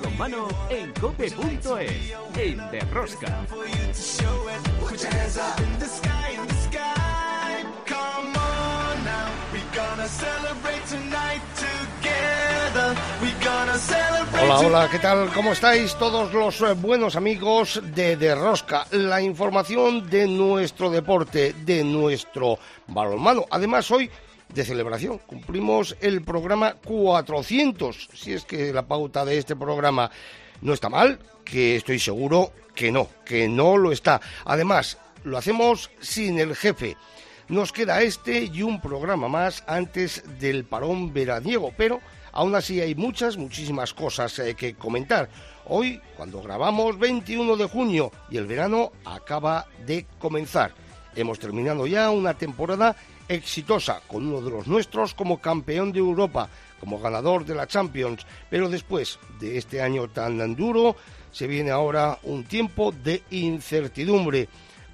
balonmano 0.00 0.48
en 0.68 0.92
cope.es, 1.00 1.32
en 2.36 2.70
Derrosca. 2.70 3.46
Hola, 14.42 14.58
hola, 14.58 14.88
¿qué 14.90 14.98
tal? 14.98 15.30
¿Cómo 15.32 15.52
estáis 15.52 15.94
todos 15.94 16.32
los 16.34 16.60
eh, 16.60 16.74
buenos 16.74 17.16
amigos 17.16 17.80
de 17.94 18.16
Derrosca? 18.18 18.86
La 18.90 19.22
información 19.22 20.10
de 20.10 20.26
nuestro 20.26 20.90
deporte, 20.90 21.54
de 21.64 21.82
nuestro 21.82 22.58
balonmano. 22.88 23.46
Además, 23.50 23.90
hoy 23.90 24.10
de 24.52 24.64
celebración. 24.64 25.18
Cumplimos 25.18 25.96
el 26.00 26.22
programa 26.22 26.74
400, 26.84 28.08
si 28.14 28.32
es 28.32 28.44
que 28.44 28.72
la 28.72 28.86
pauta 28.86 29.24
de 29.24 29.38
este 29.38 29.56
programa 29.56 30.10
no 30.60 30.72
está 30.72 30.88
mal, 30.88 31.18
que 31.44 31.76
estoy 31.76 31.98
seguro 31.98 32.52
que 32.74 32.92
no, 32.92 33.08
que 33.24 33.48
no 33.48 33.76
lo 33.76 33.92
está. 33.92 34.20
Además, 34.44 34.98
lo 35.24 35.38
hacemos 35.38 35.90
sin 36.00 36.38
el 36.38 36.54
jefe. 36.54 36.96
Nos 37.48 37.72
queda 37.72 38.02
este 38.02 38.50
y 38.52 38.62
un 38.62 38.80
programa 38.80 39.28
más 39.28 39.62
antes 39.66 40.22
del 40.40 40.64
parón 40.64 41.12
veraniego, 41.12 41.72
pero 41.76 42.00
aún 42.32 42.54
así 42.54 42.80
hay 42.80 42.94
muchas, 42.94 43.36
muchísimas 43.36 43.94
cosas 43.94 44.38
eh, 44.38 44.54
que 44.54 44.74
comentar. 44.74 45.28
Hoy, 45.66 46.00
cuando 46.16 46.42
grabamos 46.42 46.98
21 46.98 47.56
de 47.56 47.66
junio 47.66 48.12
y 48.30 48.36
el 48.36 48.46
verano 48.46 48.92
acaba 49.04 49.66
de 49.84 50.06
comenzar. 50.18 50.72
Hemos 51.14 51.38
terminado 51.38 51.86
ya 51.86 52.10
una 52.10 52.34
temporada 52.34 52.94
exitosa 53.28 54.00
con 54.06 54.26
uno 54.26 54.40
de 54.40 54.50
los 54.50 54.66
nuestros 54.66 55.14
como 55.14 55.40
campeón 55.40 55.92
de 55.92 55.98
Europa, 55.98 56.48
como 56.80 56.98
ganador 56.98 57.44
de 57.44 57.54
la 57.54 57.66
Champions, 57.66 58.26
pero 58.50 58.68
después 58.68 59.18
de 59.40 59.58
este 59.58 59.82
año 59.82 60.08
tan 60.08 60.54
duro 60.54 60.96
se 61.32 61.46
viene 61.46 61.70
ahora 61.70 62.18
un 62.22 62.44
tiempo 62.44 62.92
de 62.92 63.22
incertidumbre, 63.30 64.48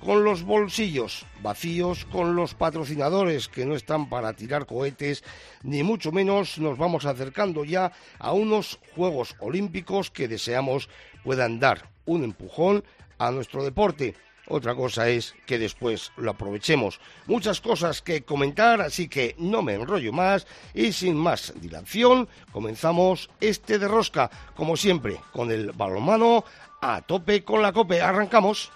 con 0.05 0.25
los 0.25 0.43
bolsillos 0.43 1.25
vacíos, 1.43 2.05
con 2.07 2.35
los 2.35 2.55
patrocinadores 2.55 3.49
que 3.49 3.65
no 3.65 3.77
están 3.77 4.09
para 4.09 4.33
tirar 4.33 4.67
cohetes, 4.67 5.23
ni 5.63 5.85
mucho 5.85 6.11
menos 6.11 6.59
nos 6.59 6.77
vamos 6.77 7.05
acercando 7.05 7.65
ya 7.65 7.93
a 8.19 8.33
unos 8.33 8.81
Juegos 8.97 9.37
Olímpicos 9.39 10.11
que 10.11 10.27
deseamos 10.27 10.89
puedan 11.23 11.61
dar 11.61 11.89
un 12.05 12.25
empujón 12.25 12.83
a 13.19 13.31
nuestro 13.31 13.63
deporte. 13.63 14.17
Otra 14.53 14.75
cosa 14.75 15.09
es 15.09 15.35
que 15.47 15.59
después 15.59 16.13
lo 16.19 16.33
aprovechemos. 16.33 17.01
Muchas 17.25 17.63
cosas 17.63 18.03
que 18.03 18.21
comentar, 18.21 18.83
así 18.83 19.09
que 19.09 19.35
no 19.39 19.63
me 19.63 19.73
enrollo 19.73 20.13
más 20.13 20.47
y 20.75 20.93
sin 20.93 21.17
más 21.17 21.55
dilación 21.57 22.29
comenzamos 22.53 23.31
este 23.41 23.79
de 23.79 23.89
rosca, 23.89 24.31
como 24.55 24.77
siempre, 24.77 25.19
con 25.33 25.51
el 25.51 25.73
balonmano 25.73 26.45
a 26.83 27.01
tope 27.01 27.43
con 27.45 27.63
la 27.63 27.73
cope. 27.73 28.03
Arrancamos. 28.03 28.71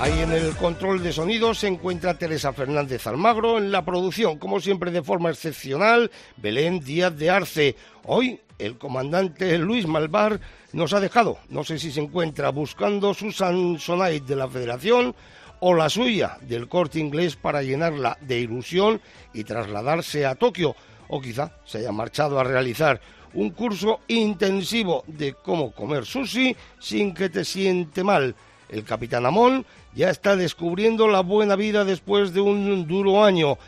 Ahí 0.00 0.20
en 0.20 0.32
el 0.32 0.56
control 0.56 1.00
de 1.00 1.12
sonido 1.12 1.54
se 1.54 1.68
encuentra 1.68 2.18
Teresa 2.18 2.52
Fernández 2.52 3.06
Almagro, 3.06 3.58
en 3.58 3.70
la 3.70 3.84
producción, 3.84 4.36
como 4.38 4.58
siempre 4.58 4.90
de 4.90 5.04
forma 5.04 5.30
excepcional, 5.30 6.10
Belén 6.36 6.80
Díaz 6.80 7.16
de 7.16 7.30
Arce. 7.30 7.76
Hoy 8.04 8.40
el 8.58 8.78
comandante 8.78 9.56
Luis 9.58 9.86
Malvar 9.86 10.40
nos 10.72 10.92
ha 10.92 11.00
dejado. 11.00 11.38
No 11.48 11.64
sé 11.64 11.78
si 11.78 11.90
se 11.90 12.00
encuentra 12.00 12.50
buscando 12.50 13.14
su 13.14 13.32
Samsonite 13.32 14.26
de 14.26 14.36
la 14.36 14.48
Federación 14.48 15.14
o 15.60 15.74
la 15.74 15.88
suya 15.88 16.38
del 16.42 16.68
corte 16.68 16.98
inglés 16.98 17.36
para 17.36 17.62
llenarla 17.62 18.18
de 18.20 18.40
ilusión 18.40 19.00
y 19.32 19.44
trasladarse 19.44 20.26
a 20.26 20.34
Tokio, 20.34 20.76
o 21.08 21.20
quizá 21.20 21.52
se 21.64 21.78
haya 21.78 21.92
marchado 21.92 22.38
a 22.38 22.44
realizar 22.44 23.00
un 23.34 23.50
curso 23.50 24.00
intensivo 24.08 25.04
de 25.06 25.34
cómo 25.34 25.72
comer 25.72 26.04
sushi 26.06 26.56
sin 26.78 27.14
que 27.14 27.28
te 27.28 27.44
siente 27.44 28.04
mal. 28.04 28.34
El 28.68 28.84
capitán 28.84 29.26
Amón 29.26 29.64
ya 29.94 30.10
está 30.10 30.36
descubriendo 30.36 31.08
la 31.08 31.20
buena 31.20 31.56
vida 31.56 31.84
después 31.84 32.32
de 32.32 32.40
un 32.40 32.86
duro 32.86 33.24
año. 33.24 33.58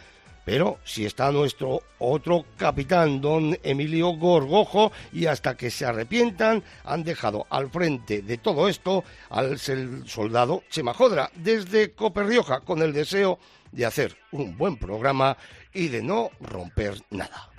Pero 0.45 0.79
si 0.85 1.05
está 1.05 1.31
nuestro 1.31 1.83
otro 1.99 2.45
capitán, 2.57 3.21
don 3.21 3.59
Emilio 3.63 4.09
Gorgojo, 4.11 4.93
y 5.13 5.27
hasta 5.27 5.57
que 5.57 5.71
se 5.71 5.85
arrepientan, 5.85 6.63
han 6.85 7.05
dejado 7.05 7.47
al 7.51 7.71
frente 7.71 8.23
de 8.23 8.39
todo 8.39 8.69
esto 8.69 9.05
al 9.29 9.59
soldado 9.59 10.63
Chema 10.71 10.95
Jodra, 10.95 11.31
desde 11.35 11.93
Coperrioja, 11.93 12.61
con 12.61 12.83
el 12.83 12.93
deseo 12.93 13.39
de 13.73 13.87
hacer 13.87 14.17
un 14.33 14.57
buen 14.57 14.77
programa 14.77 15.37
y 15.73 15.89
de 15.89 16.03
no 16.03 16.31
romper 16.41 17.01
nada. 17.11 17.51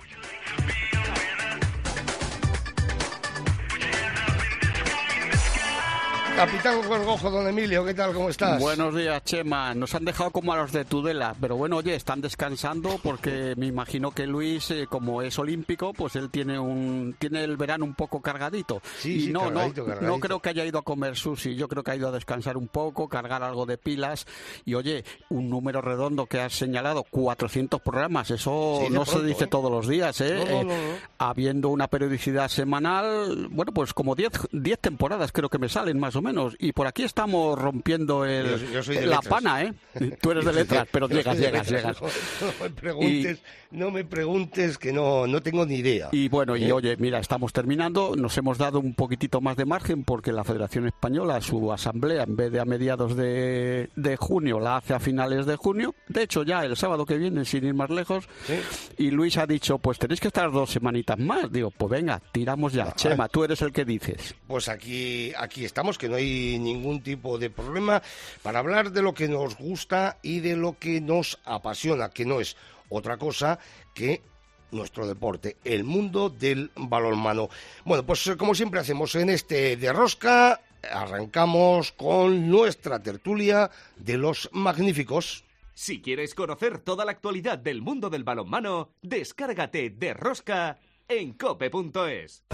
Capitán 6.42 6.82
Gorgojo, 6.88 7.30
don 7.30 7.46
Emilio, 7.46 7.84
¿qué 7.84 7.94
tal? 7.94 8.12
¿Cómo 8.12 8.28
estás? 8.28 8.60
Buenos 8.60 8.96
días, 8.96 9.22
Chema. 9.22 9.76
Nos 9.76 9.94
han 9.94 10.04
dejado 10.04 10.32
como 10.32 10.52
a 10.52 10.56
los 10.56 10.72
de 10.72 10.84
Tudela, 10.84 11.36
pero 11.40 11.54
bueno, 11.56 11.76
oye, 11.76 11.94
están 11.94 12.20
descansando 12.20 12.98
porque 13.00 13.54
me 13.56 13.66
imagino 13.66 14.10
que 14.10 14.26
Luis, 14.26 14.68
eh, 14.72 14.88
como 14.90 15.22
es 15.22 15.38
olímpico, 15.38 15.92
pues 15.92 16.16
él 16.16 16.30
tiene 16.30 16.58
un 16.58 17.14
tiene 17.16 17.44
el 17.44 17.56
verano 17.56 17.84
un 17.84 17.94
poco 17.94 18.20
cargadito. 18.20 18.82
Sí, 18.98 19.28
y 19.28 19.32
no, 19.32 19.42
cargadito, 19.42 19.82
no, 19.82 19.86
cargadito. 19.86 20.12
no 20.12 20.18
creo 20.18 20.40
que 20.40 20.48
haya 20.48 20.64
ido 20.64 20.80
a 20.80 20.82
comer 20.82 21.14
sushi, 21.14 21.54
yo 21.54 21.68
creo 21.68 21.84
que 21.84 21.92
ha 21.92 21.96
ido 21.96 22.08
a 22.08 22.10
descansar 22.10 22.56
un 22.56 22.66
poco, 22.66 23.08
cargar 23.08 23.44
algo 23.44 23.64
de 23.64 23.78
pilas 23.78 24.26
y 24.64 24.74
oye, 24.74 25.04
un 25.28 25.48
número 25.48 25.80
redondo 25.80 26.26
que 26.26 26.40
has 26.40 26.54
señalado, 26.54 27.04
400 27.04 27.80
programas, 27.82 28.32
eso 28.32 28.80
Sí, 28.84 28.92
no 28.92 29.06
se 29.06 29.22
dice 29.22 29.44
¿eh? 29.44 29.46
todos 29.48 29.70
los 29.70 29.86
días, 29.86 30.20
¿eh? 30.20 30.44
No, 30.44 30.64
no, 30.64 30.64
no, 30.64 30.74
no. 30.74 30.94
Habiendo 31.18 31.68
una 31.68 31.86
periodicidad 31.86 32.48
semanal, 32.48 33.46
bueno, 33.48 33.70
pues 33.70 33.94
como 33.94 34.16
10 34.16 34.32
10 34.50 34.78
temporadas 34.80 35.30
creo 35.30 35.48
que 35.48 35.58
me 35.58 35.68
salen 35.68 36.00
más 36.00 36.16
o 36.16 36.20
menos 36.20 36.31
y 36.58 36.72
por 36.72 36.86
aquí 36.86 37.02
estamos 37.02 37.58
rompiendo 37.58 38.24
el, 38.24 38.46
Yo- 38.60 38.72
yo 38.72 38.82
soy 38.82 38.96
de 38.96 39.06
la 39.06 39.16
letras. 39.16 39.28
pana, 39.28 39.62
¿eh? 39.62 39.72
Tú 40.20 40.30
eres 40.30 40.44
de 40.44 40.52
letras, 40.52 40.88
pero 40.90 41.08
llegas, 41.08 41.38
llegas, 41.38 41.70
letras. 41.70 42.00
llegas. 42.00 42.40
No, 42.40 42.46
no 42.50 42.52
me 42.62 42.70
preguntes, 42.70 43.38
no 43.70 43.90
me 43.90 44.04
preguntes 44.04 44.78
que 44.78 44.92
no, 44.92 45.26
no 45.26 45.42
tengo 45.42 45.66
ni 45.66 45.76
idea. 45.76 46.08
Y 46.12 46.28
bueno, 46.28 46.56
y 46.56 46.64
¿Eh? 46.64 46.72
oye, 46.72 46.96
mira, 46.98 47.18
estamos 47.18 47.52
terminando, 47.52 48.14
nos 48.16 48.36
hemos 48.38 48.58
dado 48.58 48.80
un 48.80 48.94
poquitito 48.94 49.40
más 49.40 49.56
de 49.56 49.64
margen 49.64 50.04
porque 50.04 50.32
la 50.32 50.44
Federación 50.44 50.86
Española, 50.86 51.40
su 51.40 51.72
asamblea, 51.72 52.22
en 52.24 52.36
vez 52.36 52.52
de 52.52 52.60
a 52.60 52.64
mediados 52.64 53.16
de, 53.16 53.90
de 53.96 54.16
junio, 54.16 54.60
la 54.60 54.76
hace 54.76 54.94
a 54.94 55.00
finales 55.00 55.46
de 55.46 55.56
junio. 55.56 55.94
De 56.08 56.22
hecho, 56.22 56.42
ya 56.42 56.64
el 56.64 56.76
sábado 56.76 57.04
que 57.06 57.18
viene, 57.18 57.44
sin 57.44 57.64
ir 57.64 57.74
más 57.74 57.90
lejos, 57.90 58.24
Sí. 58.46 58.54
y 58.98 59.10
Luis 59.10 59.36
ha 59.38 59.46
dicho, 59.46 59.78
pues 59.78 59.98
tenéis 59.98 60.20
que 60.20 60.28
estar 60.28 60.50
dos 60.50 60.70
semanitas 60.70 61.18
más. 61.18 61.50
Digo, 61.52 61.70
pues 61.70 61.90
venga, 61.90 62.20
tiramos 62.32 62.72
ya. 62.72 62.92
Chema, 62.96 63.28
tú 63.28 63.44
eres 63.44 63.60
el 63.62 63.72
que 63.72 63.84
dices. 63.84 64.34
Pues 64.46 64.68
aquí, 64.68 65.32
aquí 65.38 65.64
estamos, 65.64 65.98
que 65.98 66.08
no 66.08 66.16
hay 66.16 66.21
ningún 66.22 67.02
tipo 67.02 67.38
de 67.38 67.50
problema 67.50 68.02
para 68.42 68.58
hablar 68.58 68.92
de 68.92 69.02
lo 69.02 69.14
que 69.14 69.28
nos 69.28 69.56
gusta 69.56 70.18
y 70.22 70.40
de 70.40 70.56
lo 70.56 70.78
que 70.78 71.00
nos 71.00 71.38
apasiona, 71.44 72.10
que 72.10 72.24
no 72.24 72.40
es 72.40 72.56
otra 72.88 73.16
cosa 73.16 73.58
que 73.94 74.22
nuestro 74.70 75.06
deporte, 75.06 75.56
el 75.64 75.84
mundo 75.84 76.30
del 76.30 76.70
balonmano. 76.74 77.48
Bueno, 77.84 78.04
pues 78.04 78.26
eh, 78.26 78.36
como 78.36 78.54
siempre 78.54 78.80
hacemos 78.80 79.14
en 79.14 79.28
este 79.28 79.76
de 79.76 79.92
rosca, 79.92 80.60
arrancamos 80.90 81.92
con 81.92 82.48
nuestra 82.50 83.02
tertulia 83.02 83.70
de 83.96 84.18
los 84.18 84.48
magníficos. 84.52 85.44
Si 85.74 86.02
quieres 86.02 86.34
conocer 86.34 86.78
toda 86.78 87.04
la 87.04 87.12
actualidad 87.12 87.58
del 87.58 87.82
mundo 87.82 88.10
del 88.10 88.24
balonmano, 88.24 88.90
descárgate 89.00 89.90
de 89.90 90.14
Rosca 90.14 90.78
en 91.08 91.32
cope.es. 91.32 92.44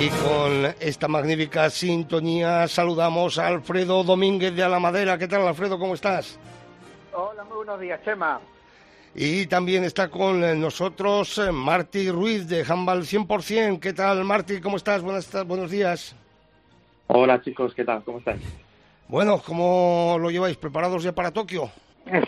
Y 0.00 0.08
con 0.10 0.64
esta 0.80 1.08
magnífica 1.08 1.68
sintonía 1.70 2.68
saludamos 2.68 3.38
a 3.38 3.48
Alfredo 3.48 4.04
Domínguez 4.04 4.54
de 4.54 4.62
Alamadera. 4.62 5.18
¿Qué 5.18 5.26
tal, 5.26 5.46
Alfredo? 5.46 5.78
¿Cómo 5.78 5.94
estás? 5.94 6.38
Hola, 7.12 7.42
muy 7.44 7.56
buenos 7.56 7.80
días, 7.80 8.00
Chema. 8.04 8.40
Y 9.14 9.46
también 9.46 9.82
está 9.82 10.08
con 10.08 10.60
nosotros 10.60 11.38
eh, 11.38 11.50
Marty 11.50 12.10
Ruiz 12.10 12.48
de 12.48 12.64
Handball 12.68 13.02
100%. 13.02 13.80
¿Qué 13.80 13.92
tal, 13.92 14.22
Marty? 14.24 14.60
¿Cómo 14.60 14.76
estás? 14.76 15.02
Buenas, 15.02 15.28
buenos 15.46 15.70
días. 15.70 16.14
Hola 17.08 17.40
chicos, 17.42 17.74
¿qué 17.74 17.84
tal? 17.84 18.04
¿Cómo 18.04 18.18
estáis? 18.18 18.40
Bueno, 19.08 19.42
¿cómo 19.44 20.16
lo 20.20 20.30
lleváis? 20.30 20.56
¿Preparados 20.58 21.02
ya 21.02 21.12
para 21.12 21.32
Tokio? 21.32 21.70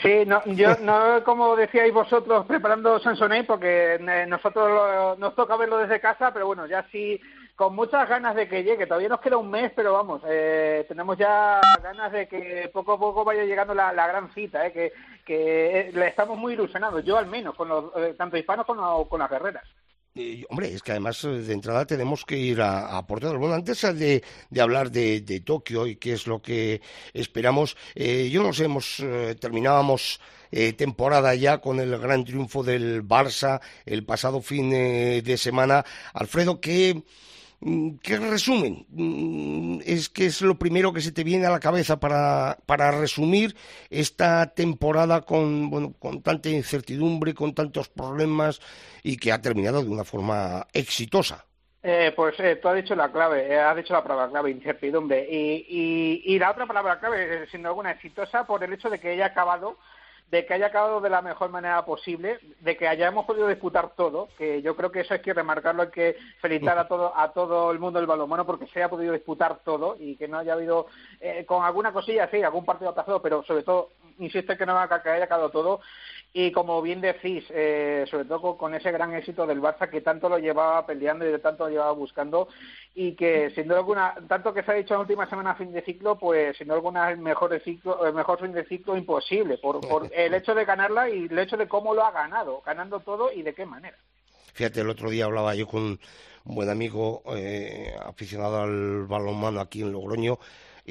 Sí, 0.03 0.25
no, 0.27 0.43
yo 0.47 0.77
no 0.83 1.23
como 1.25 1.55
decíais 1.57 1.93
vosotros 1.93 2.45
preparando 2.47 2.99
Samsonite 2.99 3.45
porque 3.45 3.95
eh, 3.95 4.27
nosotros 4.27 4.69
lo- 4.69 5.17
nos 5.17 5.35
toca 5.37 5.57
verlo 5.57 5.79
desde 5.79 6.01
casa, 6.01 6.33
pero 6.33 6.47
bueno, 6.47 6.67
ya 6.67 6.85
sí 6.91 7.19
con 7.61 7.75
muchas 7.75 8.09
ganas 8.09 8.35
de 8.35 8.49
que 8.49 8.65
llegue. 8.65 8.87
Todavía 8.87 9.11
nos 9.11 9.21
queda 9.21 9.37
un 9.37 9.51
mes, 9.51 9.71
pero 9.77 9.93
vamos, 9.93 10.23
eh, 10.27 10.87
tenemos 10.89 11.19
ya 11.19 11.61
ganas 11.83 12.11
de 12.11 12.27
que 12.27 12.71
poco 12.73 12.95
a 12.95 12.99
poco 12.99 13.23
vaya 13.23 13.45
llegando 13.45 13.75
la, 13.75 13.93
gran 13.93 14.33
cita, 14.33 14.67
eh, 14.67 14.73
que, 14.73 14.93
que 15.27 15.81
eh, 15.81 15.93
le 15.93 16.09
estamos 16.09 16.39
muy 16.39 16.55
ilusionados, 16.55 17.05
yo 17.05 17.19
al 17.19 17.27
menos, 17.27 17.55
con 17.55 17.69
los, 17.69 17.93
eh, 17.97 18.15
tanto 18.17 18.39
hispanos 18.39 18.65
como 18.65 19.07
con 19.07 19.21
las 19.21 19.29
guerreras. 19.29 19.65
hombre, 20.49 20.73
es 20.73 20.83
que 20.83 20.93
además 20.93 21.21
de 21.21 21.53
entrada 21.53 21.85
tenemos 21.85 22.25
que 22.25 22.39
ir 22.39 22.63
a, 22.63 22.97
a 22.97 23.07
Portugal. 23.07 23.37
Bueno, 23.37 23.57
antes 23.57 23.83
de, 23.83 24.25
de 24.49 24.61
hablar 24.63 24.91
de, 24.91 25.21
de, 25.21 25.41
Tokio 25.41 25.87
y 25.87 25.97
qué 25.97 26.15
es 26.15 26.27
lo 26.27 26.41
que 26.41 26.81
esperamos, 27.13 27.77
yo 27.95 28.43
no 28.43 28.55
sé, 28.55 28.65
hemos, 28.65 29.05
terminábamos 29.39 30.19
temporada 30.79 31.35
ya 31.35 31.59
con 31.59 31.79
el 31.79 31.99
gran 31.99 32.25
triunfo 32.25 32.63
del 32.63 33.07
Barça 33.07 33.61
el 33.85 34.03
pasado 34.07 34.41
fin 34.41 34.71
de 34.71 35.37
semana. 35.37 35.85
Alfredo, 36.15 36.59
¿qué 36.59 37.03
¿Qué 37.61 38.17
resumen? 38.17 38.87
Mm, 38.89 39.81
es 39.85 40.09
que 40.09 40.25
es 40.25 40.41
lo 40.41 40.59
primero 40.59 40.95
que 40.95 41.03
se 41.03 41.13
te 41.13 41.25
viene 41.25 41.45
a 41.45 41.51
la 41.51 41.61
cabeza 41.61 42.01
para, 42.01 42.57
para 42.65 42.91
resumir 42.91 43.55
esta 43.91 44.55
temporada 44.55 45.21
con, 45.21 45.69
bueno, 45.69 45.93
con 45.99 46.23
tanta 46.23 46.49
incertidumbre, 46.49 47.35
con 47.35 47.55
tantos 47.55 47.91
problemas 47.91 48.61
y 49.03 49.19
que 49.19 49.31
ha 49.31 49.43
terminado 49.43 49.83
de 49.83 49.91
una 49.91 50.05
forma 50.05 50.67
exitosa. 50.73 51.45
Eh, 51.83 52.13
pues 52.17 52.39
eh, 52.41 52.57
tú 52.57 52.69
has 52.69 52.77
dicho 52.77 52.95
la 52.95 53.13
clave, 53.13 53.47
eh, 53.53 53.59
has 53.59 53.77
dicho 53.77 53.93
la 53.93 54.03
palabra 54.03 54.29
clave, 54.29 54.51
incertidumbre. 54.51 55.27
Y, 55.31 55.67
y, 55.69 56.35
y 56.35 56.39
la 56.39 56.53
otra 56.53 56.67
palabra 56.67 56.99
clave, 56.99 57.47
siendo 57.51 57.69
alguna 57.69 57.91
exitosa, 57.91 58.45
por 58.47 58.65
el 58.65 58.73
hecho 58.73 58.89
de 58.89 58.99
que 58.99 59.11
haya 59.11 59.27
acabado 59.27 59.77
de 60.31 60.47
que 60.47 60.55
haya 60.55 60.67
acabado 60.67 61.01
de 61.01 61.11
la 61.11 61.23
mejor 61.23 61.51
manera 61.51 61.85
posible, 61.85 62.39
de 62.61 62.77
que 62.77 62.87
hayamos 62.87 63.27
podido 63.27 63.49
disputar 63.49 63.95
todo, 63.97 64.29
que 64.39 64.63
yo 64.63 64.77
creo 64.77 64.93
que 64.93 65.01
eso 65.01 65.15
hay 65.15 65.21
que 65.21 65.35
remarcarlo, 65.35 65.83
hay 65.83 65.91
que 65.91 66.17
felicitar 66.41 66.79
a 66.79 66.87
todo 66.87 67.13
a 67.17 67.33
todo 67.33 67.73
el 67.73 67.81
mundo 67.81 67.99
del 67.99 68.07
balonmano 68.07 68.47
porque 68.47 68.67
se 68.69 68.79
haya 68.79 68.89
podido 68.89 69.13
disputar 69.13 69.61
todo 69.65 69.97
y 69.99 70.17
que 70.17 70.29
no 70.29 70.39
haya 70.39 70.53
habido 70.53 70.87
eh, 71.21 71.45
con 71.47 71.65
alguna 71.65 71.93
cosilla, 71.93 72.29
sí, 72.31 72.43
algún 72.43 72.65
partido 72.65 72.95
pasado, 72.95 73.21
pero 73.21 73.43
sobre 73.43 73.65
todo 73.65 73.91
insisto 74.19 74.57
que 74.57 74.67
no 74.67 74.79
haya 74.79 75.25
acabado 75.25 75.51
todo 75.51 75.81
y 76.33 76.53
como 76.53 76.81
bien 76.81 77.01
decís, 77.01 77.45
eh, 77.51 78.05
sobre 78.09 78.25
todo 78.25 78.57
con, 78.57 78.75
ese 78.75 78.93
gran 78.93 79.15
éxito 79.15 79.47
del 79.47 79.61
Barça 79.61 79.91
que 79.91 80.01
tanto 80.01 80.29
lo 80.29 80.39
llevaba 80.39 80.87
peleando 80.87 81.27
y 81.27 81.33
de 81.33 81.41
tanto 81.41 81.65
lo 81.65 81.71
llevaba 81.71 81.93
buscando 81.93 82.49
y 82.95 83.13
que 83.15 83.51
sin 83.51 83.67
duda 83.67 83.79
alguna, 83.79 84.15
tanto 84.29 84.55
que 84.55 84.63
se 84.63 84.71
ha 84.71 84.75
dicho 84.75 84.95
en 84.95 84.99
la 84.99 85.03
última 85.03 85.29
semana 85.29 85.57
fin 85.57 85.73
de 85.73 85.83
ciclo, 85.83 86.17
pues 86.17 86.57
sin 86.57 86.69
duda 86.69 86.77
alguna 86.77 87.11
el 87.11 87.19
mejor, 87.19 87.61
ciclo, 87.63 88.07
el 88.07 88.15
mejor 88.15 88.41
fin 88.41 88.53
de 88.53 88.65
ciclo 88.65 88.97
imposible 88.97 89.59
por, 89.59 89.81
por 89.81 90.09
el 90.15 90.33
hecho 90.35 90.55
de 90.55 90.65
ganarla 90.65 91.11
y 91.11 91.25
el 91.25 91.39
hecho 91.39 91.57
de 91.57 91.67
cómo 91.67 91.95
lo 91.95 92.05
ha 92.05 92.13
ganado, 92.13 92.63
ganando 92.65 93.01
todo 93.01 93.33
y 93.33 93.43
de 93.43 93.53
qué 93.53 93.67
manera. 93.67 93.97
Fíjate, 94.53 94.81
el 94.81 94.91
otro 94.91 95.11
día 95.11 95.25
hablaba 95.25 95.55
yo 95.55 95.67
con 95.67 95.99
un 96.45 96.55
buen 96.55 96.71
amigo 96.71 97.23
eh, 97.35 97.93
aficionado 98.05 98.63
al 98.63 99.07
balonmano 99.07 99.61
aquí 99.61 99.83
en 99.83 99.93
Logroño 99.93 100.39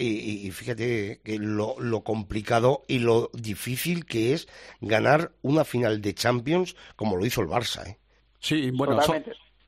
y, 0.01 0.51
fíjate 0.51 1.21
que 1.23 1.37
lo, 1.37 1.75
complicado 2.03 2.83
y 2.87 2.99
lo 2.99 3.29
difícil 3.33 4.05
que 4.05 4.33
es 4.33 4.47
ganar 4.81 5.31
una 5.41 5.65
final 5.65 6.01
de 6.01 6.13
Champions 6.13 6.75
como 6.95 7.15
lo 7.17 7.25
hizo 7.25 7.41
el 7.41 7.47
Barça. 7.47 7.87
¿eh? 7.87 7.97
Sí, 8.39 8.71
bueno, 8.71 8.99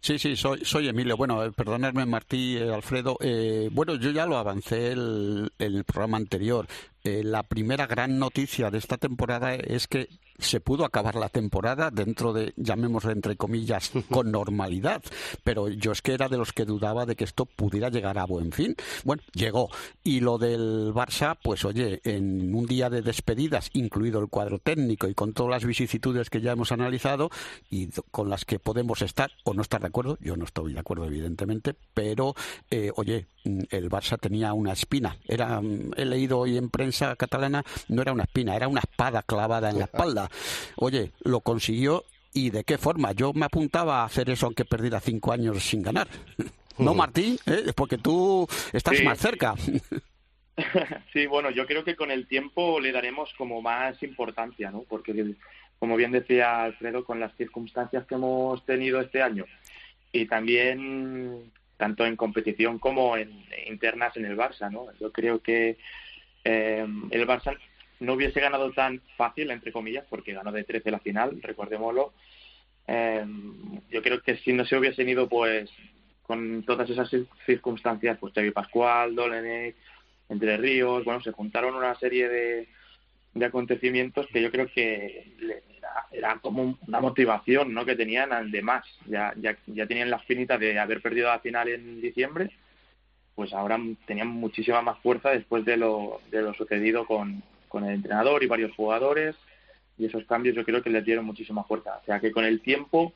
Sí, 0.02 0.18
sí, 0.18 0.36
soy, 0.36 0.66
soy 0.66 0.88
Emilio. 0.88 1.16
Bueno, 1.16 1.44
eh, 1.44 1.52
perdonadme 1.52 2.08
Martí, 2.08 2.58
eh, 2.58 2.74
Alfredo. 2.74 3.18
Eh, 3.22 3.70
bueno, 3.72 3.96
yo 3.96 4.10
ya 4.10 4.26
lo 4.26 4.36
avancé 4.38 4.92
el, 4.92 5.54
el 5.60 5.84
programa 5.84 6.18
anterior. 6.18 6.66
La 7.04 7.44
primera 7.44 7.88
gran 7.88 8.20
noticia 8.20 8.70
de 8.70 8.78
esta 8.78 8.98
temporada 8.98 9.56
es 9.56 9.88
que 9.88 10.08
se 10.42 10.60
pudo 10.60 10.86
acabar 10.86 11.16
la 11.16 11.30
temporada 11.30 11.92
dentro 11.92 12.34
de, 12.34 12.54
llamémosle 12.58 13.14
entre 13.14 13.38
comillas, 13.38 13.92
con 14.10 14.32
normalidad. 14.32 15.02
Pero 15.44 15.70
yo 15.70 15.92
es 15.92 16.02
que 16.02 16.14
era 16.14 16.28
de 16.28 16.38
los 16.38 16.52
que 16.52 16.66
dudaba 16.66 17.06
de 17.06 17.16
que 17.16 17.24
esto 17.24 17.46
pudiera 17.46 17.90
llegar 17.90 18.18
a 18.18 18.26
buen 18.26 18.52
fin. 18.52 18.76
Bueno, 19.04 19.22
llegó. 19.34 19.70
Y 20.04 20.20
lo 20.20 20.38
del 20.38 20.94
Barça, 20.94 21.38
pues 21.42 21.64
oye, 21.66 22.02
en 22.04 22.54
un 22.54 22.66
día 22.66 22.90
de 22.90 23.02
despedidas, 23.02 23.70
incluido 23.74 24.20
el 24.20 24.28
cuadro 24.28 24.60
técnico 24.60 25.08
y 25.08 25.14
con 25.14 25.34
todas 25.34 25.52
las 25.52 25.66
vicisitudes 25.66 26.30
que 26.30 26.42
ya 26.42 26.54
hemos 26.54 26.72
analizado 26.72 27.30
y 27.70 27.90
con 28.10 28.30
las 28.30 28.46
que 28.46 28.60
podemos 28.60 29.02
estar 29.02 29.32
o 29.44 29.54
no 29.54 29.62
estar 29.62 29.82
de 29.82 29.88
acuerdo, 29.88 30.18
yo 30.22 30.36
no 30.36 30.46
estoy 30.46 30.74
de 30.74 30.80
acuerdo 30.80 31.06
evidentemente, 31.06 31.76
pero 31.94 32.36
eh, 32.70 32.92
oye, 32.96 33.28
el 33.44 33.90
Barça 33.90 34.20
tenía 34.20 34.54
una 34.54 34.74
espina. 34.74 35.18
Era, 35.28 35.62
he 35.96 36.06
leído 36.06 36.40
hoy 36.40 36.58
en 36.58 36.70
prensa 36.70 36.91
catalana, 37.18 37.64
no 37.88 38.02
era 38.02 38.14
una 38.14 38.24
espina, 38.24 38.56
era 38.56 38.68
una 38.68 38.82
espada 38.82 39.24
clavada 39.24 39.70
en 39.70 39.80
la 39.80 39.86
espalda. 39.86 40.30
Oye, 40.76 41.12
lo 41.24 41.42
consiguió 41.42 42.06
y 42.34 42.50
de 42.50 42.64
qué 42.64 42.78
forma. 42.78 43.12
Yo 43.12 43.34
me 43.34 43.46
apuntaba 43.46 44.02
a 44.02 44.06
hacer 44.06 44.30
eso 44.30 44.46
aunque 44.46 44.66
perdiera 44.66 45.00
cinco 45.00 45.32
años 45.32 45.64
sin 45.64 45.82
ganar. 45.82 46.08
No, 46.78 46.94
Martín, 46.94 47.38
¿eh? 47.46 47.72
porque 47.76 47.98
tú 47.98 48.48
estás 48.74 49.02
más 49.04 49.20
cerca. 49.20 49.56
Sí, 51.12 51.26
bueno, 51.26 51.50
yo 51.50 51.66
creo 51.66 51.84
que 51.84 51.96
con 51.96 52.12
el 52.12 52.28
tiempo 52.28 52.80
le 52.80 52.92
daremos 52.92 53.34
como 53.36 53.62
más 53.62 54.04
importancia, 54.04 54.70
¿no? 54.70 54.84
Porque, 54.84 55.34
como 55.80 55.96
bien 55.96 56.12
decía 56.12 56.64
Alfredo, 56.64 57.04
con 57.04 57.20
las 57.20 57.36
circunstancias 57.36 58.06
que 58.06 58.16
hemos 58.16 58.64
tenido 58.66 59.02
este 59.02 59.24
año 59.24 59.46
y 60.12 60.26
también 60.28 61.52
tanto 61.78 62.06
en 62.06 62.16
competición 62.16 62.78
como 62.78 63.18
en 63.18 63.44
internas 63.68 64.16
en 64.18 64.26
el 64.26 64.38
Barça, 64.38 64.70
¿no? 64.70 64.88
Yo 65.00 65.12
creo 65.12 65.42
que 65.42 65.78
eh, 66.44 66.86
el 67.12 67.28
Barça 67.28 67.58
no 68.00 68.14
hubiese 68.14 68.40
ganado 68.40 68.72
tan 68.72 69.02
fácil, 69.16 69.52
entre 69.52 69.72
comillas, 69.72 70.06
porque 70.10 70.34
ganó 70.34 70.52
de 70.52 70.64
13 70.64 70.92
la 70.92 71.00
final, 71.00 71.40
recordémoslo. 71.42 72.14
Eh, 72.88 73.26
yo 73.90 74.02
creo 74.02 74.22
que 74.22 74.38
si 74.38 74.54
no 74.54 74.66
se 74.66 74.76
hubiesen 74.76 75.08
ido, 75.08 75.30
pues, 75.30 75.70
con 76.24 76.64
todas 76.64 76.90
esas 76.90 77.10
circunstancias, 77.46 78.18
pues 78.20 78.34
Xavi 78.34 78.52
Pascual, 78.52 79.16
Dolenech, 79.16 79.76
Entre 80.30 80.58
Ríos, 80.58 81.04
bueno, 81.04 81.22
se 81.22 81.32
juntaron 81.32 81.76
una 81.76 81.94
serie 81.96 82.30
de, 82.30 83.46
acontecimientos 83.46 84.28
que 84.28 84.42
yo 84.42 84.50
creo 84.52 84.68
que 84.68 85.34
era, 86.12 86.40
como 86.42 86.78
una 86.88 87.00
motivación 87.02 87.74
¿no? 87.74 87.86
que 87.86 87.96
tenían 87.96 88.50
de 88.50 88.62
más. 88.62 88.86
Ya, 89.08 89.34
ya, 89.38 89.58
ya 89.68 89.86
tenían 89.86 90.10
la 90.10 90.20
finita 90.20 90.58
de 90.58 90.80
haber 90.80 91.02
perdido 91.02 91.28
la 91.28 91.40
final 91.40 91.68
en 91.68 92.02
diciembre, 92.02 92.50
pues 93.36 93.54
ahora 93.54 93.80
tenían 94.06 94.28
muchísima 94.28 94.82
más 94.82 95.00
fuerza 95.00 95.30
después 95.30 95.66
de 95.66 95.78
lo, 95.78 96.22
de 96.30 96.42
lo 96.42 96.54
sucedido 96.54 97.06
con, 97.06 97.44
con 97.68 97.86
el 97.86 97.96
entrenador 97.96 98.44
y 98.44 98.48
varios 98.48 98.76
jugadores. 98.76 99.36
Y 99.98 100.06
esos 100.06 100.26
cambios 100.26 100.56
yo 100.56 100.64
creo 100.66 100.82
que 100.82 100.90
les 100.90 101.06
dieron 101.06 101.26
muchísima 101.26 101.64
fuerza. 101.64 102.00
O 102.02 102.06
sea 102.06 102.20
que 102.20 102.32
con 102.32 102.46
el 102.46 102.62
tiempo, 102.62 103.14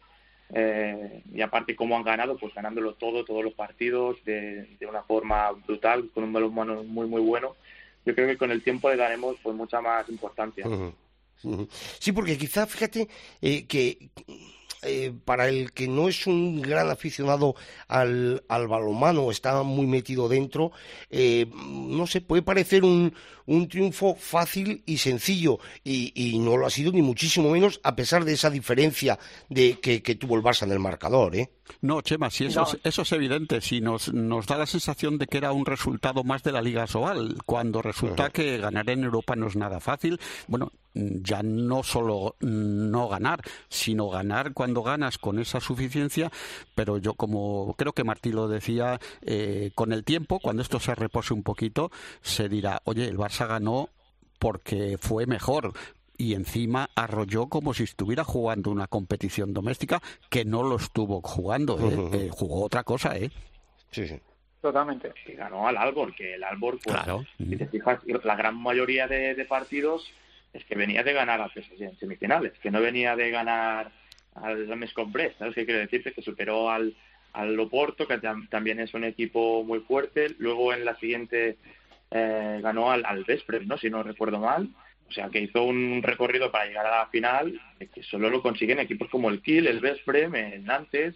eh, 0.53 1.23
y 1.33 1.41
aparte 1.41 1.75
cómo 1.75 1.97
han 1.97 2.03
ganado, 2.03 2.37
pues 2.37 2.53
ganándolo 2.53 2.93
todo, 2.93 3.25
todos 3.25 3.43
los 3.43 3.53
partidos 3.53 4.23
de, 4.23 4.75
de 4.79 4.85
una 4.85 5.03
forma 5.03 5.51
brutal, 5.51 6.09
con 6.13 6.23
un 6.23 6.33
balón 6.33 6.49
humano 6.49 6.83
muy, 6.83 7.07
muy 7.07 7.21
bueno, 7.21 7.55
yo 8.05 8.13
creo 8.13 8.27
que 8.27 8.37
con 8.37 8.51
el 8.51 8.61
tiempo 8.61 8.89
le 8.89 8.97
daremos 8.97 9.35
pues 9.41 9.55
mucha 9.55 9.81
más 9.81 10.07
importancia. 10.09 10.65
Sí, 11.99 12.11
porque 12.11 12.37
quizá, 12.37 12.65
fíjate, 12.65 13.07
eh, 13.41 13.65
que 13.65 14.09
eh, 14.85 15.13
para 15.25 15.47
el 15.47 15.71
que 15.71 15.87
no 15.87 16.07
es 16.07 16.27
un 16.27 16.61
gran 16.61 16.89
aficionado 16.89 17.55
al, 17.87 18.43
al 18.47 18.67
balonmano, 18.67 19.31
está 19.31 19.63
muy 19.63 19.87
metido 19.87 20.29
dentro, 20.29 20.71
eh, 21.09 21.47
no 21.67 22.07
sé, 22.07 22.21
puede 22.21 22.41
parecer 22.41 22.83
un, 22.83 23.13
un 23.45 23.67
triunfo 23.67 24.15
fácil 24.15 24.83
y 24.85 24.97
sencillo, 24.97 25.59
y, 25.83 26.11
y, 26.15 26.39
no 26.39 26.57
lo 26.57 26.65
ha 26.65 26.69
sido 26.69 26.91
ni 26.91 27.01
muchísimo 27.01 27.49
menos, 27.51 27.79
a 27.83 27.95
pesar 27.95 28.25
de 28.25 28.33
esa 28.33 28.49
diferencia 28.49 29.19
de 29.49 29.79
que, 29.79 30.01
que 30.01 30.15
tuvo 30.15 30.35
el 30.35 30.43
Barça 30.43 30.63
en 30.63 30.71
el 30.71 30.79
marcador, 30.79 31.35
¿eh? 31.35 31.49
No, 31.81 32.01
Chema, 32.01 32.29
sí, 32.29 32.45
eso, 32.45 32.63
es, 32.63 32.77
eso 32.83 33.01
es 33.01 33.11
evidente. 33.11 33.61
Si 33.61 33.81
nos, 33.81 34.13
nos 34.13 34.45
da 34.45 34.57
la 34.57 34.65
sensación 34.65 35.17
de 35.17 35.27
que 35.27 35.37
era 35.37 35.51
un 35.51 35.65
resultado 35.65 36.23
más 36.23 36.43
de 36.43 36.51
la 36.51 36.61
Liga 36.61 36.87
Sobal, 36.87 37.37
cuando 37.45 37.81
resulta 37.81 38.29
que 38.29 38.57
ganar 38.57 38.89
en 38.89 39.03
Europa 39.03 39.35
no 39.35 39.47
es 39.47 39.55
nada 39.55 39.79
fácil. 39.79 40.19
Bueno, 40.47 40.71
ya 40.95 41.43
no 41.43 41.83
solo 41.83 42.35
no 42.39 43.09
ganar, 43.09 43.41
sino 43.67 44.09
ganar 44.09 44.53
cuando 44.53 44.81
ganas 44.81 45.17
con 45.17 45.39
esa 45.39 45.59
suficiencia, 45.59 46.31
pero 46.73 46.97
yo 46.97 47.15
como 47.15 47.75
creo 47.77 47.93
que 47.93 48.05
Martí 48.05 48.31
lo 48.31 48.47
decía, 48.47 48.99
eh, 49.21 49.71
con 49.75 49.91
el 49.91 50.03
tiempo, 50.03 50.39
cuando 50.39 50.61
esto 50.61 50.79
se 50.79 50.95
repose 50.95 51.33
un 51.33 51.43
poquito, 51.43 51.91
se 52.21 52.47
dirá, 52.47 52.81
oye, 52.85 53.07
el 53.07 53.17
Barça 53.17 53.34
ganó 53.43 53.89
porque 54.39 54.97
fue 54.97 55.25
mejor, 55.25 55.73
y 56.17 56.33
encima 56.33 56.89
arrolló 56.95 57.47
como 57.47 57.73
si 57.73 57.83
estuviera 57.83 58.23
jugando 58.23 58.71
una 58.71 58.87
competición 58.87 59.53
doméstica 59.53 60.01
que 60.29 60.45
no 60.45 60.63
lo 60.63 60.77
estuvo 60.77 61.21
jugando, 61.21 61.77
¿eh? 61.79 62.25
Eh, 62.25 62.29
jugó 62.31 62.63
otra 62.63 62.83
cosa, 62.83 63.17
¿eh? 63.17 63.31
Sí, 63.91 64.07
sí. 64.07 64.19
Totalmente. 64.61 65.13
Y 65.27 65.33
ganó 65.33 65.67
al 65.67 65.77
Albor, 65.77 66.15
que 66.15 66.35
el 66.35 66.43
Albor, 66.43 66.79
pues, 66.83 66.95
claro. 66.95 67.23
si 67.37 67.55
te 67.55 67.67
fijas, 67.67 67.99
la 68.23 68.35
gran 68.35 68.55
mayoría 68.55 69.07
de, 69.07 69.45
partidos 69.45 70.11
es 70.53 70.65
que 70.65 70.75
venía 70.75 71.03
de 71.03 71.13
ganar 71.13 71.41
a 71.41 71.49
PSG 71.49 71.81
en 71.81 71.99
semifinales, 71.99 72.53
que 72.59 72.71
no 72.71 72.81
venía 72.81 73.15
de 73.15 73.29
ganar 73.29 73.91
al 74.33 74.67
Rames 74.67 74.93
Compress, 74.93 75.35
¿sabes 75.37 75.53
qué 75.53 75.65
quiere 75.65 75.81
decirte? 75.81 76.13
Que 76.13 76.21
superó 76.21 76.71
al, 76.71 76.95
al 77.33 77.53
Loporto, 77.53 78.07
que 78.07 78.19
también 78.49 78.79
es 78.79 78.93
un 78.93 79.03
equipo 79.03 79.63
muy 79.63 79.81
fuerte, 79.81 80.35
luego 80.39 80.73
en 80.73 80.83
la 80.83 80.95
siguiente 80.95 81.57
eh, 82.17 82.59
ganó 82.61 82.91
al, 82.91 83.03
al 83.05 83.25
¿no? 83.65 83.77
Si 83.77 83.89
no 83.89 84.01
recuerdo 84.01 84.39
mal, 84.39 84.69
o 85.09 85.11
sea, 85.11 85.29
que 85.29 85.41
hizo 85.41 85.63
un 85.63 86.01
recorrido 86.01 86.49
para 86.49 86.65
llegar 86.65 86.85
a 86.85 86.99
la 86.99 87.07
final 87.07 87.59
que 87.93 88.03
solo 88.03 88.29
lo 88.29 88.41
consiguen 88.41 88.79
equipos 88.79 89.09
como 89.09 89.29
el 89.29 89.41
Kiel, 89.41 89.67
el 89.67 89.81
Vesprem, 89.81 90.33
el 90.33 90.63
Nantes, 90.63 91.15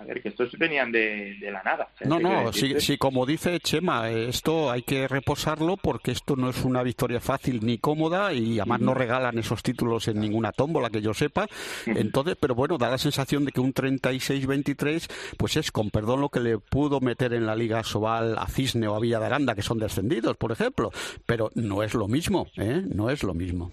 a 0.00 0.04
ver, 0.04 0.22
que 0.22 0.30
estos 0.30 0.56
venían 0.58 0.90
de, 0.90 1.36
la 1.52 1.62
nada. 1.62 1.88
no, 2.04 2.18
no, 2.18 2.52
sí, 2.52 2.96
como 2.96 3.26
dice 3.26 3.60
Chema, 3.60 4.10
esto 4.10 4.70
hay 4.70 4.82
que 4.82 5.06
reposarlo 5.06 5.76
porque 5.76 6.12
esto 6.12 6.36
no 6.36 6.50
es 6.50 6.64
una 6.64 6.82
victoria 6.82 7.20
fácil 7.20 7.60
ni 7.62 7.78
cómoda 7.78 8.32
y 8.32 8.58
además 8.58 8.80
no 8.80 8.94
regalan 8.94 9.38
esos 9.38 9.62
títulos 9.62 10.08
en 10.08 10.20
ninguna 10.20 10.52
tómbola 10.52 10.90
que 10.90 11.02
yo 11.02 11.12
sepa. 11.12 11.46
Entonces, 11.86 12.36
pero 12.40 12.54
bueno, 12.54 12.78
da 12.78 12.88
la 12.88 12.98
sensación 12.98 13.44
de 13.44 13.52
que 13.52 13.60
un 13.60 13.74
36-23, 13.74 15.34
pues 15.36 15.56
es, 15.56 15.70
con 15.70 15.90
perdón, 15.90 16.20
lo 16.20 16.30
que 16.30 16.40
le 16.40 16.58
pudo 16.58 17.00
meter 17.00 17.34
en 17.34 17.46
la 17.46 17.54
Liga 17.54 17.82
Sobal 17.82 18.38
a 18.38 18.46
Cisne 18.46 18.88
o 18.88 18.94
a 18.94 19.00
Villa 19.00 19.20
de 19.20 19.26
Aranda, 19.26 19.54
que 19.54 19.62
son 19.62 19.78
descendidos, 19.78 20.36
por 20.36 20.52
ejemplo. 20.52 20.90
Pero 21.26 21.50
no 21.54 21.82
es 21.82 21.94
lo 21.94 22.08
mismo, 22.08 22.46
¿eh? 22.56 22.82
No 22.86 23.10
es 23.10 23.22
lo 23.22 23.34
mismo. 23.34 23.70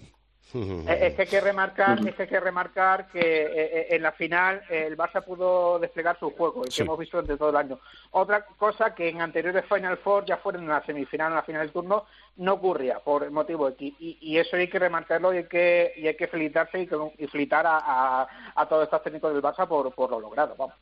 Es 0.54 1.14
que 1.14 1.22
hay 1.22 1.28
que 1.28 1.40
remarcar, 1.40 1.98
es 2.06 2.14
que 2.14 2.22
hay 2.22 2.28
que 2.28 2.40
remarcar 2.40 3.08
que 3.08 3.20
eh, 3.20 3.52
eh, 3.54 3.86
en 3.90 4.02
la 4.02 4.12
final 4.12 4.62
el 4.70 4.96
Barça 4.96 5.22
pudo 5.22 5.78
desplegar 5.78 6.18
su 6.18 6.30
juego, 6.30 6.64
el 6.64 6.72
que 6.72 6.82
hemos 6.82 6.98
visto 6.98 7.18
durante 7.18 7.36
todo 7.36 7.50
el 7.50 7.56
año. 7.56 7.78
Otra 8.12 8.44
cosa 8.44 8.94
que 8.94 9.08
en 9.08 9.20
anteriores 9.20 9.64
Final 9.66 9.98
Four, 9.98 10.24
ya 10.24 10.38
fueron 10.38 10.62
en 10.62 10.68
la 10.68 10.84
semifinal 10.84 11.28
o 11.28 11.30
en 11.30 11.36
la 11.36 11.42
final 11.42 11.62
del 11.62 11.72
turno, 11.72 12.04
no 12.38 12.54
ocurría 12.54 13.00
por 13.00 13.24
el 13.24 13.30
motivo 13.30 13.70
de 13.70 13.76
y, 13.80 14.18
y, 14.20 14.38
eso 14.38 14.56
hay 14.56 14.68
que 14.68 14.78
remarcarlo 14.78 15.34
y 15.34 15.38
hay 15.38 15.48
que, 15.48 15.92
y 15.96 16.06
hay 16.06 16.16
que 16.16 16.28
felicitarse 16.28 16.80
y, 16.80 16.88
y 17.18 17.26
felicitar 17.26 17.66
a, 17.66 18.28
a, 18.54 18.68
todos 18.68 18.84
estos 18.84 19.02
técnicos 19.02 19.32
del 19.32 19.42
Barça 19.42 19.66
por, 19.66 19.92
por 19.92 20.10
lo 20.10 20.20
logrado. 20.20 20.54
Vamos. 20.56 20.76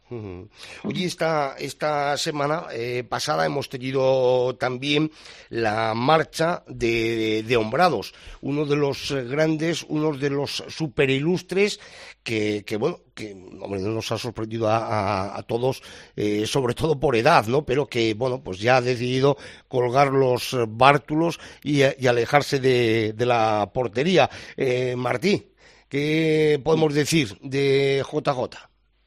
Oye, 0.84 1.06
esta, 1.06 1.56
esta 1.58 2.16
semana 2.18 2.64
eh, 2.72 3.04
pasada 3.08 3.46
hemos 3.46 3.68
tenido 3.68 4.54
también 4.56 5.10
la 5.48 5.94
marcha 5.94 6.62
de, 6.66 7.42
de, 7.42 7.56
Hombrados, 7.56 8.14
uno 8.42 8.66
de 8.66 8.76
los 8.76 9.12
grandes, 9.12 9.55
uno 9.88 10.12
de 10.12 10.30
los 10.30 10.64
superilustres 10.68 11.80
que, 12.22 12.64
que 12.64 12.76
bueno, 12.76 13.00
que 13.14 13.32
hombre, 13.32 13.80
nos 13.80 14.10
ha 14.12 14.18
sorprendido 14.18 14.68
a, 14.68 15.42
todos, 15.46 15.82
eh, 16.16 16.46
sobre 16.46 16.74
todo 16.74 16.98
por 16.98 17.16
edad, 17.16 17.46
¿no? 17.46 17.64
Pero 17.64 17.86
que, 17.86 18.14
bueno, 18.14 18.42
pues 18.42 18.58
ya 18.58 18.76
ha 18.76 18.80
decidido 18.80 19.36
colgar 19.68 20.12
los 20.12 20.56
bártulos 20.68 21.40
y, 21.62 21.82
alejarse 21.82 22.60
de, 22.60 23.12
de, 23.14 23.26
la 23.26 23.70
portería. 23.72 24.28
Eh, 24.56 24.94
Martí, 24.96 25.52
¿qué 25.88 26.60
podemos 26.62 26.94
decir 26.94 27.36
de 27.40 28.04
JJ? 28.04 28.56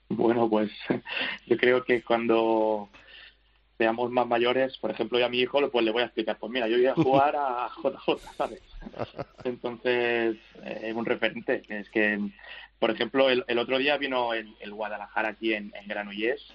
Bueno, 0.10 0.50
pues 0.50 0.72
yo 1.48 1.58
creo 1.58 1.84
que 1.84 2.04
cuando 2.04 2.90
seamos 3.80 4.12
más 4.12 4.28
mayores, 4.28 4.78
por 4.78 4.92
ejemplo, 4.92 5.18
yo 5.18 5.26
a 5.26 5.30
mi 5.30 5.40
hijo 5.40 5.72
pues 5.72 5.86
le 5.86 5.92
voy 5.92 6.02
a 6.02 6.08
explicar, 6.08 6.38
pues 6.38 6.52
mira, 6.52 6.68
yo 6.68 6.76
voy 6.76 6.86
a 6.86 6.94
jugar 6.94 7.36
a 7.38 7.70
JJ, 7.82 8.20
¿sabes? 8.36 8.62
Entonces, 9.46 10.36
es 10.66 10.84
eh, 10.84 10.94
un 10.94 11.06
referente, 11.06 11.64
es 11.70 11.90
que 11.90 12.20
por 12.78 12.92
ejemplo, 12.92 13.30
el, 13.30 13.58
otro 13.58 13.78
día 13.78 13.98
vino 13.98 14.34
el, 14.34 14.54
Guadalajara 14.72 15.30
aquí 15.30 15.54
en, 15.54 15.72
en 15.76 15.88
Granollers 15.88 16.54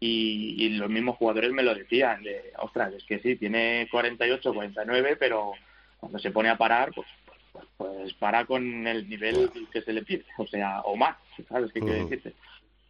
y, 0.00 0.68
los 0.70 0.90
mismos 0.90 1.16
jugadores 1.16 1.52
me 1.52 1.62
lo 1.62 1.74
decían, 1.74 2.22
de, 2.24 2.52
ostras, 2.58 2.92
es 2.92 3.04
que 3.04 3.20
sí, 3.20 3.36
tiene 3.36 3.88
48, 3.90 4.52
49, 4.52 5.16
pero 5.16 5.52
cuando 5.98 6.18
se 6.18 6.32
pone 6.32 6.48
a 6.48 6.58
parar, 6.58 6.90
pues, 6.92 7.06
pues, 7.52 7.66
pues, 7.76 8.14
para 8.14 8.44
con 8.46 8.86
el 8.86 9.08
nivel 9.08 9.50
que 9.72 9.82
se 9.82 9.92
le 9.92 10.02
pide, 10.02 10.24
o 10.36 10.46
sea, 10.46 10.80
o 10.82 10.96
más, 10.96 11.16
¿sabes 11.48 11.72
qué 11.72 11.80
quiere 11.80 12.04
decirte? 12.04 12.34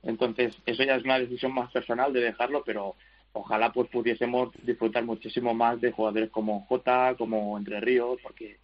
Entonces, 0.02 0.56
eso 0.64 0.82
ya 0.84 0.96
es 0.96 1.04
una 1.04 1.18
decisión 1.18 1.52
más 1.52 1.70
personal 1.70 2.12
de 2.14 2.20
dejarlo, 2.20 2.62
pero 2.64 2.96
ojalá 3.32 3.72
pues 3.72 3.88
pudiésemos 3.88 4.50
disfrutar 4.62 5.04
muchísimo 5.04 5.54
más 5.54 5.80
de 5.80 5.92
jugadores 5.92 6.30
como 6.30 6.66
Jota, 6.66 7.14
como 7.16 7.56
Entre 7.56 7.80
Ríos, 7.80 8.18
porque, 8.22 8.58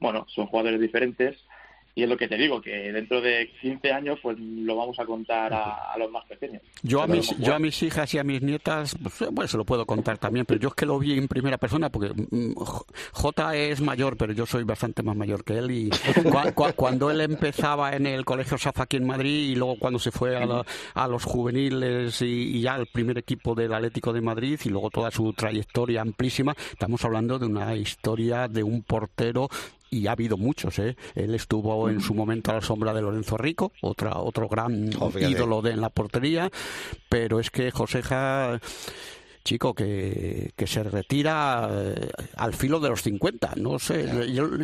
bueno, 0.00 0.26
son 0.28 0.46
jugadores 0.46 0.80
diferentes 0.80 1.36
y 1.96 2.02
es 2.02 2.08
lo 2.08 2.16
que 2.16 2.26
te 2.26 2.36
digo, 2.36 2.60
que 2.60 2.92
dentro 2.92 3.20
de 3.20 3.50
15 3.60 3.92
años 3.92 4.18
pues 4.20 4.36
lo 4.38 4.74
vamos 4.74 4.98
a 4.98 5.06
contar 5.06 5.52
a, 5.54 5.96
los 5.96 6.10
más 6.10 6.24
pequeños. 6.26 6.60
Yo 6.82 7.00
a, 7.00 7.06
mis, 7.06 7.36
yo 7.38 7.54
a 7.54 7.60
mis 7.60 7.80
hijas 7.84 8.12
y 8.14 8.18
a 8.18 8.24
mis 8.24 8.42
nietas, 8.42 8.96
pues, 9.00 9.30
bueno, 9.30 9.46
se 9.46 9.56
lo 9.56 9.64
puedo 9.64 9.86
contar 9.86 10.18
también, 10.18 10.44
pero 10.44 10.58
yo 10.58 10.68
es 10.68 10.74
que 10.74 10.86
lo 10.86 10.98
vi 10.98 11.16
en 11.16 11.28
primera 11.28 11.56
persona 11.56 11.90
porque 11.90 12.12
mm, 12.12 12.54
J 13.12 13.56
es 13.56 13.80
mayor, 13.80 14.16
pero 14.16 14.32
yo 14.32 14.44
soy 14.44 14.64
bastante 14.64 15.04
más 15.04 15.16
mayor 15.16 15.44
que 15.44 15.56
él 15.56 15.70
y 15.70 15.90
cuando 16.74 17.12
él 17.12 17.20
empezaba 17.20 17.94
en 17.94 18.06
el 18.06 18.24
Colegio 18.24 18.58
Safa 18.58 18.84
aquí 18.84 18.96
en 18.96 19.06
Madrid 19.06 19.50
y 19.50 19.54
luego 19.54 19.76
cuando 19.78 20.00
se 20.00 20.10
fue 20.10 20.36
a, 20.36 20.64
a 20.94 21.08
los 21.08 21.22
juveniles 21.22 22.20
y, 22.22 22.56
y, 22.56 22.60
ya 22.60 22.74
al 22.74 22.86
primer 22.86 23.18
equipo 23.18 23.54
del 23.54 23.72
Atlético 23.72 24.12
de 24.12 24.20
Madrid 24.20 24.58
y 24.64 24.68
luego 24.68 24.90
toda 24.90 25.12
su 25.12 25.32
trayectoria 25.32 26.00
amplísima, 26.00 26.56
estamos 26.72 27.04
hablando 27.04 27.38
de 27.38 27.46
una 27.46 27.76
historia 27.76 28.48
de 28.48 28.64
un 28.64 28.82
portero 28.82 29.48
y 29.90 30.06
ha 30.06 30.12
habido 30.12 30.36
muchos. 30.36 30.78
¿eh? 30.78 30.96
Él 31.14 31.34
estuvo 31.34 31.88
en 31.88 32.00
su 32.00 32.14
momento 32.14 32.50
a 32.50 32.54
la 32.54 32.60
sombra 32.60 32.92
de 32.92 33.02
Lorenzo 33.02 33.36
Rico, 33.36 33.72
otra, 33.80 34.18
otro 34.18 34.48
gran 34.48 34.90
oh, 35.00 35.12
ídolo 35.18 35.62
de, 35.62 35.72
en 35.72 35.80
la 35.80 35.90
portería, 35.90 36.50
pero 37.08 37.40
es 37.40 37.50
que 37.50 37.70
Joseja 37.70 38.60
chico 39.44 39.74
que, 39.74 40.52
que 40.56 40.66
se 40.66 40.82
retira 40.82 41.68
eh, 41.70 42.10
al 42.36 42.54
filo 42.54 42.80
de 42.80 42.88
los 42.88 43.02
50. 43.02 43.52
No 43.56 43.78
sé, 43.78 44.08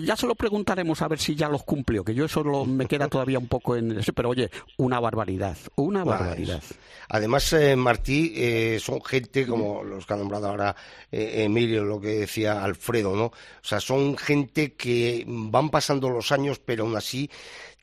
ya 0.02 0.16
se 0.16 0.26
lo 0.26 0.34
preguntaremos 0.34 1.02
a 1.02 1.08
ver 1.08 1.18
si 1.18 1.36
ya 1.36 1.48
los 1.48 1.62
cumplió, 1.62 2.02
que 2.02 2.14
yo 2.14 2.24
eso 2.24 2.42
lo, 2.42 2.64
me 2.64 2.86
queda 2.86 3.08
todavía 3.08 3.38
un 3.38 3.46
poco 3.46 3.76
en 3.76 3.98
ese, 3.98 4.12
pero 4.12 4.30
oye, 4.30 4.50
una 4.78 4.98
barbaridad, 4.98 5.56
una 5.76 6.02
barbaridad. 6.02 6.62
Además, 7.08 7.52
eh, 7.52 7.76
Martí, 7.76 8.32
eh, 8.36 8.78
son 8.80 9.02
gente 9.02 9.46
como 9.46 9.84
los 9.84 10.06
que 10.06 10.14
ha 10.14 10.16
nombrado 10.16 10.48
ahora 10.48 10.74
Emilio, 11.10 11.84
lo 11.84 12.00
que 12.00 12.20
decía 12.20 12.62
Alfredo, 12.64 13.14
¿no? 13.14 13.26
O 13.26 13.32
sea, 13.62 13.80
son 13.80 14.16
gente 14.16 14.74
que 14.74 15.24
van 15.26 15.70
pasando 15.70 16.08
los 16.08 16.32
años, 16.32 16.60
pero 16.64 16.84
aún 16.84 16.96
así 16.96 17.28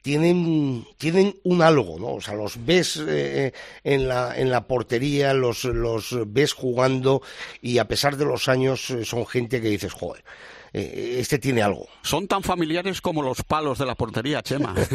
tienen, 0.08 0.86
tienen 0.98 1.36
un 1.44 1.62
algo, 1.62 2.00
¿no? 2.00 2.14
O 2.14 2.22
sea, 2.22 2.34
los 2.34 2.66
ves 2.66 2.96
eh, 3.06 3.52
en, 3.84 4.08
la, 4.08 4.40
en 4.40 4.50
la 4.50 4.66
portería, 4.66 5.34
los, 5.34 5.66
los 5.66 6.16
ves 6.32 6.54
jugando 6.54 7.22
y 7.62 7.80
a 7.80 7.90
pesar 7.90 8.16
de 8.16 8.24
los 8.24 8.48
años 8.48 8.90
eh, 8.90 9.04
son 9.04 9.28
gente 9.28 9.60
que 9.60 9.68
dices, 9.68 9.92
joder, 9.92 10.24
eh, 10.72 11.18
este 11.20 11.40
tiene 11.40 11.62
algo. 11.62 11.90
Son 12.04 12.26
tan 12.26 12.42
familiares 12.42 13.02
como 13.02 13.22
los 13.22 13.44
palos 13.44 13.80
de 13.80 13.86
la 13.86 13.96
portería, 13.96 14.42
Chema, 14.42 14.74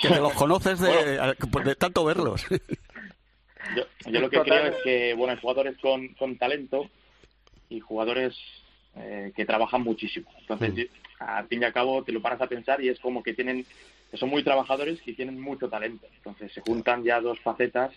que 0.00 0.08
te 0.08 0.20
los 0.20 0.32
conoces 0.34 0.78
de, 0.78 1.34
de 1.64 1.74
tanto 1.74 2.04
verlos. 2.04 2.46
Yo, 3.74 3.82
yo, 4.12 4.20
lo 4.20 4.30
que 4.30 4.42
creo 4.42 4.66
es 4.66 4.76
que, 4.84 5.14
bueno, 5.14 5.32
hay 5.32 5.40
jugadores 5.40 5.76
con, 5.78 6.06
con 6.14 6.38
talento 6.38 6.88
y 7.68 7.80
jugadores 7.80 8.36
que 8.94 9.44
trabajan 9.44 9.82
muchísimo. 9.82 10.28
Entonces, 10.38 10.88
al 11.18 11.46
fin 11.48 11.62
y 11.62 11.64
al 11.64 11.72
cabo, 11.72 12.04
te 12.04 12.12
lo 12.12 12.20
paras 12.20 12.40
a 12.40 12.46
pensar 12.46 12.80
y 12.80 12.90
es 12.90 13.00
como 13.00 13.22
que 13.22 13.34
tienen 13.34 13.64
que 14.10 14.16
son 14.16 14.28
muy 14.28 14.42
trabajadores 14.42 15.00
y 15.06 15.14
tienen 15.14 15.40
mucho 15.40 15.68
talento. 15.68 16.06
Entonces 16.16 16.52
se 16.52 16.60
juntan 16.60 17.04
ya 17.04 17.20
dos 17.20 17.38
facetas 17.40 17.92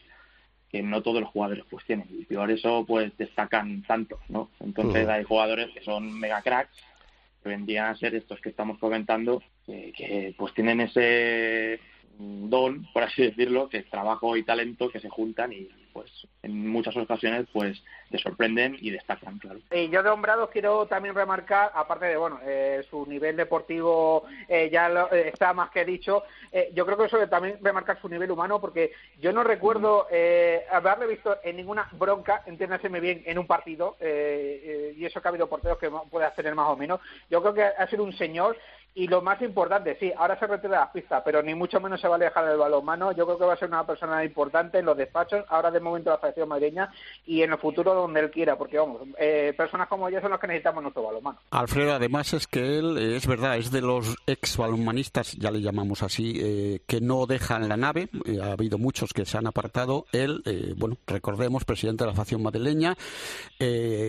que 0.70 0.82
no 0.82 1.02
todos 1.02 1.22
los 1.22 1.30
jugadores 1.30 1.64
pues 1.70 1.86
tienen 1.86 2.08
y 2.10 2.26
por 2.26 2.50
eso 2.50 2.84
pues 2.88 3.16
destacan 3.18 3.84
tanto, 3.84 4.20
¿no? 4.28 4.50
Entonces 4.60 5.08
hay 5.08 5.24
jugadores 5.24 5.70
que 5.72 5.84
son 5.84 6.20
mega 6.20 6.42
cracks 6.42 6.76
que 7.42 7.50
vendrían 7.50 7.88
a 7.88 7.96
ser 7.96 8.16
estos 8.16 8.40
que 8.42 8.50
estamos 8.50 8.80
comentando 8.80 9.44
que, 9.66 9.94
que 9.96 10.34
pues 10.38 10.54
tienen 10.54 10.82
ese 10.82 11.80
don, 12.18 12.86
por 12.94 13.04
así 13.04 13.24
decirlo, 13.24 13.70
que 13.70 13.78
es 13.78 13.90
trabajo 13.90 14.38
y 14.38 14.44
talento 14.44 14.90
que 14.90 15.00
se 15.00 15.10
juntan 15.10 15.52
y 15.54 15.70
pues 15.94 16.10
en 16.42 16.68
muchas 16.68 16.98
ocasiones 16.98 17.46
pues 17.54 17.82
te 18.10 18.18
sorprenden 18.18 18.78
y 18.82 18.90
destacan, 18.90 19.38
claro. 19.38 19.60
Y 19.72 19.90
yo 19.90 20.04
de 20.04 20.10
Hombrados 20.10 20.50
quiero 20.50 20.88
también 20.88 21.16
remarcar, 21.16 21.72
aparte 21.74 22.08
de 22.08 22.18
bueno 22.18 22.40
eh, 22.44 22.84
su 22.90 23.06
nivel 23.06 23.38
deportivo 23.38 24.26
eh, 24.48 24.70
ya 24.72 24.90
eh, 25.12 25.30
está 25.32 25.54
más 25.54 25.70
que 25.70 25.86
dicho, 25.86 26.24
yo 26.74 26.86
creo 26.86 26.98
que 26.98 27.06
eso 27.06 27.28
también 27.28 27.58
remarcar 27.62 28.00
su 28.02 28.10
nivel 28.10 28.32
humano 28.32 28.60
porque 28.60 28.92
yo 29.20 29.32
no 29.32 29.44
recuerdo 29.44 30.08
haberle 30.72 31.08
visto 31.08 31.38
en 31.44 31.58
ninguna 31.58 31.88
bronca, 31.94 32.44
entiéndaseme 32.46 33.00
bien, 33.00 33.24
en 33.26 33.38
un 33.38 33.48
partido 33.48 33.98
y 34.00 35.06
eso 35.06 35.22
que 35.22 35.28
ha 35.28 35.30
habido 35.30 35.50
porteros 35.50 35.78
que 35.78 35.90
puede 36.10 36.30
tener 36.32 36.56
más 36.56 36.70
o 36.70 36.78
menos. 36.78 37.00
Yo 37.30 37.42
creo 37.42 37.54
que 37.54 37.64
ha 37.64 37.88
sido 37.88 38.04
un 38.04 38.14
señor 38.14 38.58
y 38.96 39.08
lo 39.08 39.22
más 39.22 39.42
importante, 39.42 39.98
sí, 40.00 40.12
ahora 40.16 40.38
se 40.38 40.46
retira 40.46 40.74
de 40.74 40.80
las 40.80 40.92
pistas, 40.92 41.24
pero 41.26 41.42
ni 41.42 41.56
mucho 41.56 41.80
menos 41.80 42.00
se 42.00 42.08
va 42.08 42.14
a 42.14 42.18
alejar 42.18 42.46
del 42.46 42.58
balonmano. 42.58 43.12
Yo 43.12 43.26
creo 43.26 43.40
que 43.40 43.46
va 43.46 43.54
a 43.54 43.58
ser 43.58 43.68
una 43.70 43.88
persona 43.88 44.24
importante 44.24 44.78
en 44.78 44.86
los 44.86 44.96
despachos, 44.96 45.44
ahora 45.50 45.72
de 45.72 45.80
momento 45.80 46.12
la 46.12 46.20
Federación 46.20 46.50
Madrileña 46.50 46.92
y 47.26 47.42
en 47.42 47.52
el 47.54 47.58
futuro 47.58 47.96
donde 47.96 48.20
él 48.20 48.30
quiera, 48.30 48.56
porque 48.56 48.78
vamos, 48.78 49.02
eh, 49.18 49.54
personas 49.58 49.88
como 49.88 50.10
yo 50.10 50.22
son 50.22 50.30
las 50.30 50.40
que 50.40 50.46
necesitamos 50.46 50.84
nuestro 50.84 51.02
balonmano. 51.02 51.40
Alfredo, 51.50 51.94
además 51.94 52.34
es 52.34 52.46
que 52.46 52.78
él, 52.78 52.98
eh, 53.00 53.16
es 53.16 53.26
verdad, 53.26 53.58
es 53.58 53.72
de 53.72 53.82
los 53.82 54.16
ex 54.28 54.58
balonmanistas, 54.58 55.34
ya 55.34 55.50
le 55.50 55.62
llamamos 55.62 56.04
así, 56.04 56.34
eh, 56.40 56.82
que 56.86 57.02
no 57.02 57.26
dejan 57.26 57.68
la 57.68 57.78
nave. 57.78 58.10
ha 58.44 58.52
habido 58.52 58.78
muchos 58.78 59.12
que 59.12 59.26
se 59.26 59.38
han 59.40 59.48
apartado. 59.48 60.06
Él, 60.12 60.44
bueno, 60.78 60.98
recordemos, 61.08 61.66
presidente 61.66 62.04
de 62.04 62.10
la 62.10 62.14
Federación 62.14 62.44
Madrileña. 62.44 62.96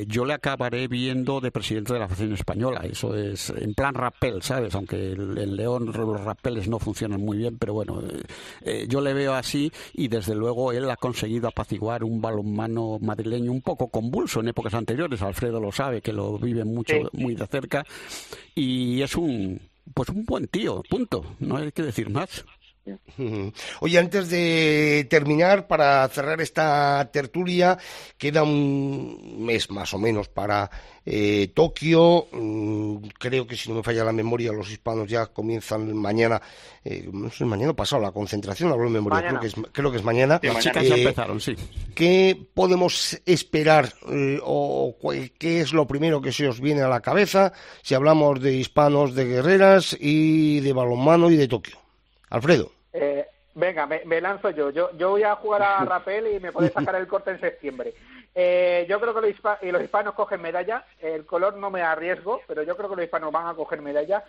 yo 0.07 0.25
le 0.27 0.35
acabaré 0.35 0.89
viendo 0.89 1.41
de 1.41 1.51
presidente 1.51 1.95
de 1.95 2.01
la 2.01 2.09
Federación 2.09 2.35
Española. 2.35 2.81
Eso 2.85 3.17
es 3.17 3.51
en 3.51 3.73
plan 3.75 3.95
rappel, 3.95 4.43
¿sabes? 4.43 4.74
Aunque 4.75 5.13
el, 5.13 5.57
León 5.57 5.87
los 5.87 6.25
rapeles 6.25 6.69
no 6.69 6.79
funcionan 6.79 7.21
muy 7.21 7.39
bien, 7.39 7.59
pero 7.59 7.75
bueno, 7.75 8.01
eh, 8.01 8.23
eh, 8.63 8.87
yo 8.89 9.01
le 9.01 9.15
veo 9.15 9.35
así 9.35 9.71
y 9.93 10.09
desde 10.09 10.35
luego 10.35 10.73
él 10.73 10.91
ha 10.91 10.97
conseguido 10.97 11.49
apaciguar 11.49 12.05
un 12.05 12.21
balonmano 12.21 12.99
madrileño 13.01 13.53
un 13.53 13.63
poco 13.63 13.89
convulso 13.89 14.41
en 14.41 14.49
épocas 14.49 14.75
anteriores, 14.75 15.23
Alfredo 15.23 15.61
lo 15.61 15.73
sabe, 15.73 16.01
que 16.01 16.13
lo 16.13 16.39
vive 16.39 16.65
mucho, 16.65 16.95
muy 17.13 17.35
de 17.35 17.47
cerca, 17.47 17.85
y 18.55 19.03
es 19.03 19.15
un, 19.17 19.61
pues 19.93 20.09
un 20.09 20.25
buen 20.25 20.49
tío, 20.49 20.83
punto, 20.89 21.25
no 21.41 21.57
hay 21.57 21.73
que 21.73 21.83
decir 21.83 22.11
más. 22.11 22.45
Oye, 23.81 23.99
antes 23.99 24.29
de 24.29 25.07
terminar, 25.09 25.67
para 25.67 26.07
cerrar 26.09 26.41
esta 26.43 27.09
tertulia, 27.11 27.79
queda 28.19 28.43
un 28.43 29.45
mes 29.45 29.71
más 29.71 29.95
o 29.95 29.99
menos 29.99 30.29
para 30.29 30.71
eh, 31.07 31.51
Tokio. 31.55 32.27
Mm, 32.33 32.97
creo 33.19 33.47
que 33.47 33.57
si 33.57 33.71
no 33.71 33.77
me 33.77 33.83
falla 33.83 34.05
la 34.05 34.13
memoria, 34.13 34.53
los 34.53 34.71
hispanos 34.71 35.09
ya 35.09 35.27
comienzan 35.27 35.97
mañana, 35.97 36.43
eh, 36.85 37.09
no 37.11 37.31
sé, 37.31 37.47
mañana 37.47 37.73
pasado 37.73 38.03
la 38.03 38.13
concentración, 38.13 38.71
hablo 38.71 38.85
de 38.85 38.91
memoria, 38.91 39.29
creo 39.29 39.41
que, 39.41 39.47
es, 39.47 39.55
creo 39.73 39.91
que 39.91 39.99
es 39.99 40.05
mañana. 40.05 40.39
Las 40.43 40.59
chicas 40.59 40.87
ya 40.87 40.97
empezaron, 40.97 41.41
sí. 41.41 41.57
¿Qué 41.95 42.39
podemos 42.53 43.19
esperar 43.25 43.95
o 44.43 44.95
qué 45.39 45.61
es 45.61 45.73
lo 45.73 45.87
primero 45.87 46.21
que 46.21 46.33
se 46.33 46.49
os 46.49 46.61
viene 46.61 46.83
a 46.83 46.89
la 46.89 47.01
cabeza 47.01 47.55
si 47.83 47.95
hablamos 47.95 48.43
de 48.43 48.55
hispanos, 48.57 49.15
de 49.15 49.25
guerreras 49.25 49.97
y 49.99 50.61
de 50.61 50.73
balonmano 50.75 51.31
y 51.31 51.37
de 51.37 51.49
Tokio? 51.49 51.79
Alfredo. 52.29 52.74
Eh, 52.95 53.27
venga, 53.55 53.87
me, 53.87 54.21
lanzo 54.21 54.51
yo. 54.51 54.71
yo. 54.71 54.97
Yo 54.97 55.11
voy 55.11 55.25
a 55.25 55.35
jugar 55.35 55.63
a 55.63 55.79
Rapel 55.85 56.29
y 56.29 56.41
me 56.41 56.53
puede 56.53 56.71
sacar 56.71 56.95
el 56.95 57.09
corte 57.09 57.33
en 57.33 57.41
septiembre. 57.41 57.93
Eh, 58.35 58.87
yo 58.89 59.01
creo 59.01 59.15
que 59.15 59.21
los, 59.21 59.83
hispanos 59.83 60.15
cogen 60.15 60.41
medalla. 60.41 60.87
El 61.01 61.27
color 61.27 61.57
no 61.57 61.71
me 61.71 61.83
arriesgo, 61.83 62.41
pero 62.47 62.63
yo 62.63 62.77
creo 62.77 62.89
que 62.89 62.97
los 62.97 63.05
hispanos 63.05 63.33
van 63.33 63.49
a 63.49 63.55
coger 63.55 63.83
medalla. 63.83 64.25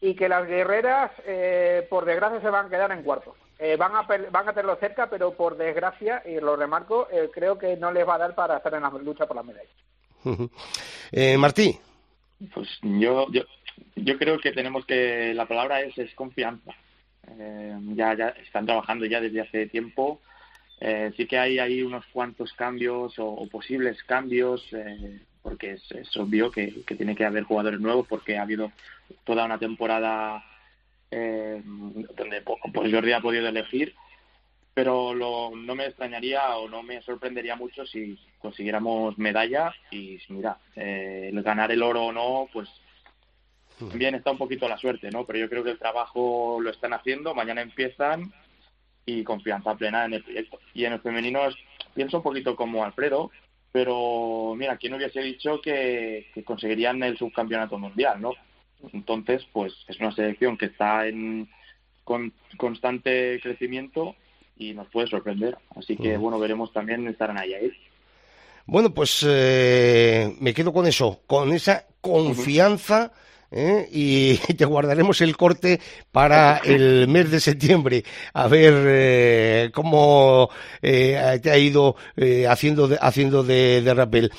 Y 0.00 0.14
que 0.14 0.28
las 0.28 0.46
guerreras, 0.46 1.10
eh, 1.24 1.86
por 1.88 2.04
desgracia, 2.04 2.40
se 2.40 2.50
van 2.50 2.66
a 2.66 2.70
quedar 2.70 2.92
en 2.92 3.02
cuarto. 3.02 3.34
van, 3.78 3.96
a, 3.96 4.02
van 4.02 4.48
a 4.48 4.52
tenerlo 4.52 4.76
cerca, 4.76 5.08
pero 5.08 5.32
por 5.32 5.56
desgracia, 5.56 6.22
y 6.26 6.38
lo 6.38 6.54
remarco, 6.54 7.08
creo 7.32 7.56
que 7.56 7.78
no 7.78 7.90
les 7.92 8.06
va 8.06 8.16
a 8.16 8.18
dar 8.18 8.34
para 8.34 8.58
estar 8.58 8.74
en 8.74 8.82
la 8.82 8.90
lucha 8.90 9.26
por 9.26 9.36
las 9.36 9.44
medallas. 9.46 9.72
Martí. 11.38 11.78
Pues 12.52 12.68
yo, 12.82 13.26
yo, 13.30 13.42
yo 13.94 14.18
creo 14.18 14.38
que 14.38 14.52
tenemos 14.52 14.84
que, 14.84 15.32
la 15.32 15.46
palabra 15.46 15.80
es, 15.80 15.96
es 15.96 16.14
confianza. 16.14 16.74
Eh, 17.38 17.76
ya, 17.94 18.14
ya 18.14 18.28
están 18.28 18.66
trabajando 18.66 19.04
ya 19.06 19.20
desde 19.20 19.40
hace 19.40 19.66
tiempo. 19.66 20.20
Eh, 20.80 21.12
sí 21.16 21.26
que 21.26 21.38
hay 21.38 21.58
ahí 21.58 21.82
unos 21.82 22.04
cuantos 22.06 22.52
cambios 22.52 23.14
o, 23.18 23.46
posibles 23.48 24.02
cambios, 24.04 24.62
eh, 24.72 25.20
porque 25.42 25.72
es, 25.72 26.16
obvio 26.16 26.50
que, 26.50 26.84
tiene 26.96 27.14
que 27.14 27.24
haber 27.24 27.44
jugadores 27.44 27.80
nuevos, 27.80 28.06
porque 28.08 28.36
ha 28.36 28.42
habido 28.42 28.72
toda 29.24 29.44
una 29.44 29.58
temporada 29.58 30.44
donde 31.08 32.42
pues 32.74 32.92
Jordi 32.92 33.12
ha 33.12 33.20
podido 33.20 33.48
elegir, 33.48 33.94
pero 34.74 35.14
no 35.14 35.74
me 35.74 35.86
extrañaría 35.86 36.56
o 36.56 36.68
no 36.68 36.82
me 36.82 37.00
sorprendería 37.02 37.56
mucho 37.56 37.86
si 37.86 38.18
consiguiéramos 38.38 39.16
medalla 39.16 39.72
y 39.92 40.18
mira, 40.28 40.58
el 40.74 41.40
ganar 41.42 41.70
el 41.70 41.82
oro 41.82 42.06
o 42.06 42.12
no, 42.12 42.48
pues 42.52 42.68
también 43.78 44.14
está 44.14 44.30
un 44.30 44.38
poquito 44.38 44.68
la 44.68 44.78
suerte, 44.78 45.10
¿no? 45.10 45.24
Pero 45.24 45.38
yo 45.38 45.48
creo 45.48 45.64
que 45.64 45.70
el 45.70 45.78
trabajo 45.78 46.58
lo 46.60 46.70
están 46.70 46.92
haciendo, 46.92 47.34
mañana 47.34 47.60
empiezan 47.60 48.32
y 49.04 49.22
confianza 49.22 49.74
plena 49.74 50.04
en 50.04 50.14
el 50.14 50.24
proyecto. 50.24 50.58
Y 50.74 50.84
en 50.84 50.94
el 50.94 51.00
femenino 51.00 51.40
pienso 51.94 52.18
un 52.18 52.22
poquito 52.22 52.56
como 52.56 52.84
Alfredo, 52.84 53.30
pero 53.72 54.54
mira, 54.56 54.76
¿quién 54.76 54.94
hubiese 54.94 55.20
dicho 55.20 55.60
que, 55.60 56.26
conseguirían 56.44 57.02
el 57.02 57.18
subcampeonato 57.18 57.78
mundial, 57.78 58.20
¿no? 58.20 58.32
Entonces, 58.92 59.46
pues 59.52 59.72
es 59.88 59.98
una 60.00 60.12
selección 60.12 60.56
que 60.56 60.66
está 60.66 61.06
en 61.06 61.48
con 62.04 62.32
constante 62.56 63.40
crecimiento 63.42 64.14
y 64.56 64.72
nos 64.74 64.88
puede 64.88 65.08
sorprender. 65.08 65.58
Así 65.74 65.96
que, 65.96 66.16
bueno, 66.16 66.38
veremos 66.38 66.72
también 66.72 67.06
estarán 67.08 67.36
ahí. 67.36 67.52
ahí. 67.52 67.72
Bueno, 68.64 68.94
pues 68.94 69.24
eh, 69.28 70.34
me 70.40 70.54
quedo 70.54 70.72
con 70.72 70.86
eso, 70.86 71.20
con 71.26 71.52
esa 71.52 71.86
confianza. 72.00 73.12
¿Eh? 73.56 73.88
y 73.90 74.36
te 74.54 74.64
guardaremos 74.64 75.20
el 75.20 75.36
corte 75.36 75.80
para 76.12 76.58
el 76.58 77.08
mes 77.08 77.30
de 77.30 77.40
septiembre 77.40 78.04
a 78.34 78.46
ver 78.46 78.74
eh, 78.86 79.70
cómo 79.72 80.50
eh, 80.82 81.40
te 81.42 81.50
ha 81.50 81.58
ido 81.58 81.96
haciendo 82.48 82.88
de, 82.88 82.98
haciendo 83.00 83.42
de, 83.42 83.82
de 83.82 83.94
rappel. 83.94 84.30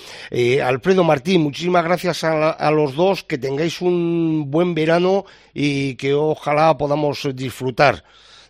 Alfredo 0.63 1.03
Martín, 1.03 1.41
muchísimas 1.41 1.83
gracias 1.83 2.23
a, 2.23 2.51
a, 2.51 2.71
los 2.71 2.95
dos, 2.95 3.23
que 3.23 3.37
tengáis 3.37 3.81
un 3.81 4.45
buen 4.49 4.75
verano 4.75 5.25
y 5.53 5.95
que 5.95 6.13
ojalá 6.13 6.77
podamos 6.77 7.27
disfrutar 7.33 8.03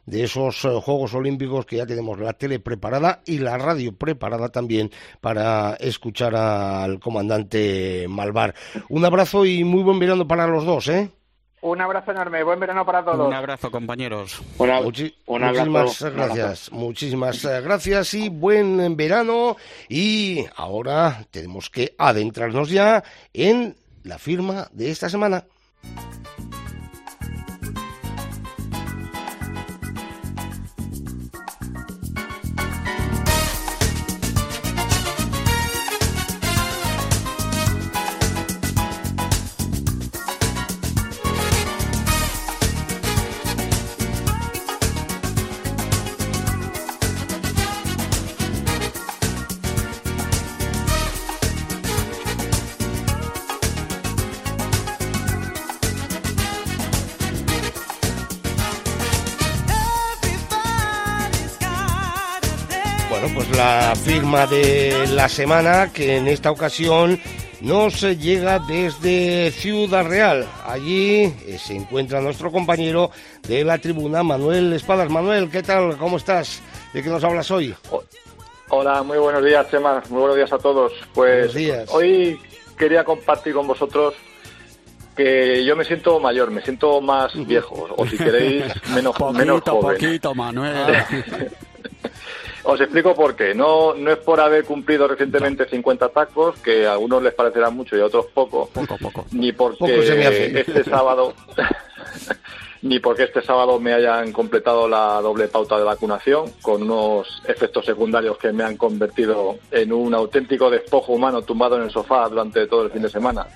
de 0.07 0.23
esos 0.23 0.65
eh, 0.65 0.69
Juegos 0.81 1.13
Olímpicos 1.13 1.67
que 1.67 1.77
ya 1.77 1.85
tenemos 1.85 2.17
la 2.19 2.33
tele 2.33 2.59
preparada 2.59 3.21
y 3.25 3.37
la 3.37 3.57
radio 3.57 3.93
preparada 3.95 4.49
también 4.49 4.89
para 5.21 5.75
escuchar 5.75 6.35
al 6.35 6.99
comandante 6.99 8.07
Malvar. 8.09 8.55
Un 8.89 9.05
abrazo 9.05 9.45
y 9.45 9.63
muy 9.63 9.83
buen 9.83 9.99
verano 9.99 10.27
para 10.27 10.47
los 10.47 10.65
dos, 10.65 10.87
¿eh? 10.87 11.11
Un 11.59 11.81
abrazo 11.81 12.11
enorme, 12.11 12.43
buen 12.43 12.59
verano 12.59 12.85
para 12.85 13.03
todos. 13.03 13.27
Un 13.27 13.33
abrazo, 13.33 13.69
compañeros. 13.69 14.41
muchísimas 15.27 16.01
gracias, 16.03 16.71
muchísimas 16.71 17.43
eh, 17.45 17.61
gracias 17.61 18.13
y 18.13 18.29
buen 18.29 18.95
verano. 18.95 19.57
Y 19.89 20.45
ahora 20.55 21.25
tenemos 21.31 21.69
que 21.69 21.95
adentrarnos 21.97 22.69
ya 22.69 23.03
en 23.33 23.75
la 24.03 24.17
firma 24.17 24.67
de 24.71 24.91
esta 24.91 25.09
semana. 25.09 25.43
La 63.57 63.95
firma 63.95 64.45
de 64.45 65.07
la 65.13 65.27
semana 65.27 65.91
que 65.91 66.17
en 66.17 66.27
esta 66.27 66.51
ocasión 66.51 67.19
nos 67.61 68.01
llega 68.01 68.59
desde 68.59 69.49
Ciudad 69.49 70.05
Real. 70.05 70.47
Allí 70.63 71.23
eh, 71.23 71.57
se 71.57 71.75
encuentra 71.75 72.21
nuestro 72.21 72.51
compañero 72.51 73.09
de 73.47 73.63
la 73.63 73.79
tribuna, 73.79 74.21
Manuel 74.21 74.73
Espadas. 74.73 75.09
Manuel, 75.09 75.49
¿qué 75.49 75.63
tal? 75.63 75.97
¿Cómo 75.97 76.17
estás? 76.17 76.61
¿De 76.93 77.01
qué 77.01 77.09
nos 77.09 77.23
hablas 77.23 77.49
hoy? 77.49 77.73
Hola, 78.69 79.01
muy 79.01 79.17
buenos 79.17 79.43
días, 79.43 79.67
Chema. 79.71 80.03
Muy 80.09 80.19
buenos 80.19 80.35
días 80.35 80.53
a 80.53 80.59
todos. 80.59 80.93
Pues 81.15 81.55
hoy 81.89 82.39
quería 82.77 83.03
compartir 83.03 83.55
con 83.55 83.65
vosotros 83.65 84.13
que 85.15 85.65
yo 85.65 85.75
me 85.75 85.83
siento 85.83 86.19
mayor, 86.19 86.51
me 86.51 86.61
siento 86.61 87.01
más 87.01 87.33
viejo, 87.47 87.87
o 87.97 88.05
si 88.05 88.17
queréis, 88.17 88.65
menos, 88.93 89.15
menos 89.33 89.61
joven. 89.63 89.97
Poquito, 89.97 90.35
Manuel. 90.35 90.75
Os 92.69 92.81
explico 92.81 93.15
por 93.15 93.33
qué. 93.37 93.55
No, 93.55 93.93
no 93.93 94.11
es 94.11 94.17
por 94.17 94.41
haber 94.41 94.65
cumplido 94.65 95.07
recientemente 95.07 95.69
50 95.69 96.09
tacos, 96.09 96.59
que 96.59 96.85
a 96.85 96.91
algunos 96.91 97.23
les 97.23 97.33
parecerá 97.33 97.69
mucho 97.69 97.95
y 97.95 98.01
a 98.01 98.05
otros 98.05 98.25
poco. 98.33 98.69
Poco, 98.73 98.97
poco. 98.97 99.25
Ni 99.31 99.53
porque 99.53 99.99
este 100.53 100.83
sábado... 100.83 101.33
ni 102.81 102.99
porque 102.99 103.23
este 103.23 103.41
sábado 103.41 103.79
me 103.79 103.93
hayan 103.93 104.33
completado 104.33 104.85
la 104.87 105.21
doble 105.21 105.47
pauta 105.47 105.77
de 105.77 105.85
vacunación 105.85 106.51
con 106.61 106.83
unos 106.83 107.41
efectos 107.47 107.85
secundarios 107.85 108.37
que 108.37 108.51
me 108.51 108.65
han 108.65 108.75
convertido 108.75 109.59
en 109.71 109.93
un 109.93 110.13
auténtico 110.13 110.69
despojo 110.69 111.13
humano 111.13 111.43
tumbado 111.43 111.77
en 111.77 111.83
el 111.83 111.89
sofá 111.91 112.27
durante 112.27 112.67
todo 112.67 112.83
el 112.83 112.91
fin 112.91 113.01
de 113.01 113.09
semana. 113.09 113.47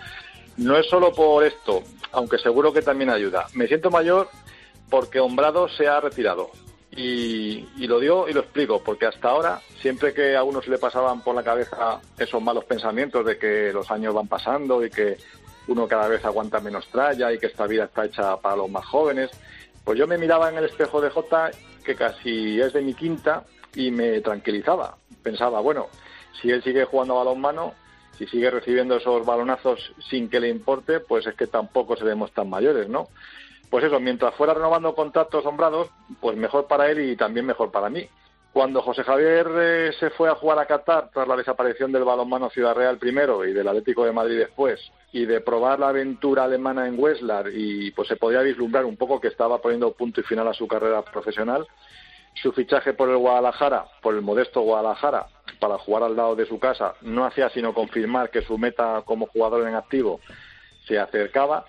No 0.55 0.77
es 0.77 0.87
solo 0.87 1.11
por 1.11 1.43
esto, 1.43 1.83
aunque 2.13 2.37
seguro 2.37 2.71
que 2.71 2.81
también 2.81 3.09
ayuda. 3.09 3.45
Me 3.55 3.67
siento 3.67 3.91
mayor 3.91 4.29
porque 4.89 5.19
Hombrado 5.19 5.67
se 5.67 5.89
ha 5.89 5.99
retirado. 5.99 6.49
Y, 6.91 7.87
lo 7.87 7.99
digo 7.99 8.27
y 8.27 8.33
lo 8.33 8.41
explico, 8.41 8.81
porque 8.83 9.05
hasta 9.05 9.29
ahora, 9.29 9.61
siempre 9.79 10.13
que 10.13 10.35
a 10.35 10.43
uno 10.43 10.61
se 10.61 10.69
le 10.69 10.77
pasaban 10.77 11.21
por 11.21 11.35
la 11.35 11.43
cabeza 11.43 11.99
esos 12.17 12.41
malos 12.41 12.65
pensamientos 12.65 13.25
de 13.25 13.37
que 13.37 13.71
los 13.73 13.89
años 13.91 14.13
van 14.13 14.27
pasando 14.27 14.85
y 14.85 14.89
que 14.89 15.17
uno 15.67 15.87
cada 15.87 16.07
vez 16.07 16.23
aguanta 16.25 16.59
menos 16.59 16.87
tralla 16.87 17.31
y 17.31 17.39
que 17.39 17.47
esta 17.47 17.65
vida 17.65 17.85
está 17.85 18.05
hecha 18.05 18.37
para 18.37 18.57
los 18.57 18.69
más 18.69 18.85
jóvenes, 18.85 19.31
pues 19.85 19.97
yo 19.97 20.05
me 20.05 20.17
miraba 20.17 20.49
en 20.49 20.57
el 20.57 20.65
espejo 20.65 20.99
de 20.99 21.09
Jota, 21.09 21.51
que 21.83 21.95
casi 21.95 22.59
es 22.59 22.73
de 22.73 22.81
mi 22.81 22.93
quinta, 22.93 23.45
y 23.75 23.91
me 23.91 24.19
tranquilizaba. 24.21 24.97
Pensaba, 25.23 25.59
bueno, 25.61 25.87
si 26.41 26.49
él 26.49 26.63
sigue 26.63 26.85
jugando 26.85 27.15
balonmano, 27.15 27.73
si 28.17 28.27
sigue 28.27 28.51
recibiendo 28.51 28.97
esos 28.97 29.25
balonazos 29.25 29.93
sin 30.09 30.29
que 30.29 30.39
le 30.39 30.49
importe, 30.49 30.99
pues 30.99 31.25
es 31.25 31.35
que 31.35 31.47
tampoco 31.47 31.95
seremos 31.95 32.31
tan 32.31 32.49
mayores, 32.49 32.89
¿no? 32.89 33.09
Pues 33.71 33.85
eso, 33.85 33.99
mientras 33.99 34.35
fuera 34.35 34.53
renovando 34.53 34.93
contratos 34.93 35.43
sombrados, 35.43 35.89
pues 36.19 36.37
mejor 36.37 36.67
para 36.67 36.91
él 36.91 36.99
y 36.99 37.15
también 37.15 37.45
mejor 37.45 37.71
para 37.71 37.89
mí. 37.89 38.07
Cuando 38.51 38.81
José 38.81 39.03
Javier 39.05 39.47
eh, 39.57 39.91
se 39.97 40.09
fue 40.09 40.29
a 40.29 40.35
jugar 40.35 40.59
a 40.59 40.65
Qatar 40.65 41.09
tras 41.13 41.25
la 41.25 41.37
desaparición 41.37 41.89
del 41.93 42.03
balonmano 42.03 42.49
Ciudad 42.49 42.75
Real 42.75 42.97
primero 42.97 43.45
y 43.45 43.53
del 43.53 43.69
Atlético 43.69 44.03
de 44.03 44.11
Madrid 44.11 44.39
después, 44.39 44.77
y 45.13 45.25
de 45.25 45.39
probar 45.39 45.79
la 45.79 45.87
aventura 45.87 46.43
alemana 46.43 46.85
en 46.85 46.99
Weslar 46.99 47.47
y 47.53 47.91
pues 47.91 48.09
se 48.09 48.17
podía 48.17 48.41
vislumbrar 48.41 48.83
un 48.83 48.97
poco 48.97 49.21
que 49.21 49.29
estaba 49.29 49.61
poniendo 49.61 49.93
punto 49.93 50.19
y 50.19 50.23
final 50.23 50.49
a 50.49 50.53
su 50.53 50.67
carrera 50.67 51.01
profesional, 51.03 51.65
su 52.41 52.51
fichaje 52.51 52.93
por 52.93 53.09
el 53.09 53.17
Guadalajara, 53.17 53.85
por 54.01 54.15
el 54.15 54.21
modesto 54.21 54.61
Guadalajara, 54.61 55.27
para 55.61 55.77
jugar 55.77 56.03
al 56.03 56.17
lado 56.17 56.35
de 56.35 56.45
su 56.45 56.59
casa, 56.59 56.95
no 57.01 57.25
hacía 57.25 57.49
sino 57.49 57.73
confirmar 57.73 58.31
que 58.31 58.41
su 58.41 58.57
meta 58.57 59.01
como 59.05 59.27
jugador 59.27 59.65
en 59.65 59.75
activo 59.75 60.19
se 60.87 60.99
acercaba 60.99 61.65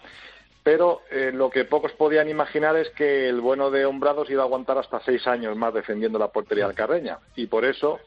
pero 0.62 1.03
eh, 1.11 1.33
lo 1.33 1.51
que 1.51 1.64
pocos 1.64 1.92
podían 1.92 2.29
imaginar 2.29 2.77
es 2.77 2.88
que 2.90 3.29
el 3.29 3.40
bueno 3.40 3.70
de 3.70 3.85
Hombrados 3.85 4.31
iba 4.31 4.42
a 4.42 4.46
aguantar 4.46 4.79
hasta 4.79 5.01
seis 5.01 5.27
años 5.27 5.57
más 5.57 5.75
defendiendo 5.75 6.18
la 6.18 6.29
portería 6.29 6.66
alcarreña 6.66 7.18
y 7.35 7.46
por 7.46 7.64
eso 7.64 7.98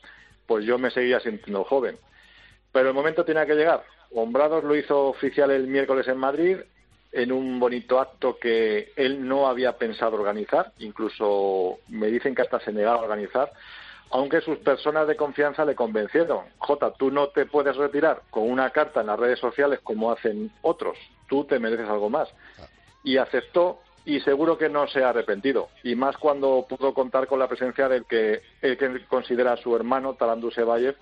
pues 0.45 0.63
yo 0.63 0.77
me 0.77 0.91
seguía 0.91 1.19
sintiendo 1.19 1.63
joven. 1.63 1.97
Pero 2.71 2.89
el 2.89 2.93
momento 2.93 3.25
tenía 3.25 3.45
que 3.45 3.55
llegar. 3.55 3.83
Hombrados 4.13 4.63
lo 4.63 4.75
hizo 4.75 5.07
oficial 5.07 5.51
el 5.51 5.67
miércoles 5.67 6.07
en 6.07 6.17
Madrid 6.17 6.57
en 7.11 7.31
un 7.31 7.59
bonito 7.59 7.99
acto 7.99 8.37
que 8.37 8.91
él 8.97 9.25
no 9.25 9.47
había 9.47 9.77
pensado 9.77 10.15
organizar, 10.17 10.73
incluso 10.79 11.79
me 11.87 12.07
dicen 12.07 12.35
que 12.35 12.41
hasta 12.41 12.59
se 12.59 12.73
negaba 12.73 12.97
a 12.97 13.03
organizar, 13.03 13.51
aunque 14.15 14.39
sus 14.39 14.57
personas 14.59 15.07
de 15.07 15.17
confianza 15.17 15.65
le 15.65 15.75
convencieron. 15.75 16.45
Jota, 16.57 16.91
tú 16.91 17.11
no 17.11 17.27
te 17.27 17.45
puedes 17.45 17.75
retirar 17.75 18.21
con 18.29 18.49
una 18.49 18.69
carta 18.69 19.01
en 19.01 19.07
las 19.07 19.19
redes 19.19 19.39
sociales 19.39 19.79
como 19.83 20.09
hacen 20.09 20.51
otros 20.61 20.97
tú 21.27 21.43
te 21.43 21.59
mereces 21.59 21.89
algo 21.89 22.09
más. 22.09 22.29
Y 23.03 23.17
aceptó 23.17 23.79
y 24.05 24.21
seguro 24.21 24.57
que 24.57 24.69
no 24.69 24.87
se 24.87 25.03
ha 25.03 25.09
arrepentido. 25.09 25.69
Y 25.83 25.95
más 25.95 26.15
cuando 26.17 26.65
pudo 26.67 26.93
contar 26.93 27.27
con 27.27 27.39
la 27.39 27.47
presencia 27.47 27.89
del 27.89 28.05
que 28.05 28.41
él 28.61 28.77
que 28.77 29.05
considera 29.05 29.57
su 29.57 29.75
hermano, 29.75 30.13
Talandu 30.13 30.49
Sebayev, 30.49 30.95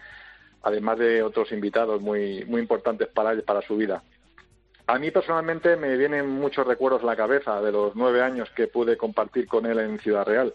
además 0.64 0.98
de 0.98 1.22
otros 1.22 1.52
invitados 1.52 2.02
muy, 2.02 2.44
muy 2.46 2.62
importantes 2.62 3.10
para 3.10 3.40
para 3.42 3.62
su 3.62 3.78
vida. 3.78 4.02
A 4.88 4.98
mí 4.98 5.12
personalmente 5.12 5.76
me 5.78 5.96
vienen 5.98 6.30
muchos 6.30 6.66
recuerdos 6.68 7.02
en 7.02 7.08
la 7.08 7.16
cabeza 7.16 7.62
de 7.62 7.72
los 7.72 7.96
nueve 7.96 8.22
años 8.22 8.50
que 8.56 8.68
pude 8.68 8.98
compartir 8.98 9.48
con 9.48 9.66
él 9.66 9.80
en 9.80 10.00
Ciudad 10.00 10.26
Real. 10.26 10.54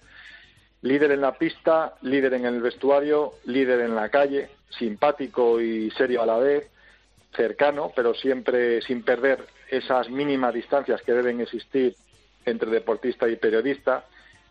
Líder 0.82 1.10
en 1.12 1.20
la 1.20 1.36
pista, 1.36 1.94
líder 2.02 2.34
en 2.34 2.46
el 2.46 2.60
vestuario, 2.60 3.34
líder 3.46 3.80
en 3.80 3.94
la 3.94 4.08
calle, 4.10 4.50
simpático 4.70 5.60
y 5.60 5.90
serio 5.90 6.22
a 6.22 6.26
la 6.26 6.38
vez, 6.38 6.70
cercano, 7.34 7.92
pero 7.94 8.14
siempre 8.14 8.80
sin 8.82 9.02
perder 9.02 9.44
esas 9.70 10.08
mínimas 10.08 10.54
distancias 10.54 11.02
que 11.02 11.12
deben 11.12 11.40
existir 11.40 11.94
entre 12.44 12.70
deportista 12.70 13.28
y 13.28 13.36
periodista. 13.36 14.04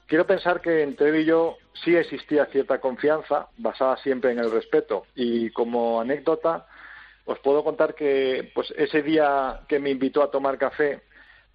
Quiero 0.06 0.26
pensar 0.26 0.62
que 0.62 0.84
entre 0.84 1.10
él 1.10 1.16
y 1.18 1.26
yo 1.26 1.58
sí 1.84 1.96
existía 1.96 2.46
cierta 2.46 2.80
confianza, 2.80 3.48
basada 3.58 3.98
siempre 3.98 4.32
en 4.32 4.40
el 4.40 4.52
respeto. 4.52 5.06
Y 5.16 5.50
como 5.52 6.00
anécdota, 6.00 6.68
os 7.26 7.40
puedo 7.40 7.64
contar 7.64 7.94
que 7.94 8.52
pues 8.54 8.74
ese 8.78 9.02
día 9.02 9.62
que 9.68 9.80
me 9.80 9.90
invitó 9.90 10.24
a 10.24 10.32
tomar 10.32 10.58
café 10.58 11.02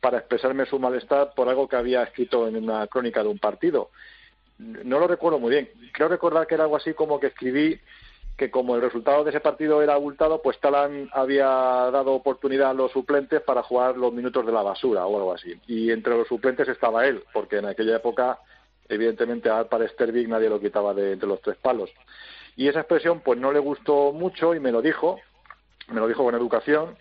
para 0.00 0.18
expresarme 0.18 0.66
su 0.66 0.78
malestar 0.78 1.32
por 1.34 1.48
algo 1.48 1.68
que 1.68 1.76
había 1.76 2.02
escrito 2.02 2.46
en 2.46 2.56
una 2.56 2.86
crónica 2.88 3.22
de 3.22 3.28
un 3.28 3.38
partido. 3.38 3.90
No 4.84 4.98
lo 4.98 5.06
recuerdo 5.06 5.38
muy 5.38 5.50
bien. 5.50 5.68
Creo 5.92 6.08
recordar 6.08 6.46
que 6.46 6.54
era 6.54 6.64
algo 6.64 6.76
así 6.76 6.94
como 6.94 7.18
que 7.18 7.28
escribí 7.28 7.80
que 8.36 8.50
como 8.50 8.74
el 8.74 8.82
resultado 8.82 9.24
de 9.24 9.30
ese 9.30 9.40
partido 9.40 9.82
era 9.82 9.94
abultado, 9.94 10.40
pues 10.40 10.58
Talán 10.58 11.08
había 11.12 11.46
dado 11.46 12.12
oportunidad 12.12 12.70
a 12.70 12.74
los 12.74 12.90
suplentes 12.92 13.40
para 13.42 13.62
jugar 13.62 13.96
los 13.96 14.12
minutos 14.12 14.46
de 14.46 14.52
la 14.52 14.62
basura 14.62 15.06
o 15.06 15.16
algo 15.16 15.34
así. 15.34 15.54
Y 15.66 15.90
entre 15.90 16.16
los 16.16 16.28
suplentes 16.28 16.68
estaba 16.68 17.06
él, 17.06 17.22
porque 17.32 17.58
en 17.58 17.66
aquella 17.66 17.96
época, 17.96 18.38
evidentemente, 18.88 19.50
a 19.50 19.64
para 19.64 19.86
Stervik 19.86 20.28
nadie 20.28 20.48
lo 20.48 20.60
quitaba 20.60 20.94
de 20.94 21.12
entre 21.12 21.28
los 21.28 21.40
tres 21.42 21.56
palos. 21.58 21.90
Y 22.56 22.68
esa 22.68 22.80
expresión, 22.80 23.20
pues 23.20 23.38
no 23.38 23.52
le 23.52 23.58
gustó 23.58 24.12
mucho 24.12 24.54
y 24.54 24.60
me 24.60 24.72
lo 24.72 24.82
dijo, 24.82 25.18
me 25.88 26.00
lo 26.00 26.08
dijo 26.08 26.24
con 26.24 26.34
educación. 26.34 26.96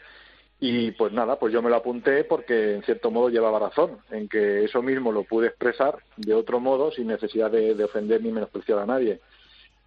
Y 0.62 0.91
pues 0.91 1.12
nada, 1.12 1.38
pues 1.38 1.52
yo 1.52 1.62
me 1.62 1.69
lo 1.69 1.76
apunté 1.76 2.24
porque 2.24 2.76
en 2.76 2.84
cierto 2.84 3.12
modo 3.12 3.30
llevaba 3.30 3.60
razón, 3.60 3.97
en 4.12 4.30
que 4.30 4.63
eso 4.63 4.82
mismo 4.82 5.12
lo 5.12 5.24
pude 5.24 5.47
expresar 5.47 5.97
de 6.15 6.34
otro 6.34 6.60
modo 6.60 6.91
sin 6.91 7.08
necesidad 7.08 7.52
de, 7.52 7.76
de 7.76 7.84
ofender 7.84 8.21
ni 8.21 8.32
menospreciar 8.32 8.80
a 8.80 8.86
nadie. 8.86 9.19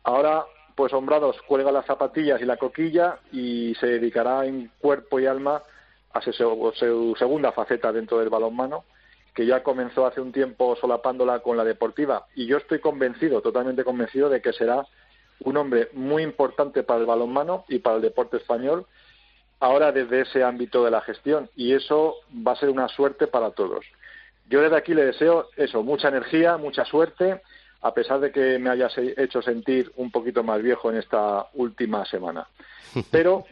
Ahora 0.02 0.44
pues 0.74 0.92
Hombrados 0.92 1.40
cuelga 1.46 1.70
las 1.70 1.86
zapatillas 1.86 2.40
y 2.40 2.44
la 2.44 2.56
coquilla 2.56 3.18
y 3.32 3.74
se 3.76 3.86
dedicará 3.86 4.44
en 4.44 4.70
cuerpo 4.80 5.20
y 5.20 5.26
alma 5.26 5.62
a 6.12 6.20
su, 6.20 7.14
segunda 7.18 7.52
faceta 7.52 7.92
dentro 7.92 8.18
del 8.18 8.28
balonmano, 8.28 8.84
que 9.34 9.46
ya 9.46 9.62
comenzó 9.62 10.06
hace 10.06 10.20
un 10.20 10.32
tiempo 10.32 10.76
solapándola 10.76 11.40
con 11.40 11.56
la 11.56 11.64
deportiva. 11.64 12.26
Y 12.34 12.46
yo 12.46 12.56
estoy 12.56 12.80
convencido, 12.80 13.40
totalmente 13.40 13.84
convencido, 13.84 14.28
de 14.28 14.40
que 14.40 14.52
será 14.52 14.86
un 15.40 15.56
hombre 15.56 15.88
muy 15.92 16.22
importante 16.22 16.84
para 16.84 17.00
el 17.00 17.06
balonmano 17.06 17.64
y 17.68 17.80
para 17.80 17.96
el 17.96 18.02
deporte 18.02 18.36
español, 18.36 18.86
ahora 19.64 19.92
desde 19.92 20.20
ese 20.20 20.44
ámbito 20.44 20.84
de 20.84 20.90
la 20.90 21.00
gestión. 21.00 21.48
Y 21.56 21.72
eso 21.72 22.16
va 22.46 22.52
a 22.52 22.56
ser 22.56 22.68
una 22.68 22.86
suerte 22.88 23.26
para 23.26 23.50
todos. 23.52 23.84
Yo 24.48 24.60
desde 24.60 24.76
aquí 24.76 24.92
le 24.92 25.06
deseo 25.06 25.48
eso, 25.56 25.82
mucha 25.82 26.08
energía, 26.08 26.58
mucha 26.58 26.84
suerte 26.84 27.40
a 27.80 27.92
pesar 27.92 28.20
de 28.20 28.30
que 28.30 28.58
me 28.58 28.70
hayas 28.70 28.96
hecho 28.96 29.42
sentir 29.42 29.92
un 29.96 30.10
poquito 30.10 30.42
más 30.42 30.62
viejo 30.62 30.90
en 30.90 30.98
esta 30.98 31.46
última 31.54 32.04
semana. 32.04 32.46
Pero 33.10 33.44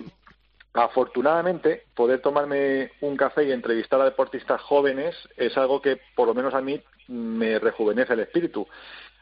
afortunadamente 0.75 1.85
poder 1.95 2.21
tomarme 2.21 2.93
un 3.01 3.17
café 3.17 3.45
y 3.45 3.53
entrevistar 3.53 4.01
a 4.01 4.07
deportistas 4.07 4.61
jóvenes 4.61 5.15
es 5.37 5.57
algo 5.59 5.83
que 5.83 5.99
por 6.15 6.27
lo 6.27 6.35
menos 6.35 6.55
a 6.55 6.63
mí 6.63 6.81
me 7.09 7.59
rejuvenece 7.59 8.13
el 8.13 8.21
espíritu. 8.21 8.67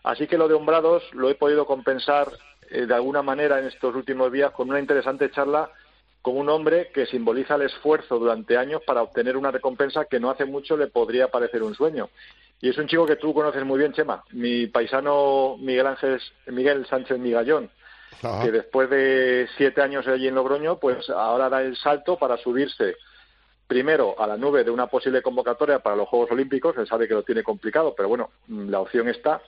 Así 0.03 0.27
que 0.27 0.39
lo 0.39 0.49
de 0.49 0.55
Hombrados 0.55 1.03
lo 1.13 1.29
he 1.29 1.35
podido 1.35 1.67
compensar 1.67 2.29
eh, 2.69 2.87
de 2.87 2.95
alguna 2.95 3.23
manera 3.23 3.59
en 3.59 3.67
estos 3.67 3.95
últimos 3.95 4.31
días 4.33 4.53
con 4.53 4.71
una 4.71 4.81
interesante 4.81 5.31
charla 5.31 5.71
con 6.23 6.37
un 6.37 6.49
hombre 6.49 6.91
que 6.93 7.07
simboliza 7.07 7.55
el 7.55 7.63
esfuerzo 7.63 8.19
durante 8.19 8.57
años 8.57 8.83
para 8.87 9.03
obtener 9.03 9.37
una 9.37 9.51
recompensa 9.51 10.05
que 10.05 10.21
no 10.21 10.31
hace 10.31 10.45
mucho 10.45 10.77
le 10.77 10.89
podría 10.89 11.29
parecer 11.29 11.63
un 11.63 11.75
sueño. 11.75 12.11
Y 12.61 12.69
es 12.69 12.79
un 12.79 12.87
chico 12.87 13.07
que 13.07 13.17
tú 13.17 13.33
conoces 13.33 13.65
muy 13.65 13.79
bien, 13.79 13.93
Chema, 13.93 14.23
mi 14.33 14.67
paisano 14.67 15.57
Miguel 15.59 15.87
Ángel, 15.87 16.21
Miguel 16.49 16.87
Sánchez 16.87 17.19
Migallón, 17.19 17.71
que 18.43 18.51
después 18.51 18.91
de 18.91 19.49
siete 19.57 19.81
años 19.81 20.07
allí 20.07 20.29
en 20.29 20.35
Logroño, 20.35 20.79
pues 20.79 21.09
ahora 21.09 21.49
da 21.49 21.63
el 21.63 21.75
salto 21.77 22.19
para 22.19 22.37
subirse 22.37 22.97
primero 23.67 24.21
a 24.21 24.27
la 24.27 24.37
nube 24.37 24.65
de 24.65 24.71
una 24.71 24.89
posible 24.89 25.23
convocatoria 25.23 25.79
para 25.79 25.97
los 25.97 26.09
Juegos 26.09 26.33
Olímpicos, 26.33 26.77
él 26.77 26.87
sabe 26.87 27.07
que 27.07 27.15
lo 27.15 27.23
tiene 27.23 27.43
complicado, 27.43 27.95
pero 27.97 28.09
bueno, 28.09 28.31
la 28.49 28.81
opción 28.81 29.09
está. 29.09 29.41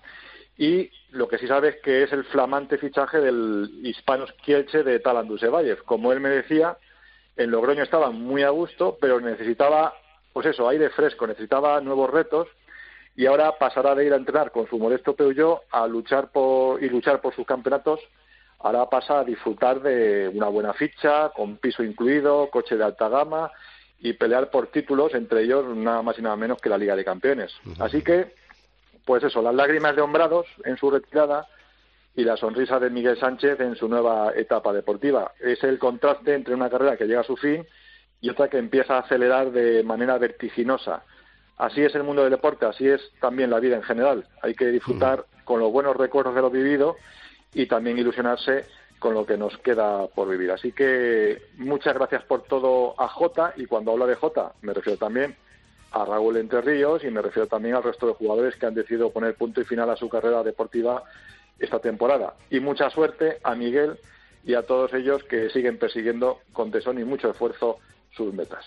Y 0.59 0.91
lo 1.11 1.29
que 1.29 1.39
sí 1.39 1.47
sabe 1.47 1.69
es 1.69 1.77
que 1.83 2.03
es 2.03 2.13
el 2.13 2.25
flamante 2.25 2.79
fichaje 2.79 3.19
del 3.21 3.71
Hispanos 3.83 4.33
Kielche 4.45 4.83
de 4.83 5.01
Talan 5.01 5.29
Dusevayev. 5.29 5.83
Como 5.85 6.13
él 6.13 6.21
me 6.21 6.29
decía, 6.29 6.77
en 7.37 7.51
Logroño 7.51 7.83
estaba 7.83 8.11
muy 8.11 8.43
a 8.43 8.51
gusto, 8.51 8.99
pero 9.01 9.21
necesitaba, 9.21 9.95
pues 10.33 10.47
eso, 10.47 10.69
aire 10.69 10.91
fresco, 10.91 11.27
necesitaba 11.27 11.81
nuevos 11.81 12.11
retos 12.11 12.49
y 13.17 13.27
ahora 13.27 13.59
pasará 13.59 13.95
de 13.95 14.07
ir 14.07 14.13
a 14.13 14.17
entrenar 14.17 14.51
con 14.53 14.67
su 14.69 14.79
modesto 14.79 15.15
Peugeot 15.15 15.63
a 15.71 15.87
luchar 15.87 16.31
por 16.31 16.83
y 16.83 16.89
luchar 16.89 17.21
por 17.21 17.35
sus 17.35 17.47
campeonatos. 17.47 18.01
Ahora 18.61 18.89
pasa 18.89 19.21
a 19.21 19.25
disfrutar 19.25 19.81
de 19.81 20.31
una 20.33 20.49
buena 20.49 20.73
ficha 20.73 21.31
con 21.31 21.57
piso 21.57 21.83
incluido 21.83 22.49
coche 22.51 22.77
de 22.77 22.85
alta 22.85 23.09
gama 23.09 23.51
y 23.99 24.13
pelear 24.15 24.51
por 24.51 24.69
títulos 24.69 25.15
entre 25.15 25.43
ellos 25.43 25.77
nada 25.77 26.03
más 26.03 26.19
y 26.19 26.23
nada 26.23 26.37
menos 26.37 26.61
que 26.61 26.69
la 26.69 26.79
Liga 26.79 26.97
de 26.97 27.05
Campeones. 27.05 27.53
Así 27.79 28.03
que 28.03 28.35
pues 29.05 29.25
eso 29.25 29.43
las 29.43 29.55
lágrimas 29.55 29.97
de 29.97 30.03
Hombrados 30.03 30.47
en 30.65 30.77
su 30.77 30.91
retirada 30.91 31.47
y 32.15 32.25
la 32.25 32.37
sonrisa 32.37 32.79
de 32.79 32.91
Miguel 32.91 33.19
Sánchez 33.19 33.61
en 33.61 33.75
su 33.75 33.89
nueva 33.89 34.33
etapa 34.35 34.73
deportiva 34.73 35.33
es 35.41 35.63
el 35.65 35.79
contraste 35.79 36.35
entre 36.35 36.55
una 36.55 36.71
carrera 36.71 36.97
que 36.97 37.07
llega 37.07 37.21
a 37.21 37.25
su 37.25 37.37
fin 37.37 37.67
y 38.21 38.31
otra 38.31 38.49
que 38.49 38.59
empieza 38.59 38.97
a 38.97 39.01
acelerar 39.01 39.51
de 39.51 39.83
manera 39.83 40.19
vertiginosa 40.19 41.03
así 41.63 41.83
es 41.83 41.95
el 41.95 42.03
mundo 42.03 42.23
del 42.23 42.33
deporte, 42.33 42.67
así 42.67 42.89
es 42.89 43.01
también 43.21 43.51
la 43.51 43.61
vida 43.61 43.77
en 43.77 43.83
general. 43.83 44.27
Hay 44.43 44.55
que 44.55 44.67
disfrutar 44.67 45.27
con 45.45 45.61
los 45.61 45.71
buenos 45.71 45.97
recuerdos 45.97 46.35
de 46.35 46.41
lo 46.41 46.51
vivido 46.51 46.97
y 47.55 47.67
también 47.67 47.99
ilusionarse 47.99 48.67
con 48.99 49.15
lo 49.15 49.27
que 49.27 49.37
nos 49.37 49.57
queda 49.59 50.07
por 50.09 50.29
vivir. 50.29 50.51
Así 50.51 50.73
que 50.73 51.43
muchas 51.59 51.95
gracias 51.95 52.25
por 52.25 52.43
todo 52.43 53.01
a 53.01 53.09
Jota 53.09 53.53
y 53.57 53.67
cuando 53.67 53.93
hablo 53.93 54.07
de 54.07 54.17
Jota 54.17 54.53
me 54.63 54.75
refiero 54.75 54.99
también 54.99 55.37
a 55.93 56.05
Raúl 56.05 56.39
Entre 56.39 56.61
Ríos 56.61 57.05
y 57.05 57.11
me 57.11 57.23
refiero 57.23 57.47
también 57.47 57.75
al 57.75 57.83
resto 57.83 58.07
de 58.07 58.15
jugadores 58.15 58.57
que 58.57 58.67
han 58.67 58.75
decidido 58.75 59.11
poner 59.11 59.35
punto 59.35 59.61
y 59.61 59.65
final 59.65 59.91
a 59.91 59.97
su 59.97 60.09
carrera 60.09 60.43
deportiva 60.43 61.03
esta 61.59 61.79
temporada. 61.79 62.35
Y 62.51 62.61
mucha 62.61 62.91
suerte 62.91 63.39
a 63.43 63.55
Miguel 63.55 63.99
y 64.45 64.55
a 64.55 64.63
todos 64.63 64.93
ellos 64.95 65.23
que 65.25 65.51
siguen 65.51 65.79
persiguiendo 65.79 66.41
con 66.53 66.71
tesón 66.71 66.99
y 66.99 67.05
mucho 67.05 67.31
esfuerzo 67.31 67.79
sus 68.11 68.33
metas. 68.35 68.65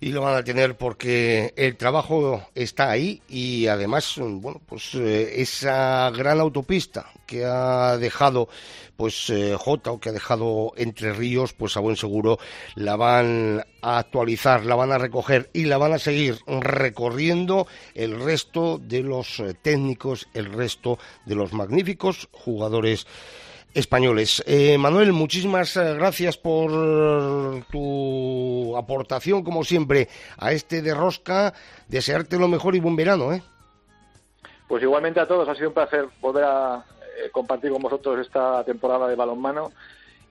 Y 0.00 0.12
lo 0.12 0.22
van 0.22 0.34
a 0.34 0.42
tener 0.42 0.76
porque 0.76 1.52
el 1.56 1.76
trabajo 1.76 2.42
está 2.54 2.90
ahí 2.90 3.20
y 3.28 3.66
además, 3.66 4.14
bueno, 4.18 4.60
pues 4.66 4.94
eh, 4.94 5.42
esa 5.42 6.10
gran 6.10 6.40
autopista 6.40 7.06
que 7.26 7.44
ha 7.44 7.98
dejado 7.98 8.48
pues 8.96 9.28
eh, 9.30 9.54
J 9.58 9.90
o 9.90 10.00
que 10.00 10.08
ha 10.08 10.12
dejado 10.12 10.72
Entre 10.76 11.12
Ríos, 11.12 11.52
pues 11.52 11.76
a 11.76 11.80
buen 11.80 11.96
seguro 11.96 12.38
la 12.74 12.96
van 12.96 13.62
a 13.82 13.98
actualizar, 13.98 14.64
la 14.64 14.74
van 14.74 14.92
a 14.92 14.98
recoger 14.98 15.50
y 15.52 15.64
la 15.64 15.76
van 15.76 15.92
a 15.92 15.98
seguir 15.98 16.38
recorriendo 16.46 17.66
el 17.94 18.18
resto 18.20 18.78
de 18.78 19.02
los 19.02 19.38
eh, 19.40 19.54
técnicos, 19.54 20.28
el 20.32 20.52
resto 20.52 20.98
de 21.26 21.34
los 21.34 21.52
magníficos 21.52 22.28
jugadores 22.32 23.06
españoles. 23.74 24.42
Eh, 24.46 24.78
Manuel, 24.78 25.12
muchísimas 25.12 25.76
eh, 25.76 25.94
gracias 25.94 26.36
por 26.36 26.70
tu 27.66 28.76
aportación, 28.76 29.42
como 29.42 29.64
siempre, 29.64 30.08
a 30.38 30.52
este 30.52 30.82
de 30.82 30.94
Rosca. 30.94 31.54
Desearte 31.88 32.38
lo 32.38 32.48
mejor 32.48 32.74
y 32.74 32.80
buen 32.80 32.96
verano, 32.96 33.32
¿eh? 33.32 33.42
Pues 34.68 34.82
igualmente 34.82 35.20
a 35.20 35.26
todos, 35.26 35.48
ha 35.48 35.54
sido 35.54 35.68
un 35.68 35.74
placer 35.74 36.06
poder 36.20 36.44
a, 36.44 36.84
eh, 37.18 37.30
compartir 37.30 37.70
con 37.70 37.82
vosotros 37.82 38.20
esta 38.20 38.62
temporada 38.64 39.08
de 39.08 39.16
balonmano 39.16 39.72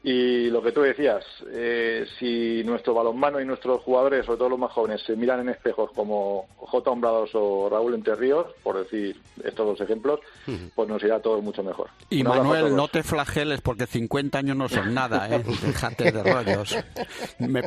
y 0.01 0.49
lo 0.49 0.61
que 0.63 0.71
tú 0.71 0.81
decías, 0.81 1.25
eh, 1.51 2.05
si 2.17 2.63
nuestro 2.63 2.93
balonmano 2.93 3.41
y 3.41 3.45
nuestros 3.45 3.81
jugadores, 3.81 4.25
sobre 4.25 4.37
todo 4.37 4.49
los 4.49 4.59
más 4.59 4.71
jóvenes, 4.71 5.01
se 5.05 5.15
miran 5.17 5.41
en 5.41 5.49
espejos 5.49 5.91
como 5.93 6.47
J. 6.55 6.89
Hombrados 6.89 7.31
o 7.33 7.67
Raúl 7.69 7.95
Enterríos, 7.95 8.47
por 8.63 8.81
decir 8.81 9.19
estos 9.43 9.65
dos 9.65 9.81
ejemplos, 9.81 10.21
pues 10.73 10.87
nos 10.87 11.03
irá 11.03 11.19
todo 11.19 11.41
mucho 11.41 11.63
mejor. 11.63 11.89
Y 12.09 12.23
Manuel, 12.23 12.77
no 12.77 12.87
te 12.87 13.03
flageles 13.03 13.59
porque 13.59 13.87
50 13.87 14.37
años 14.37 14.55
no 14.55 14.69
son 14.69 14.93
nada, 14.93 15.27
¿eh? 15.35 15.43
Déjate 15.61 16.13
de 16.13 16.23
rollos. 16.23 16.77
Me, 17.39 17.63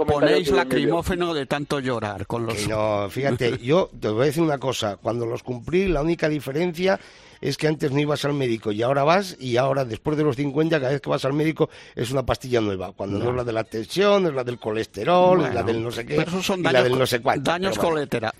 ponéis 0.00 0.50
lacrimófeno 0.50 1.32
de 1.32 1.46
tanto 1.46 1.80
llorar 1.80 2.26
con 2.26 2.44
los... 2.44 2.68
No, 2.68 3.08
fíjate, 3.08 3.56
yo 3.62 3.88
te 3.98 4.08
voy 4.08 4.22
a 4.22 4.26
decir 4.26 4.42
una 4.42 4.58
cosa, 4.58 4.98
cuando 4.98 5.24
los 5.24 5.42
cumplí, 5.42 5.88
la 5.88 6.02
única 6.02 6.28
diferencia 6.28 7.00
es 7.40 7.56
que 7.56 7.68
antes 7.68 7.90
no 7.90 8.00
ibas 8.00 8.24
al 8.24 8.34
médico 8.34 8.72
y 8.72 8.82
ahora 8.82 9.02
vas 9.02 9.36
y 9.40 9.56
ahora 9.56 9.84
después 9.84 10.16
de 10.16 10.24
los 10.24 10.36
50 10.36 10.78
cada 10.90 10.94
vez 10.94 11.00
que 11.02 11.10
vas 11.10 11.24
al 11.24 11.32
médico 11.32 11.70
es 11.94 12.10
una 12.10 12.24
pastilla 12.24 12.60
nueva. 12.60 12.92
Cuando 12.92 13.18
no, 13.18 13.30
es 13.30 13.36
la 13.36 13.44
de 13.44 13.52
la 13.52 13.64
tensión, 13.64 14.26
es 14.26 14.34
la 14.34 14.42
del 14.42 14.58
colesterol, 14.58 15.46
es 15.46 15.54
la 15.54 15.62
del 15.62 15.82
no 15.82 15.90
sé 15.90 16.04
qué, 16.04 16.16
pero 16.16 16.42
son 16.42 16.62
daños, 16.62 16.72
la 16.72 16.82
del 16.88 16.98
no 16.98 17.06
sé 17.06 17.22
cuánto. 17.22 17.50
Daños 17.50 17.78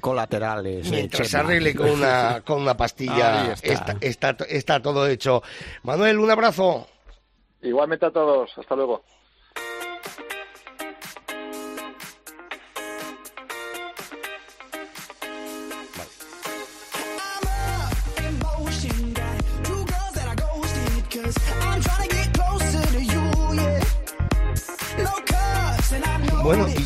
colaterales. 0.01 0.87
Eh, 0.87 0.91
Mientras 0.91 1.29
se 1.29 1.37
arregle 1.37 1.75
con 1.75 1.91
una, 1.91 2.43
con 2.45 2.61
una 2.63 2.77
pastilla 2.77 3.53
está. 3.63 3.97
Está, 4.01 4.37
está 4.49 4.81
todo 4.81 5.07
hecho. 5.07 5.43
Manuel, 5.85 6.19
un 6.19 6.31
abrazo. 6.31 6.87
Igualmente 7.63 8.07
a 8.07 8.11
todos. 8.11 8.51
Hasta 8.57 8.75
luego. 8.75 9.03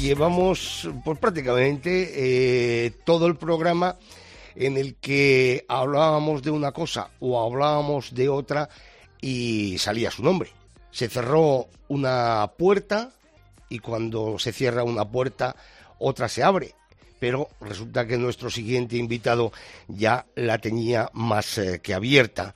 Llevamos 0.04 0.86
pues, 1.02 1.18
prácticamente 1.18 2.10
eh, 2.86 2.90
todo 3.04 3.26
el 3.26 3.36
programa 3.36 3.96
en 4.54 4.76
el 4.76 4.96
que 4.96 5.64
hablábamos 5.66 6.42
de 6.42 6.50
una 6.50 6.72
cosa 6.72 7.08
o 7.20 7.42
hablábamos 7.42 8.14
de 8.14 8.28
otra 8.28 8.68
y 9.20 9.78
salía 9.78 10.10
su 10.10 10.22
nombre. 10.22 10.50
Se 10.90 11.08
cerró 11.08 11.68
una 11.88 12.52
puerta 12.58 13.12
y 13.70 13.78
cuando 13.78 14.38
se 14.38 14.52
cierra 14.52 14.84
una 14.84 15.06
puerta 15.06 15.56
otra 15.98 16.28
se 16.28 16.42
abre. 16.42 16.74
Pero 17.18 17.48
resulta 17.60 18.06
que 18.06 18.18
nuestro 18.18 18.50
siguiente 18.50 18.96
invitado 18.96 19.52
ya 19.88 20.26
la 20.34 20.58
tenía 20.58 21.08
más 21.14 21.56
eh, 21.56 21.80
que 21.82 21.94
abierta. 21.94 22.54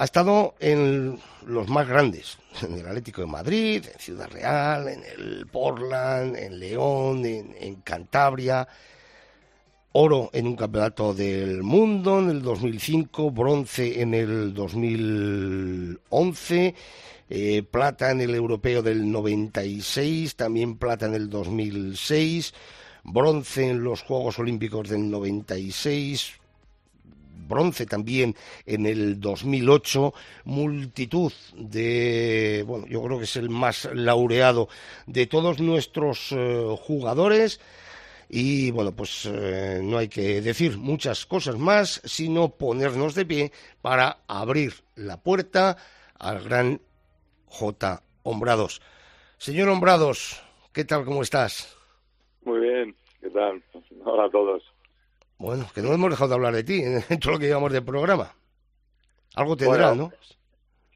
Ha 0.00 0.04
estado 0.04 0.54
en 0.60 1.18
los 1.44 1.68
más 1.68 1.86
grandes, 1.86 2.38
en 2.62 2.78
el 2.78 2.86
Atlético 2.86 3.20
de 3.20 3.26
Madrid, 3.26 3.84
en 3.84 4.00
Ciudad 4.00 4.30
Real, 4.30 4.88
en 4.88 5.02
el 5.04 5.46
Portland, 5.46 6.36
en 6.36 6.58
León, 6.58 7.26
en, 7.26 7.82
Cantabria. 7.82 8.66
Oro 9.92 10.30
en 10.32 10.46
un 10.46 10.56
campeonato 10.56 11.12
del 11.12 11.62
mundo 11.62 12.20
en 12.20 12.30
el 12.30 12.40
2005, 12.40 13.30
bronce 13.30 14.00
en 14.00 14.14
el 14.14 14.54
2011, 14.54 16.74
eh, 17.28 17.62
plata 17.70 18.10
en 18.10 18.22
el 18.22 18.34
europeo 18.34 18.80
del 18.80 19.12
96, 19.12 20.34
también 20.34 20.78
plata 20.78 21.04
en 21.04 21.14
el 21.14 21.28
2006, 21.28 22.54
bronce 23.04 23.68
en 23.68 23.84
los 23.84 24.00
Juegos 24.00 24.38
Olímpicos 24.38 24.88
del 24.88 25.10
96, 25.10 26.39
bronce 27.50 27.84
también 27.84 28.34
en 28.64 28.86
el 28.86 29.20
2008, 29.20 30.14
multitud 30.44 31.32
de, 31.54 32.64
bueno, 32.66 32.86
yo 32.86 33.02
creo 33.02 33.18
que 33.18 33.24
es 33.24 33.36
el 33.36 33.50
más 33.50 33.86
laureado 33.92 34.68
de 35.06 35.26
todos 35.26 35.60
nuestros 35.60 36.32
eh, 36.32 36.64
jugadores. 36.80 37.60
Y 38.32 38.70
bueno, 38.70 38.92
pues 38.92 39.26
eh, 39.26 39.80
no 39.82 39.98
hay 39.98 40.08
que 40.08 40.40
decir 40.40 40.78
muchas 40.78 41.26
cosas 41.26 41.58
más, 41.58 42.00
sino 42.04 42.48
ponernos 42.48 43.14
de 43.14 43.26
pie 43.26 43.52
para 43.82 44.18
abrir 44.28 44.72
la 44.94 45.20
puerta 45.20 45.76
al 46.16 46.42
gran 46.44 46.80
J. 47.46 48.02
Hombrados. 48.22 48.80
Señor 49.36 49.68
Hombrados, 49.68 50.42
¿qué 50.72 50.84
tal? 50.84 51.04
¿Cómo 51.04 51.22
estás? 51.22 51.76
Muy 52.44 52.60
bien, 52.60 52.94
¿qué 53.20 53.30
tal? 53.30 53.62
Hola 54.04 54.26
a 54.26 54.30
todos. 54.30 54.62
Bueno, 55.40 55.66
que 55.74 55.80
no 55.80 55.90
hemos 55.94 56.10
dejado 56.10 56.28
de 56.28 56.34
hablar 56.34 56.54
de 56.54 56.64
ti 56.64 56.82
en 56.82 57.00
todo 57.18 57.32
lo 57.32 57.38
que 57.38 57.46
llevamos 57.46 57.72
del 57.72 57.82
programa. 57.82 58.34
Algo 59.34 59.56
tendrá, 59.56 59.94
¿no? 59.94 60.12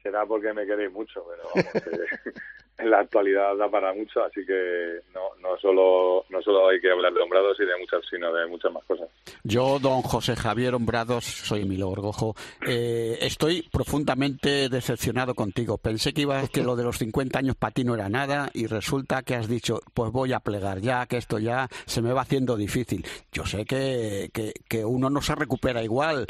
Será 0.03 0.23
porque 0.27 0.53
me 0.53 0.67
queréis 0.67 0.91
mucho, 0.91 1.25
pero 1.27 1.49
vamos, 1.55 1.73
en 2.77 2.89
la 2.89 2.99
actualidad 2.99 3.55
da 3.55 3.69
para 3.69 3.93
mucho, 3.93 4.23
así 4.23 4.45
que 4.45 4.99
no, 5.13 5.29
no, 5.41 5.57
solo, 5.57 6.25
no 6.29 6.41
solo 6.41 6.69
hay 6.69 6.81
que 6.81 6.91
hablar 6.91 7.13
de 7.13 7.21
Hombrados 7.21 7.57
y 7.59 7.65
de 7.65 7.77
muchas, 7.79 8.01
sino 8.09 8.33
de 8.33 8.47
muchas 8.47 8.71
más 8.71 8.83
cosas. 8.83 9.07
Yo, 9.43 9.79
don 9.79 10.01
José 10.01 10.35
Javier 10.35 10.75
Hombrados, 10.75 11.23
soy 11.23 11.61
Emilio 11.61 11.89
Orgojo, 11.89 12.35
eh, 12.67 13.17
estoy 13.21 13.67
profundamente 13.71 14.67
decepcionado 14.67 15.35
contigo. 15.35 15.77
Pensé 15.77 16.13
que, 16.13 16.21
iba, 16.21 16.47
que 16.47 16.63
lo 16.63 16.75
de 16.75 16.83
los 16.83 16.97
50 16.97 17.39
años 17.39 17.55
para 17.55 17.73
ti 17.73 17.83
no 17.83 17.95
era 17.95 18.09
nada 18.09 18.49
y 18.53 18.67
resulta 18.67 19.23
que 19.23 19.35
has 19.35 19.47
dicho, 19.47 19.79
pues 19.93 20.11
voy 20.11 20.33
a 20.33 20.39
plegar 20.41 20.79
ya, 20.79 21.05
que 21.05 21.17
esto 21.17 21.39
ya 21.39 21.67
se 21.85 22.01
me 22.01 22.11
va 22.11 22.21
haciendo 22.21 22.57
difícil. 22.57 23.05
Yo 23.31 23.45
sé 23.45 23.65
que, 23.65 24.29
que, 24.33 24.53
que 24.67 24.83
uno 24.83 25.09
no 25.09 25.21
se 25.21 25.35
recupera 25.35 25.81
igual, 25.81 26.27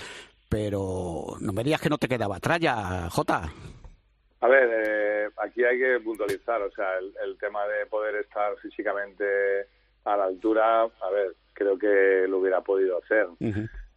pero 0.47 1.37
no 1.39 1.53
me 1.53 1.63
digas 1.63 1.81
que 1.81 1.89
no 1.89 1.97
te 1.97 2.07
quedaba 2.07 2.39
tralla, 2.39 3.09
Jota. 3.09 3.51
A 4.41 4.47
ver, 4.47 4.69
eh, 4.69 4.94
aquí 5.45 5.63
hay 5.63 5.77
que 5.77 5.99
puntualizar, 5.99 6.61
o 6.61 6.71
sea, 6.71 6.97
el, 6.97 7.37
tema 7.37 7.65
de 7.67 7.85
poder 7.85 8.15
estar 8.15 8.55
físicamente 8.57 9.25
a 10.03 10.17
la 10.17 10.25
altura, 10.25 10.83
a 10.83 11.09
ver, 11.11 11.33
creo 11.53 11.77
que 11.77 12.25
lo 12.27 12.39
hubiera 12.39 12.61
podido 12.61 12.97
hacer. 12.97 13.27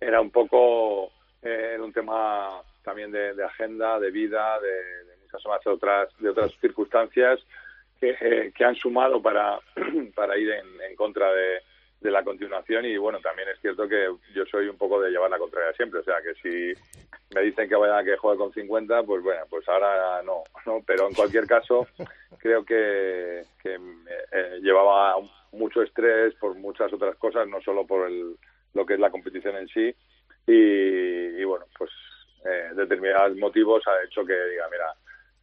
Era 0.01 0.21
un 0.21 0.31
poco, 0.31 1.11
eh, 1.43 1.77
un 1.81 1.93
tema 1.93 2.63
también 2.83 3.11
de, 3.11 3.45
agenda, 3.45 3.99
de 3.99 4.11
vida, 4.11 4.59
de, 4.61 5.17
muchas 5.23 5.67
otras, 5.67 6.09
de 6.19 6.31
otras 6.31 6.53
circunstancias 6.61 7.41
que, 8.01 8.17
eh, 8.21 8.53
que 8.55 8.65
han 8.65 8.77
sumado 8.77 9.21
para, 9.21 9.59
para 10.15 10.39
ir 10.39 10.51
en 10.51 10.97
contra 10.97 11.33
de, 11.33 11.61
de 12.01 12.11
la 12.11 12.23
continuación 12.23 12.87
y 12.87 12.97
bueno, 12.97 13.19
también 13.21 13.49
es 13.49 13.61
cierto 13.61 13.89
que 13.89 14.07
yo 14.35 14.45
soy 14.47 14.69
un 14.69 14.77
poco 14.77 15.01
de 15.01 15.11
llevar 15.11 15.31
la 15.31 15.39
contraria 15.39 15.73
siempre, 15.73 16.01
o 16.01 16.05
sea 16.05 16.17
que 16.23 16.35
si 16.41 16.81
me 17.35 17.43
dicen 17.43 17.69
que 17.69 17.75
vaya 17.75 17.99
a 17.99 18.05
que 18.05 18.17
juegue 18.17 18.39
con 18.39 18.53
50, 18.53 19.03
pues 19.03 19.23
bueno, 19.23 19.43
pues 19.51 19.69
ahora 19.69 20.23
no, 20.23 20.45
no 20.65 20.81
pero 20.87 21.09
en 21.09 21.15
cualquier 21.15 21.47
caso 21.47 21.87
creo 22.39 22.65
que, 22.65 23.43
que 23.63 23.75
eh, 23.75 24.59
llevaba 24.63 25.17
mucho 25.53 25.83
estrés 25.83 26.35
por 26.35 26.55
muchas 26.55 26.93
otras 26.93 27.17
cosas, 27.17 27.49
no 27.49 27.61
solo 27.61 27.87
por 27.87 28.07
el, 28.07 28.37
lo 28.75 28.87
que 28.87 28.95
es 28.95 29.01
la 29.01 29.11
competición 29.11 29.57
en 29.57 29.69
sí. 29.69 29.95
Y, 30.47 31.45
bueno, 31.45 31.67
pues 31.77 31.91
eh, 32.45 32.71
determinados 32.75 33.37
motivos 33.37 33.83
ha 33.87 34.05
hecho 34.05 34.25
que 34.25 34.33
diga, 34.33 34.67
mira, 34.71 34.95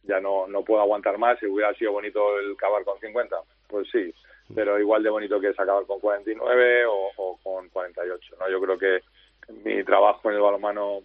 ya 0.02 0.20
no, 0.20 0.46
no 0.46 0.64
puedo 0.64 0.80
aguantar 0.80 1.16
más, 1.18 1.38
si 1.38 1.46
hubiera 1.46 1.72
sido 1.74 1.92
bonito 1.92 2.38
el 2.38 2.52
acabar 2.52 2.84
con 2.84 2.98
50, 2.98 3.36
pues 3.68 3.88
sí, 3.90 4.12
pero 4.54 4.78
igual 4.78 5.02
de 5.02 5.10
bonito 5.10 5.40
que 5.40 5.48
es 5.48 5.58
acabar 5.58 5.84
con 5.86 6.00
49 6.00 6.86
o, 6.86 7.10
o 7.16 7.38
con 7.42 7.68
48. 7.68 8.36
¿no? 8.38 8.50
Yo 8.50 8.60
creo 8.60 8.78
que 8.78 9.02
mi 9.64 9.82
trabajo 9.84 10.28
en 10.28 10.36
el 10.36 10.42
balonmano, 10.42 11.00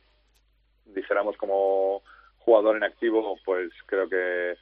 dijéramos 0.85 1.37
como 1.37 2.01
jugador 2.39 2.75
en 2.77 2.83
activo, 2.83 3.37
pues 3.45 3.71
creo 3.85 4.09
que 4.09 4.55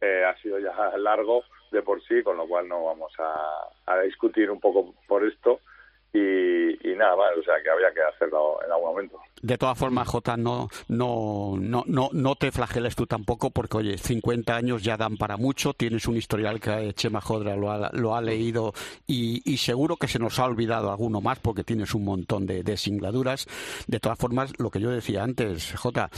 eh, 0.00 0.24
ha 0.24 0.36
sido 0.40 0.58
ya 0.58 0.74
largo 0.98 1.44
de 1.70 1.82
por 1.82 2.02
sí, 2.04 2.22
con 2.22 2.36
lo 2.36 2.46
cual 2.48 2.68
no 2.68 2.84
vamos 2.84 3.12
a, 3.18 3.68
a 3.86 4.00
discutir 4.00 4.50
un 4.50 4.60
poco 4.60 4.94
por 5.06 5.26
esto. 5.26 5.60
Y, 6.12 6.94
nada 6.96 7.16
más, 7.16 7.36
o 7.38 7.42
sea 7.42 7.54
que 7.62 7.70
había 7.70 7.92
que 7.92 8.02
hacerlo 8.02 8.58
en 8.64 8.72
algún 8.72 8.90
momento. 8.90 9.20
De 9.40 9.56
todas 9.56 9.78
formas, 9.78 10.08
Jota, 10.08 10.36
no, 10.36 10.68
no, 10.88 11.56
no, 11.58 11.84
no, 11.86 12.08
no 12.12 12.34
te 12.34 12.50
flageles 12.50 12.96
tú 12.96 13.06
tampoco, 13.06 13.50
porque 13.50 13.76
oye, 13.76 13.98
50 13.98 14.56
años 14.56 14.82
ya 14.82 14.96
dan 14.96 15.16
para 15.16 15.36
mucho, 15.36 15.74
tienes 15.74 16.08
un 16.08 16.16
historial 16.16 16.60
que 16.60 16.92
Chema 16.94 17.20
Jodra 17.20 17.54
lo 17.54 17.70
ha, 17.70 17.90
lo 17.92 18.16
ha 18.16 18.20
leído 18.20 18.72
y, 19.06 19.56
seguro 19.58 19.96
que 19.96 20.08
se 20.08 20.18
nos 20.18 20.38
ha 20.38 20.44
olvidado 20.44 20.90
alguno 20.90 21.20
más 21.20 21.38
porque 21.40 21.62
tienes 21.62 21.94
un 21.94 22.04
montón 22.04 22.46
de, 22.46 22.62
de 22.62 22.76
singladuras. 22.76 23.46
De 23.86 24.00
todas 24.00 24.18
formas, 24.18 24.52
lo 24.58 24.70
que 24.70 24.80
yo 24.80 24.90
decía 24.90 25.22
antes, 25.22 25.74
Jota, 25.76 26.10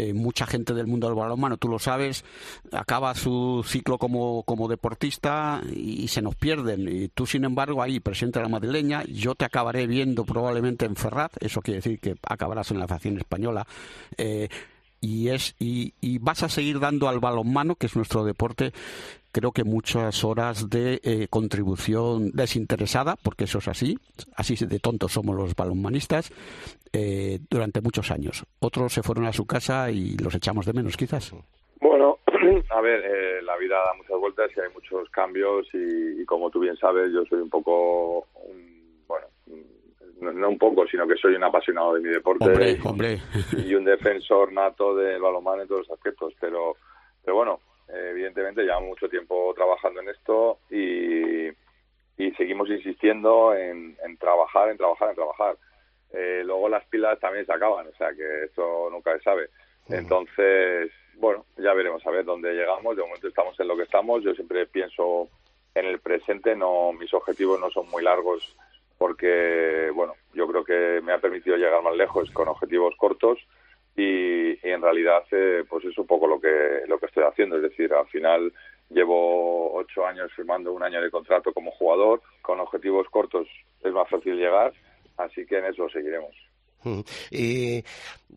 eh, 0.00 0.14
mucha 0.14 0.46
gente 0.46 0.74
del 0.74 0.86
mundo 0.86 1.08
del 1.08 1.16
balonmano, 1.16 1.56
tú 1.56 1.68
lo 1.68 1.80
sabes, 1.80 2.24
acaba 2.70 3.16
su 3.16 3.64
ciclo 3.66 3.98
como, 3.98 4.44
como 4.44 4.68
deportista 4.68 5.60
y, 5.74 6.06
se 6.06 6.22
nos 6.22 6.36
pierden. 6.36 6.88
Y 6.88 7.08
tú, 7.08 7.26
sin 7.26 7.44
embargo, 7.44 7.82
ahí 7.82 7.98
presente 7.98 8.38
a 8.38 8.42
la 8.42 8.48
madrileña, 8.48 9.02
yo 9.04 9.34
te 9.34 9.44
acabaré 9.44 9.88
viendo 9.88 10.24
probablemente 10.24 10.86
en 10.86 10.94
Ferraz, 10.94 11.32
eso 11.40 11.60
quiere 11.62 11.78
decir 11.78 11.98
que 11.98 12.14
acabarás 12.22 12.70
en 12.70 12.78
la 12.78 12.86
facción 12.86 13.18
española. 13.18 13.66
Eh, 14.16 14.48
y 15.00 15.28
es 15.28 15.56
y, 15.58 15.94
y, 16.00 16.18
vas 16.18 16.44
a 16.44 16.48
seguir 16.48 16.78
dando 16.78 17.08
al 17.08 17.18
balonmano, 17.18 17.74
que 17.74 17.86
es 17.86 17.96
nuestro 17.96 18.24
deporte, 18.24 18.72
creo 19.38 19.52
que 19.52 19.62
muchas 19.62 20.24
horas 20.24 20.68
de 20.68 21.00
eh, 21.04 21.28
contribución 21.30 22.32
desinteresada, 22.32 23.14
porque 23.22 23.44
eso 23.44 23.58
es 23.58 23.68
así, 23.68 23.96
así 24.34 24.56
de 24.66 24.80
tontos 24.80 25.12
somos 25.12 25.36
los 25.36 25.54
balonmanistas, 25.54 26.32
eh, 26.92 27.38
durante 27.48 27.80
muchos 27.80 28.10
años. 28.10 28.44
Otros 28.58 28.92
se 28.92 29.04
fueron 29.04 29.26
a 29.26 29.32
su 29.32 29.46
casa 29.46 29.92
y 29.92 30.16
los 30.16 30.34
echamos 30.34 30.66
de 30.66 30.72
menos, 30.72 30.96
quizás. 30.96 31.32
Bueno, 31.80 32.18
a 32.70 32.80
ver, 32.80 33.04
eh, 33.04 33.42
la 33.42 33.56
vida 33.58 33.76
da 33.76 33.94
muchas 33.94 34.18
vueltas 34.18 34.50
y 34.56 34.60
hay 34.60 34.72
muchos 34.74 35.08
cambios 35.10 35.68
y, 35.72 36.24
como 36.24 36.50
tú 36.50 36.58
bien 36.58 36.76
sabes, 36.76 37.12
yo 37.12 37.24
soy 37.26 37.38
un 37.40 37.50
poco, 37.50 38.26
bueno, 39.06 39.26
no, 40.20 40.48
un 40.48 40.58
poco, 40.58 40.84
sino 40.88 41.06
que 41.06 41.14
soy 41.14 41.36
un 41.36 41.44
apasionado 41.44 41.94
de 41.94 42.00
mi 42.00 42.08
deporte 42.08 42.76
y, 43.56 43.74
un 43.74 43.84
defensor 43.84 44.52
nato 44.52 44.96
del 44.96 45.22
balonmano 45.22 45.62
en 45.62 45.68
todos 45.68 45.86
los 45.86 45.96
aspectos, 45.96 46.34
pero, 46.40 46.74
pero 47.24 47.36
bueno, 47.36 47.60
evidentemente 47.88 48.62
llevamos 48.62 48.90
mucho 48.90 49.08
tiempo 49.08 49.52
trabajando 49.54 50.00
en 50.00 50.08
esto 50.10 50.58
y, 50.70 51.48
seguimos 52.36 52.68
insistiendo 52.68 53.54
en, 53.54 53.96
trabajar, 54.18 54.68
en 54.68 54.76
trabajar, 54.76 55.10
en 55.10 55.14
trabajar. 55.16 55.56
Eh, 56.12 56.42
luego 56.44 56.68
las 56.68 56.84
pilas 56.86 57.18
también 57.18 57.44
se 57.44 57.52
acaban, 57.52 57.86
o 57.86 57.92
sea 57.96 58.12
que 58.14 58.44
eso 58.44 58.88
nunca 58.90 59.16
se 59.16 59.24
sabe. 59.24 59.48
Entonces, 59.88 60.90
bueno, 61.14 61.44
ya 61.56 61.74
veremos 61.74 62.06
a 62.06 62.10
ver 62.10 62.24
dónde 62.24 62.52
llegamos. 62.52 62.96
De 62.96 63.02
momento 63.02 63.28
estamos 63.28 63.58
en 63.58 63.68
lo 63.68 63.76
que 63.76 63.82
estamos. 63.84 64.22
Yo 64.22 64.34
siempre 64.34 64.66
pienso 64.66 65.28
en 65.74 65.86
el 65.86 65.98
presente, 66.00 66.54
no 66.54 66.92
mis 66.92 67.12
objetivos 67.12 67.58
no 67.60 67.70
son 67.70 67.88
muy 67.90 68.02
largos 68.02 68.56
porque, 68.98 69.90
bueno, 69.94 70.14
yo 70.34 70.46
creo 70.48 70.64
que 70.64 71.00
me 71.02 71.12
ha 71.12 71.20
permitido 71.20 71.56
llegar 71.56 71.82
más 71.82 71.96
lejos 71.96 72.30
con 72.32 72.48
objetivos 72.48 72.94
cortos 72.96 73.38
y, 73.96 74.58
en 74.66 74.82
realidad 74.82 75.22
eh, 75.32 75.64
pues 75.68 75.84
es 75.84 75.96
un 75.98 76.06
poco 76.06 76.26
lo 76.26 76.40
que 76.40 76.82
lo 76.86 76.98
que 76.98 77.06
estoy 77.06 77.24
haciendo 77.24 77.56
es 77.56 77.62
decir 77.62 77.92
al 77.92 78.06
final 78.08 78.52
llevo 78.90 79.74
ocho 79.74 80.06
años 80.06 80.30
firmando 80.34 80.72
un 80.72 80.82
año 80.82 81.00
de 81.00 81.10
contrato 81.10 81.52
como 81.52 81.70
jugador 81.72 82.22
con 82.42 82.60
objetivos 82.60 83.08
cortos 83.10 83.48
es 83.82 83.92
más 83.92 84.08
fácil 84.08 84.36
llegar 84.36 84.72
así 85.16 85.44
que 85.46 85.58
en 85.58 85.66
eso 85.66 85.88
seguiremos 85.88 86.34
eh, 87.30 87.82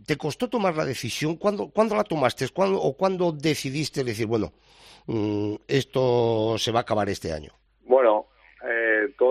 ¿Te 0.05 0.17
costó 0.17 0.49
tomar 0.49 0.75
la 0.75 0.85
decisión? 0.85 1.35
¿Cuándo, 1.35 1.69
¿cuándo 1.69 1.95
la 1.95 2.03
tomaste? 2.03 2.49
¿Cuándo, 2.49 2.81
¿O 2.81 2.97
cuándo 2.97 3.31
decidiste 3.31 4.03
decir, 4.03 4.25
bueno, 4.25 4.51
mm, 5.05 5.55
esto 5.67 6.55
se 6.57 6.71
va 6.71 6.79
a 6.79 6.81
acabar 6.81 7.07
este 7.09 7.31
año? 7.31 7.60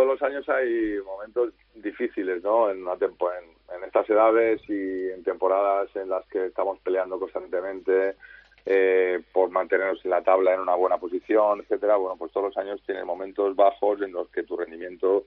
Todos 0.00 0.18
los 0.18 0.22
años 0.22 0.48
hay 0.48 0.96
momentos 1.04 1.52
difíciles, 1.74 2.42
¿no? 2.42 2.70
En, 2.70 2.80
una 2.80 2.96
tempo, 2.96 3.30
en, 3.30 3.44
en, 3.76 3.84
estas 3.84 4.08
edades 4.08 4.58
y 4.66 5.10
en 5.10 5.22
temporadas 5.22 5.94
en 5.94 6.08
las 6.08 6.24
que 6.28 6.46
estamos 6.46 6.78
peleando 6.78 7.20
constantemente 7.20 8.16
eh, 8.64 9.20
por 9.30 9.50
mantenernos 9.50 10.02
en 10.02 10.12
la 10.12 10.22
tabla 10.22 10.54
en 10.54 10.60
una 10.60 10.74
buena 10.74 10.96
posición, 10.96 11.60
etcétera. 11.60 11.96
Bueno, 11.96 12.16
pues 12.16 12.32
todos 12.32 12.46
los 12.46 12.56
años 12.56 12.82
tienen 12.86 13.04
momentos 13.04 13.54
bajos 13.54 14.00
en 14.00 14.12
los 14.12 14.30
que 14.30 14.42
tu 14.44 14.56
rendimiento 14.56 15.26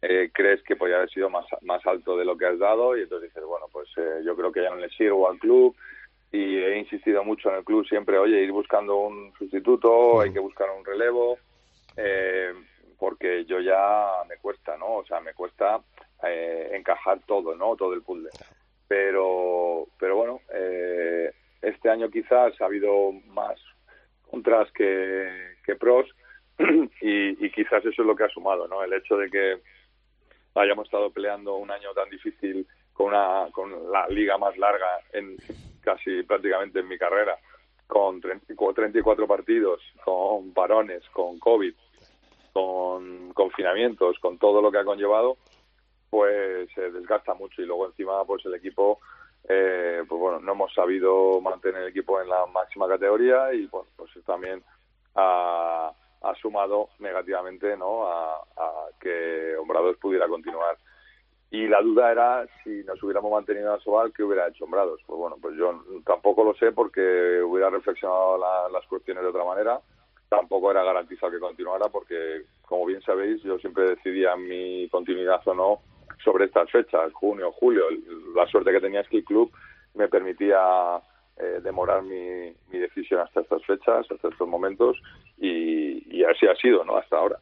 eh, 0.00 0.30
crees 0.32 0.62
que 0.62 0.76
podría 0.76 0.96
haber 0.96 1.10
sido 1.10 1.28
más, 1.28 1.44
más 1.60 1.84
alto 1.84 2.16
de 2.16 2.24
lo 2.24 2.38
que 2.38 2.46
has 2.46 2.58
dado 2.58 2.96
y 2.96 3.02
entonces 3.02 3.28
dices, 3.28 3.46
bueno, 3.46 3.66
pues 3.70 3.86
eh, 3.98 4.22
yo 4.24 4.34
creo 4.34 4.50
que 4.50 4.62
ya 4.62 4.70
no 4.70 4.76
le 4.76 4.88
sirvo 4.88 5.28
al 5.28 5.38
club 5.38 5.76
y 6.32 6.56
he 6.56 6.78
insistido 6.78 7.22
mucho 7.22 7.50
en 7.50 7.56
el 7.56 7.64
club 7.64 7.86
siempre, 7.86 8.16
oye, 8.16 8.44
ir 8.44 8.50
buscando 8.50 8.96
un 8.96 9.30
sustituto, 9.36 10.22
hay 10.22 10.32
que 10.32 10.40
buscar 10.40 10.70
un 10.70 10.86
relevo. 10.86 11.36
Eh, 11.98 12.54
porque 13.00 13.46
yo 13.46 13.60
ya 13.60 14.22
me 14.28 14.36
cuesta, 14.36 14.76
¿no? 14.76 14.96
O 14.96 15.04
sea, 15.06 15.20
me 15.20 15.32
cuesta 15.32 15.80
eh, 16.22 16.70
encajar 16.74 17.20
todo, 17.26 17.56
¿no? 17.56 17.74
Todo 17.74 17.94
el 17.94 18.02
puzzle. 18.02 18.28
Pero, 18.86 19.86
pero 19.98 20.16
bueno, 20.16 20.40
eh, 20.52 21.32
este 21.62 21.88
año 21.88 22.10
quizás 22.10 22.60
ha 22.60 22.66
habido 22.66 23.12
más 23.28 23.58
contras 24.30 24.70
que, 24.72 25.54
que 25.64 25.76
pros 25.76 26.06
y, 27.00 27.46
y, 27.46 27.50
quizás 27.50 27.84
eso 27.86 28.02
es 28.02 28.06
lo 28.06 28.14
que 28.14 28.24
ha 28.24 28.28
sumado, 28.28 28.68
¿no? 28.68 28.84
El 28.84 28.92
hecho 28.92 29.16
de 29.16 29.30
que 29.30 29.60
hayamos 30.54 30.84
estado 30.84 31.10
peleando 31.10 31.56
un 31.56 31.70
año 31.70 31.94
tan 31.94 32.10
difícil 32.10 32.66
con 32.92 33.06
una 33.06 33.48
con 33.50 33.90
la 33.90 34.06
liga 34.08 34.36
más 34.36 34.58
larga 34.58 35.00
en 35.14 35.36
casi 35.80 36.22
prácticamente 36.24 36.80
en 36.80 36.88
mi 36.88 36.98
carrera, 36.98 37.38
con 37.86 38.20
34 38.20 39.26
partidos, 39.26 39.80
con 40.04 40.52
parones, 40.52 41.02
con 41.14 41.38
COVID, 41.38 41.74
con 42.52 43.32
confinamientos, 43.32 44.18
con 44.20 44.38
todo 44.38 44.60
lo 44.60 44.70
que 44.70 44.78
ha 44.78 44.84
conllevado, 44.84 45.36
pues 46.10 46.68
se 46.74 46.90
desgasta 46.90 47.34
mucho 47.34 47.62
y 47.62 47.66
luego 47.66 47.86
encima 47.86 48.24
pues 48.24 48.44
el 48.44 48.54
equipo 48.54 49.00
eh, 49.48 50.02
pues 50.08 50.20
bueno 50.20 50.40
no 50.40 50.52
hemos 50.52 50.74
sabido 50.74 51.40
mantener 51.40 51.82
el 51.82 51.88
equipo 51.88 52.20
en 52.20 52.28
la 52.28 52.44
máxima 52.46 52.88
categoría 52.88 53.54
y 53.54 53.66
pues, 53.68 53.86
pues 53.96 54.10
también 54.26 54.62
ha, 55.14 55.92
sumado 56.42 56.90
negativamente 56.98 57.76
no 57.76 58.06
a, 58.06 58.36
a 58.56 58.88
que 59.00 59.56
Hombrados 59.56 59.96
pudiera 59.96 60.28
continuar. 60.28 60.76
Y 61.50 61.66
la 61.66 61.82
duda 61.82 62.12
era 62.12 62.46
si 62.62 62.84
nos 62.84 63.02
hubiéramos 63.02 63.32
mantenido 63.32 63.74
a 63.74 63.80
Sobal 63.80 64.12
qué 64.12 64.22
hubiera 64.22 64.48
hecho 64.48 64.64
Hombrados 64.64 65.00
pues 65.06 65.18
bueno 65.18 65.36
pues 65.40 65.56
yo 65.56 65.82
tampoco 66.04 66.44
lo 66.44 66.54
sé 66.54 66.72
porque 66.72 67.40
hubiera 67.42 67.70
reflexionado 67.70 68.38
las 68.68 68.86
cuestiones 68.86 69.22
de 69.22 69.30
otra 69.30 69.44
manera 69.44 69.80
tampoco 70.30 70.70
era 70.70 70.84
garantizado 70.84 71.32
que 71.32 71.40
continuara 71.40 71.88
porque, 71.88 72.44
como 72.62 72.86
bien 72.86 73.02
sabéis, 73.02 73.42
yo 73.42 73.58
siempre 73.58 73.90
decidía 73.90 74.36
mi 74.36 74.88
continuidad 74.88 75.42
o 75.44 75.54
no 75.54 75.80
sobre 76.24 76.46
estas 76.46 76.70
fechas, 76.70 77.12
junio, 77.12 77.52
julio. 77.52 77.84
La 78.34 78.46
suerte 78.46 78.72
que 78.72 78.80
tenía 78.80 79.00
es 79.00 79.08
que 79.08 79.18
el 79.18 79.24
club 79.24 79.50
me 79.94 80.08
permitía 80.08 80.58
eh, 81.36 81.60
demorar 81.62 82.02
mi, 82.02 82.54
mi, 82.70 82.78
decisión 82.78 83.20
hasta 83.20 83.40
estas 83.40 83.64
fechas, 83.64 84.06
hasta 84.10 84.28
estos 84.28 84.48
momentos, 84.48 84.96
y, 85.38 86.16
y 86.16 86.24
así 86.24 86.46
ha 86.46 86.54
sido, 86.56 86.84
¿no? 86.84 86.96
Hasta 86.96 87.16
ahora. 87.16 87.38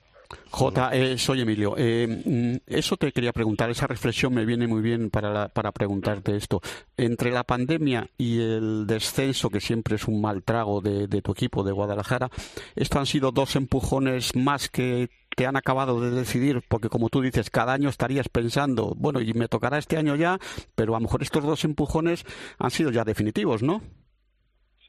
J, 0.51 0.91
eh, 0.95 1.19
soy 1.19 1.43
Emilio. 1.43 1.75
Eh, 1.77 2.07
mm, 2.07 2.57
eso 2.67 2.97
te 2.97 3.13
quería 3.13 3.33
preguntar, 3.33 3.71
esa 3.71 3.87
reflexión 3.87 4.35
me 4.35 4.45
viene 4.45 4.67
muy 4.67 4.83
bien 4.83 5.11
para, 5.11 5.49
para 5.49 5.73
preguntarte 5.73 6.37
esto. 6.37 6.61
Entre 6.97 7.31
la 7.31 7.45
pandemia 7.45 8.09
y 8.19 8.41
el 8.41 8.87
descenso, 8.87 9.51
que 9.51 9.61
siempre 9.61 9.97
es 9.97 10.07
un 10.07 10.21
mal 10.21 10.43
trago 10.43 10.81
de, 10.81 11.09
tu 11.23 11.33
equipo 11.33 11.63
de 11.63 11.73
Guadalajara, 11.73 12.31
¿esto 12.77 12.99
han 12.99 13.07
sido 13.07 13.31
dos 13.33 13.57
empujones 13.57 14.37
más 14.37 14.69
que 14.69 15.09
te 15.37 15.47
han 15.47 15.57
acabado 15.57 16.01
de 16.01 16.11
decidir? 16.11 16.63
Porque 16.69 16.89
como 16.89 17.09
tú 17.09 17.21
dices, 17.21 17.51
cada 17.51 17.73
año 17.73 17.89
estarías 17.89 18.29
pensando, 18.29 18.95
bueno, 18.97 19.21
y 19.21 19.33
me 19.35 19.49
tocará 19.49 19.79
este 19.79 19.97
año 19.97 20.17
ya, 20.17 20.39
pero 20.75 20.95
a 20.95 20.99
lo 20.99 21.05
mejor 21.05 21.23
estos 21.23 21.45
dos 21.45 21.65
empujones 21.65 22.25
han 22.59 22.71
sido 22.71 22.91
ya 22.91 23.05
definitivos, 23.05 23.63
¿no? 23.63 23.83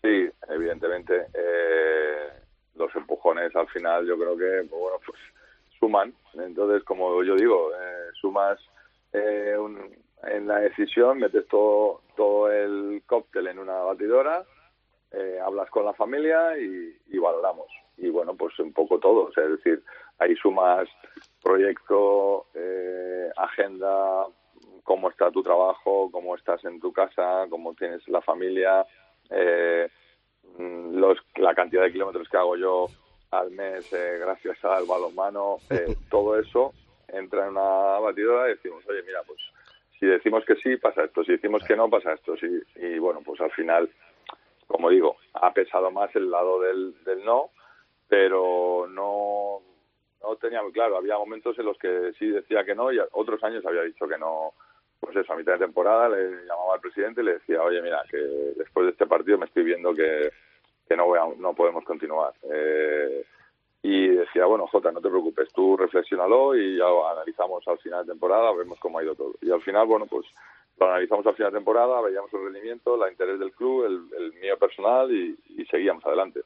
Sí, 0.02 0.30
evidentemente. 0.49 1.13
Eh, 1.34 1.98
los 2.79 2.95
empujones 2.95 3.55
al 3.55 3.67
final 3.67 4.07
yo 4.07 4.17
creo 4.17 4.37
que, 4.37 4.61
bueno, 4.69 4.97
pues 5.05 5.19
suman. 5.79 6.13
Entonces, 6.33 6.83
como 6.83 7.23
yo 7.23 7.35
digo, 7.35 7.71
eh, 7.73 8.09
sumas 8.19 8.59
eh, 9.13 9.55
en 10.23 10.47
la 10.47 10.59
decisión, 10.59 11.19
metes 11.19 11.47
todo, 11.47 12.01
todo 12.15 12.51
el 12.51 13.03
cóctel 13.05 13.47
en 13.47 13.59
una 13.59 13.79
batidora, 13.79 14.43
eh, 15.11 15.39
hablas 15.43 15.69
con 15.69 15.85
la 15.85 15.93
familia 15.93 16.57
y, 16.57 17.17
valoramos. 17.17 17.67
Y 17.97 18.09
bueno, 18.09 18.33
pues 18.35 18.57
un 18.59 18.71
poco 18.71 18.97
todo. 18.99 19.29
es 19.29 19.35
decir, 19.35 19.83
ahí 20.19 20.35
sumas 20.35 20.87
proyecto, 21.43 22.45
agenda, 23.35 24.25
cómo 24.83 25.09
está 25.09 25.31
tu 25.31 25.43
trabajo, 25.43 26.09
cómo 26.11 26.35
estás 26.35 26.63
en 26.63 26.79
tu 26.79 26.93
casa, 26.93 27.45
cómo 27.49 27.73
tienes 27.73 28.07
la 28.07 28.21
familia, 28.21 28.85
mm, 29.29 29.85
los, 30.57 31.17
la 31.35 31.53
cantidad 31.53 31.83
de 31.83 31.91
kilómetros 31.91 32.27
que 32.29 32.38
hago 32.38 32.57
yo 32.57 32.88
al 33.31 33.51
mes 33.51 33.91
eh, 33.93 34.17
gracias 34.19 34.63
al 34.65 34.85
balonmano, 34.85 35.57
eh, 35.69 35.95
todo 36.09 36.39
eso 36.39 36.73
entra 37.07 37.45
en 37.45 37.51
una 37.51 37.99
batidora 37.99 38.47
y 38.47 38.55
decimos, 38.55 38.83
oye, 38.88 39.01
mira, 39.03 39.21
pues 39.25 39.39
si 39.99 40.05
decimos 40.05 40.45
que 40.45 40.55
sí, 40.55 40.77
pasa 40.77 41.03
esto, 41.03 41.23
si 41.23 41.33
decimos 41.33 41.63
que 41.63 41.75
no, 41.75 41.89
pasa 41.89 42.13
esto. 42.13 42.35
Sí, 42.38 42.47
y 42.75 42.99
bueno, 42.99 43.21
pues 43.23 43.41
al 43.41 43.51
final, 43.51 43.89
como 44.67 44.89
digo, 44.89 45.17
ha 45.33 45.53
pesado 45.53 45.91
más 45.91 46.15
el 46.15 46.31
lado 46.31 46.62
del, 46.62 46.95
del 47.03 47.23
no, 47.25 47.49
pero 48.07 48.88
no, 48.89 49.62
no 50.23 50.35
tenía 50.38 50.63
muy 50.63 50.71
claro. 50.71 50.97
Había 50.97 51.17
momentos 51.17 51.57
en 51.59 51.65
los 51.65 51.77
que 51.77 52.13
sí 52.17 52.27
decía 52.27 52.63
que 52.63 52.75
no 52.75 52.91
y 52.93 52.99
otros 53.12 53.43
años 53.43 53.65
había 53.65 53.83
dicho 53.83 54.07
que 54.07 54.17
no. 54.17 54.53
Pues 54.99 55.15
eso, 55.15 55.33
a 55.33 55.38
mitad 55.38 55.53
de 55.53 55.65
temporada 55.65 56.09
le 56.09 56.45
llamaba 56.45 56.75
al 56.75 56.81
presidente 56.81 57.21
y 57.21 57.25
le 57.25 57.33
decía, 57.33 57.62
oye, 57.63 57.81
mira, 57.81 58.03
que 58.09 58.17
después 58.17 58.85
de 58.85 58.91
este 58.91 59.07
partido 59.07 59.38
me 59.38 59.45
estoy 59.45 59.63
viendo 59.63 59.93
que, 59.93 60.29
que 60.88 60.97
no, 60.97 61.05
voy 61.05 61.19
no 61.38 61.53
podemos 61.53 61.83
continuar. 61.85 62.33
Eh, 62.43 63.23
y 63.81 64.07
decía, 64.09 64.45
bueno, 64.45 64.67
Jota, 64.67 64.91
no 64.91 64.99
te 64.99 65.09
preocupes, 65.09 65.53
tú 65.53 65.77
reflexionalo 65.77 66.55
y 66.55 66.78
ya 66.78 66.86
analizamos 67.11 67.65
al 67.67 67.78
final 67.80 68.05
de 68.05 68.11
temporada, 68.11 68.51
vemos 68.53 68.78
cómo 68.80 68.99
ha 68.99 69.03
ido 69.03 69.15
todo. 69.15 69.36
Y 69.41 69.51
al 69.51 69.61
final, 69.61 69.88
bueno, 69.88 70.05
pues 70.05 70.26
lo 70.78 70.88
analizamos 70.88 71.26
al 71.26 71.36
final 71.36 71.51
de 71.51 71.57
temporada, 71.59 72.01
veíamos 72.01 72.34
el 72.34 72.43
rendimiento, 72.43 72.97
la 72.97 73.09
interés 73.09 73.39
del 73.39 73.51
club, 73.51 73.86
el, 73.86 74.34
mío 74.34 74.57
personal 74.57 75.11
y, 75.11 75.38
seguíamos 75.69 76.05
adelante. 76.05 76.41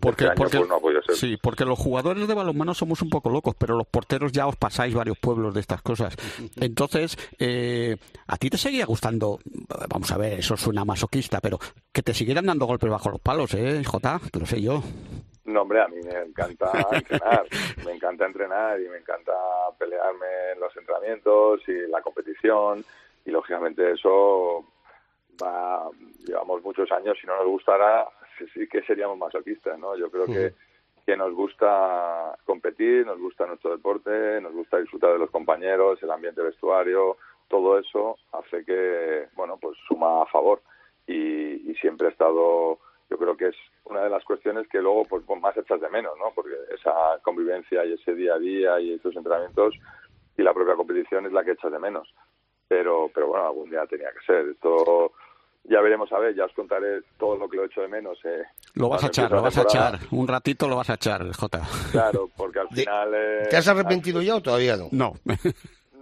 Porque, 0.00 0.24
este 0.24 0.36
porque, 0.36 0.58
pues, 0.80 1.18
Sí, 1.18 1.36
porque 1.40 1.64
los 1.64 1.78
jugadores 1.78 2.26
de 2.28 2.34
balonmano 2.34 2.74
somos 2.74 3.02
un 3.02 3.10
poco 3.10 3.30
locos, 3.30 3.54
pero 3.58 3.76
los 3.76 3.86
porteros 3.86 4.32
ya 4.32 4.46
os 4.46 4.56
pasáis 4.56 4.94
varios 4.94 5.18
pueblos 5.18 5.54
de 5.54 5.60
estas 5.60 5.82
cosas. 5.82 6.16
Entonces, 6.60 7.16
eh, 7.38 7.96
¿a 8.26 8.36
ti 8.36 8.50
te 8.50 8.58
seguía 8.58 8.86
gustando? 8.86 9.38
Vamos 9.88 10.10
a 10.12 10.18
ver, 10.18 10.40
eso 10.40 10.56
suena 10.56 10.84
masoquista, 10.84 11.40
pero 11.40 11.58
que 11.92 12.02
te 12.02 12.14
siguieran 12.14 12.46
dando 12.46 12.66
golpes 12.66 12.90
bajo 12.90 13.10
los 13.10 13.20
palos, 13.20 13.54
¿eh, 13.54 13.82
Jota? 13.84 14.20
Que 14.32 14.38
lo 14.38 14.46
sé 14.46 14.60
yo. 14.60 14.82
No, 15.46 15.62
hombre, 15.62 15.80
a 15.80 15.86
mí 15.86 15.96
me 16.02 16.22
encanta 16.22 16.72
entrenar, 16.90 17.46
me 17.84 17.92
encanta 17.92 18.26
entrenar 18.26 18.80
y 18.80 18.88
me 18.88 18.98
encanta 18.98 19.32
pelearme 19.78 20.26
en 20.54 20.60
los 20.60 20.76
entrenamientos 20.76 21.60
y 21.68 21.88
la 21.88 22.02
competición 22.02 22.84
y 23.24 23.30
lógicamente 23.30 23.92
eso 23.92 24.64
va, 25.40 25.88
llevamos 26.26 26.62
muchos 26.62 26.90
años, 26.90 27.16
si 27.20 27.26
no 27.28 27.36
nos 27.36 27.46
gustara, 27.46 28.08
sí 28.52 28.68
que 28.68 28.82
seríamos 28.82 29.18
masoquistas, 29.18 29.78
¿no? 29.78 29.96
Yo 29.96 30.10
creo 30.10 30.26
que, 30.26 30.54
que 31.04 31.16
nos 31.16 31.32
gusta 31.32 32.36
competir, 32.44 33.06
nos 33.06 33.18
gusta 33.18 33.46
nuestro 33.46 33.70
deporte, 33.70 34.40
nos 34.40 34.52
gusta 34.52 34.78
disfrutar 34.78 35.12
de 35.12 35.18
los 35.18 35.30
compañeros, 35.30 36.02
el 36.02 36.10
ambiente 36.10 36.42
vestuario, 36.42 37.16
todo 37.48 37.78
eso 37.78 38.18
hace 38.32 38.64
que, 38.64 39.28
bueno, 39.34 39.56
pues 39.60 39.78
suma 39.86 40.22
a 40.22 40.26
favor 40.26 40.62
y, 41.06 41.70
y 41.70 41.74
siempre 41.80 42.08
he 42.08 42.10
estado 42.10 42.78
yo 43.08 43.18
creo 43.18 43.36
que 43.36 43.48
es 43.48 43.56
una 43.84 44.02
de 44.02 44.10
las 44.10 44.24
cuestiones 44.24 44.66
que 44.68 44.80
luego 44.80 45.04
pues, 45.04 45.22
pues, 45.26 45.40
más 45.40 45.56
echas 45.56 45.80
de 45.80 45.88
menos, 45.88 46.14
¿no? 46.18 46.32
Porque 46.34 46.54
esa 46.74 47.20
convivencia 47.22 47.84
y 47.84 47.92
ese 47.92 48.14
día 48.14 48.34
a 48.34 48.38
día 48.38 48.80
y 48.80 48.94
esos 48.94 49.14
entrenamientos 49.14 49.74
y 50.36 50.42
la 50.42 50.52
propia 50.52 50.74
competición 50.74 51.26
es 51.26 51.32
la 51.32 51.44
que 51.44 51.52
echas 51.52 51.70
de 51.70 51.78
menos. 51.78 52.12
Pero, 52.68 53.10
pero 53.14 53.28
bueno, 53.28 53.46
algún 53.46 53.70
día 53.70 53.86
tenía 53.86 54.10
que 54.10 54.26
ser. 54.26 54.48
Esto 54.48 55.12
ya 55.68 55.80
veremos 55.80 56.12
a 56.12 56.18
ver, 56.18 56.34
ya 56.34 56.44
os 56.44 56.52
contaré 56.52 57.02
todo 57.18 57.36
lo 57.36 57.48
que 57.48 57.56
lo 57.56 57.64
echo 57.64 57.80
de 57.80 57.88
menos. 57.88 58.18
Eh, 58.24 58.42
lo 58.74 58.88
vas 58.88 59.04
a 59.04 59.08
echar, 59.08 59.30
lo 59.30 59.42
vas 59.42 59.58
a 59.58 59.62
echar. 59.62 59.98
Un 60.10 60.28
ratito 60.28 60.68
lo 60.68 60.76
vas 60.76 60.90
a 60.90 60.94
echar, 60.94 61.30
Jota. 61.32 61.62
Claro, 61.90 62.30
porque 62.36 62.60
al 62.60 62.68
final... 62.68 63.12
Eh, 63.14 63.46
¿Te 63.50 63.56
has 63.56 63.68
arrepentido 63.68 64.22
ya 64.22 64.36
o 64.36 64.40
todavía 64.40 64.76
no? 64.76 64.88
No. 64.92 65.14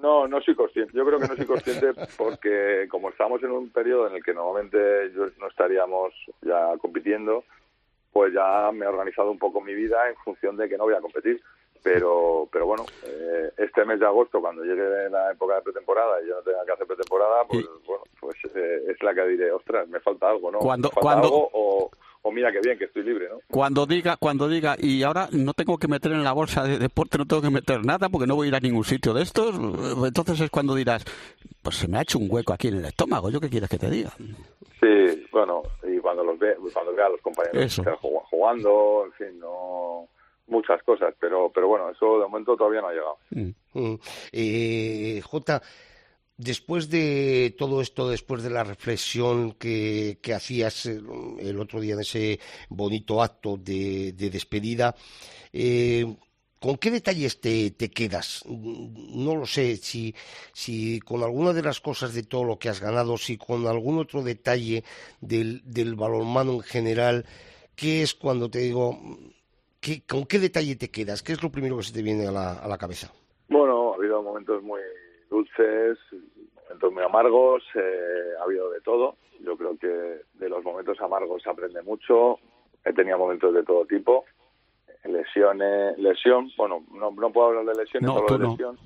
No, 0.03 0.29
no 0.29 0.39
soy 0.43 0.55
consciente. 0.55 0.93
Yo 0.95 1.03
creo 1.07 1.19
que 1.19 1.29
no 1.29 1.37
soy 1.37 1.47
consciente 1.47 1.93
porque 2.19 2.87
como 2.91 3.09
estamos 3.09 3.43
en 3.43 3.53
un 3.53 3.71
periodo 3.71 4.09
en 4.09 4.17
el 4.17 4.23
que 4.23 4.35
normalmente 4.35 5.11
no 5.39 5.49
estaríamos 5.49 6.13
ya 6.43 6.77
compitiendo, 6.77 7.45
pues 8.13 8.35
ya 8.35 8.71
me 8.71 8.85
he 8.85 8.89
organizado 8.89 9.31
un 9.31 9.39
poco 9.39 9.63
mi 9.63 9.75
vida 9.75 10.07
en 10.11 10.17
función 10.17 10.59
de 10.59 10.69
que 10.69 10.77
no 10.77 10.85
voy 10.85 10.95
a 10.95 11.01
competir. 11.01 11.41
Pero, 11.85 12.49
pero 12.51 12.65
bueno, 12.65 12.87
eh, 13.07 13.53
este 13.59 13.85
mes 13.85 14.01
de 14.01 14.07
agosto, 14.07 14.41
cuando 14.41 14.65
llegue 14.65 15.11
la 15.11 15.31
época 15.33 15.57
de 15.57 15.63
pretemporada 15.63 16.17
y 16.23 16.29
yo 16.29 16.37
no 16.37 16.41
tenga 16.41 16.65
que 16.65 16.73
hacer 16.73 16.87
pretemporada, 16.87 17.45
pues 17.47 17.63
bueno, 17.87 18.05
pues 18.19 18.37
eh, 18.55 18.85
es 18.89 19.03
la 19.03 19.15
que 19.15 19.27
diré, 19.27 19.53
ostras, 19.53 19.87
me 19.89 20.01
falta 20.01 20.31
algo, 20.31 20.51
¿no? 20.51 20.61
Cuando, 20.61 20.89
cuando... 20.91 21.29
o, 21.31 21.91
o 22.23 22.33
mira 22.33 22.51
qué 22.51 22.61
bien 22.65 22.79
que 22.79 22.87
estoy 22.87 23.03
libre, 23.03 23.29
¿no? 23.29 23.41
Cuando 23.51 23.85
diga, 23.85 24.17
cuando 24.17 24.49
diga, 24.49 24.77
y 24.79 25.03
ahora 25.03 25.29
no 25.33 25.53
tengo 25.53 25.77
que 25.77 25.87
meter 25.87 26.13
en 26.13 26.25
la 26.25 26.33
bolsa 26.33 26.65
de 26.65 26.79
deporte, 26.79 27.19
no 27.19 27.27
tengo 27.27 27.43
que 27.43 27.51
meter 27.51 27.85
nada 27.85 28.09
porque 28.09 28.27
no 28.27 28.35
voy 28.35 28.47
a 28.47 28.49
ir 28.49 28.55
a 28.55 28.61
ningún 28.61 28.85
sitio 28.85 29.13
de 29.13 29.23
estos, 29.23 29.55
entonces 29.55 30.41
es 30.41 30.51
cuando 30.51 30.75
dirás, 30.75 31.05
pues 31.63 31.77
se 31.77 31.87
me 31.87 31.99
ha 31.99 32.03
hecho 32.03 32.19
un 32.19 32.29
hueco 32.31 32.55
aquí 32.55 32.69
en 32.69 32.79
el 32.79 32.87
estómago, 32.87 33.29
¿yo 33.29 33.41
qué 33.41 33.51
quieres 33.51 33.69
que 33.69 33.77
te 33.77 33.91
diga? 33.91 34.11
Sí, 34.81 35.27
bueno, 35.31 35.63
y 35.87 35.99
cuando 35.99 36.25
los 36.25 36.39
ve, 36.39 36.57
cuando 36.73 36.95
vea 36.95 37.07
a 37.07 37.11
los 37.11 37.21
compañeros 37.21 37.79
jugando, 38.31 39.05
en 39.05 39.13
fin, 39.13 39.39
no 39.39 40.09
muchas 40.47 40.83
cosas, 40.83 41.15
pero 41.19 41.51
pero 41.53 41.69
bueno, 41.69 41.91
eso 41.91 42.19
de 42.19 42.25
momento 42.25 42.57
todavía 42.57 42.81
no 42.81 42.89
ha 42.89 42.93
llegado. 42.93 43.19
Mm. 43.31 43.51
Mm. 43.75 43.99
Eh, 44.33 45.21
J, 45.23 45.63
Después 46.37 46.91
de 46.91 47.55
todo 47.57 47.81
esto, 47.81 48.09
después 48.09 48.43
de 48.43 48.51
la 48.51 48.65
reflexión 48.65 49.53
que, 49.53 50.19
hacías 50.35 50.87
eh, 50.87 51.01
el 51.39 51.61
otro 51.61 51.81
día 51.81 51.95
en 51.95 52.01
ese 52.01 52.41
bonito 52.69 53.23
acto 53.23 53.57
de, 53.57 54.13
despedida, 54.13 54.97
eh, 55.53 56.17
¿con 56.59 56.77
qué 56.79 56.91
detalles 56.91 57.41
te, 57.41 57.73
quedas? 57.73 58.43
No 58.49 59.37
lo 59.37 59.47
sé, 59.47 59.77
si, 59.77 60.13
si 60.53 60.99
con 60.99 61.23
alguna 61.23 61.53
de 61.53 61.63
las 61.63 61.81
cosas 61.81 62.15
de 62.15 62.25
todo 62.25 62.43
lo 62.43 62.59
que 62.59 62.69
has 62.69 62.81
ganado, 62.81 63.17
si 63.17 63.37
con 63.37 63.69
algún 63.69 63.99
otro 63.99 64.25
detalle 64.25 64.83
del, 65.21 65.63
del 65.65 65.95
balonmano 65.95 66.55
en 66.55 66.63
general, 66.63 67.27
¿qué 67.77 68.03
es 68.03 68.13
cuando 68.13 68.51
te 68.51 68.59
digo, 68.59 68.99
¿con 70.09 70.27
qué 70.27 70.39
detalle 70.39 70.77
te 70.77 70.91
quedas? 70.91 71.23
¿Qué 71.23 71.33
es 71.33 71.43
lo 71.43 71.51
primero 71.51 71.77
que 71.77 71.83
se 71.83 71.93
te 71.93 72.03
viene 72.03 72.27
a 72.27 72.33
la, 72.33 72.55
a 72.55 72.69
la 72.69 72.79
cabeza? 72.79 73.13
Bueno, 73.49 73.93
ha 73.93 73.97
habido 73.97 74.23
momentos 74.23 74.63
muy 74.63 74.81
dulces, 75.31 75.99
momentos 76.65 76.93
muy 76.93 77.03
amargos, 77.03 77.63
eh, 77.75 78.33
ha 78.41 78.45
habido 78.45 78.71
de 78.71 78.81
todo. 78.81 79.17
Yo 79.41 79.57
creo 79.57 79.77
que 79.77 79.87
de 79.87 80.49
los 80.49 80.65
momentos 80.65 81.01
amargos 81.01 81.43
se 81.43 81.51
aprende 81.51 81.83
mucho. 81.83 82.39
He 82.85 82.93
tenido 82.93 83.19
momentos 83.19 83.53
de 83.53 83.63
todo 83.63 83.85
tipo. 83.87 84.25
Lesiones, 85.05 85.99
lesión, 85.99 86.51
bueno, 86.57 86.83
no, 86.93 87.11
no 87.11 87.31
puedo 87.31 87.49
hablar 87.49 87.67
de 87.67 87.83
lesiones, 87.83 88.11
solo 88.11 88.39
de 88.39 88.49
lesión, 88.49 88.79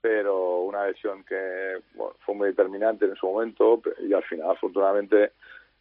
pero 0.00 0.60
una 0.60 0.86
lesión 0.86 1.24
que 1.24 1.80
fue 2.20 2.34
muy 2.36 2.48
determinante 2.50 3.06
en 3.06 3.16
su 3.16 3.26
momento 3.26 3.82
y 3.98 4.12
al 4.12 4.22
final, 4.22 4.52
afortunadamente, 4.52 5.32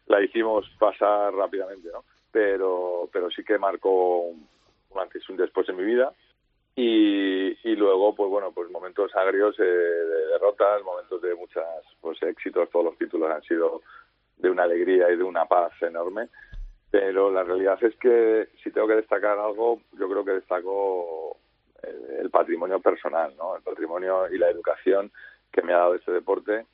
la 0.07 0.19
hicimos 0.23 0.65
pasar 0.79 1.31
rápidamente, 1.35 1.89
¿no? 1.93 2.03
Pero, 2.37 3.09
pero 3.11 3.31
sí 3.31 3.43
que 3.43 3.57
marcó 3.57 4.19
un 4.19 4.47
antes 4.95 5.23
y 5.27 5.31
un 5.31 5.39
después 5.39 5.67
en 5.69 5.75
mi 5.75 5.85
vida. 5.85 6.13
Y, 6.75 7.75
luego 7.75 8.15
pues 8.15 8.29
bueno 8.29 8.51
pues 8.51 8.69
momentos 8.69 9.15
agrios 9.15 9.59
eh, 9.59 9.63
de 9.63 10.27
derrotas 10.27 10.83
momentos 10.83 11.19
de 11.23 11.33
muchas 11.33 11.65
pues 11.99 12.21
éxitos. 12.21 12.69
Todos 12.69 12.85
los 12.85 12.97
títulos 12.99 13.31
han 13.31 13.41
sido 13.41 13.81
de 14.37 14.51
una 14.51 14.63
alegría 14.63 15.09
y 15.11 15.17
de 15.17 15.23
una 15.23 15.45
paz 15.45 15.71
enorme. 15.81 16.29
Pero 16.91 17.31
la 17.31 17.43
realidad 17.43 17.83
es 17.83 17.95
que 17.95 18.49
si 18.63 18.69
tengo 18.69 18.87
que 18.87 18.97
destacar 18.97 19.39
algo 19.39 19.81
yo 19.93 20.07
creo 20.07 20.23
que 20.23 20.33
destaco 20.33 21.37
el, 21.81 22.29
patrimonio 22.29 22.79
personal 22.79 23.35
no 23.35 23.55
el 23.55 23.63
patrimonio 23.63 24.31
y 24.31 24.37
la 24.37 24.49
educación 24.49 25.11
que 25.51 25.63
me 25.63 25.73
ha 25.73 25.77
dado 25.77 25.95
este 25.95 26.11
deporte 26.11 26.67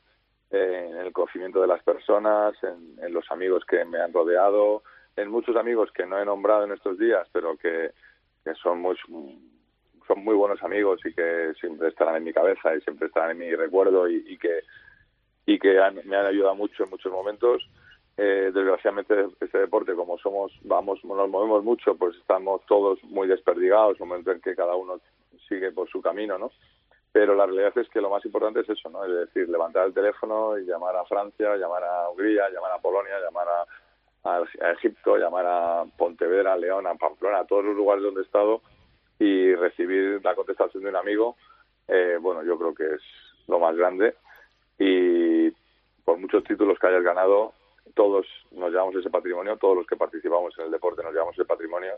en 0.51 0.97
el 0.97 1.13
conocimiento 1.13 1.61
de 1.61 1.67
las 1.67 1.81
personas 1.83 2.53
en 2.63 3.13
los 3.13 3.31
amigos 3.31 3.63
que 3.65 3.85
me 3.85 3.99
han 3.99 4.11
rodeado 4.11 4.83
en 5.15 5.29
muchos 5.29 5.55
amigos 5.55 5.91
que 5.91 6.05
no 6.05 6.19
he 6.19 6.25
nombrado 6.25 6.65
en 6.65 6.71
estos 6.71 6.97
días 6.97 7.27
pero 7.31 7.57
que, 7.57 7.91
son 8.61 8.81
muy 8.81 8.97
son 10.07 10.23
muy 10.23 10.35
buenos 10.35 10.61
amigos 10.63 10.99
y 11.05 11.13
que 11.13 11.53
siempre 11.59 11.87
estarán 11.87 12.17
en 12.17 12.25
mi 12.25 12.33
cabeza 12.33 12.75
y 12.75 12.81
siempre 12.81 13.07
estarán 13.07 13.31
en 13.31 13.37
mi 13.37 13.55
recuerdo 13.55 14.09
y, 14.09 14.37
que 14.37 14.61
y 15.45 15.57
que 15.59 15.79
me 16.05 16.15
han 16.17 16.25
ayudado 16.25 16.55
mucho 16.55 16.83
en 16.83 16.89
muchos 16.89 17.11
momentos. 17.11 17.63
Eh, 18.17 18.51
desgraciadamente 18.53 19.27
este 19.39 19.57
deporte 19.57 19.95
como 19.95 20.19
somos 20.19 20.51
vamos 20.61 21.03
nos 21.03 21.29
movemos 21.29 21.63
mucho 21.63 21.95
pues 21.95 22.15
estamos 22.17 22.61
todos 22.67 23.03
muy 23.05 23.27
desperdigados 23.27 23.99
un 23.99 24.09
momento 24.09 24.31
en 24.31 24.39
que 24.39 24.55
cada 24.55 24.75
uno 24.75 24.99
sigue 25.49 25.71
por 25.71 25.89
su 25.89 25.99
camino 25.99 26.37
no 26.37 26.51
pero 27.11 27.33
la 27.33 27.47
realidad 27.47 27.75
es 27.75 27.89
que 27.89 28.01
lo 28.01 28.11
más 28.11 28.23
importante 28.23 28.59
es 28.59 28.69
eso 28.69 28.87
no 28.91 29.03
es 29.03 29.11
decir 29.11 29.49
levantar 29.49 29.87
el 29.87 29.95
teléfono 29.95 30.59
y 30.59 30.65
llamar 30.65 30.95
a 30.95 31.05
Francia 31.05 31.55
llamar 31.55 31.83
a 31.83 32.07
Hungría 32.11 32.51
llamar 32.51 32.73
a 32.73 32.77
Polonia 32.77 33.19
llamar 33.19 33.47
a, 33.47 33.65
a 34.23 34.71
Egipto 34.71 35.17
llamar 35.17 35.45
a 35.45 35.83
Pontevedra 35.97 36.55
León 36.55 36.87
a 36.87 36.95
Pamplona 36.95 37.39
a 37.39 37.45
todos 37.45 37.65
los 37.65 37.75
lugares 37.75 38.03
donde 38.03 38.21
he 38.21 38.23
estado 38.23 38.61
y 39.19 39.53
recibir 39.55 40.21
la 40.23 40.35
contestación 40.35 40.83
de 40.83 40.89
un 40.89 40.95
amigo, 40.95 41.35
eh, 41.87 42.17
bueno, 42.19 42.43
yo 42.43 42.57
creo 42.57 42.73
que 42.73 42.95
es 42.95 43.01
lo 43.47 43.59
más 43.59 43.75
grande 43.75 44.15
y 44.79 45.51
por 46.03 46.17
muchos 46.17 46.43
títulos 46.43 46.79
que 46.79 46.87
hayas 46.87 47.03
ganado, 47.03 47.53
todos 47.95 48.25
nos 48.51 48.71
llevamos 48.71 48.95
ese 48.95 49.09
patrimonio, 49.09 49.57
todos 49.57 49.77
los 49.77 49.87
que 49.87 49.95
participamos 49.95 50.53
en 50.57 50.65
el 50.65 50.71
deporte 50.71 51.03
nos 51.03 51.13
llevamos 51.13 51.35
ese 51.35 51.45
patrimonio 51.45 51.93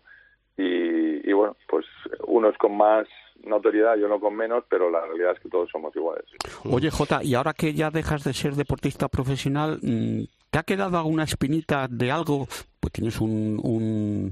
y, 0.58 1.30
y 1.30 1.34
bueno, 1.34 1.56
pues 1.68 1.86
unos 2.28 2.58
con 2.58 2.76
más 2.76 3.08
notoriedad, 3.44 3.98
yo 3.98 4.08
no 4.08 4.20
con 4.20 4.36
menos, 4.36 4.64
pero 4.70 4.90
la 4.90 5.06
realidad 5.06 5.34
es 5.34 5.40
que 5.40 5.50
todos 5.50 5.70
somos 5.70 5.96
iguales. 5.96 6.26
Oye, 6.72 6.90
Jota, 6.90 7.24
y 7.24 7.36
ahora 7.36 7.54
que 7.54 7.74
ya 7.74 7.92
dejas 7.92 8.24
de 8.24 8.34
ser 8.34 8.54
deportista 8.54 9.08
profesional, 9.08 9.80
mm, 9.82 10.24
¿te 10.56 10.60
ha 10.60 10.64
quedado 10.64 10.98
alguna 10.98 11.26
espinita 11.26 11.90
de 11.90 12.10
algo? 12.10 12.48
Pues 12.80 12.94
tienes 12.94 13.20
un, 13.20 13.60
un, 13.62 14.32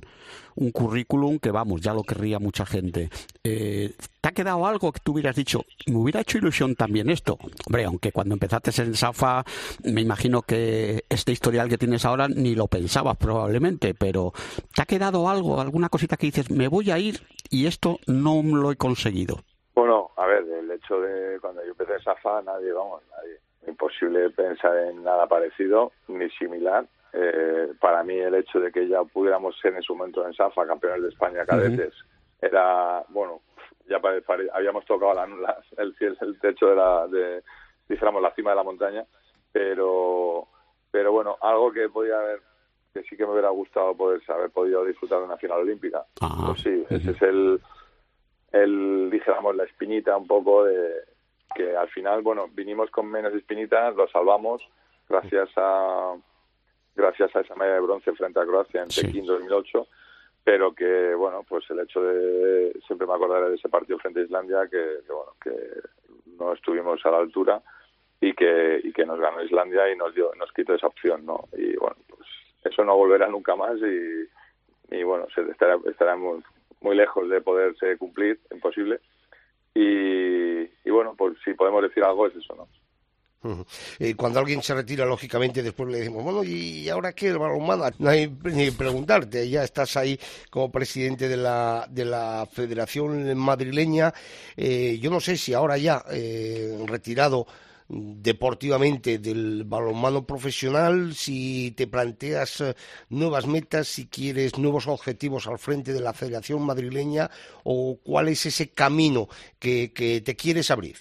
un 0.55 0.71
currículum 0.71 1.37
que, 1.37 1.51
vamos, 1.51 1.81
ya 1.81 1.93
lo 1.93 2.03
querría 2.03 2.39
mucha 2.39 2.65
gente. 2.65 3.09
Eh, 3.43 3.93
¿Te 4.21 4.29
ha 4.29 4.31
quedado 4.31 4.65
algo 4.65 4.93
que 4.93 5.01
tú 5.03 5.11
hubieras 5.11 5.35
dicho? 5.35 5.65
Me 5.85 5.97
hubiera 5.97 6.21
hecho 6.21 6.37
ilusión 6.37 6.75
también 6.75 7.09
esto. 7.09 7.37
Hombre, 7.67 7.83
aunque 7.83 8.13
cuando 8.13 8.35
empezaste 8.35 8.71
en 8.83 8.95
Safa, 8.95 9.43
me 9.83 9.99
imagino 9.99 10.43
que 10.43 11.03
este 11.09 11.33
historial 11.33 11.67
que 11.67 11.77
tienes 11.77 12.05
ahora 12.05 12.29
ni 12.29 12.55
lo 12.55 12.67
pensabas 12.67 13.17
probablemente, 13.17 13.93
pero 13.93 14.31
¿te 14.73 14.81
ha 14.81 14.85
quedado 14.85 15.27
algo, 15.27 15.59
alguna 15.59 15.89
cosita 15.89 16.15
que 16.15 16.27
dices, 16.27 16.49
me 16.49 16.69
voy 16.69 16.89
a 16.91 16.99
ir 16.99 17.19
y 17.49 17.65
esto 17.65 17.99
no 18.07 18.41
lo 18.41 18.71
he 18.71 18.77
conseguido? 18.77 19.41
Bueno, 19.75 20.11
a 20.15 20.25
ver, 20.25 20.43
el 20.43 20.71
hecho 20.71 21.01
de 21.01 21.37
cuando 21.41 21.61
yo 21.65 21.71
empecé 21.71 21.95
en 21.95 22.03
Safa, 22.03 22.41
nadie, 22.43 22.71
vamos, 22.71 23.01
nadie. 23.11 23.39
Imposible 23.67 24.29
pensar 24.31 24.77
en 24.77 25.03
nada 25.03 25.27
parecido 25.27 25.91
ni 26.07 26.29
similar. 26.31 26.85
Eh, 27.13 27.73
para 27.79 28.03
mí 28.03 28.17
el 28.17 28.33
hecho 28.33 28.59
de 28.59 28.71
que 28.71 28.87
ya 28.87 29.03
pudiéramos 29.03 29.57
ser 29.59 29.75
en 29.75 29.83
su 29.83 29.95
momento 29.95 30.25
en 30.25 30.33
Safa 30.33 30.65
campeones 30.65 31.03
de 31.03 31.09
España 31.09 31.45
cadetes 31.45 31.93
era, 32.41 33.03
bueno, 33.09 33.41
ya 33.87 34.01
habíamos 34.53 34.83
tocado 34.85 35.13
la, 35.13 35.57
el, 35.77 35.95
el 35.99 36.39
techo 36.39 36.67
de 36.67 36.75
la, 36.75 37.07
de, 37.07 37.43
dijéramos, 37.87 38.21
la 38.21 38.33
cima 38.33 38.49
de 38.49 38.55
la 38.55 38.63
montaña, 38.63 39.05
pero, 39.51 40.47
pero 40.91 41.11
bueno, 41.11 41.37
algo 41.41 41.71
que 41.71 41.87
podía 41.87 42.17
haber, 42.17 42.41
que 42.93 43.03
sí 43.03 43.15
que 43.15 43.25
me 43.25 43.33
hubiera 43.33 43.49
gustado 43.49 43.95
poder 43.95 44.21
haber 44.29 44.49
podido 44.49 44.83
disfrutar 44.83 45.19
de 45.19 45.25
una 45.25 45.37
final 45.37 45.59
olímpica. 45.59 46.03
Ah, 46.21 46.45
pues 46.47 46.61
sí, 46.61 46.83
ese 46.89 47.11
es 47.11 47.21
el, 47.21 47.61
el, 48.51 49.09
dijéramos, 49.11 49.55
la 49.55 49.65
espinita 49.65 50.17
un 50.17 50.27
poco 50.27 50.65
de 50.65 51.12
que 51.55 51.75
al 51.75 51.89
final, 51.89 52.21
bueno, 52.21 52.47
vinimos 52.51 52.89
con 52.91 53.09
menos 53.09 53.33
espinitas, 53.33 53.95
lo 53.95 54.07
salvamos 54.07 54.61
gracias 55.09 55.49
a 55.57 56.15
gracias 56.95 57.35
a 57.35 57.41
esa 57.41 57.55
medalla 57.55 57.75
de 57.75 57.81
bronce 57.81 58.13
frente 58.13 58.39
a 58.39 58.45
Croacia 58.45 58.83
en 58.83 58.89
Pekín 58.89 59.25
2008 59.25 59.87
pero 60.43 60.73
que 60.73 61.15
bueno 61.15 61.43
pues 61.47 61.69
el 61.69 61.79
hecho 61.79 62.01
de 62.01 62.73
siempre 62.85 63.07
me 63.07 63.13
acordaré 63.13 63.49
de 63.49 63.55
ese 63.55 63.69
partido 63.69 63.97
frente 63.99 64.19
a 64.19 64.23
Islandia 64.23 64.67
que, 64.69 64.99
bueno 65.07 65.33
que 65.41 65.53
no 66.37 66.53
estuvimos 66.53 67.03
a 67.05 67.11
la 67.11 67.17
altura 67.17 67.61
y 68.21 68.33
que 68.33 68.79
y 68.83 68.91
que 68.91 69.05
nos 69.05 69.19
ganó 69.19 69.41
Islandia 69.41 69.91
y 69.91 69.95
nos 69.95 70.13
dio 70.13 70.31
nos 70.35 70.51
quitó 70.51 70.75
esa 70.75 70.87
opción 70.87 71.25
no 71.25 71.47
y 71.57 71.75
bueno 71.77 71.97
pues 72.07 72.27
eso 72.63 72.83
no 72.83 72.95
volverá 72.95 73.27
nunca 73.27 73.55
más 73.55 73.77
y, 73.79 74.95
y 74.95 75.03
bueno 75.03 75.27
se 75.33 75.41
estará, 75.49 75.77
estaremos 75.89 76.43
muy 76.81 76.95
lejos 76.95 77.29
de 77.29 77.41
poderse 77.41 77.97
cumplir 77.97 78.39
imposible 78.51 78.99
y, 79.75 80.61
y 80.85 80.89
bueno 80.91 81.15
pues 81.17 81.35
si 81.43 81.53
podemos 81.53 81.81
decir 81.83 82.03
algo 82.03 82.27
es 82.27 82.35
eso 82.35 82.55
no 82.55 82.67
eh, 83.99 84.15
cuando 84.15 84.39
alguien 84.39 84.61
se 84.61 84.73
retira, 84.73 85.05
lógicamente, 85.05 85.61
después 85.61 85.89
le 85.89 85.99
decimos, 85.99 86.23
bueno, 86.23 86.43
¿y 86.43 86.87
ahora 86.89 87.13
qué 87.13 87.33
el? 87.33 87.91
No 87.99 88.09
hay 88.09 88.33
ni 88.43 88.71
preguntarte, 88.71 89.49
ya 89.49 89.63
estás 89.63 89.97
ahí 89.97 90.17
como 90.49 90.71
presidente 90.71 91.27
de 91.27 91.37
la, 91.37 91.85
de 91.89 92.05
la 92.05 92.47
Federación 92.49 93.37
Madrileña. 93.37 94.13
Eh, 94.55 94.97
yo 95.01 95.11
no 95.11 95.19
sé 95.19 95.35
si 95.37 95.53
ahora 95.53 95.77
ya, 95.77 96.03
eh, 96.11 96.77
retirado 96.87 97.45
deportivamente 97.87 99.17
del 99.19 99.63
balonmano 99.65 100.25
profesional, 100.25 101.13
si 101.13 101.73
te 101.75 101.87
planteas 101.87 102.75
nuevas 103.09 103.47
metas, 103.47 103.87
si 103.87 104.07
quieres 104.07 104.57
nuevos 104.57 104.87
objetivos 104.87 105.47
al 105.47 105.59
frente 105.59 105.93
de 105.93 106.01
la 106.01 106.13
Federación 106.13 106.65
Madrileña 106.65 107.29
o 107.63 107.97
cuál 108.03 108.29
es 108.29 108.45
ese 108.45 108.73
camino 108.73 109.27
que 109.59 109.91
te 110.25 110.35
quieres 110.35 110.71
abrir. 110.71 110.97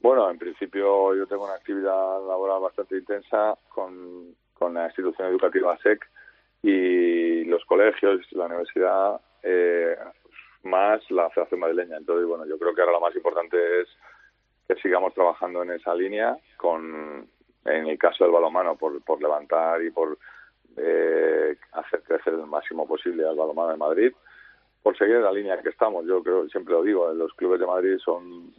Bueno, 0.00 0.30
en 0.30 0.38
principio 0.38 1.14
yo 1.14 1.26
tengo 1.26 1.44
una 1.44 1.54
actividad 1.54 2.26
laboral 2.26 2.60
bastante 2.62 2.96
intensa 2.96 3.58
con, 3.68 4.34
con 4.54 4.74
la 4.74 4.86
institución 4.86 5.28
educativa 5.28 5.76
SEC 5.82 6.08
y 6.62 7.44
los 7.44 7.64
colegios, 7.64 8.20
la 8.32 8.46
universidad, 8.46 9.20
eh, 9.42 9.96
más 10.62 11.02
la 11.10 11.28
Federación 11.30 11.60
Madrileña. 11.60 11.96
Entonces, 11.96 12.26
bueno, 12.26 12.46
yo 12.46 12.58
creo 12.58 12.74
que 12.74 12.80
ahora 12.80 12.92
lo 12.92 13.00
más 13.00 13.14
importante 13.16 13.80
es 13.80 13.88
que 14.68 14.76
sigamos 14.76 15.14
trabajando 15.14 15.62
en 15.62 15.72
esa 15.72 15.94
línea, 15.94 16.36
con, 16.56 17.26
en 17.64 17.86
el 17.86 17.98
caso 17.98 18.24
del 18.24 18.32
balonmano, 18.32 18.76
por, 18.76 19.02
por 19.02 19.20
levantar 19.20 19.82
y 19.82 19.90
por 19.90 20.18
eh, 20.76 21.56
hacer 21.72 22.02
crecer 22.02 22.34
el 22.34 22.46
máximo 22.46 22.86
posible 22.86 23.26
al 23.26 23.36
balonmano 23.36 23.70
de 23.70 23.76
Madrid, 23.78 24.12
por 24.82 24.96
seguir 24.96 25.16
la 25.16 25.32
línea 25.32 25.60
que 25.62 25.70
estamos. 25.70 26.06
Yo 26.06 26.22
creo, 26.22 26.48
siempre 26.48 26.74
lo 26.74 26.82
digo, 26.82 27.12
los 27.12 27.32
clubes 27.34 27.58
de 27.58 27.66
Madrid 27.66 27.98
son 27.98 28.52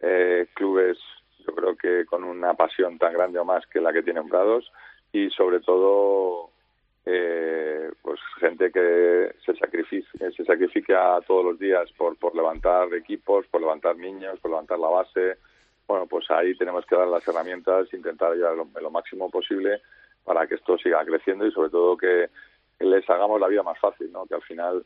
eh, 0.00 0.46
clubes, 0.54 0.98
yo 1.46 1.54
creo 1.54 1.76
que 1.76 2.06
con 2.06 2.24
una 2.24 2.54
pasión 2.54 2.96
tan 2.98 3.12
grande 3.12 3.38
o 3.38 3.44
más 3.44 3.66
que 3.66 3.80
la 3.80 3.92
que 3.92 4.02
tienen 4.02 4.28
Prados 4.28 4.70
y 5.12 5.28
sobre 5.30 5.60
todo 5.60 6.50
eh, 7.04 7.90
pues 8.02 8.20
gente 8.38 8.70
que 8.70 9.34
se 9.44 9.56
sacrifica, 9.56 10.30
se 10.30 10.44
sacrifica 10.44 11.18
todos 11.26 11.44
los 11.44 11.58
días 11.58 11.90
por, 11.96 12.18
por 12.18 12.34
levantar 12.36 12.92
equipos, 12.94 13.46
por 13.46 13.60
levantar 13.60 13.96
niños, 13.96 14.38
por 14.40 14.50
levantar 14.50 14.78
la 14.78 14.88
base. 14.88 15.38
Bueno, 15.88 16.06
pues 16.06 16.30
ahí 16.30 16.54
tenemos 16.54 16.84
que 16.84 16.94
dar 16.94 17.08
las 17.08 17.26
herramientas, 17.26 17.92
intentar 17.94 18.34
llevar 18.34 18.54
lo, 18.54 18.68
lo 18.80 18.90
máximo 18.90 19.30
posible 19.30 19.80
para 20.22 20.46
que 20.46 20.56
esto 20.56 20.76
siga 20.76 21.02
creciendo 21.06 21.46
y 21.46 21.50
sobre 21.50 21.70
todo 21.70 21.96
que 21.96 22.28
les 22.80 23.08
hagamos 23.08 23.40
la 23.40 23.48
vida 23.48 23.62
más 23.62 23.78
fácil, 23.80 24.12
¿no? 24.12 24.26
Que 24.26 24.34
al 24.34 24.42
final 24.42 24.84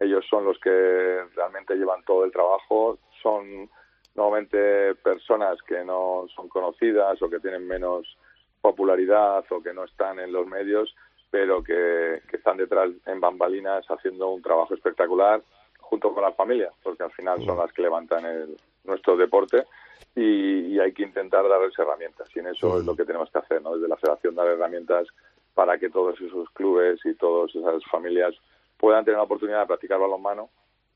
ellos 0.00 0.24
son 0.28 0.46
los 0.46 0.58
que 0.58 1.22
realmente 1.36 1.74
llevan 1.74 2.02
todo 2.04 2.24
el 2.24 2.32
trabajo, 2.32 2.98
son 3.22 3.68
normalmente 4.14 4.94
personas 4.96 5.60
que 5.62 5.84
no 5.84 6.26
son 6.34 6.48
conocidas 6.48 7.20
o 7.20 7.28
que 7.28 7.40
tienen 7.40 7.68
menos 7.68 8.16
popularidad 8.60 9.44
o 9.50 9.62
que 9.62 9.74
no 9.74 9.84
están 9.84 10.18
en 10.18 10.32
los 10.32 10.46
medios, 10.46 10.94
pero 11.30 11.62
que, 11.62 12.22
están 12.32 12.56
detrás 12.56 12.90
en 13.06 13.20
bambalinas 13.20 13.84
haciendo 13.90 14.30
un 14.30 14.40
trabajo 14.40 14.74
espectacular 14.74 15.42
junto 15.78 16.14
con 16.14 16.22
las 16.22 16.34
familias, 16.34 16.72
porque 16.82 17.02
al 17.02 17.12
final 17.12 17.44
son 17.44 17.58
las 17.58 17.72
que 17.72 17.82
levantan 17.82 18.24
el, 18.24 18.56
nuestro 18.84 19.16
deporte 19.16 19.64
y, 20.14 20.78
hay 20.78 20.92
que 20.92 21.02
intentar 21.02 21.48
darles 21.48 21.76
herramientas. 21.78 22.28
Y 22.34 22.38
en 22.38 22.48
eso 22.48 22.78
es 22.78 22.84
lo 22.84 22.94
que 22.94 23.04
tenemos 23.04 23.30
que 23.30 23.38
hacer, 23.38 23.60
¿no? 23.62 23.74
desde 23.74 23.88
la 23.88 23.96
federación 23.96 24.34
dar 24.34 24.46
herramientas 24.46 25.08
para 25.54 25.76
que 25.76 25.90
todos 25.90 26.20
esos 26.20 26.48
clubes 26.50 27.00
y 27.04 27.14
todas 27.14 27.54
esas 27.54 27.84
familias 27.90 28.34
puedan 28.76 29.04
tener 29.04 29.18
la 29.18 29.24
oportunidad 29.24 29.60
de 29.60 29.66
practicar 29.66 29.98
balonmano 29.98 30.50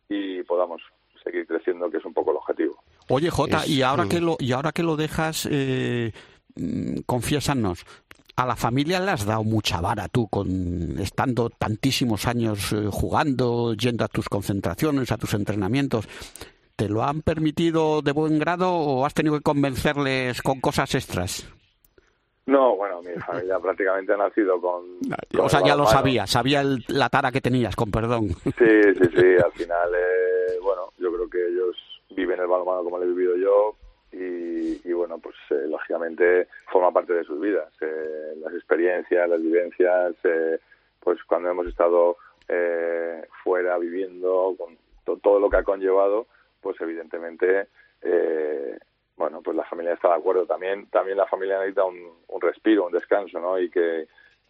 y 0.09 0.43
podamos 0.45 0.81
seguir 1.23 1.47
creciendo, 1.47 1.91
que 1.91 1.99
es 1.99 2.05
un 2.05 2.15
poco 2.15 2.31
el 2.31 2.37
objetivo. 2.37 2.83
Oye, 3.09 3.31
Jota, 3.31 3.67
y 3.67 3.83
ahora 3.83 4.07
que 4.09 4.21
lo 4.21 4.37
y 4.39 4.53
ahora 4.53 4.73
que 4.73 4.83
lo 4.83 4.97
dejas, 4.97 5.49
eh, 5.51 6.13
mm, 6.55 7.01
confiésanos, 7.07 7.85
a 8.37 8.47
la 8.47 8.57
familia 8.57 9.01
le 9.01 9.11
has 9.11 9.25
dado 9.25 9.45
mucha 9.45 9.81
vara 9.81 10.09
tú, 10.09 10.29
con 10.29 10.99
estando 10.99 11.51
tantísimos 11.51 12.27
años 12.27 12.73
eh, 12.73 12.89
jugando, 12.91 13.75
yendo 13.75 14.05
a 14.05 14.09
tus 14.09 14.29
concentraciones, 14.29 15.13
a 15.13 15.19
tus 15.19 15.35
entrenamientos. 15.35 16.09
¿Te 16.77 16.89
lo 16.89 17.03
han 17.03 17.23
permitido 17.23 18.03
de 18.03 18.13
buen 18.13 18.39
grado 18.39 18.73
o 18.73 19.07
has 19.07 19.15
tenido 19.15 19.37
que 19.37 19.43
convencerles 19.43 20.43
con 20.43 20.61
cosas 20.61 20.95
extras? 20.95 21.49
No, 22.47 22.77
bueno, 22.77 23.01
mi 23.03 23.15
familia 23.21 23.59
prácticamente 23.63 24.13
ha 24.13 24.17
nacido 24.17 24.61
con... 24.61 24.83
o 25.39 25.49
sea, 25.49 25.61
ya 25.65 25.77
lo 25.77 25.87
sabía, 25.87 26.27
sabía 26.27 26.63
la 26.89 27.09
tara 27.09 27.31
que 27.31 27.41
tenías, 27.41 27.77
con 27.77 27.91
perdón. 27.91 28.29
Sí, 28.29 28.83
sí, 28.95 29.09
sí, 29.17 29.37
al 29.45 29.53
final, 29.53 29.95
eh, 29.95 30.59
bueno, 30.63 30.93
yo 30.99 31.13
creo 31.13 31.31
que 31.31 31.47
ellos 31.47 31.77
viven 32.11 32.41
el 32.41 32.47
balonmano 32.47 32.85
como 32.85 32.99
lo 32.99 33.05
he 33.05 33.09
vivido 33.09 33.37
yo 33.37 33.77
y, 34.15 34.93
bueno, 34.93 35.19
pues 35.19 35.37
eh, 35.51 35.67
lógicamente 35.69 36.47
forma 36.71 36.93
parte 36.93 37.15
de 37.15 37.25
sus 37.25 37.41
vidas. 37.41 37.73
Eh, 37.81 38.35
las 38.43 38.53
experiencias, 38.53 39.29
las 39.29 39.41
vivencias, 39.41 40.15
pues 41.01 41.19
cuando 41.25 41.51
hemos 41.51 41.67
estado 41.67 42.17
fuera 43.43 43.79
viviendo, 43.79 44.55
con 44.59 45.21
todo 45.21 45.41
lo 45.41 45.49
que 45.49 45.57
ha 45.57 45.63
conllevado, 45.63 46.27
pues 46.63 46.81
evidentemente 46.81 47.69
bueno, 49.23 49.41
pues 49.41 49.57
la 49.57 49.65
familia 49.65 49.93
está 49.93 50.09
de 50.09 50.15
acuerdo. 50.15 50.47
También, 50.47 50.87
también 50.87 51.17
la 51.17 51.27
familia 51.27 51.59
necesita 51.59 51.85
un, 51.85 52.25
un 52.27 52.41
respiro, 52.41 52.87
un 52.87 52.93
descanso, 52.93 53.39
¿no? 53.39 53.57
Y 53.57 53.71
que, 53.71 54.09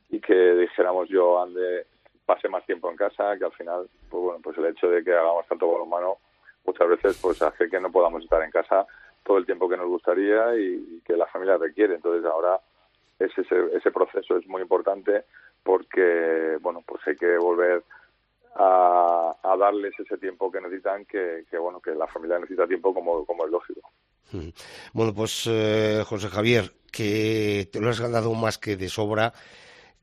y 0.09 0.19
que 0.19 0.55
dijéramos 0.55 1.11
yo 1.11 1.43
ande, 1.43 1.87
pase 2.25 2.49
más 2.49 2.65
tiempo 2.65 2.91
en 2.91 2.97
casa, 2.97 3.37
que 3.37 3.45
al 3.45 3.53
final, 3.53 3.87
pues 4.09 4.23
bueno, 4.23 4.41
pues 4.43 4.57
el 4.57 4.67
hecho 4.67 4.89
de 4.89 5.05
que 5.05 5.13
hagamos 5.13 5.47
tanto 5.47 5.71
balonmano 5.71 6.17
muchas 6.65 6.89
veces 6.89 7.19
pues 7.21 7.43
hace 7.43 7.69
que 7.69 7.81
no 7.81 7.93
podamos 7.93 8.23
estar 8.23 8.43
en 8.43 8.51
casa 8.51 8.87
todo 9.25 9.37
el 9.37 9.45
tiempo 9.45 9.69
que 9.69 9.77
nos 9.77 9.89
gustaría 9.89 10.57
y, 10.57 11.03
que 11.05 11.17
la 11.17 11.27
familia 11.27 11.59
requiere. 11.59 11.97
Entonces 11.97 12.25
ahora 12.25 12.59
ese, 13.19 13.43
ese 13.75 13.91
proceso 13.91 14.39
es 14.39 14.47
muy 14.47 14.63
importante 14.63 15.25
porque, 15.63 16.57
bueno, 16.63 16.83
pues 16.87 17.07
hay 17.07 17.17
que 17.17 17.37
volver 17.37 17.83
a, 18.57 19.37
a 19.43 19.57
darles 19.57 19.93
ese 19.99 20.19
tiempo 20.19 20.51
que 20.51 20.61
necesitan, 20.61 21.05
que, 21.05 21.45
que, 21.51 21.59
bueno, 21.59 21.81
que 21.81 21.93
la 21.93 22.07
familia 22.07 22.39
necesita 22.39 22.67
tiempo 22.67 22.93
como, 22.93 23.25
como 23.25 23.45
es 23.45 23.51
lógico. 23.51 23.93
Bueno, 24.93 25.15
pues 25.15 25.47
eh, 25.47 26.03
José 26.07 26.29
Javier, 26.29 26.73
que 26.91 27.69
te 27.71 27.81
lo 27.81 27.91
has 27.91 28.01
ganado 28.01 28.33
más 28.35 28.59
que 28.59 28.77
de 28.77 28.89
sobra, 28.89 29.33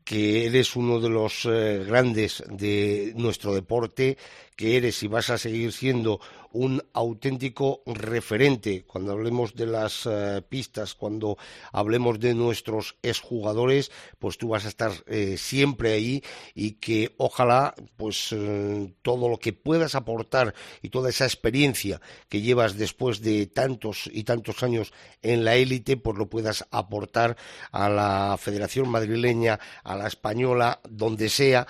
que 0.04 0.46
eres 0.46 0.76
uno 0.76 1.00
de 1.00 1.10
los 1.10 1.46
eh, 1.46 1.84
grandes 1.86 2.44
de 2.48 3.14
nuestro 3.16 3.54
deporte, 3.54 4.18
que 4.56 4.78
eres 4.78 5.02
y 5.04 5.08
vas 5.08 5.30
a 5.30 5.38
seguir 5.38 5.72
siendo 5.72 6.20
un 6.52 6.84
auténtico 6.94 7.82
referente. 7.86 8.84
Cuando 8.86 9.12
hablemos 9.12 9.56
de 9.56 9.66
las 9.66 10.06
eh, 10.06 10.42
pistas, 10.48 10.96
cuando 10.96 11.38
hablemos 11.72 12.20
de 12.20 12.34
nuestros 12.34 12.96
exjugadores, 13.04 13.92
pues 14.18 14.38
tú 14.38 14.50
vas 14.50 14.66
a 14.66 14.70
estar 14.70 14.92
eh, 15.08 15.38
siempre 15.38 15.94
ahí 15.94 16.24
y 16.56 16.72
que 16.74 17.14
ojalá 17.18 17.76
pues 17.98 18.30
eh, 18.32 18.94
todo 19.02 19.30
lo 19.30 19.38
que 19.38 19.54
puedas 19.54 19.96
aportar 19.96 20.54
y 20.82 20.90
toda 20.90 21.10
esa 21.10 21.26
experiencia 21.26 22.02
que 22.30 22.42
llevas 22.42 22.78
después 22.78 23.22
de 23.22 23.48
tantos 23.48 24.10
y 24.12 24.24
tantos 24.24 24.64
años 24.64 24.94
en 25.22 25.44
la 25.46 25.56
élite, 25.56 25.98
pues 25.98 26.18
lo 26.18 26.30
puedas 26.30 26.66
aportar 26.72 27.38
a 27.72 27.90
la 27.90 28.38
Federación 28.40 28.90
Madrileña, 28.90 29.60
a 29.84 29.96
la 29.96 30.08
española, 30.08 30.80
donde 30.90 31.30
sea, 31.30 31.68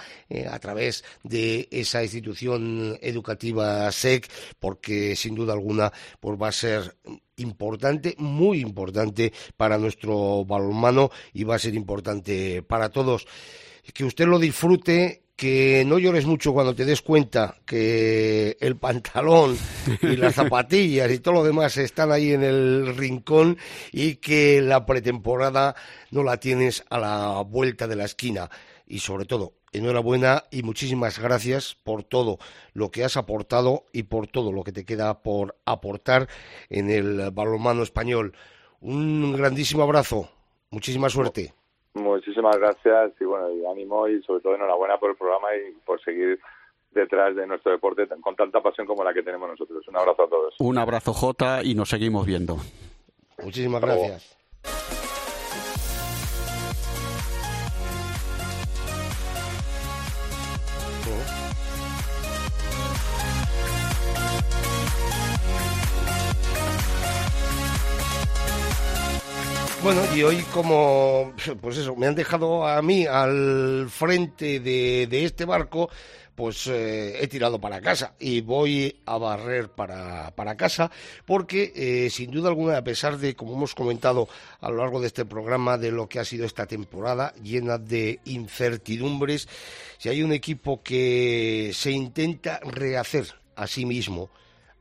a 0.52 0.60
través 0.60 1.04
de 1.24 1.68
esa 1.72 2.04
institución 2.04 2.98
educativa 3.02 3.92
SEC, 3.92 4.30
porque 4.70 5.16
sin 5.16 5.34
duda 5.34 5.54
alguna 5.54 5.92
pues 6.20 6.40
va 6.40 6.50
a 6.50 6.52
ser 6.52 6.96
importante, 7.38 8.14
muy 8.20 8.60
importante 8.60 9.34
para 9.58 9.80
nuestro 9.80 10.46
balonmano 10.46 11.10
y 11.34 11.44
va 11.44 11.56
a 11.56 11.60
ser 11.60 11.74
importante 11.74 12.62
para 12.62 12.90
todos. 12.90 13.26
Que 13.92 14.04
usted 14.04 14.28
lo 14.28 14.38
disfrute, 14.38 15.24
que 15.36 15.84
no 15.88 15.98
llores 15.98 16.28
mucho 16.28 16.54
cuando 16.54 16.76
te 16.76 16.86
des 16.86 17.02
cuenta 17.02 17.56
que 17.66 18.58
el 18.60 18.78
pantalón 18.78 19.58
y 20.04 20.16
las 20.16 20.36
zapatillas 20.42 21.12
y 21.12 21.18
todo 21.18 21.34
lo 21.34 21.44
demás 21.44 21.76
están 21.78 22.12
ahí 22.12 22.34
en 22.34 22.44
el 22.44 22.96
rincón 22.96 23.58
y 23.92 24.18
que 24.18 24.62
la 24.62 24.86
pretemporada 24.86 25.74
no 26.12 26.22
la 26.22 26.38
tienes 26.38 26.84
a 26.92 27.00
la 27.00 27.42
vuelta 27.42 27.88
de 27.88 27.96
la 27.96 28.06
esquina. 28.06 28.52
Y 28.86 29.00
sobre 29.00 29.26
todo, 29.26 29.54
enhorabuena 29.72 30.44
y 30.52 30.64
muchísimas 30.64 31.20
gracias 31.20 31.76
por 31.84 32.04
todo 32.04 32.38
lo 32.74 32.90
que 32.90 33.04
has 33.04 33.18
aportado 33.18 33.84
y 33.94 34.04
por 34.04 34.28
todo 34.28 34.52
lo 34.52 34.64
que 34.64 34.72
te 34.72 34.86
queda 34.86 35.22
por 35.22 35.56
aportar 35.66 36.28
en 36.70 36.90
el 36.90 37.32
balonmano 37.32 37.84
español. 37.84 38.34
Un 38.82 39.36
grandísimo 39.36 39.84
abrazo, 39.84 40.30
muchísima 40.72 41.10
suerte. 41.10 41.54
Muchísimas 41.94 42.58
gracias 42.58 43.14
y 43.20 43.26
bueno, 43.26 43.52
y 43.52 43.66
ánimo 43.66 44.08
y 44.08 44.22
sobre 44.24 44.42
todo 44.42 44.56
enhorabuena 44.56 44.98
por 44.98 45.12
el 45.12 45.18
programa 45.18 45.48
y 45.56 45.74
por 45.86 46.02
seguir 46.04 46.40
detrás 46.92 47.36
de 47.36 47.46
nuestro 47.46 47.72
deporte 47.72 48.08
con 48.22 48.36
tanta 48.36 48.62
pasión 48.62 48.88
como 48.88 49.04
la 49.04 49.14
que 49.14 49.24
tenemos 49.24 49.50
nosotros. 49.50 49.88
Un 49.88 49.98
abrazo 49.98 50.24
a 50.24 50.30
todos. 50.30 50.56
Un 50.60 50.78
abrazo 50.78 51.14
Jota 51.14 51.64
y 51.64 51.76
nos 51.76 51.90
seguimos 51.90 52.26
viendo. 52.26 52.58
Muchísimas 53.44 53.82
gracias. 53.82 54.38
Bueno, 69.82 70.02
y 70.14 70.24
hoy 70.24 70.44
como, 70.54 71.34
pues 71.62 71.78
eso, 71.78 71.96
me 71.96 72.06
han 72.06 72.14
dejado 72.14 72.68
a 72.68 72.82
mí 72.82 73.06
al 73.06 73.88
frente 73.90 74.60
de, 74.60 75.08
este 75.24 75.46
barco, 75.46 75.90
pues 76.36 76.68
eh, 76.68 77.24
he 77.24 77.28
tirado 77.28 77.62
para 77.62 77.80
casa 77.80 78.14
y 78.20 78.42
voy 78.42 79.00
a 79.06 79.18
barrer 79.18 79.70
para, 79.70 80.32
para 80.36 80.58
casa 80.58 80.92
porque 81.26 81.72
eh, 81.76 82.10
sin 82.10 82.30
duda 82.30 82.50
alguna, 82.50 82.78
a 82.78 82.84
pesar 82.84 83.18
de, 83.18 83.36
como 83.36 83.54
hemos 83.54 83.74
comentado 83.74 84.28
a 84.60 84.70
lo 84.70 84.78
largo 84.78 85.00
de 85.00 85.08
este 85.08 85.24
programa, 85.24 85.78
de 85.78 85.92
lo 85.92 86.10
que 86.10 86.20
ha 86.20 86.26
sido 86.26 86.46
esta 86.46 86.66
temporada 86.66 87.34
llena 87.42 87.78
de 87.78 88.20
incertidumbres, 88.26 89.48
si 89.98 90.10
hay 90.10 90.24
un 90.24 90.34
equipo 90.34 90.84
que 90.84 91.72
se 91.74 91.92
intenta 91.92 92.60
rehacer 92.66 93.34
a 93.56 93.66
sí 93.66 93.86
mismo 93.86 94.30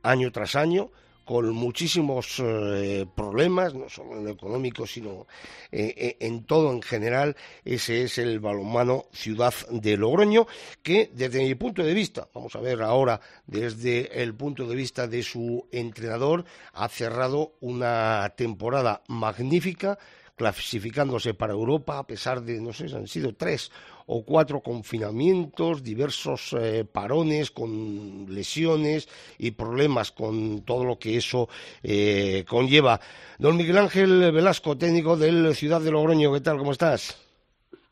año 0.03 0.33
tras 0.33 0.57
año, 0.57 0.91
con 1.29 1.51
muchísimos 1.51 2.37
eh, 2.43 3.05
problemas, 3.15 3.75
no 3.75 3.91
solo 3.91 4.17
en 4.17 4.25
lo 4.25 4.31
económico, 4.31 4.87
sino 4.87 5.27
eh, 5.71 5.93
eh, 5.95 6.17
en 6.21 6.45
todo 6.45 6.73
en 6.73 6.81
general. 6.81 7.37
Ese 7.67 8.05
es 8.05 8.17
el 8.17 8.41
balonmano 8.41 9.09
Ciudad 9.13 9.53
de 9.71 9.99
Logroño, 9.99 10.47
que 10.83 11.11
desde 11.13 11.45
mi 11.45 11.55
punto 11.55 11.83
de 11.85 11.93
vista, 11.93 12.27
vamos 12.33 12.57
a 12.57 12.61
ver 12.61 12.81
ahora 12.81 13.21
desde 13.47 14.23
el 14.23 14.35
punto 14.37 14.67
de 14.67 14.75
vista 14.75 15.07
de 15.07 15.23
su 15.23 15.69
entrenador, 15.71 16.47
ha 16.73 16.89
cerrado 16.89 17.53
una 17.61 18.33
temporada 18.35 19.03
magnífica 19.09 19.99
clasificándose 20.35 21.35
para 21.35 21.53
Europa 21.53 21.99
a 21.99 22.07
pesar 22.07 22.41
de, 22.41 22.59
no 22.59 22.73
sé, 22.73 22.87
han 22.97 23.07
sido 23.07 23.35
tres 23.35 23.71
o 24.11 24.25
cuatro 24.25 24.61
confinamientos, 24.61 25.83
diversos 25.83 26.57
eh, 26.59 26.85
parones 26.91 27.51
con 27.51 28.27
lesiones 28.29 29.09
y 29.39 29.51
problemas 29.51 30.13
con 30.13 30.63
todo 30.63 30.85
lo 30.85 30.99
que 30.99 31.17
eso 31.17 31.49
eh, 31.83 32.45
conlleva. 32.49 33.01
Don 33.39 33.57
Miguel 33.57 33.79
Ángel 33.79 34.33
Velasco, 34.33 34.79
técnico 34.79 35.17
del 35.17 35.55
Ciudad 35.55 35.81
de 35.81 35.91
Logroño, 35.91 36.33
¿qué 36.33 36.41
tal? 36.41 36.57
¿Cómo 36.57 36.73
estás? 36.73 37.23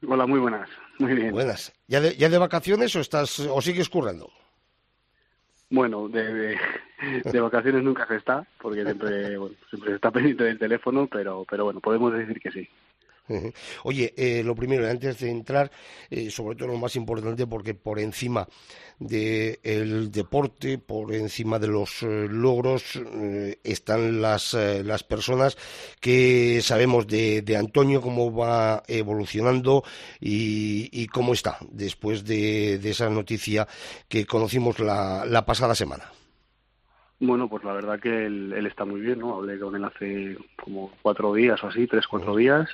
Hola, 0.09 0.27
muy 0.27 0.41
buenas. 0.41 0.69
Muy 0.99 1.12
bien. 1.12 1.33
Buenas. 1.33 1.73
¿Ya 1.87 2.01
de, 2.01 2.17
ya 2.17 2.31
de 2.31 2.39
vacaciones 2.39 2.97
o 2.97 3.01
estás 3.01 3.39
o 3.41 3.61
sigues 3.61 3.91
currando? 3.91 4.31
Bueno, 5.69 6.09
de, 6.09 6.57
de, 7.25 7.41
vacaciones 7.41 7.83
nunca 7.83 8.07
se 8.07 8.17
está, 8.17 8.47
porque 8.62 8.85
siempre, 8.85 9.37
bueno, 9.37 9.57
siempre 9.69 9.91
se 9.91 9.97
está 9.97 10.11
pendiente 10.11 10.45
del 10.45 10.59
teléfono, 10.59 11.09
pero, 11.11 11.45
pero 11.49 11.64
bueno, 11.64 11.81
podemos 11.81 12.14
decir 12.14 12.41
que 12.41 12.51
sí. 12.51 12.69
Oye, 13.83 14.14
eh, 14.16 14.43
lo 14.45 14.55
primero, 14.55 14.89
antes 14.89 15.18
de 15.18 15.31
entrar, 15.31 15.70
eh, 16.11 16.31
sobre 16.31 16.57
todo 16.57 16.68
lo 16.68 16.77
más 16.77 16.97
importante, 16.97 17.47
porque 17.47 17.74
por 17.74 17.99
encima 17.99 18.47
del 18.99 20.11
deporte, 20.11 20.79
por 20.79 21.12
encima 21.12 21.59
de 21.59 21.66
los 21.66 22.03
eh, 22.03 22.27
logros, 22.31 23.01
están 23.62 24.22
las, 24.22 24.55
las 24.55 25.05
personas 25.05 25.57
que 26.01 26.61
sabemos 26.62 27.07
de, 27.07 27.57
Antonio, 27.59 28.01
cómo 28.01 28.35
va 28.35 28.83
evolucionando 28.87 29.83
y, 30.20 31.07
cómo 31.09 31.33
está 31.33 31.59
después 31.70 32.24
de, 32.24 32.74
esa 32.74 33.11
noticia 33.11 33.66
que 34.09 34.27
conocimos 34.27 34.79
la, 34.79 35.24
la 35.27 35.45
pasada 35.45 35.74
semana. 35.74 36.05
Bueno, 37.18 37.49
pues 37.49 37.64
la 37.64 37.72
verdad 37.72 37.99
que 37.99 38.27
él, 38.27 38.53
él, 38.53 38.66
está 38.66 38.85
muy 38.85 39.01
bien, 39.01 39.20
¿no? 39.20 39.35
Hablé 39.35 39.59
con 39.59 39.74
él 39.74 39.85
hace 39.85 40.37
como 40.62 40.93
cuatro 41.01 41.33
días 41.33 41.62
o 41.64 41.68
así, 41.68 41.87
tres, 41.87 42.07
cuatro 42.07 42.37
días. 42.37 42.68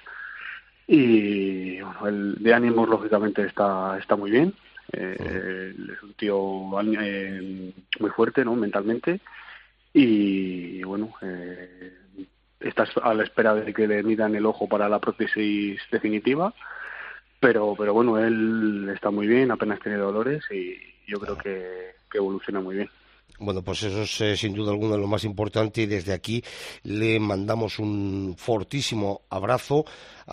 Y 0.87 1.80
bueno, 1.80 2.09
el 2.09 2.35
de 2.43 2.55
ánimos 2.55 2.89
lógicamente 2.89 3.47
está, 3.47 3.99
está 3.99 4.16
muy 4.16 4.30
bien. 4.30 4.55
Eh, 4.93 5.74
es 5.93 6.03
un 6.03 6.14
tío 6.14 6.80
eh, 7.01 7.72
muy 8.01 8.11
fuerte, 8.11 8.45
¿no? 8.45 8.55
Mentalmente. 8.57 9.20
Y 9.95 10.83
bueno, 10.83 11.14
eh, 11.22 11.95
estás 12.61 12.91
a 13.03 13.14
la 13.14 13.24
espera 13.24 13.55
de 13.55 13.72
que 13.72 13.87
le 13.87 14.03
midan 14.03 14.35
el 14.35 14.47
ojo 14.47 14.68
para 14.68 14.89
la 14.89 14.99
prótesis 14.99 15.80
definitiva. 15.91 16.53
Pero, 17.41 17.74
pero 17.76 17.93
bueno, 17.93 18.18
él 18.18 18.91
está 18.95 19.11
muy 19.11 19.26
bien, 19.26 19.51
apenas 19.51 19.80
tiene 19.80 19.99
dolores 19.99 20.45
y 20.51 20.76
yo 21.09 21.18
creo 21.18 21.37
que 21.37 21.95
evoluciona 22.14 22.61
muy 22.61 22.76
bien. 22.76 22.91
Bueno, 23.39 23.62
pues 23.62 23.83
eso 23.83 24.03
es 24.03 24.20
eh, 24.20 24.37
sin 24.37 24.55
duda 24.55 24.70
alguna 24.70 24.97
lo 24.97 25.09
más 25.09 25.24
importante 25.24 25.83
y 25.83 25.87
desde 25.87 26.12
aquí 26.12 26.45
le 26.85 27.18
mandamos 27.18 27.80
un 27.80 28.37
fortísimo 28.39 29.22
abrazo 29.30 29.85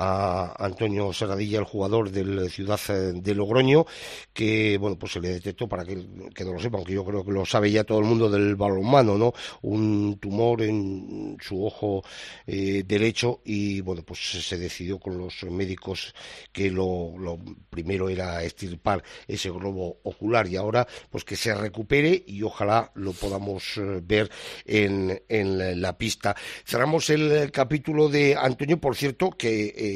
a 0.02 0.56
Antonio 0.58 1.12
Serradilla, 1.12 1.60
el 1.60 1.66
jugador 1.66 2.10
del 2.10 2.50
Ciudad 2.50 2.80
de 2.88 3.36
Logroño, 3.36 3.86
que 4.34 4.78
bueno, 4.78 4.97
pues 4.97 5.12
se 5.12 5.20
le 5.20 5.30
detectó 5.30 5.68
para 5.68 5.84
que, 5.84 5.95
que 6.34 6.45
no 6.45 6.54
lo 6.54 6.60
sepa, 6.60 6.78
aunque 6.78 6.93
yo 6.93 7.04
creo 7.04 7.26
que 7.26 7.32
lo 7.32 7.45
sabe 7.45 7.70
ya 7.70 7.84
todo 7.84 8.00
el 8.00 8.06
mundo 8.06 8.30
del 8.30 8.56
balonmano, 8.56 9.18
¿no? 9.18 9.34
Un 9.62 10.18
tumor 10.20 10.62
en 10.62 11.38
su 11.41 11.66
ojo 11.66 12.02
eh, 12.47 12.84
derecho 12.86 13.41
y 13.43 13.82
bueno, 13.82 14.04
pues 14.04 14.20
se 14.20 14.58
decidió 14.58 15.00
con 15.00 15.18
los 15.18 15.43
médicos 15.43 16.16
que 16.54 16.72
lo, 16.72 17.18
lo 17.18 17.38
primero 17.70 18.08
era 18.08 18.41
estirpar 18.43 19.04
ese 19.28 19.50
globo 19.50 20.00
ocular 20.04 20.47
y 20.47 20.56
ahora 20.56 20.88
pues 21.10 21.26
que 21.26 21.36
se 21.36 21.54
recupere 21.54 22.24
y 22.26 22.41
ojalá 22.43 22.89
lo 22.95 23.12
podamos 23.12 23.78
eh, 23.78 24.00
ver 24.02 24.32
en, 24.66 25.22
en 25.28 25.82
la 25.82 25.97
pista. 25.97 26.38
Cerramos 26.66 27.10
el 27.10 27.52
capítulo 27.52 28.08
de 28.08 28.38
Antonio, 28.38 28.80
por 28.80 28.95
cierto, 28.95 29.32
que 29.32 29.74
eh, 29.76 29.89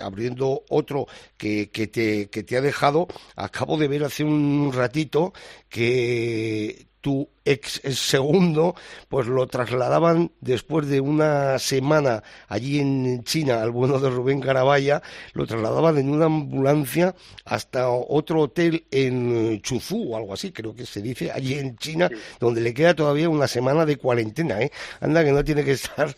abriendo 0.00 0.62
otro 0.68 1.06
que, 1.36 1.70
que, 1.70 1.86
te, 1.86 2.28
que 2.30 2.42
te 2.42 2.56
ha 2.56 2.60
dejado, 2.60 3.08
acabo 3.36 3.76
de 3.76 3.88
ver 3.88 4.04
hace 4.04 4.24
un 4.24 4.72
ratito 4.72 5.32
que 5.68 6.90
tu 7.00 7.28
ex 7.44 7.80
segundo, 7.96 8.74
pues 9.08 9.26
lo 9.26 9.46
trasladaban 9.46 10.32
después 10.40 10.86
de 10.86 11.00
una 11.00 11.58
semana 11.58 12.22
allí 12.48 12.78
en 12.78 13.24
China, 13.24 13.62
al 13.62 13.70
bueno 13.70 13.98
de 13.98 14.10
Rubén 14.10 14.40
Carabaya, 14.40 15.02
lo 15.32 15.46
trasladaban 15.46 15.98
en 15.98 16.10
una 16.10 16.26
ambulancia 16.26 17.14
hasta 17.44 17.88
otro 17.88 18.42
hotel 18.42 18.84
en 18.90 19.60
Chuzú 19.62 20.12
o 20.12 20.16
algo 20.16 20.34
así, 20.34 20.52
creo 20.52 20.74
que 20.74 20.86
se 20.86 21.00
dice, 21.00 21.30
allí 21.32 21.54
en 21.54 21.76
China, 21.76 22.10
donde 22.38 22.60
le 22.60 22.74
queda 22.74 22.94
todavía 22.94 23.28
una 23.28 23.48
semana 23.48 23.86
de 23.86 23.96
cuarentena, 23.96 24.60
¿eh? 24.60 24.70
Anda 25.00 25.24
que 25.24 25.32
no 25.32 25.42
tiene 25.42 25.64
que 25.64 25.72
estar 25.72 26.14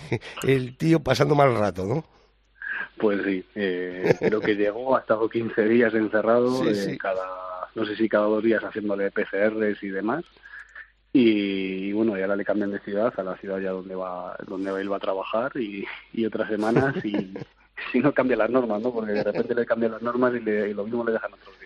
el 0.42 0.76
tío 0.76 1.02
pasando 1.02 1.34
mal 1.34 1.56
rato, 1.56 1.84
¿no? 1.86 2.15
Pues 2.96 3.22
sí, 3.24 3.44
eh, 3.54 4.14
creo 4.18 4.40
que 4.40 4.54
llegó, 4.54 4.96
ha 4.96 5.00
estado 5.00 5.28
15 5.28 5.64
días 5.68 5.94
encerrado, 5.94 6.68
eh, 6.68 6.96
cada 6.98 7.46
no 7.74 7.84
sé 7.84 7.94
si 7.94 8.08
cada 8.08 8.26
dos 8.26 8.42
días 8.42 8.64
haciéndole 8.64 9.10
PCRs 9.10 9.82
y 9.82 9.88
demás. 9.88 10.24
y, 11.12 11.92
bueno, 11.92 12.18
y 12.18 12.22
ahora 12.22 12.36
le 12.36 12.44
cambian 12.44 12.70
de 12.70 12.80
ciudad 12.80 13.12
a 13.16 13.22
la 13.22 13.36
ciudad 13.36 13.58
ya 13.58 13.70
donde 13.70 13.94
va, 13.94 14.36
donde 14.46 14.70
él 14.80 14.90
va 14.90 14.96
a 14.96 15.00
trabajar 15.00 15.52
y, 15.56 15.84
y 16.12 16.26
otras 16.26 16.48
semanas 16.48 16.94
y 17.04 17.12
si 17.92 18.00
no 18.00 18.12
cambia 18.12 18.36
las 18.36 18.50
normas, 18.50 18.80
¿no? 18.82 18.92
Porque 18.92 19.12
de 19.12 19.24
repente 19.24 19.54
le 19.54 19.66
cambian 19.66 19.92
las 19.92 20.02
normas 20.02 20.34
y, 20.34 20.40
le, 20.40 20.70
y 20.70 20.74
lo 20.74 20.84
mismo 20.84 21.04
le 21.04 21.12
dejan 21.12 21.32
otros 21.34 21.58
días 21.60 21.65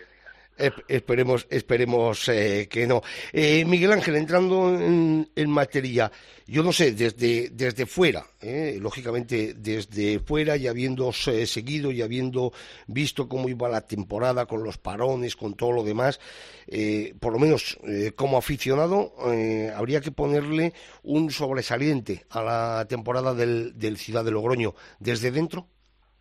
esperemos, 0.88 1.46
esperemos 1.50 2.28
eh, 2.28 2.68
que 2.70 2.86
no. 2.86 3.02
Eh, 3.32 3.64
Miguel 3.64 3.92
Ángel, 3.92 4.16
entrando 4.16 4.68
en, 4.78 5.50
materia, 5.50 6.10
yo 6.46 6.62
no 6.62 6.72
sé, 6.72 6.92
desde, 6.92 7.50
desde 7.50 7.86
fuera, 7.86 8.24
eh, 8.40 8.78
lógicamente 8.80 9.54
desde 9.54 10.20
fuera 10.20 10.56
y 10.56 10.68
habiendo 10.68 11.12
seguido 11.12 11.90
y 11.90 12.02
habiendo 12.02 12.52
visto 12.86 13.28
cómo 13.28 13.48
iba 13.48 13.68
la 13.68 13.80
temporada 13.80 14.46
con 14.46 14.62
los 14.62 14.78
parones, 14.78 15.36
con 15.36 15.54
todo 15.54 15.72
lo 15.72 15.82
demás, 15.82 16.20
por 17.18 17.32
lo 17.32 17.38
menos 17.38 17.78
como 18.14 18.38
aficionado, 18.38 19.12
habría 19.74 20.00
que 20.00 20.12
ponerle 20.12 20.72
un 21.02 21.30
sobresaliente 21.30 22.24
a 22.30 22.42
la 22.42 22.86
temporada 22.88 23.34
del, 23.34 23.76
del 23.76 23.96
Ciudad 23.96 24.24
de 24.24 24.30
Logroño. 24.30 24.74
¿Desde 25.00 25.32
dentro? 25.32 25.66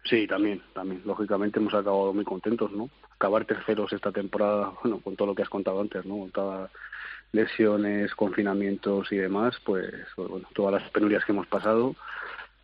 Sí, 0.06 0.26
también, 0.26 0.62
también. 0.74 1.02
Lógicamente 1.06 1.60
hemos 1.60 1.74
acabado 1.74 2.14
muy 2.14 2.26
contentos, 2.26 2.72
¿no? 2.72 2.90
Acabar 3.20 3.44
terceros 3.44 3.92
esta 3.92 4.14
temporada, 4.14 4.72
bueno, 4.82 5.00
con 5.00 5.18
todo 5.18 5.28
lo 5.28 5.36
que 5.36 5.44
has 5.44 5.50
contado 5.50 5.82
antes, 5.82 6.06
¿no? 6.06 6.30
Todas 6.34 6.72
lesiones, 7.34 8.16
confinamientos 8.16 9.12
y 9.12 9.18
demás, 9.18 9.58
pues, 9.66 9.94
bueno, 10.16 10.48
todas 10.54 10.82
las 10.82 10.90
penurias 10.90 11.26
que 11.26 11.34
hemos 11.34 11.46
pasado. 11.48 11.96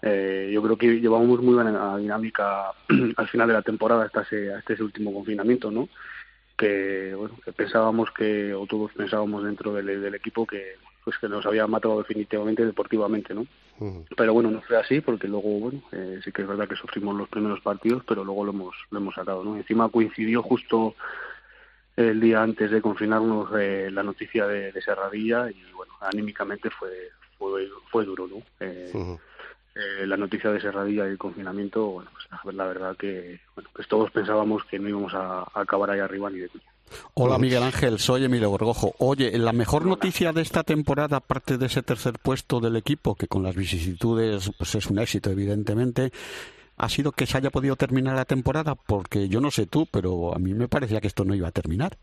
Eh, 0.01 0.49
yo 0.53 0.63
creo 0.63 0.77
que 0.77 0.99
llevamos 0.99 1.41
muy 1.41 1.55
buena 1.55 1.97
dinámica 1.97 2.71
al 3.17 3.27
final 3.27 3.47
de 3.47 3.53
la 3.53 3.61
temporada 3.63 4.05
hasta 4.05 4.21
ese, 4.21 4.53
hasta 4.53 4.73
ese 4.73 4.83
último 4.83 5.13
confinamiento, 5.13 5.69
¿no? 5.71 5.89
Que, 6.57 7.13
bueno, 7.15 7.37
que 7.43 7.51
pensábamos 7.51 8.11
que, 8.11 8.53
o 8.53 8.65
todos 8.65 8.93
pensábamos 8.93 9.43
dentro 9.43 9.73
del, 9.73 10.01
del 10.01 10.15
equipo 10.15 10.47
que, 10.47 10.75
pues 11.05 11.19
que 11.19 11.29
nos 11.29 11.45
había 11.45 11.67
matado 11.67 11.99
definitivamente 11.99 12.65
deportivamente, 12.65 13.33
¿no? 13.33 13.45
Pero 14.17 14.33
bueno, 14.33 14.49
no 14.49 14.61
fue 14.61 14.77
así 14.77 15.01
porque 15.01 15.27
luego, 15.27 15.59
bueno, 15.59 15.81
eh, 15.91 16.19
sí 16.23 16.31
que 16.31 16.41
es 16.41 16.47
verdad 16.47 16.67
que 16.67 16.75
sufrimos 16.75 17.15
los 17.15 17.29
primeros 17.29 17.61
partidos, 17.61 18.03
pero 18.07 18.23
luego 18.23 18.43
lo 18.43 18.51
hemos, 18.51 18.75
lo 18.89 18.97
hemos 18.97 19.13
sacado, 19.13 19.43
¿no? 19.43 19.55
Encima 19.55 19.89
coincidió 19.89 20.41
justo 20.41 20.95
el 21.95 22.19
día 22.19 22.41
antes 22.41 22.71
de 22.71 22.81
confinarnos 22.81 23.49
eh, 23.57 23.89
la 23.91 24.01
noticia 24.01 24.47
de, 24.47 24.71
de, 24.71 24.81
Serradilla 24.81 25.49
y 25.49 25.71
bueno, 25.73 25.93
anímicamente 26.01 26.69
fue, 26.71 26.89
fue, 27.37 27.69
fue 27.91 28.03
duro, 28.03 28.27
¿no? 28.27 28.41
Eh, 28.59 29.17
eh, 29.75 30.07
la 30.07 30.17
noticia 30.17 30.51
de 30.51 30.61
Serradilla 30.61 31.05
y 31.05 31.11
el 31.11 31.17
confinamiento, 31.17 31.85
bueno, 31.85 32.09
pues 32.43 32.55
la 32.55 32.65
verdad 32.65 32.97
que, 32.97 33.39
bueno, 33.55 33.69
pues 33.73 33.87
todos 33.87 34.09
pensábamos 34.09 34.63
que 34.65 34.79
no 34.79 34.89
íbamos 34.89 35.13
a, 35.13 35.41
a 35.41 35.61
acabar 35.61 35.91
ahí 35.91 35.99
arriba 35.99 36.29
ni 36.29 36.39
de 36.39 36.49
Hola 37.13 37.37
Miguel 37.37 37.63
Ángel, 37.63 37.99
soy 37.99 38.25
Emilio 38.25 38.49
Gorgojo. 38.49 38.93
Oye, 38.99 39.37
la 39.37 39.53
mejor 39.53 39.85
noticia 39.85 40.33
de 40.33 40.41
esta 40.41 40.63
temporada, 40.63 41.17
aparte 41.17 41.57
de 41.57 41.65
ese 41.65 41.81
tercer 41.81 42.13
puesto 42.21 42.59
del 42.59 42.75
equipo, 42.75 43.15
que 43.15 43.27
con 43.27 43.43
las 43.43 43.55
vicisitudes 43.55 44.51
pues 44.57 44.75
es 44.75 44.87
un 44.87 44.99
éxito 44.99 45.29
evidentemente, 45.29 46.11
ha 46.77 46.89
sido 46.89 47.11
que 47.11 47.25
se 47.25 47.37
haya 47.37 47.49
podido 47.49 47.75
terminar 47.75 48.15
la 48.15 48.25
temporada, 48.25 48.75
porque 48.75 49.29
yo 49.29 49.41
no 49.41 49.51
sé 49.51 49.65
tú, 49.65 49.87
pero 49.89 50.35
a 50.35 50.39
mí 50.39 50.53
me 50.53 50.67
parecía 50.67 51.01
que 51.01 51.07
esto 51.07 51.25
no 51.25 51.35
iba 51.35 51.47
a 51.47 51.51
terminar. 51.51 51.97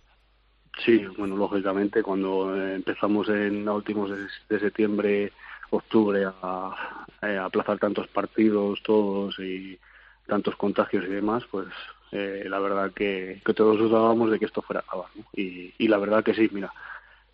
Sí, 0.85 1.05
bueno, 1.19 1.37
lógicamente 1.37 2.03
cuando 2.03 2.57
eh, 2.57 2.75
empezamos 2.77 3.29
en 3.29 3.69
últimos 3.69 4.11
de, 4.49 4.59
septiembre, 4.59 5.33
octubre 5.71 6.25
a, 6.25 6.97
eh, 7.23 7.37
a 7.37 7.45
aplazar 7.45 7.79
tantos 7.79 8.09
partidos 8.09 8.83
todos 8.83 9.39
y 9.39 9.79
tantos 10.27 10.57
contagios 10.57 11.05
y 11.05 11.11
demás, 11.11 11.45
pues 11.51 11.69
eh, 12.13 12.45
la 12.47 12.59
verdad 12.59 12.93
que, 12.93 13.41
que, 13.45 13.55
todos 13.55 13.79
dudábamos 13.79 14.31
de 14.31 14.39
que 14.39 14.45
esto 14.45 14.61
fuera 14.61 14.81
a 14.81 14.85
acabar. 14.85 15.09
Y, 15.35 15.73
y, 15.79 15.89
la 15.89 15.97
verdad 15.97 16.23
que 16.23 16.35
sí, 16.35 16.49
mira, 16.53 16.73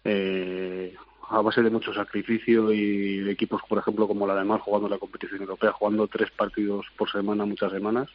eh, 0.04 0.94
a 1.28 1.40
base 1.42 1.62
de 1.62 1.70
mucho 1.70 1.92
sacrificio 1.92 2.72
y 2.72 3.18
de 3.18 3.32
equipos, 3.32 3.60
por 3.68 3.78
ejemplo, 3.78 4.06
como 4.06 4.26
la 4.26 4.36
de 4.36 4.44
Mar, 4.44 4.60
jugando 4.60 4.88
la 4.88 4.98
competición 4.98 5.40
europea, 5.40 5.72
jugando 5.72 6.06
tres 6.06 6.30
partidos 6.30 6.86
por 6.96 7.10
semana, 7.10 7.44
muchas 7.44 7.72
semanas, 7.72 8.08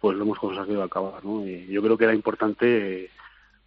pues 0.00 0.16
lo 0.16 0.24
hemos 0.24 0.38
conseguido 0.38 0.82
acabar. 0.84 1.24
¿no? 1.24 1.44
Y 1.46 1.66
yo 1.66 1.82
creo 1.82 1.98
que 1.98 2.04
era 2.04 2.14
importante 2.14 3.10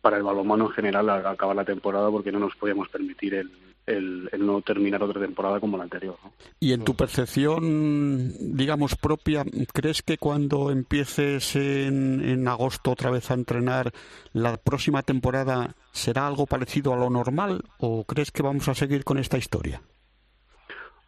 para 0.01 0.17
el 0.17 0.23
balonmano 0.23 0.65
en 0.65 0.71
general 0.71 1.09
acabar 1.09 1.55
la 1.55 1.65
temporada 1.65 2.09
porque 2.09 2.31
no 2.31 2.39
nos 2.39 2.55
podíamos 2.55 2.89
permitir 2.89 3.35
el, 3.35 3.51
el, 3.85 4.29
no 4.39 4.61
terminar 4.61 5.03
otra 5.03 5.21
temporada 5.21 5.59
como 5.59 5.77
la 5.77 5.83
anterior. 5.83 6.17
Y 6.59 6.73
en 6.73 6.83
tu 6.83 6.95
percepción, 6.95 8.31
digamos, 8.55 8.95
propia, 8.95 9.43
¿crees 9.73 10.01
que 10.01 10.17
cuando 10.17 10.71
empieces 10.71 11.55
en, 11.55 12.21
en 12.23 12.47
agosto 12.47 12.91
otra 12.91 13.11
vez 13.11 13.31
a 13.31 13.35
entrenar, 13.35 13.91
la 14.33 14.57
próxima 14.57 15.03
temporada 15.03 15.75
será 15.91 16.27
algo 16.27 16.45
parecido 16.45 16.93
a 16.93 16.97
lo 16.97 17.09
normal 17.09 17.63
o 17.77 18.05
crees 18.05 18.31
que 18.31 18.43
vamos 18.43 18.67
a 18.67 18.75
seguir 18.75 19.03
con 19.03 19.17
esta 19.17 19.37
historia? 19.37 19.81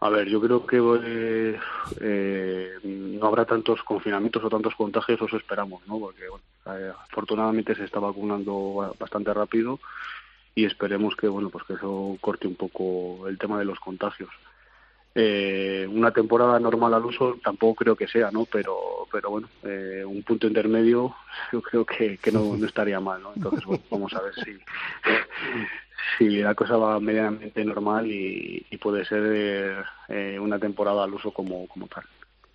A 0.04 0.10
ver, 0.10 0.28
yo 0.28 0.42
creo 0.42 0.66
que 0.66 0.78
eh, 1.06 1.58
eh, 2.02 2.74
no 2.84 3.26
habrá 3.26 3.46
tantos 3.46 3.82
confinamientos 3.84 4.44
o 4.44 4.50
tantos 4.50 4.76
contagios, 4.76 5.22
eso 5.22 5.38
esperamos, 5.38 5.82
¿no? 5.88 5.98
Porque 5.98 6.24
eh, 6.66 6.92
afortunadamente 7.10 7.74
se 7.74 7.86
está 7.86 8.02
vacunando 8.02 8.94
bastante 9.00 9.34
rápido 9.34 9.80
y 10.56 10.66
esperemos 10.66 11.16
que 11.16 11.28
bueno 11.28 11.50
pues 11.50 11.64
que 11.66 11.74
eso 11.74 12.18
corte 12.22 12.48
un 12.48 12.56
poco 12.56 13.28
el 13.28 13.38
tema 13.38 13.60
de 13.60 13.66
los 13.66 13.80
contagios 13.80 14.30
eh, 15.16 15.88
una 15.92 16.12
temporada 16.12 16.60
normal 16.60 16.94
al 16.94 17.06
uso 17.06 17.38
tampoco 17.44 17.76
creo 17.76 17.96
que 17.96 18.08
sea 18.08 18.32
no 18.32 18.46
pero 18.46 19.08
pero 19.12 19.30
bueno 19.30 19.48
eh, 19.64 20.04
un 20.06 20.24
punto 20.24 20.48
intermedio 20.48 21.16
yo 21.52 21.62
creo 21.62 21.86
que, 21.86 22.18
que 22.18 22.32
no, 22.32 22.56
no, 22.56 22.66
estaría 22.66 23.00
mal 23.00 23.22
no 23.22 23.34
entonces 23.36 23.64
vamos 23.90 24.14
a 24.14 24.22
ver 24.22 24.34
si 24.36 24.52
si 26.18 26.42
la 26.42 26.54
cosa 26.54 26.78
va 26.78 27.00
medianamente 27.00 27.64
normal 27.64 28.12
y, 28.12 28.66
puede 28.82 29.06
ser 29.06 29.86
eh, 30.10 30.38
una 30.38 30.60
temporada 30.60 31.06
al 31.06 31.14
uso 31.14 31.32
como 31.32 31.68
como 31.68 31.88
tal 31.88 32.04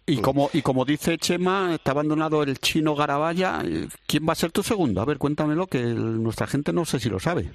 y 0.05 0.22
como, 0.22 0.49
y 0.55 0.62
como 0.62 0.86
dice 0.86 1.18
Chema, 1.18 1.74
está 1.74 1.90
abandonado 1.90 2.42
el 2.42 2.59
chino 2.59 2.94
Garabaya. 2.94 3.62
¿Quién 4.07 4.26
va 4.26 4.32
a 4.32 4.36
ser 4.36 4.51
tu 4.51 4.62
segundo? 4.62 5.03
A 5.03 5.05
ver, 5.05 5.18
cuéntamelo, 5.18 5.66
que 5.66 5.82
nuestra 5.82 6.46
gente 6.46 6.72
no 6.72 6.86
sé 6.86 6.99
si 6.99 7.11
lo 7.11 7.20
sabe. 7.20 7.51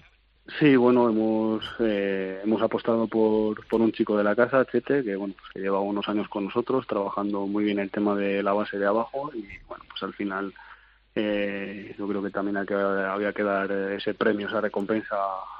Sí, 0.59 0.75
bueno, 0.75 1.07
hemos 1.09 1.63
eh, 1.79 2.41
hemos 2.43 2.61
apostado 2.61 3.07
por, 3.07 3.65
por 3.67 3.79
un 3.79 3.93
chico 3.93 4.17
de 4.17 4.25
la 4.25 4.35
casa, 4.35 4.65
Chete, 4.65 5.01
que 5.03 5.15
bueno, 5.15 5.33
pues 5.39 5.51
que 5.53 5.61
lleva 5.61 5.79
unos 5.79 6.07
años 6.09 6.27
con 6.27 6.45
nosotros, 6.45 6.85
trabajando 6.85 7.47
muy 7.47 7.63
bien 7.63 7.79
el 7.79 7.89
tema 7.89 8.13
de 8.15 8.43
la 8.43 8.51
base 8.51 8.77
de 8.77 8.85
abajo 8.85 9.31
y 9.33 9.45
bueno, 9.67 9.85
pues 9.89 10.03
al 10.03 10.13
final 10.13 10.53
eh, 11.15 11.95
yo 11.97 12.07
creo 12.09 12.21
que 12.21 12.29
también 12.29 12.57
había 12.57 13.31
que 13.33 13.43
dar 13.43 13.71
ese 13.71 14.13
premio, 14.15 14.47
esa 14.47 14.59
recompensa 14.59 15.15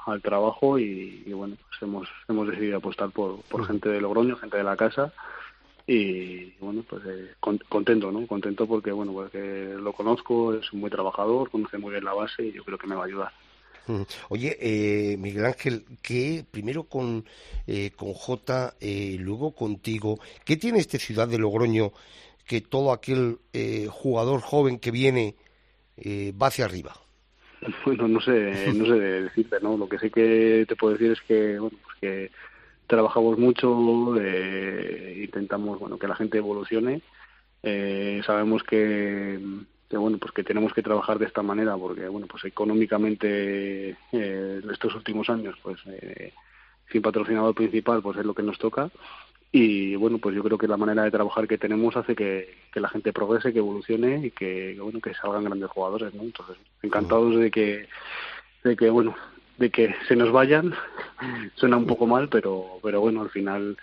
al 0.06 0.20
trabajo 0.20 0.78
y, 0.78 1.32
bueno, 1.32 1.56
pues 1.56 1.82
hemos 1.82 2.08
hemos 2.28 2.48
decidido 2.48 2.76
apostar 2.76 3.10
por, 3.10 3.40
por 3.42 3.66
gente 3.66 3.88
de 3.88 4.00
Logroño, 4.02 4.36
gente 4.36 4.58
de 4.58 4.64
la 4.64 4.76
casa 4.76 5.12
y 5.86 6.52
bueno, 6.60 6.84
pues 6.88 7.02
eh, 7.06 7.34
contento, 7.40 8.12
¿no? 8.12 8.26
Contento 8.26 8.66
porque 8.66 8.92
bueno, 8.92 9.12
porque 9.12 9.76
lo 9.78 9.92
conozco, 9.94 10.54
es 10.54 10.70
un 10.74 10.80
muy 10.80 10.90
trabajador, 10.90 11.50
conoce 11.50 11.78
muy 11.78 11.92
bien 11.92 12.04
la 12.04 12.14
base 12.14 12.44
y 12.44 12.52
yo 12.52 12.64
creo 12.64 12.78
que 12.78 12.86
me 12.86 12.96
va 12.96 13.04
a 13.04 13.06
ayudar. 13.06 13.32
Oye, 14.28 14.56
eh, 14.60 15.16
Miguel 15.16 15.46
Ángel, 15.46 15.84
que 16.02 16.44
primero 16.50 16.84
con, 16.84 17.24
eh, 17.66 17.90
con 17.96 18.12
J, 18.12 18.74
eh, 18.80 19.16
luego 19.18 19.54
contigo, 19.54 20.18
¿qué 20.44 20.56
tiene 20.56 20.78
este 20.78 20.98
ciudad 20.98 21.28
de 21.28 21.38
Logroño 21.38 21.92
que 22.46 22.60
todo 22.60 22.92
aquel 22.92 23.38
eh, 23.52 23.88
jugador 23.90 24.40
joven 24.40 24.78
que 24.78 24.90
viene 24.90 25.34
eh, 25.96 26.32
va 26.40 26.48
hacia 26.48 26.66
arriba? 26.66 26.94
Bueno, 27.84 28.08
no 28.08 28.20
sé, 28.20 28.32
no 28.74 28.86
sé 28.86 28.98
decirte, 28.98 29.56
¿no? 29.62 29.76
Lo 29.76 29.88
que 29.88 29.98
sí 29.98 30.10
que 30.10 30.64
te 30.68 30.76
puedo 30.76 30.94
decir 30.94 31.12
es 31.12 31.20
que, 31.22 31.58
bueno, 31.58 31.76
pues 31.82 31.96
que 32.00 32.30
trabajamos 32.86 33.38
mucho, 33.38 34.14
eh, 34.20 35.22
intentamos, 35.24 35.78
bueno, 35.78 35.98
que 35.98 36.08
la 36.08 36.16
gente 36.16 36.38
evolucione. 36.38 37.00
Eh, 37.62 38.20
sabemos 38.26 38.62
que 38.62 39.40
que 39.88 39.96
bueno 39.96 40.18
pues 40.18 40.32
que 40.32 40.44
tenemos 40.44 40.72
que 40.72 40.82
trabajar 40.82 41.18
de 41.18 41.26
esta 41.26 41.42
manera 41.42 41.76
porque 41.76 42.08
bueno 42.08 42.26
pues 42.26 42.44
económicamente 42.44 43.96
eh, 44.12 44.62
estos 44.70 44.94
últimos 44.94 45.28
años 45.28 45.56
pues 45.62 45.78
eh, 45.86 46.32
sin 46.90 47.02
patrocinador 47.02 47.54
principal 47.54 48.02
pues 48.02 48.18
es 48.18 48.24
lo 48.24 48.34
que 48.34 48.42
nos 48.42 48.58
toca. 48.58 48.90
Y 49.52 49.94
bueno 49.94 50.18
pues 50.18 50.34
yo 50.34 50.42
creo 50.42 50.58
que 50.58 50.66
la 50.66 50.76
manera 50.76 51.04
de 51.04 51.10
trabajar 51.10 51.46
que 51.46 51.58
tenemos 51.58 51.96
hace 51.96 52.16
que, 52.16 52.56
que 52.72 52.80
la 52.80 52.88
gente 52.88 53.12
progrese 53.12 53.52
que 53.52 53.60
evolucione 53.60 54.26
y 54.26 54.30
que 54.30 54.76
bueno 54.80 55.00
que 55.00 55.14
salgan 55.14 55.44
grandes 55.44 55.70
jugadores 55.70 56.12
no 56.14 56.22
entonces 56.22 56.56
encantados 56.82 57.36
de 57.36 57.50
que 57.50 57.88
de 58.64 58.76
que 58.76 58.90
bueno 58.90 59.14
de 59.58 59.70
que 59.70 59.94
se 60.08 60.16
nos 60.16 60.32
vayan. 60.32 60.74
Suena 61.54 61.76
un 61.76 61.86
poco 61.86 62.06
mal 62.06 62.28
pero 62.28 62.80
pero 62.82 63.00
bueno 63.00 63.22
al 63.22 63.30
final 63.30 63.76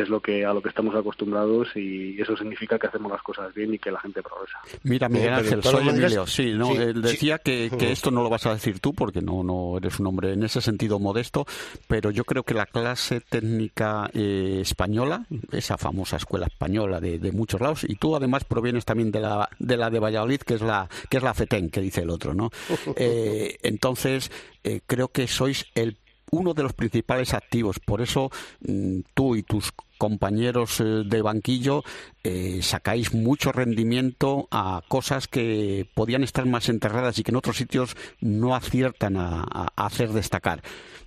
es 0.00 0.08
lo 0.08 0.20
que 0.20 0.44
a 0.44 0.52
lo 0.52 0.62
que 0.62 0.68
estamos 0.68 0.94
acostumbrados 0.94 1.68
y 1.74 2.20
eso 2.20 2.36
significa 2.36 2.78
que 2.78 2.86
hacemos 2.86 3.10
las 3.10 3.22
cosas 3.22 3.52
bien 3.54 3.74
y 3.74 3.78
que 3.78 3.90
la 3.90 4.00
gente 4.00 4.22
progresa. 4.22 4.58
Mira, 4.82 5.08
Miguel 5.08 5.34
Ángel, 5.34 5.62
soy 5.62 5.88
Emilio. 5.88 6.26
Sí, 6.26 6.52
no, 6.52 6.74
decía 6.74 7.38
que, 7.38 7.70
que, 7.76 7.92
esto 7.92 8.10
no 8.10 8.22
lo 8.22 8.30
vas 8.30 8.46
a 8.46 8.54
decir 8.54 8.80
tú 8.80 8.92
porque 8.92 9.20
no, 9.20 9.42
no 9.42 9.78
eres 9.78 9.98
un 9.98 10.06
hombre 10.06 10.32
en 10.32 10.42
ese 10.42 10.60
sentido 10.60 10.98
modesto, 10.98 11.46
pero 11.86 12.10
yo 12.10 12.24
creo 12.24 12.42
que 12.42 12.54
la 12.54 12.66
clase 12.66 13.20
técnica 13.20 14.10
eh, 14.12 14.58
española, 14.60 15.26
esa 15.52 15.78
famosa 15.78 16.16
escuela 16.16 16.46
española 16.46 17.00
de, 17.00 17.18
de, 17.18 17.32
muchos 17.32 17.60
lados, 17.60 17.84
y 17.88 17.96
tú 17.96 18.16
además 18.16 18.44
provienes 18.44 18.84
también 18.84 19.10
de 19.10 19.20
la 19.20 19.48
de 19.58 19.76
la 19.76 19.90
de 19.90 19.98
Valladolid, 19.98 20.40
que 20.40 20.54
es 20.54 20.62
la 20.62 20.88
que 21.08 21.18
es 21.18 21.22
la 21.22 21.34
FETEN, 21.34 21.70
que 21.70 21.80
dice 21.80 22.02
el 22.02 22.10
otro, 22.10 22.34
¿no? 22.34 22.50
Eh, 22.98 23.58
entonces 23.62 24.30
eh, 24.64 24.80
creo 24.86 25.08
que 25.08 25.26
sois 25.26 25.66
el 25.74 25.96
uno 26.30 26.54
de 26.54 26.62
los 26.62 26.72
principales 26.72 27.34
activos. 27.34 27.78
Por 27.78 28.00
eso 28.00 28.30
mm, 28.60 29.00
tú 29.14 29.36
y 29.36 29.42
tus 29.42 29.72
compañeros 29.98 30.80
eh, 30.80 31.02
de 31.06 31.22
banquillo 31.22 31.82
eh, 32.22 32.60
sacáis 32.62 33.14
mucho 33.14 33.52
rendimiento 33.52 34.48
a 34.50 34.82
cosas 34.88 35.28
que 35.28 35.88
podían 35.94 36.22
estar 36.22 36.46
más 36.46 36.68
enterradas 36.68 37.18
y 37.18 37.22
que 37.22 37.30
en 37.30 37.36
otros 37.36 37.56
sitios 37.56 37.96
no 38.20 38.54
aciertan 38.54 39.16
a, 39.16 39.44
hacer 39.76 40.12
destacar. 40.12 40.62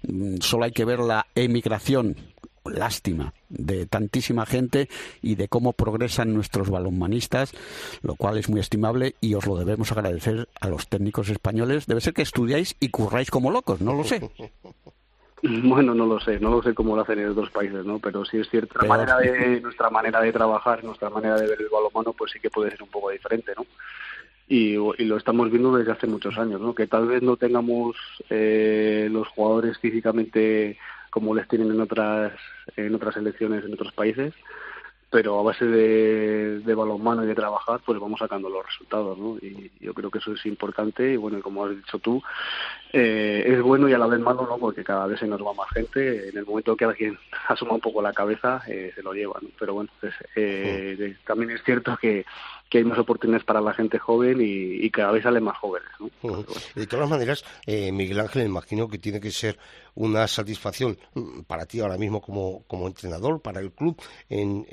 Mm, 0.07 0.38
solo 0.41 0.65
hay 0.65 0.72
que 0.72 0.86
ver 0.86 0.99
la 0.99 1.28
emigración 1.36 2.15
lástima 2.65 3.34
de 3.47 3.86
tantísima 3.86 4.45
gente 4.45 4.89
y 5.22 5.36
de 5.36 5.47
cómo 5.47 5.74
progresan 5.74 6.34
nuestros 6.34 6.70
balonmanistas, 6.70 7.51
lo 8.01 8.15
cual 8.15 8.38
es 8.38 8.49
muy 8.49 8.59
estimable 8.59 9.15
y 9.22 9.34
os 9.34 9.47
lo 9.47 9.55
debemos 9.55 9.91
agradecer 9.91 10.49
a 10.59 10.67
los 10.67 10.88
técnicos 10.88 11.30
españoles. 11.30 11.88
Debe 11.88 12.01
ser 12.01 12.13
que 12.13 12.22
estudiáis 12.22 12.76
y 12.80 12.89
curráis 12.89 13.32
como 13.32 13.49
locos, 13.49 13.82
no 13.82 13.93
lo 13.93 14.03
sé. 14.03 14.22
Bueno, 15.64 15.94
no 15.94 16.06
lo 16.06 16.20
sé, 16.20 16.40
no 16.40 16.50
lo 16.50 16.62
sé 16.62 16.74
cómo 16.74 16.96
lo 16.96 17.02
hacen 17.02 17.20
en 17.20 17.30
otros 17.30 17.50
países, 17.52 17.86
¿no? 17.86 18.00
Pero 18.00 18.26
sí 18.26 18.38
es 18.38 18.50
cierto, 18.50 18.86
manera 18.86 19.18
de, 19.18 19.62
nuestra 19.62 19.90
manera 19.90 20.22
de 20.22 20.32
trabajar, 20.32 20.84
nuestra 20.84 21.10
manera 21.10 21.36
de 21.36 21.48
ver 21.48 21.62
el 21.62 21.70
balonmano, 21.70 22.14
pues 22.14 22.32
sí 22.32 22.40
que 22.40 22.50
puede 22.50 22.72
ser 22.72 22.84
un 22.84 22.90
poco 22.90 23.10
diferente, 23.10 23.54
¿no? 23.56 23.66
Y, 24.48 24.76
lo 25.06 25.18
estamos 25.18 25.52
viendo 25.52 25.76
desde 25.78 25.92
hace 25.92 26.08
muchos 26.08 26.38
años, 26.38 26.60
¿no? 26.60 26.74
Que 26.74 26.88
tal 26.88 27.08
vez 27.08 27.22
no 27.22 27.38
tengamos 27.38 27.96
eh, 28.30 29.08
los 29.12 29.28
jugadores 29.28 29.78
físicamente 29.78 30.78
como 31.12 31.34
les 31.34 31.48
tienen 31.48 31.72
en 31.72 31.82
otras 31.82 32.34
en 32.76 32.94
otras 32.94 33.16
selecciones 33.16 33.64
en 33.64 33.74
otros 33.74 33.94
países, 33.94 34.34
pero 35.10 35.39
a 35.39 35.43
base 35.43 35.66
de, 35.66 36.60
de, 36.60 36.76
balonmano 36.76 37.24
y 37.24 37.28
de 37.28 37.36
trabajar, 37.36 37.80
pues 37.84 37.99
vamos 37.99 38.20
sacando 38.20 38.47
los 38.47 38.66
resultados, 38.66 39.18
¿no? 39.18 39.38
Y 39.41 39.72
yo 39.80 39.93
creo 39.93 40.12
que 40.12 40.20
eso 40.20 40.34
es 40.34 40.45
importante 40.45 41.14
y 41.14 41.18
bueno, 41.18 41.41
como 41.41 41.66
has 41.66 41.76
dicho 41.76 41.97
tú, 41.97 42.22
eh, 42.93 43.43
es 43.45 43.62
bueno 43.62 43.89
y 43.89 43.93
a 43.93 43.97
la 43.97 44.05
vez 44.05 44.20
malo, 44.20 44.45
¿no? 44.47 44.57
Porque 44.60 44.84
cada 44.84 45.07
vez 45.07 45.20
se 45.20 45.28
nos 45.28 45.41
va 45.41 45.53
más 45.53 45.70
gente. 45.70 46.30
En 46.30 46.38
el 46.38 46.45
momento 46.45 46.76
que 46.76 46.86
alguien 46.86 47.18
asuma 47.47 47.74
un 47.74 47.82
poco 47.82 48.01
la 48.01 48.14
cabeza, 48.14 48.62
eh, 48.68 48.91
se 48.93 49.01
lo 49.01 49.14
lleva, 49.14 49.39
¿no? 49.41 49.49
Pero 49.60 49.74
bueno, 49.74 49.89
pues, 49.99 50.14
eh, 50.36 51.16
también 51.26 51.51
es 51.51 51.64
cierto 51.64 51.97
que, 51.97 52.26
que 52.70 52.78
hay 52.78 52.84
más 52.84 52.99
oportunidades 52.99 53.45
para 53.45 53.61
la 53.61 53.74
gente 53.74 53.97
joven 53.97 54.39
y, 54.41 54.86
y 54.86 54.89
cada 54.91 55.11
vez 55.11 55.24
salen 55.24 55.43
más 55.43 55.57
jóvenes, 55.57 55.89
¿no? 55.99 56.45
De 56.76 56.88
todas 56.88 57.09
maneras, 57.09 57.43
eh, 57.65 57.91
Miguel 57.91 58.20
Ángel, 58.20 58.45
imagino 58.45 58.88
que 58.88 58.99
tiene 58.99 59.20
que 59.20 59.32
ser 59.32 59.57
una 59.95 60.28
satisfacción 60.28 60.97
mm, 61.13 61.41
para 61.41 61.65
ti 61.65 61.80
ahora 61.80 61.97
mismo 61.97 62.22
como, 62.22 62.63
como 62.67 62.88
entrenador, 62.88 63.41
para 63.41 63.59
el 63.59 63.72
club, 63.72 64.01
en, 64.30 64.65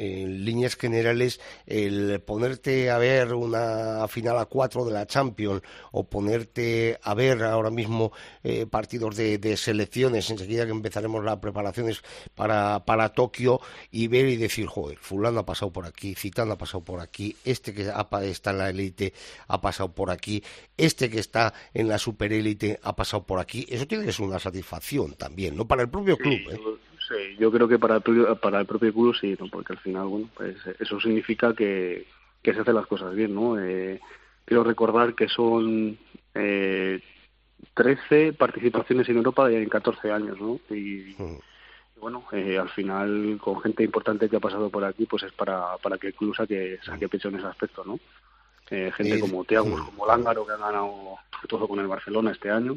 líneas 0.44 0.76
generales, 0.76 1.40
el 1.66 2.20
ponerte 2.20 2.90
a 2.90 2.98
ver 2.98 3.32
una 3.32 4.06
final 4.08 4.38
a 4.38 4.44
cuatro 4.44 4.84
de 4.84 4.92
la 4.92 5.06
Champions 5.06 5.62
o 5.92 6.04
ponerte 6.04 6.98
a 7.02 7.14
ver 7.14 7.42
ahora 7.42 7.70
mismo 7.70 8.12
eh, 8.44 8.66
partidos 8.66 9.16
de, 9.16 9.38
de, 9.38 9.56
selecciones, 9.56 10.30
enseguida 10.30 10.66
que 10.66 10.70
empezaremos 10.70 11.24
las 11.24 11.38
preparaciones 11.38 12.02
para, 12.34 12.84
para 12.84 13.08
Tokio 13.08 13.60
y 13.90 14.08
ver 14.08 14.26
y 14.26 14.36
decir, 14.36 14.66
joder, 14.66 14.98
fulano 14.98 15.40
ha 15.40 15.46
pasado 15.46 15.72
por 15.72 15.86
aquí, 15.86 16.14
citando 16.14 16.54
ha 16.54 16.58
pasado 16.58 16.84
por 16.84 17.00
aquí, 17.00 17.34
este 17.44 17.72
que 17.72 17.85
está 18.22 18.50
en 18.50 18.58
la 18.58 18.70
élite 18.70 19.12
ha 19.48 19.60
pasado 19.60 19.92
por 19.92 20.10
aquí, 20.10 20.42
este 20.76 21.10
que 21.10 21.18
está 21.18 21.54
en 21.74 21.88
la 21.88 21.98
superélite 21.98 22.78
ha 22.82 22.94
pasado 22.94 23.24
por 23.24 23.40
aquí, 23.40 23.66
eso 23.68 23.86
tiene 23.86 24.04
que 24.04 24.12
ser 24.12 24.26
una 24.26 24.38
satisfacción 24.38 25.14
también, 25.14 25.56
¿no? 25.56 25.66
Para 25.66 25.82
el 25.82 25.88
propio 25.88 26.16
club, 26.16 26.40
¿eh? 26.50 26.60
Sí, 27.08 27.36
yo 27.38 27.52
creo 27.52 27.68
que 27.68 27.78
para 27.78 27.96
el, 27.96 28.02
para 28.42 28.60
el 28.60 28.66
propio 28.66 28.92
club 28.92 29.14
sí, 29.14 29.36
¿no? 29.38 29.46
porque 29.48 29.74
al 29.74 29.78
final, 29.78 30.06
bueno, 30.06 30.28
pues 30.34 30.56
eso 30.80 31.00
significa 31.00 31.54
que, 31.54 32.04
que 32.42 32.52
se 32.52 32.60
hacen 32.60 32.74
las 32.74 32.86
cosas 32.86 33.14
bien, 33.14 33.32
¿no? 33.34 33.60
Eh, 33.60 34.00
quiero 34.44 34.64
recordar 34.64 35.14
que 35.14 35.28
son 35.28 35.96
eh, 36.34 37.00
13 37.74 38.32
participaciones 38.32 39.08
en 39.08 39.18
Europa 39.18 39.50
en 39.50 39.68
14 39.68 40.10
años, 40.10 40.40
¿no? 40.40 40.58
Y, 40.74 41.16
bueno, 42.00 42.24
eh, 42.32 42.58
al 42.58 42.68
final 42.68 43.38
con 43.40 43.60
gente 43.60 43.84
importante 43.84 44.28
que 44.28 44.36
ha 44.36 44.40
pasado 44.40 44.70
por 44.70 44.84
aquí, 44.84 45.06
pues 45.06 45.24
es 45.24 45.32
para, 45.32 45.76
para 45.78 45.98
que 45.98 46.08
el 46.08 46.14
club 46.14 46.34
saque, 46.34 46.78
saque 46.84 47.08
pecho 47.08 47.28
en 47.28 47.36
ese 47.36 47.46
aspecto, 47.46 47.84
¿no? 47.84 47.98
Eh, 48.70 48.90
gente 48.96 49.20
como 49.20 49.44
Tiago, 49.44 49.84
como 49.84 50.06
Lángaro, 50.06 50.44
que 50.44 50.52
ha 50.52 50.56
ganado 50.56 51.18
todo 51.48 51.68
con 51.68 51.78
el 51.78 51.86
Barcelona 51.86 52.32
este 52.32 52.50
año, 52.50 52.76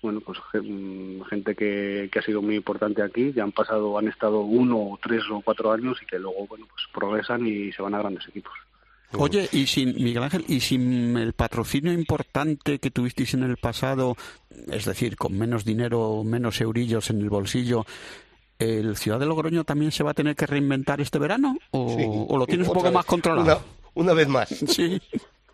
bueno, 0.00 0.20
pues 0.20 0.38
mm, 0.52 1.22
gente 1.22 1.56
que, 1.56 2.08
que 2.12 2.18
ha 2.18 2.22
sido 2.22 2.40
muy 2.42 2.56
importante 2.56 3.02
aquí, 3.02 3.32
ya 3.32 3.42
han 3.42 3.52
pasado, 3.52 3.98
han 3.98 4.06
estado 4.06 4.42
uno 4.42 4.76
o 4.76 4.98
tres 5.02 5.22
o 5.30 5.40
cuatro 5.40 5.72
años 5.72 5.98
y 6.02 6.06
que 6.06 6.18
luego, 6.18 6.46
bueno, 6.46 6.66
pues 6.70 6.86
progresan 6.92 7.46
y 7.46 7.72
se 7.72 7.82
van 7.82 7.94
a 7.94 7.98
grandes 7.98 8.28
equipos. 8.28 8.52
Oye, 9.16 9.48
y 9.52 9.66
sin 9.66 9.94
Miguel 9.94 10.24
Ángel, 10.24 10.44
y 10.48 10.60
sin 10.60 11.16
el 11.16 11.32
patrocinio 11.34 11.92
importante 11.92 12.78
que 12.78 12.90
tuvisteis 12.90 13.34
en 13.34 13.44
el 13.44 13.56
pasado, 13.56 14.16
es 14.70 14.84
decir, 14.84 15.16
con 15.16 15.38
menos 15.38 15.64
dinero, 15.64 16.22
menos 16.24 16.60
eurillos 16.60 17.10
en 17.10 17.20
el 17.20 17.30
bolsillo, 17.30 17.86
¿el 18.64 18.96
Ciudad 18.96 19.18
de 19.18 19.26
Logroño 19.26 19.64
también 19.64 19.92
se 19.92 20.02
va 20.02 20.12
a 20.12 20.14
tener 20.14 20.36
que 20.36 20.46
reinventar 20.46 21.00
este 21.00 21.18
verano? 21.18 21.56
¿O, 21.70 22.36
lo 22.36 22.46
tienes 22.46 22.68
un 22.68 22.74
poco 22.74 22.90
más 22.90 23.04
controlado? 23.04 23.62
Una, 23.94 24.12
vez 24.12 24.28
más. 24.28 24.48
Sí. 24.68 25.00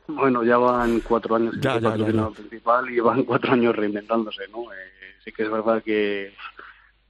Bueno, 0.07 0.43
ya 0.43 0.59
van 0.59 1.01
cuatro 1.01 1.37
años 1.37 1.55
en 1.63 1.85
el 1.85 2.33
principal 2.33 2.91
y 2.91 2.99
van 2.99 3.23
cuatro 3.23 3.53
años 3.53 3.77
reinventándose, 3.77 4.49
¿no? 4.49 4.73
Eh, 4.73 4.77
sí 5.25 5.31
que 5.31 5.45
es 5.45 5.51
verdad 5.51 5.83
que, 5.85 6.33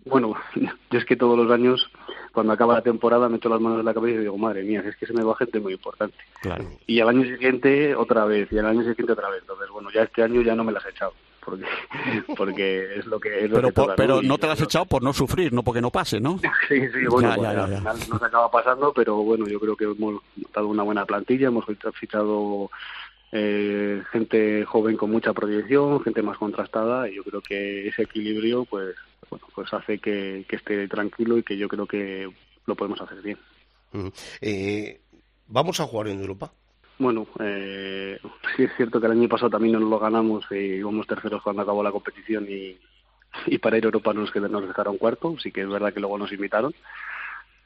bueno, 0.05 0.35
yo 0.55 0.99
es 0.99 1.05
que 1.05 1.17
todos 1.17 1.39
los 1.39 1.51
años, 1.51 1.91
cuando 2.33 2.53
acaba 2.53 2.75
la 2.75 2.83
temporada, 2.83 3.29
meto 3.29 3.49
las 3.49 3.61
manos 3.61 3.81
en 3.81 3.87
la 3.87 3.95
cabeza 3.95 4.19
y 4.19 4.21
digo, 4.23 4.37
madre 4.37 4.65
mía, 4.65 4.83
es 4.85 4.97
que 4.97 5.07
se 5.07 5.15
me 5.15 5.23
va 5.23 5.35
gente 5.37 5.61
muy 5.61 5.73
importante. 5.73 6.17
Claro. 6.43 6.65
Y 6.87 7.01
al 7.01 7.09
año 7.09 7.25
siguiente 7.25 7.95
otra 7.95 8.25
vez, 8.27 8.53
y 8.53 8.59
al 8.59 8.67
año 8.67 8.81
siguiente 8.81 9.13
otra 9.13 9.31
vez. 9.31 9.41
Entonces, 9.41 9.69
bueno, 9.71 9.91
ya 9.95 10.03
este 10.03 10.23
año 10.23 10.43
ya 10.43 10.55
no 10.55 10.65
me 10.65 10.73
las 10.73 10.85
he 10.85 10.91
echado. 10.91 11.15
Porque, 11.45 11.65
porque 12.37 12.99
es 12.99 13.07
lo 13.07 13.19
que 13.19 13.45
es 13.45 13.51
pero, 13.51 13.73
pero 13.97 14.23
¿no? 14.23 14.39
te 14.39 14.47
las 14.47 14.59
has 14.59 14.67
echado 14.67 14.85
por 14.85 15.03
no 15.03 15.13
sufrir 15.13 15.53
no 15.53 15.63
porque 15.63 15.81
no 15.81 15.91
pase 15.91 16.21
no 16.21 16.39
sí 16.69 16.81
sí 16.93 17.07
bueno 17.09 17.35
pues, 17.35 17.49
al 17.49 17.69
final 17.69 17.99
no 18.09 18.19
se 18.19 18.25
acaba 18.25 18.51
pasando 18.51 18.93
pero 18.93 19.17
bueno 19.17 19.47
yo 19.47 19.59
creo 19.59 19.77
que 19.77 19.85
hemos 19.85 20.23
dado 20.53 20.69
una 20.69 20.83
buena 20.83 21.07
plantilla 21.07 21.49
hemos 21.49 21.65
fichado 21.95 22.71
eh, 23.33 24.03
gente 24.11 24.65
joven 24.65 24.97
con 24.97 25.13
mucha 25.13 25.33
proyección, 25.33 26.03
gente 26.03 26.21
más 26.21 26.37
contrastada 26.37 27.09
y 27.09 27.15
yo 27.15 27.23
creo 27.23 27.41
que 27.41 27.87
ese 27.87 28.03
equilibrio 28.03 28.65
pues 28.65 28.97
bueno 29.29 29.47
pues 29.55 29.73
hace 29.73 29.99
que, 29.99 30.45
esté 30.49 30.89
tranquilo 30.89 31.39
y 31.39 31.45
que 31.45 31.57
yo 31.57 31.69
creo 31.69 31.87
que 31.87 32.29
lo 32.67 32.75
podemos 32.75 33.01
hacer 33.01 33.23
bien. 33.23 33.39
Eh, 34.41 35.01
¿Vamos 35.47 35.79
a 35.79 35.85
jugar 35.87 36.09
en 36.09 36.21
Europa? 36.21 36.53
Bueno, 37.01 37.27
eh, 37.41 38.21
sí 38.57 38.65
es 38.65 38.71
cierto 38.77 39.01
que 39.01 39.07
el 39.07 39.13
año 39.13 39.29
pasado 39.29 39.51
también 39.51 39.73
nos 39.73 39.89
lo 39.89 39.99
ganamos 39.99 40.45
y 40.51 40.77
íbamos 40.77 41.07
terceros 41.07 41.43
cuando 41.43 41.63
acabó 41.63 41.83
la 41.83 41.91
competición 41.91 42.47
y, 42.47 42.77
y 43.47 43.59
para 43.59 43.79
ir 43.79 43.85
a 43.85 43.87
Europa 43.87 44.13
nos, 44.13 44.35
nos 44.37 44.69
dejaron 44.69 44.99
cuarto, 44.99 45.35
sí 45.43 45.51
que 45.51 45.63
es 45.63 45.69
verdad 45.69 45.95
que 45.95 46.01
luego 46.01 46.19
nos 46.19 46.31
invitaron, 46.31 46.75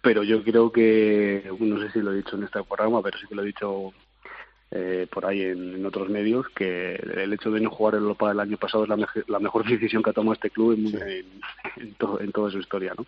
pero 0.00 0.22
yo 0.22 0.42
creo 0.44 0.70
que, 0.70 1.50
no 1.58 1.80
sé 1.80 1.90
si 1.90 2.00
lo 2.00 2.12
he 2.12 2.16
dicho 2.18 2.36
en 2.36 2.44
este 2.44 2.62
programa, 2.62 3.02
pero 3.02 3.18
sí 3.18 3.26
que 3.26 3.34
lo 3.34 3.42
he 3.42 3.46
dicho 3.46 3.92
eh, 4.70 5.08
por 5.10 5.26
ahí 5.26 5.42
en, 5.42 5.84
otros 5.84 6.08
medios 6.08 6.48
que 6.50 6.94
el 6.94 7.32
hecho 7.32 7.50
de 7.50 7.60
no 7.60 7.70
jugar 7.70 7.94
en 7.94 8.02
Europa 8.02 8.30
el 8.30 8.38
año 8.38 8.56
pasado 8.56 8.84
es 8.84 9.26
la, 9.28 9.40
mejor 9.40 9.64
decisión 9.68 10.04
que 10.04 10.10
ha 10.10 10.12
tomado 10.12 10.34
este 10.34 10.50
club 10.50 10.74
en, 10.74 11.26
en, 11.76 12.32
toda 12.32 12.50
su 12.52 12.60
historia. 12.60 12.94
¿no? 12.96 13.04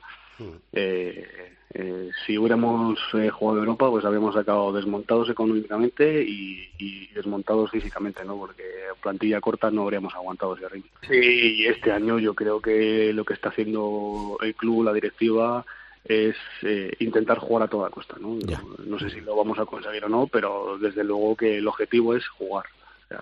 Eh, 0.73 1.56
eh, 1.79 2.11
si 2.25 2.39
hubiéramos 2.39 2.99
jugado 3.33 3.59
en 3.59 3.65
Europa, 3.65 3.91
pues 3.91 4.05
habríamos 4.07 4.35
acabado 4.35 4.73
desmontados 4.73 5.29
económicamente 5.29 6.23
y, 6.23 6.71
y, 6.79 7.09
desmontados 7.09 7.71
físicamente, 7.71 8.25
¿no? 8.25 8.39
porque 8.39 8.65
plantilla 9.03 9.43
corta 9.43 9.71
no 9.71 9.83
habríamos 9.83 10.15
aguantado 10.15 10.57
ese 10.57 10.71
ritmo. 10.71 10.91
Sí, 11.07 11.59
y 11.59 11.67
este 11.67 11.93
año 11.93 12.19
yo 12.19 12.35
creo 12.35 12.63
que 12.63 13.13
lo 13.13 13.27
que 13.27 13.35
está 13.35 13.51
haciendo 13.51 14.39
el 14.41 14.55
club, 14.55 14.85
la 14.85 14.95
directiva, 14.95 15.67
es 16.03 16.37
eh, 16.63 16.93
intentar 17.01 17.39
jugar 17.39 17.65
a 17.65 17.69
toda 17.69 17.91
costa. 17.91 18.17
¿no? 18.19 18.39
¿no? 18.87 18.99
sé 18.99 19.11
si 19.11 19.21
lo 19.21 19.37
vamos 19.37 19.59
a 19.59 19.67
conseguir 19.67 20.05
o 20.07 20.09
no, 20.09 20.29
pero 20.29 20.79
desde 20.79 21.05
luego 21.05 21.37
que 21.37 21.59
el 21.59 21.69
objetivo 21.69 22.15
es 22.15 22.27
jugar. 22.27 22.65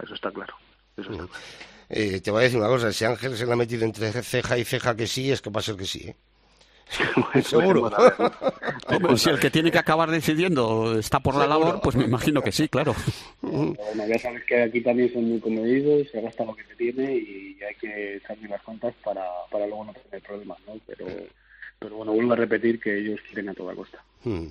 eso 0.05 0.15
está 0.15 0.31
claro. 0.31 0.55
Eh, 1.89 2.21
te 2.21 2.31
voy 2.31 2.41
a 2.41 2.45
decir 2.45 2.59
una 2.61 2.69
cosa, 2.69 2.93
si 2.93 3.05
Ángel 3.05 3.37
se 3.37 3.47
la 3.47 3.55
ha 3.55 3.57
metido 3.57 3.85
entre 3.85 4.13
ceja 4.13 4.57
y 4.59 4.65
ceja 4.65 4.97
que 4.97 5.09
sí, 5.09 5.33
es 5.33 5.43
que 5.43 5.51
va 5.51 5.59
a 5.59 5.65
ser 5.65 5.77
que 5.77 5.87
sí. 5.87 6.09
¿eh? 6.09 6.17
Seguro. 7.43 7.91
si 9.17 9.31
el 9.31 9.39
que 9.39 9.51
tiene 9.51 9.71
que 9.71 9.79
acabar 9.79 10.11
decidiendo 10.11 10.99
está 10.99 11.21
por 11.21 11.37
la 11.37 11.47
labor, 11.47 11.81
pues 11.83 11.97
me 11.97 12.05
imagino 12.05 12.43
que 12.43 12.53
sí, 12.53 12.69
claro. 12.69 12.95
Bueno, 13.41 14.07
ya 14.07 14.19
sabes 14.19 14.45
que 14.45 14.63
aquí 14.63 14.81
también 14.81 15.13
son 15.13 15.29
muy 15.29 15.41
comedidos, 15.41 16.09
se 16.11 16.21
gasta 16.21 16.45
lo 16.45 16.55
que 16.55 16.65
se 16.65 16.75
tiene 16.77 17.15
y 17.15 17.57
hay 17.63 17.75
que 17.77 18.17
echarle 18.17 18.49
las 18.49 18.63
cuentas 18.63 18.95
para, 19.03 19.25
para 19.51 19.67
luego 19.67 19.85
no 19.85 19.93
tener 19.93 20.23
problemas, 20.23 20.59
¿no? 20.67 20.75
Pero 20.87 21.07
pero 21.79 21.97
bueno, 21.97 22.13
vuelvo 22.13 22.33
a 22.33 22.37
repetir 22.37 22.81
que 22.81 22.99
ellos 22.99 23.21
quieren 23.27 23.49
a 23.51 23.55
toda 23.55 23.75
costa. 23.75 24.03
Hmm. 24.25 24.47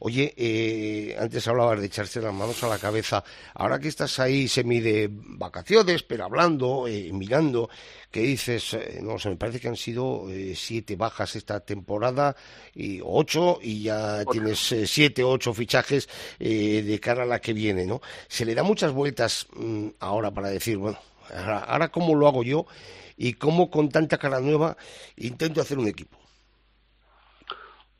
Oye, 0.00 0.32
eh, 0.34 1.14
antes 1.18 1.46
hablabas 1.46 1.78
de 1.78 1.86
echarse 1.86 2.22
las 2.22 2.32
manos 2.32 2.62
a 2.64 2.68
la 2.68 2.78
cabeza. 2.78 3.22
Ahora 3.54 3.78
que 3.78 3.88
estás 3.88 4.18
ahí 4.18 4.48
semi 4.48 4.80
de 4.80 5.08
vacaciones, 5.12 6.02
pero 6.02 6.24
hablando, 6.24 6.88
eh, 6.88 7.10
mirando, 7.12 7.68
¿qué 8.10 8.20
dices? 8.20 8.74
Eh, 8.74 9.00
no 9.02 9.18
sé, 9.18 9.28
me 9.28 9.36
parece 9.36 9.60
que 9.60 9.68
han 9.68 9.76
sido 9.76 10.26
siete 10.54 10.96
bajas 10.96 11.36
esta 11.36 11.60
temporada, 11.60 12.34
y 12.74 13.00
ocho, 13.04 13.58
y 13.60 13.82
ya 13.82 14.24
tienes 14.24 14.74
siete, 14.86 15.22
ocho 15.22 15.52
fichajes 15.52 16.08
de 16.38 16.98
cara 17.00 17.24
a 17.24 17.26
la 17.26 17.40
que 17.40 17.52
viene, 17.52 17.84
¿no? 17.84 18.00
Se 18.26 18.46
le 18.46 18.54
da 18.54 18.62
muchas 18.62 18.92
vueltas 18.92 19.46
mm, 19.54 19.88
ahora 20.00 20.30
para 20.30 20.48
decir, 20.48 20.78
bueno, 20.78 20.98
ahora, 21.34 21.58
ahora 21.58 21.88
cómo 21.88 22.14
lo 22.14 22.26
hago 22.26 22.42
yo 22.42 22.66
y 23.18 23.34
cómo 23.34 23.70
con 23.70 23.90
tanta 23.90 24.16
cara 24.16 24.40
nueva 24.40 24.78
intento 25.16 25.60
hacer 25.60 25.78
un 25.78 25.88
equipo. 25.88 26.19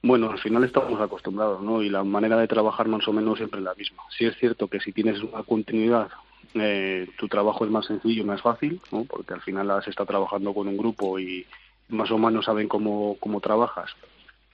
Bueno, 0.02 0.30
al 0.30 0.38
final 0.38 0.64
estamos 0.64 0.98
acostumbrados, 1.00 1.60
¿no? 1.62 1.82
Y 1.82 1.90
la 1.90 2.02
manera 2.02 2.38
de 2.38 2.48
trabajar 2.48 2.88
más 2.88 3.06
o 3.06 3.12
menos 3.12 3.36
siempre 3.36 3.60
es 3.60 3.64
la 3.64 3.74
misma. 3.74 4.02
Sí 4.16 4.24
es 4.24 4.36
cierto 4.38 4.66
que 4.68 4.80
si 4.80 4.92
tienes 4.92 5.22
una 5.22 5.42
continuidad, 5.42 6.08
eh, 6.54 7.06
tu 7.18 7.28
trabajo 7.28 7.64
es 7.66 7.70
más 7.70 7.84
sencillo 7.86 8.24
más 8.24 8.40
fácil, 8.40 8.80
¿no? 8.90 9.04
Porque 9.04 9.34
al 9.34 9.42
final 9.42 9.70
has 9.70 9.86
estado 9.86 10.06
trabajando 10.06 10.54
con 10.54 10.68
un 10.68 10.78
grupo 10.78 11.18
y 11.18 11.46
más 11.88 12.10
o 12.10 12.18
menos 12.18 12.46
saben 12.46 12.66
cómo, 12.66 13.16
cómo 13.20 13.40
trabajas 13.40 13.90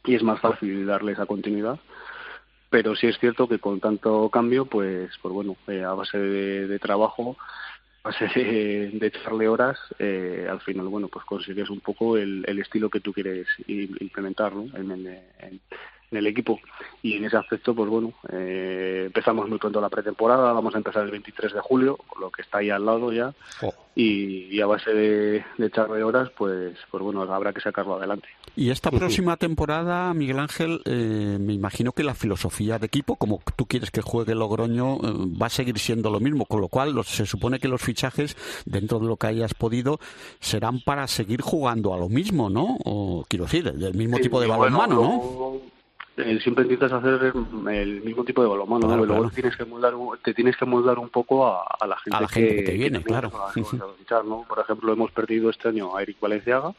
y 0.04 0.14
es 0.14 0.22
más 0.22 0.40
fácil 0.40 0.84
darle 0.84 1.12
esa 1.12 1.26
continuidad. 1.26 1.78
Pero 2.68 2.96
sí 2.96 3.06
es 3.06 3.18
cierto 3.18 3.46
que 3.46 3.60
con 3.60 3.78
tanto 3.78 4.28
cambio, 4.30 4.66
pues, 4.66 5.10
pues 5.22 5.32
bueno, 5.32 5.56
eh, 5.68 5.84
a 5.84 5.94
base 5.94 6.18
de 6.18 6.78
trabajo 6.80 7.36
base 8.06 8.26
de, 8.28 9.06
echarle 9.06 9.48
horas, 9.48 9.78
eh, 9.98 10.46
al 10.48 10.60
final, 10.60 10.86
bueno, 10.88 11.08
pues 11.08 11.24
consigues 11.24 11.68
un 11.70 11.80
poco 11.80 12.16
el, 12.16 12.44
estilo 12.58 12.88
que 12.88 13.00
tú 13.00 13.12
quieres 13.12 13.46
implementar 13.66 14.54
¿no? 14.54 14.64
en, 14.76 15.60
el 16.10 16.26
equipo. 16.26 16.60
Y 17.02 17.14
en 17.14 17.24
ese 17.24 17.36
aspecto, 17.36 17.74
pues 17.74 17.88
bueno, 17.88 18.12
eh, 18.32 19.04
empezamos 19.06 19.48
muy 19.48 19.58
pronto 19.58 19.80
la 19.80 19.88
pretemporada, 19.88 20.52
vamos 20.52 20.74
a 20.74 20.78
empezar 20.78 21.04
el 21.04 21.10
23 21.10 21.54
de 21.54 21.60
julio, 21.60 21.98
lo 22.20 22.30
que 22.30 22.42
está 22.42 22.58
ahí 22.58 22.70
al 22.70 22.84
lado 22.84 23.12
ya. 23.12 23.34
Oh. 23.62 23.72
Y, 23.98 24.60
a 24.60 24.66
base 24.66 24.92
de, 24.92 25.44
echarle 25.58 26.02
horas, 26.02 26.30
pues, 26.36 26.76
pues 26.90 27.02
bueno, 27.02 27.22
habrá 27.22 27.52
que 27.54 27.62
sacarlo 27.62 27.94
adelante. 27.94 28.28
Y 28.54 28.70
esta 28.70 28.90
próxima 28.90 29.38
temporada, 29.38 30.12
Miguel 30.12 30.38
Ángel, 30.38 30.82
eh, 30.84 31.38
me 31.40 31.54
imagino 31.54 31.92
que 31.92 32.04
la 32.04 32.14
filosofía 32.14 32.78
de 32.78 32.86
equipo, 32.86 33.16
como 33.16 33.40
tú 33.56 33.64
quieres 33.64 33.90
que 33.90 34.02
juegue 34.02 34.34
Logroño, 34.34 34.96
eh, 34.96 34.98
va 35.40 35.46
a 35.46 35.50
seguir 35.50 35.78
siendo 35.78 36.10
lo 36.10 36.20
mismo, 36.20 36.44
con 36.44 36.60
lo 36.60 36.68
cual 36.68 36.94
se 37.04 37.24
supone 37.24 37.58
que 37.58 37.68
los 37.68 37.80
fichajes, 37.80 38.36
dentro 38.66 38.98
de 38.98 39.06
lo 39.06 39.16
que 39.16 39.28
hayas 39.28 39.54
podido, 39.54 39.98
serán 40.40 40.80
para 40.80 41.06
seguir 41.06 41.40
jugando 41.40 41.94
a 41.94 41.98
lo 41.98 42.10
mismo, 42.10 42.50
¿no? 42.50 42.76
O 42.84 43.24
quiero 43.28 43.46
decir, 43.46 43.72
del 43.72 43.94
mismo 43.94 44.18
tipo 44.18 44.40
de 44.40 44.46
balonmano, 44.46 44.94
¿no? 44.94 45.75
Eh, 46.16 46.38
siempre 46.42 46.64
intentas 46.64 46.92
hacer 46.92 47.32
el 47.70 48.00
mismo 48.02 48.24
tipo 48.24 48.42
de 48.42 48.48
balonmano, 48.48 48.88
¿no? 48.88 49.04
luego 49.04 49.30
tienes 49.30 49.54
que 49.54 49.66
moldar, 49.66 49.92
te 50.24 50.32
tienes 50.32 50.56
que 50.56 50.64
moldar 50.64 50.98
un 50.98 51.10
poco 51.10 51.46
a, 51.46 51.86
la 51.86 51.98
gente, 51.98 52.64
que, 52.64 52.72
viene, 52.72 53.02
claro. 53.02 53.30
Por 54.48 54.58
ejemplo, 54.58 54.92
hemos 54.92 55.10
perdido 55.12 55.50
este 55.50 55.68
año 55.68 55.94
a 55.94 56.02
Eric 56.02 56.18
Valenciaga, 56.18 56.72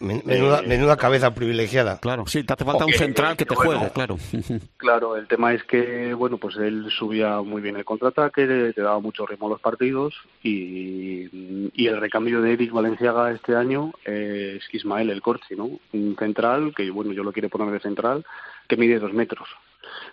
Menuda, 0.00 0.60
eh, 0.60 0.66
menuda, 0.68 0.96
cabeza 0.96 1.34
privilegiada. 1.34 1.98
Claro, 1.98 2.24
sí, 2.28 2.44
te 2.44 2.52
hace 2.52 2.64
falta 2.64 2.86
un 2.86 2.92
central 2.92 3.36
que 3.36 3.44
te 3.44 3.56
juegue, 3.56 3.90
claro. 3.92 4.16
Claro, 4.76 5.16
el 5.16 5.26
tema 5.26 5.52
es 5.52 5.64
que, 5.64 6.14
bueno, 6.14 6.38
pues 6.38 6.56
él 6.56 6.86
subía 6.96 7.40
muy 7.40 7.60
bien 7.60 7.76
el 7.76 7.84
contraataque, 7.84 8.72
te 8.74 8.80
daba 8.80 9.00
mucho 9.00 9.26
ritmo 9.26 9.48
a 9.48 9.50
los 9.50 9.60
partidos 9.60 10.14
y, 10.40 11.70
y 11.74 11.86
el 11.88 12.00
recambio 12.00 12.40
de 12.40 12.52
Eric 12.52 12.70
Valenciaga 12.70 13.32
este 13.32 13.56
año 13.56 13.92
es 14.04 14.62
Ismael 14.72 15.10
El 15.10 15.20
Corchi, 15.20 15.56
¿no? 15.56 15.68
Un 15.92 16.16
central 16.16 16.72
que, 16.76 16.88
bueno, 16.90 17.12
yo 17.12 17.24
lo 17.24 17.32
quiero 17.32 17.48
poner 17.48 17.72
de 17.72 17.80
central, 17.80 18.24
que 18.68 18.76
mide 18.76 18.98
dos 18.98 19.12
metros. 19.12 19.48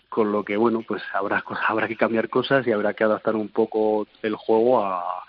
Con 0.10 0.32
lo 0.32 0.44
que, 0.44 0.56
bueno, 0.58 0.84
pues 0.88 1.04
habrá, 1.14 1.44
habrá 1.68 1.88
que 1.88 1.98
cambiar 1.98 2.30
cosas 2.30 2.66
y 2.66 2.72
habrá 2.72 2.94
que 2.94 3.04
adaptar 3.04 3.36
un 3.36 3.50
poco 3.50 4.08
el 4.24 4.36
juego 4.36 4.84
a 4.84 5.26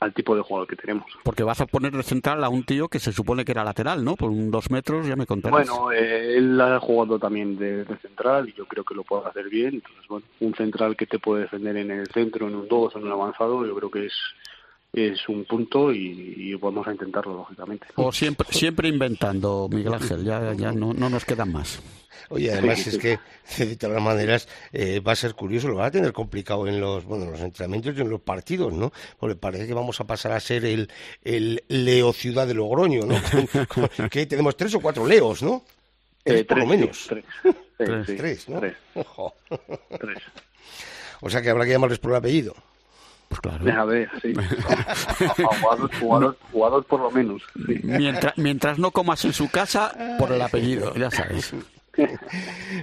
al 0.00 0.14
tipo 0.14 0.36
de 0.36 0.42
jugador 0.42 0.68
que 0.68 0.76
tenemos. 0.76 1.06
Porque 1.24 1.42
vas 1.42 1.60
a 1.60 1.66
poner 1.66 1.92
de 1.92 2.02
central 2.02 2.44
a 2.44 2.48
un 2.48 2.64
tío 2.64 2.88
que 2.88 3.00
se 3.00 3.12
supone 3.12 3.44
que 3.44 3.52
era 3.52 3.64
lateral, 3.64 4.04
¿no? 4.04 4.16
Por 4.16 4.30
un 4.30 4.50
dos 4.50 4.70
metros, 4.70 5.06
ya 5.06 5.16
me 5.16 5.26
contarás. 5.26 5.68
Bueno, 5.68 5.92
eh, 5.92 6.36
él 6.36 6.60
ha 6.60 6.78
jugado 6.78 7.18
también 7.18 7.56
de, 7.58 7.84
central 8.00 8.48
y 8.48 8.52
yo 8.52 8.66
creo 8.66 8.84
que 8.84 8.94
lo 8.94 9.02
puede 9.02 9.28
hacer 9.28 9.48
bien. 9.48 9.74
Entonces, 9.74 10.06
bueno, 10.08 10.26
un 10.40 10.54
central 10.54 10.96
que 10.96 11.06
te 11.06 11.18
puede 11.18 11.42
defender 11.42 11.76
en 11.76 11.90
el 11.90 12.06
centro, 12.08 12.48
en 12.48 12.54
un 12.54 12.68
dos, 12.68 12.94
en 12.94 13.04
un 13.04 13.12
avanzado, 13.12 13.66
yo 13.66 13.74
creo 13.74 13.90
que 13.90 14.06
es 14.06 14.14
es 14.92 15.28
un 15.28 15.44
punto 15.44 15.92
y, 15.92 16.54
vamos 16.54 16.86
a 16.86 16.92
intentarlo, 16.92 17.34
lógicamente. 17.34 17.86
O 17.96 18.12
siempre, 18.12 18.46
siempre 18.50 18.88
inventando, 18.88 19.68
Miguel 19.70 19.94
Ángel, 19.94 20.24
ya, 20.24 20.54
ya 20.54 20.72
no, 20.72 20.92
no 20.92 21.10
nos 21.10 21.24
quedan 21.24 21.52
más. 21.52 21.80
Oye, 22.30 22.52
además 22.52 22.86
es 22.86 22.98
que 22.98 23.18
de 23.64 23.76
todas 23.76 24.02
maneras 24.02 24.48
eh, 24.72 25.00
va 25.00 25.12
a 25.12 25.16
ser 25.16 25.34
curioso, 25.34 25.68
lo 25.68 25.76
van 25.76 25.86
a 25.86 25.90
tener 25.90 26.12
complicado 26.12 26.66
en 26.66 26.80
los 26.80 27.04
bueno 27.04 27.30
los 27.30 27.40
entrenamientos 27.40 27.96
y 27.96 28.00
en 28.00 28.10
los 28.10 28.20
partidos, 28.20 28.72
¿no? 28.72 28.92
Porque 29.18 29.36
parece 29.36 29.66
que 29.66 29.74
vamos 29.74 30.00
a 30.00 30.06
pasar 30.06 30.32
a 30.32 30.40
ser 30.40 30.64
el, 30.64 30.90
el 31.22 31.62
Leo 31.68 32.12
Ciudad 32.12 32.46
de 32.46 32.54
Logroño, 32.54 33.02
¿no? 33.06 33.16
que 34.10 34.26
tenemos 34.26 34.56
tres 34.56 34.74
o 34.74 34.80
cuatro 34.80 35.06
Leos, 35.06 35.42
¿no? 35.42 35.64
Tres, 36.22 36.44
por 36.44 36.58
lo 36.58 36.66
menos. 36.66 37.08
Tres, 37.08 37.24
tres, 38.06 38.48
¿no? 38.48 38.60
Tres. 38.60 38.76
O 41.20 41.30
sea 41.30 41.40
que 41.40 41.50
habrá 41.50 41.64
que 41.64 41.70
llamarles 41.70 41.98
por 41.98 42.10
el 42.10 42.18
apellido. 42.18 42.54
Pues 43.28 43.40
claro. 43.40 43.80
A 43.80 43.84
ver, 43.84 44.08
sí. 44.22 44.32
jugador, 46.00 46.84
por 46.84 47.00
lo 47.00 47.10
menos. 47.10 47.42
Mientras, 47.82 48.36
mientras 48.38 48.78
no 48.78 48.90
comas 48.90 49.24
en 49.24 49.32
su 49.32 49.50
casa, 49.50 49.92
por 50.18 50.32
el 50.32 50.40
apellido, 50.40 50.94
ya 50.94 51.10
sabes. 51.10 51.52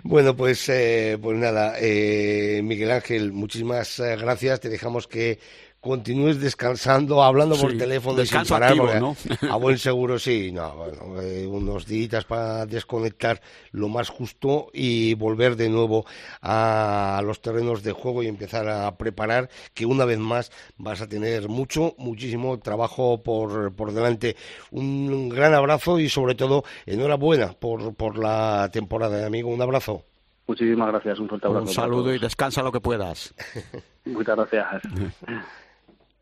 Bueno, 0.03 0.35
pues, 0.35 0.67
eh, 0.69 1.17
pues 1.21 1.37
nada, 1.37 1.75
eh, 1.79 2.61
Miguel 2.63 2.91
Ángel, 2.91 3.31
muchísimas 3.31 3.99
eh, 3.99 4.17
gracias. 4.17 4.59
Te 4.59 4.69
dejamos 4.69 5.07
que 5.07 5.39
continúes 5.85 6.41
descansando, 6.41 7.21
hablando 7.21 7.55
por 7.55 7.77
teléfono 7.77 8.25
sin 8.25 8.43
parar, 8.45 8.75
¿no? 8.99 9.15
a 9.47 9.55
buen 9.57 9.77
seguro 9.77 10.17
sí, 10.17 10.51
no, 10.51 10.75
bueno, 10.75 11.21
eh, 11.21 11.45
unos 11.45 11.85
días 11.85 12.25
para 12.25 12.65
desconectar 12.65 13.39
lo 13.71 13.87
más 13.87 14.09
justo 14.09 14.71
y 14.73 15.13
volver 15.13 15.55
de 15.55 15.69
nuevo 15.69 16.03
a 16.41 17.21
los 17.23 17.39
terrenos 17.39 17.83
de 17.83 17.91
juego 17.91 18.23
y 18.23 18.27
empezar 18.27 18.67
a 18.67 18.97
preparar 18.97 19.47
que 19.75 19.85
una 19.85 20.05
vez 20.05 20.17
más 20.17 20.51
vas 20.77 21.01
a 21.01 21.07
tener 21.07 21.49
mucho, 21.49 21.93
muchísimo 21.99 22.57
trabajo 22.57 23.21
por, 23.21 23.71
por 23.75 23.93
delante. 23.93 24.35
Un 24.71 25.29
gran 25.29 25.53
abrazo 25.53 25.99
y 25.99 26.09
sobre 26.09 26.33
todo 26.33 26.63
enhorabuena 26.87 27.53
por, 27.53 27.93
por 27.93 28.17
la 28.17 28.71
temporada, 28.73 29.23
amigo, 29.27 29.49
un 29.49 29.61
abrazo. 29.61 30.03
Muchísimas 30.47 30.87
gracias, 30.87 31.19
un 31.19 31.29
fuerte 31.29 31.45
abrazo. 31.45 31.67
Un 31.67 31.73
saludo 31.73 32.11
y 32.11 32.17
descansa 32.17 32.63
lo 32.63 32.71
que 32.71 32.81
puedas. 32.81 33.35
Muchas 34.05 34.35
gracias. 34.35 34.81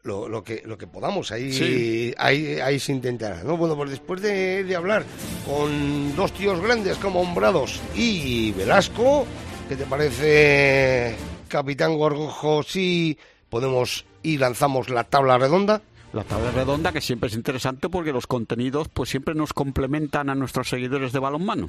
lo, 0.03 0.27
lo, 0.27 0.43
que, 0.43 0.61
lo 0.65 0.77
que 0.77 0.87
podamos, 0.87 1.31
ahí, 1.31 2.13
ahí, 2.17 2.59
ahí, 2.59 2.79
se 2.79 2.91
intentará. 2.91 3.43
¿no? 3.43 3.57
Bueno, 3.57 3.75
pues 3.75 3.89
después 3.89 4.21
de, 4.21 4.63
de, 4.63 4.75
hablar 4.75 5.05
con 5.45 6.15
dos 6.15 6.33
tíos 6.33 6.61
grandes 6.61 6.97
como 6.97 7.21
Hombrados 7.21 7.81
y 7.95 8.51
Velasco, 8.51 9.25
¿qué 9.69 9.75
te 9.75 9.85
parece, 9.85 11.15
Capitán 11.47 11.97
Gorgojo, 11.97 12.63
si 12.63 13.17
podemos 13.49 14.05
y 14.21 14.37
lanzamos 14.37 14.89
la 14.89 15.05
tabla 15.05 15.37
redonda? 15.37 15.81
La 16.11 16.23
tabla 16.23 16.51
redonda 16.51 16.91
que 16.91 17.01
siempre 17.01 17.29
es 17.29 17.35
interesante 17.35 17.89
porque 17.89 18.11
los 18.11 18.27
contenidos 18.27 18.87
pues 18.89 19.09
siempre 19.09 19.33
nos 19.33 19.53
complementan 19.53 20.29
a 20.29 20.35
nuestros 20.35 20.69
seguidores 20.69 21.11
de 21.11 21.19
balonmano. 21.19 21.67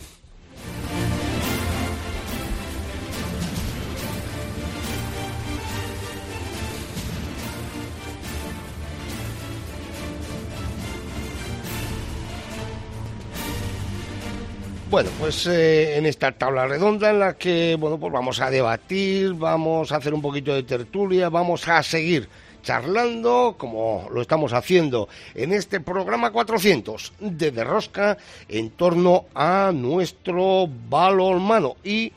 Bueno, 14.94 15.10
pues 15.18 15.48
eh, 15.48 15.96
en 15.96 16.06
esta 16.06 16.30
tabla 16.30 16.68
redonda 16.68 17.10
en 17.10 17.18
la 17.18 17.36
que, 17.36 17.76
bueno, 17.76 17.98
pues 17.98 18.12
vamos 18.12 18.40
a 18.40 18.48
debatir, 18.48 19.34
vamos 19.34 19.90
a 19.90 19.96
hacer 19.96 20.14
un 20.14 20.22
poquito 20.22 20.54
de 20.54 20.62
tertulia, 20.62 21.30
vamos 21.30 21.66
a 21.66 21.82
seguir 21.82 22.28
charlando, 22.62 23.56
como 23.58 24.08
lo 24.12 24.22
estamos 24.22 24.52
haciendo 24.52 25.08
en 25.34 25.52
este 25.52 25.80
programa 25.80 26.30
400 26.30 27.12
de 27.18 27.50
Derrosca, 27.50 28.18
en 28.48 28.70
torno 28.70 29.24
a 29.34 29.72
nuestro 29.74 30.68
balonmano. 30.88 31.74
Y 31.82 32.12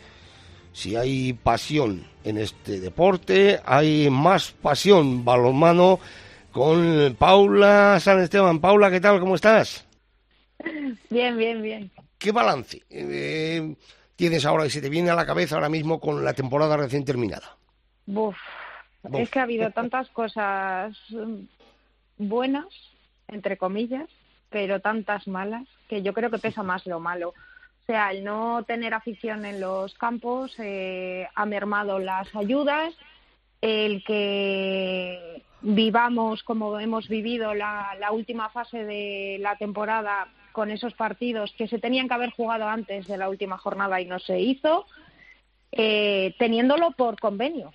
si 0.71 0.95
hay 0.95 1.33
pasión 1.33 2.05
en 2.23 2.37
este 2.37 2.79
deporte, 2.79 3.59
hay 3.65 4.07
más 4.11 4.51
pasión 4.51 5.25
balonmano 5.25 5.99
con 6.51 7.15
Paula 7.17 7.99
San 7.99 8.21
Esteban. 8.21 8.59
Paula, 8.59 8.91
¿qué 8.91 9.01
tal? 9.01 9.19
¿Cómo 9.19 9.33
estás? 9.33 9.83
Bien, 11.09 11.35
bien, 11.39 11.63
bien. 11.63 11.91
¿Qué 12.17 12.31
balance 12.31 12.83
eh, 12.89 13.75
tienes 14.15 14.45
ahora 14.45 14.65
y 14.65 14.69
se 14.69 14.81
te 14.81 14.89
viene 14.89 15.09
a 15.09 15.15
la 15.15 15.25
cabeza 15.25 15.55
ahora 15.55 15.69
mismo 15.69 15.99
con 15.99 16.23
la 16.23 16.33
temporada 16.33 16.77
recién 16.77 17.05
terminada? 17.05 17.57
Es 19.13 19.29
que 19.29 19.39
ha 19.39 19.43
habido 19.43 19.71
tantas 19.71 20.09
cosas 20.09 20.97
buenas, 22.17 22.67
entre 23.27 23.57
comillas, 23.57 24.09
pero 24.49 24.79
tantas 24.79 25.27
malas, 25.27 25.67
que 25.87 26.01
yo 26.01 26.13
creo 26.13 26.31
que 26.31 26.39
pesa 26.39 26.63
más 26.63 26.85
lo 26.85 26.99
malo. 26.99 27.29
O 27.29 27.85
sea, 27.85 28.11
el 28.11 28.23
no 28.23 28.63
tener 28.63 28.93
afición 28.93 29.45
en 29.45 29.61
los 29.61 29.93
campos 29.95 30.53
eh, 30.59 31.27
ha 31.35 31.45
mermado 31.45 31.99
las 31.99 32.33
ayudas, 32.35 32.93
el 33.61 34.03
que 34.03 35.43
vivamos 35.61 36.43
como 36.43 36.79
hemos 36.79 37.07
vivido 37.07 37.53
la, 37.53 37.97
última 38.11 38.49
fase 38.49 38.83
de 38.83 39.37
la 39.39 39.55
temporada 39.57 40.27
con 40.57 40.71
esos 40.71 40.95
partidos 40.95 41.53
que 41.55 41.67
se 41.67 41.77
tenían 41.77 42.07
que 42.07 42.15
haber 42.15 42.31
jugado 42.31 42.67
antes 42.67 43.05
de 43.05 43.15
la 43.15 43.29
última 43.29 43.59
jornada 43.59 44.01
y 44.01 44.05
no 44.05 44.17
se 44.17 44.39
hizo, 44.39 44.87
eh, 45.71 46.33
teniéndolo 46.39 46.89
por 46.97 47.19
convenio 47.19 47.71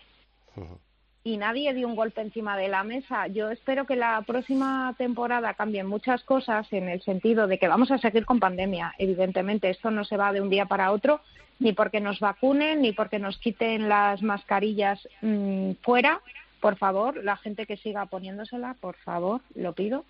y 1.22 1.36
nadie 1.36 1.72
dio 1.74 1.86
un 1.86 1.94
golpe 1.94 2.22
encima 2.22 2.56
de 2.56 2.66
la 2.66 2.82
mesa. 2.82 3.28
Yo 3.28 3.52
espero 3.52 3.86
que 3.86 3.94
la 3.94 4.20
próxima 4.22 4.96
temporada 4.98 5.54
cambien 5.54 5.86
muchas 5.86 6.24
cosas 6.24 6.66
en 6.72 6.88
el 6.88 7.00
sentido 7.02 7.46
de 7.46 7.60
que 7.60 7.68
vamos 7.68 7.92
a 7.92 7.98
seguir 7.98 8.24
con 8.24 8.40
pandemia. 8.40 8.96
Evidentemente, 8.98 9.70
esto 9.70 9.92
no 9.92 10.04
se 10.04 10.16
va 10.16 10.32
de 10.32 10.40
un 10.40 10.50
día 10.50 10.66
para 10.66 10.90
otro, 10.90 11.20
ni 11.60 11.72
porque 11.72 12.00
nos 12.00 12.18
vacunen, 12.18 12.82
ni 12.82 12.90
porque 12.90 13.20
nos 13.20 13.38
quiten 13.38 13.88
las 13.88 14.22
mascarillas 14.22 15.08
mm, 15.20 15.74
fuera. 15.82 16.20
Por 16.60 16.76
favor, 16.78 17.22
la 17.22 17.36
gente 17.36 17.64
que 17.64 17.76
siga 17.76 18.06
poniéndosela, 18.06 18.74
por 18.80 18.96
favor, 18.96 19.40
lo 19.54 19.72
pido. 19.72 20.04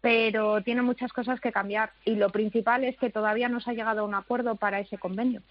Pero 0.00 0.62
tiene 0.62 0.82
muchas 0.82 1.12
cosas 1.12 1.40
que 1.40 1.52
cambiar 1.52 1.92
y 2.04 2.14
lo 2.14 2.30
principal 2.30 2.84
es 2.84 2.96
que 2.96 3.10
todavía 3.10 3.48
no 3.48 3.60
se 3.60 3.70
ha 3.70 3.74
llegado 3.74 4.00
a 4.00 4.04
un 4.04 4.14
acuerdo 4.14 4.56
para 4.56 4.80
ese 4.80 4.98
convenio. 4.98 5.42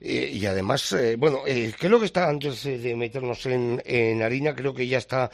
Eh, 0.00 0.30
y 0.34 0.46
además, 0.46 0.92
eh, 0.92 1.16
bueno, 1.16 1.38
eh, 1.46 1.72
¿qué 1.78 1.86
es 1.86 1.90
lo 1.90 2.00
que 2.00 2.06
está 2.06 2.28
antes 2.28 2.64
de 2.64 2.96
meternos 2.96 3.46
en, 3.46 3.80
en 3.84 4.20
harina? 4.22 4.54
Creo 4.54 4.74
que 4.74 4.86
ya 4.86 4.98
está 4.98 5.30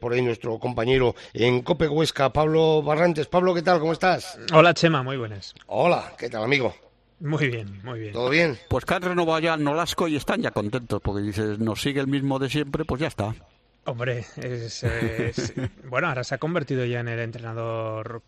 por 0.00 0.12
ahí 0.12 0.22
nuestro 0.22 0.58
compañero 0.58 1.14
en 1.32 1.62
Cope 1.62 1.88
Huesca, 1.88 2.32
Pablo 2.32 2.82
Barrantes. 2.82 3.26
Pablo, 3.26 3.54
¿qué 3.54 3.62
tal? 3.62 3.78
¿Cómo 3.78 3.92
estás? 3.92 4.38
Hola, 4.52 4.74
Chema, 4.74 5.02
muy 5.02 5.16
buenas. 5.16 5.54
Hola, 5.66 6.12
¿qué 6.18 6.28
tal, 6.28 6.42
amigo? 6.42 6.74
Muy 7.20 7.46
bien, 7.46 7.80
muy 7.84 8.00
bien. 8.00 8.12
¿Todo 8.12 8.28
bien? 8.30 8.58
Pues 8.68 8.84
que 8.84 8.94
han 8.94 9.02
renovado 9.02 9.38
ya 9.38 9.56
Nolasco 9.56 10.08
y 10.08 10.16
están 10.16 10.42
ya 10.42 10.50
contentos, 10.50 11.00
porque 11.00 11.22
dices, 11.22 11.60
nos 11.60 11.80
sigue 11.80 12.00
el 12.00 12.08
mismo 12.08 12.40
de 12.40 12.50
siempre, 12.50 12.84
pues 12.84 13.00
ya 13.00 13.06
está. 13.06 13.32
Hombre, 13.84 14.24
es, 14.36 14.84
bueno, 15.90 16.06
ahora 16.06 16.22
se 16.22 16.36
ha 16.36 16.38
convertido 16.38 16.84
ya 16.84 17.00
en 17.00 17.08
el 17.08 17.18
entrenador 17.18 18.22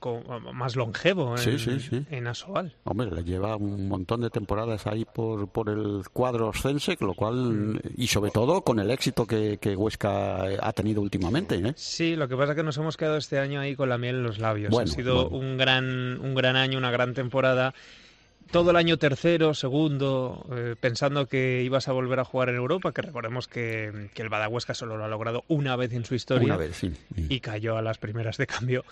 más 0.53 0.75
longevo 0.75 1.37
en, 1.39 2.07
en 2.11 2.27
Asobal. 2.27 2.75
Hombre, 2.83 3.11
le 3.13 3.23
lleva 3.23 3.55
un 3.55 3.89
montón 3.89 4.23
de 4.23 4.31
temporadas 4.31 4.89
ahí 4.89 5.05
por, 5.05 5.49
por 5.49 5.69
el 5.69 6.03
cuadro 6.13 6.49
oscense, 6.49 6.97
lo 7.01 7.15
cual, 7.15 7.35
mm. 7.35 7.81
y 7.97 8.09
sobre 8.09 8.33
todo 8.33 8.63
con 8.63 8.81
el 8.81 8.91
éxito 8.91 9.27
que, 9.27 9.59
Huesca 9.77 10.45
ha 10.61 10.73
tenido 10.73 11.01
últimamente. 11.01 11.57
¿eh? 11.57 11.73
Sí, 11.77 12.17
lo 12.17 12.29
que 12.29 12.37
pasa 12.37 12.53
es 12.53 12.57
que 12.57 12.65
nos 12.65 12.77
hemos 12.79 12.97
quedado 12.97 13.17
este 13.17 13.39
año 13.39 13.61
ahí 13.61 13.77
con 13.77 13.89
la 13.89 13.99
miel 13.99 14.17
en 14.17 14.23
los 14.25 14.41
labios. 14.41 14.77
ha 14.77 14.87
sido 14.89 15.29
un, 15.29 15.57
gran, 15.57 16.21
un 16.21 16.35
gran 16.35 16.57
año, 16.57 16.79
una 16.79 16.91
gran 16.91 17.15
temporada 17.15 17.75
todo 18.55 18.71
el 18.71 18.77
año 18.77 18.99
tercero, 18.99 19.53
segundo, 19.53 20.47
eh, 20.57 20.77
pensando 20.79 21.27
que 21.27 21.65
ibas 21.65 21.89
a 21.89 21.93
volver 21.93 22.21
a 22.21 22.25
jugar 22.25 22.51
en 22.51 22.55
Europa, 22.55 22.93
que 22.93 23.03
recordemos 23.03 23.49
que, 23.49 24.11
el 24.15 24.29
Badahuesca 24.29 24.75
solo 24.75 24.97
lo 24.97 25.05
ha 25.05 25.09
logrado 25.09 25.43
una 25.49 25.75
vez 25.75 25.93
en 25.93 26.05
su 26.05 26.15
historia. 26.15 26.47
Una 26.47 26.57
vez, 26.57 26.77
sí. 26.77 26.93
Y 27.29 27.41
cayó 27.41 27.77
a 27.77 27.83
las 27.83 27.99
primeras 27.99 28.37
de 28.37 28.47
cambio. 28.47 28.85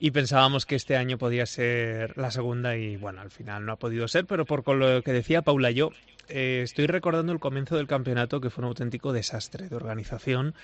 Y 0.00 0.12
pensábamos 0.12 0.64
que 0.64 0.76
este 0.76 0.96
año 0.96 1.18
podía 1.18 1.44
ser 1.44 2.16
la 2.16 2.30
segunda 2.30 2.74
y 2.78 2.96
bueno, 2.96 3.20
al 3.20 3.30
final 3.30 3.66
no 3.66 3.72
ha 3.72 3.76
podido 3.76 4.08
ser, 4.08 4.24
pero 4.24 4.46
por 4.46 4.66
lo 4.74 5.02
que 5.02 5.12
decía 5.12 5.42
Paula, 5.42 5.70
yo 5.70 5.90
eh, 6.30 6.62
estoy 6.64 6.86
recordando 6.86 7.34
el 7.34 7.38
comienzo 7.38 7.76
del 7.76 7.86
campeonato 7.86 8.40
que 8.40 8.48
fue 8.48 8.62
un 8.62 8.68
auténtico 8.68 9.12
desastre 9.12 9.68
de 9.68 9.76
organización, 9.76 10.54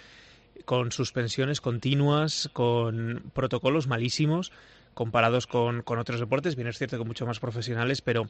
con 0.65 0.91
suspensiones 0.91 1.61
continuas, 1.61 2.49
con 2.55 3.31
protocolos 3.35 3.89
malísimos 3.89 4.53
comparados 4.99 5.47
con, 5.47 5.85
otros 5.87 6.19
deportes, 6.19 6.57
bien 6.57 6.67
es 6.67 6.77
cierto 6.77 6.99
que 6.99 7.05
mucho 7.05 7.25
más 7.25 7.39
profesionales, 7.39 8.03
pero 8.03 8.29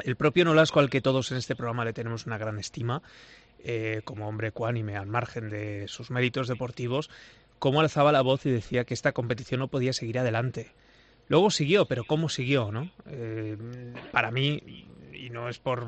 el 0.00 0.14
propio 0.14 0.44
Nolasco, 0.44 0.78
al 0.78 0.90
que 0.90 1.00
todos 1.00 1.32
en 1.32 1.38
este 1.38 1.56
programa 1.56 1.86
le 1.86 1.94
tenemos 1.94 2.26
una 2.26 2.36
gran 2.36 2.58
estima, 2.58 3.00
eh, 3.64 4.02
como 4.04 4.28
hombre 4.28 4.52
cuánime 4.52 4.98
al 4.98 5.06
margen 5.06 5.48
de 5.48 5.88
sus 5.88 6.10
méritos 6.10 6.48
deportivos, 6.48 7.08
cómo 7.58 7.80
alzaba 7.80 8.12
la 8.12 8.20
voz 8.20 8.44
y 8.44 8.50
decía 8.50 8.84
que 8.84 8.92
esta 8.92 9.12
competición 9.12 9.60
no 9.60 9.68
podía 9.68 9.94
seguir 9.94 10.18
adelante. 10.18 10.70
Luego 11.28 11.50
siguió, 11.50 11.86
pero 11.86 12.04
¿cómo 12.04 12.28
siguió? 12.28 12.70
¿no? 12.70 12.90
Eh, 13.06 13.56
para 14.12 14.30
mí, 14.30 14.90
y 15.14 15.30
no 15.30 15.48
es 15.48 15.58
por, 15.58 15.86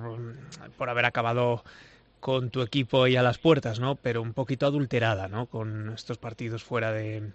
por 0.78 0.88
haber 0.88 1.04
acabado 1.04 1.64
con 2.18 2.48
tu 2.48 2.62
equipo 2.62 3.06
y 3.08 3.16
a 3.16 3.22
las 3.22 3.36
puertas, 3.36 3.78
¿no? 3.78 3.96
Pero 3.96 4.22
un 4.22 4.32
poquito 4.32 4.64
adulterada, 4.64 5.28
¿no? 5.28 5.44
Con 5.44 5.90
estos 5.90 6.16
partidos 6.16 6.64
fuera 6.64 6.92
de, 6.92 7.30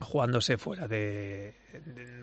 jugándose 0.00 0.58
fuera 0.58 0.88
de, 0.88 1.54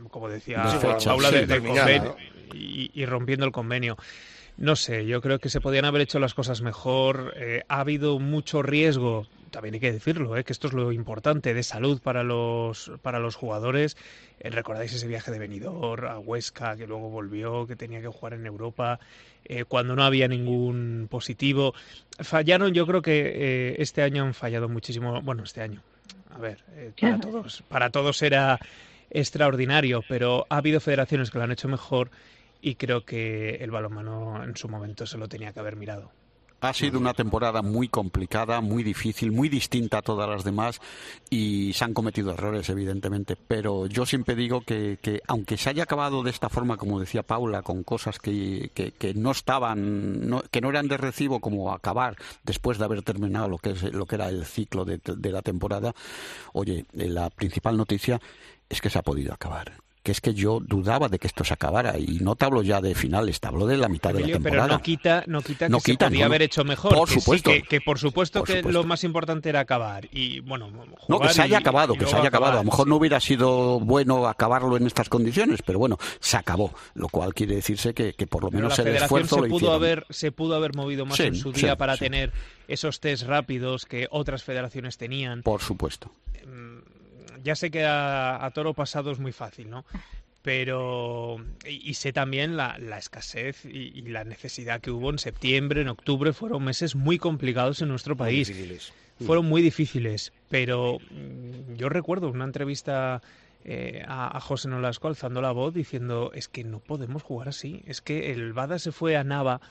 como 0.09 0.30
decía 0.30 0.63
Paula, 1.03 1.32
de, 1.32 1.45
del 1.45 1.63
convenio 1.63 2.17
y, 2.53 3.05
rompiendo 3.05 3.45
el 3.45 3.51
convenio. 3.51 3.97
No 4.57 4.75
sé, 4.75 5.05
yo 5.05 5.21
creo 5.21 5.38
que 5.38 5.49
se 5.49 5.61
podían 5.61 5.86
haber 5.86 6.01
hecho 6.01 6.17
las 6.17 6.34
cosas 6.34 6.61
mejor. 6.61 7.34
Eh, 7.38 7.61
ha 7.67 7.82
habido 7.82 8.17
mucho 8.17 8.63
riesgo, 8.63 9.28
también 9.51 9.75
hay 9.75 9.80
que 9.80 9.91
decirlo, 9.91 10.36
eh, 10.36 10.43
que 10.43 10.51
esto 10.51 10.67
es 10.67 10.73
lo 10.73 10.91
importante, 10.91 11.53
de 11.53 11.61
salud 11.61 12.01
para 12.01 12.23
los, 12.23 12.91
para 13.03 13.19
los 13.19 13.36
jugadores. 13.36 13.97
Eh, 14.39 14.49
Recordáis 14.49 14.93
ese 14.93 15.07
viaje 15.07 15.30
de 15.30 15.38
Benidorm 15.38 16.07
a 16.07 16.17
Huesca, 16.17 16.75
que 16.75 16.88
luego 16.88 17.11
volvió, 17.11 17.67
que 17.67 17.75
tenía 17.75 18.01
que 18.01 18.07
jugar 18.07 18.34
en 18.34 18.45
Europa, 18.45 18.99
cuando 19.69 19.95
no 19.95 20.03
había 20.03 20.28
ningún 20.28 21.07
positivo. 21.09 21.73
Fallaron, 22.19 22.73
yo 22.73 22.86
creo 22.86 23.01
que 23.01 23.75
este 23.78 24.01
año 24.01 24.23
han 24.23 24.34
fallado 24.34 24.67
muchísimo, 24.67 25.21
bueno, 25.21 25.43
este 25.43 25.61
año, 25.61 25.82
a 26.38 26.39
ver, 26.39 26.63
eh, 26.75 26.93
para 26.99 27.19
todos, 27.19 27.63
para 27.67 27.89
todos 27.89 28.21
era 28.21 28.59
extraordinario, 29.09 30.03
pero 30.07 30.45
ha 30.49 30.57
habido 30.57 30.79
federaciones 30.79 31.31
que 31.31 31.38
lo 31.38 31.43
han 31.43 31.51
hecho 31.51 31.67
mejor 31.67 32.11
y 32.61 32.75
creo 32.75 33.05
que 33.05 33.55
el 33.55 33.71
balonmano 33.71 34.43
en 34.43 34.55
su 34.55 34.69
momento 34.69 35.05
se 35.05 35.17
lo 35.17 35.27
tenía 35.27 35.51
que 35.53 35.59
haber 35.59 35.75
mirado. 35.75 36.11
Ha 36.59 36.73
sido 36.73 36.99
una 36.99 37.13
temporada 37.13 37.61
muy 37.61 37.87
complicada, 37.87 38.61
muy 38.61 38.81
difícil, 38.81 39.31
muy 39.31 39.47
distinta 39.47 39.99
a 39.99 40.01
todas 40.01 40.27
las 40.27 40.43
demás 40.43 40.81
y 41.29 41.71
se 41.73 41.85
han 41.85 41.93
cometido 41.93 42.31
errores, 42.31 42.67
evidentemente. 42.69 43.35
Pero 43.35 43.85
yo 43.85 44.07
siempre 44.07 44.35
digo 44.35 44.61
que, 44.61 45.21
aunque 45.27 45.57
se 45.57 45.69
haya 45.69 45.83
acabado 45.83 46.23
de 46.23 46.31
esta 46.31 46.49
forma, 46.49 46.77
como 46.77 46.99
decía 46.99 47.21
Paula, 47.21 47.61
con 47.61 47.83
cosas 47.83 48.17
que, 48.17 48.71
que, 48.73 49.13
no 49.13 49.31
estaban, 49.31 50.41
que 50.49 50.61
no 50.61 50.69
eran 50.69 50.87
de 50.87 50.97
recibo, 50.97 51.39
como 51.39 51.71
acabar 51.71 52.15
después 52.43 52.79
de 52.79 52.85
haber 52.85 53.03
terminado 53.03 53.49
lo 53.49 53.59
que, 53.59 53.71
es, 53.71 53.83
lo 53.83 54.07
que 54.07 54.15
era 54.15 54.29
el 54.29 54.45
ciclo 54.45 54.83
de, 54.83 54.99
de 55.03 55.31
la 55.31 55.43
temporada, 55.43 55.93
oye, 56.53 56.85
la 56.93 57.29
principal 57.29 57.77
noticia 57.77 58.19
es 58.67 58.81
que 58.81 58.89
se 58.89 58.97
ha 58.97 59.03
podido 59.03 59.33
acabar 59.33 59.86
que 60.07 60.13
es 60.13 60.21
que 60.21 60.33
yo 60.33 60.61
dudaba 60.61 61.09
de 61.09 61.19
que 61.19 61.27
esto 61.27 61.43
se 61.43 61.53
acabara 61.53 61.99
y 61.99 62.19
no 62.21 62.37
te 62.37 62.45
hablo 62.45 62.63
ya 62.63 62.79
de 62.79 62.95
finales, 62.95 63.41
te 63.41 63.47
hablo 63.49 63.67
de 63.67 63.75
la 63.75 63.89
mitad 63.89 64.13
de 64.13 64.21
la 64.21 64.27
temporada. 64.27 64.63
Pero 64.63 64.77
no 64.77 64.81
quita, 64.81 65.23
no 65.27 65.41
quita 65.41 65.67
que 65.67 65.81
se 65.81 65.97
podía 65.97 66.25
haber 66.27 66.43
hecho 66.43 66.63
mejor. 66.63 66.95
Por 66.95 67.09
supuesto. 67.09 67.51
que, 67.67 67.81
por 67.81 67.99
supuesto 67.99 68.41
que 68.43 68.63
lo 68.63 68.85
más 68.85 69.03
importante 69.03 69.49
era 69.49 69.59
acabar 69.59 70.07
y 70.13 70.39
bueno, 70.39 70.71
no 71.09 71.19
que 71.19 71.27
se 71.27 71.41
haya 71.41 71.57
acabado, 71.57 71.95
que 71.95 72.05
se 72.05 72.15
haya 72.15 72.29
acabado. 72.29 72.53
A 72.53 72.63
lo 72.63 72.63
mejor 72.63 72.87
no 72.87 72.95
hubiera 72.95 73.19
sido 73.19 73.81
bueno 73.81 74.27
acabarlo 74.29 74.77
en 74.77 74.87
estas 74.87 75.09
condiciones, 75.09 75.61
pero 75.61 75.77
bueno, 75.77 75.97
se 76.21 76.37
acabó, 76.37 76.73
lo 76.93 77.09
cual 77.09 77.33
quiere 77.33 77.55
decirse 77.55 77.93
que, 77.93 78.13
por 78.27 78.45
lo 78.45 78.49
menos 78.49 78.79
el 78.79 78.95
esfuerzo 78.95 79.43
se 79.43 79.49
pudo 79.49 79.73
haber 79.73 80.05
se 80.09 80.31
pudo 80.31 80.55
haber 80.55 80.73
movido 80.73 81.05
más 81.05 81.19
en 81.19 81.35
su 81.35 81.51
día 81.51 81.75
para 81.75 81.97
tener 81.97 82.31
esos 82.69 83.01
test 83.01 83.23
rápidos 83.23 83.85
que 83.85 84.07
otras 84.09 84.41
federaciones 84.41 84.97
tenían. 84.97 85.43
Por 85.43 85.61
supuesto. 85.61 86.09
Ya 87.47 87.55
sé 87.55 87.71
que 87.71 87.85
a, 87.85 88.51
toro 88.53 88.73
pasado 88.73 89.09
es 89.09 89.19
muy 89.19 89.31
fácil, 89.31 89.69
¿no? 89.69 89.85
pero 90.41 91.37
y, 91.65 91.93
sé 91.93 92.11
también 92.11 92.57
la, 92.57 92.75
escasez 92.97 93.63
y, 93.63 94.01
la 94.01 94.25
necesidad 94.25 94.81
que 94.81 94.91
hubo 94.91 95.09
en 95.11 95.17
septiembre, 95.17 95.79
en 95.79 95.87
octubre, 95.87 96.33
fueron 96.33 96.65
meses 96.65 96.93
muy 96.93 97.17
complicados 97.17 97.81
en 97.81 97.87
nuestro 97.87 98.17
país. 98.17 98.51
fueron 99.25 99.45
muy 99.45 99.61
difíciles, 99.61 100.33
pero 100.49 100.99
mm, 100.99 101.75
yo 101.75 101.87
recuerdo 101.87 102.29
una 102.29 102.43
entrevista 102.43 103.21
eh, 103.63 104.03
a, 104.05 104.37
José 104.41 104.67
Nolasco 104.67 105.07
alzando 105.07 105.41
la 105.41 105.51
voz 105.51 105.73
diciendo 105.73 106.31
es 106.33 106.49
que 106.49 106.65
no 106.65 106.79
podemos 106.79 107.23
jugar 107.23 107.47
así, 107.47 107.81
es 107.87 108.01
que 108.01 108.33
el 108.33 108.51
Bada 108.51 108.77
se 108.77 108.91
fue 108.91 109.15
a 109.15 109.23
Nava 109.23 109.61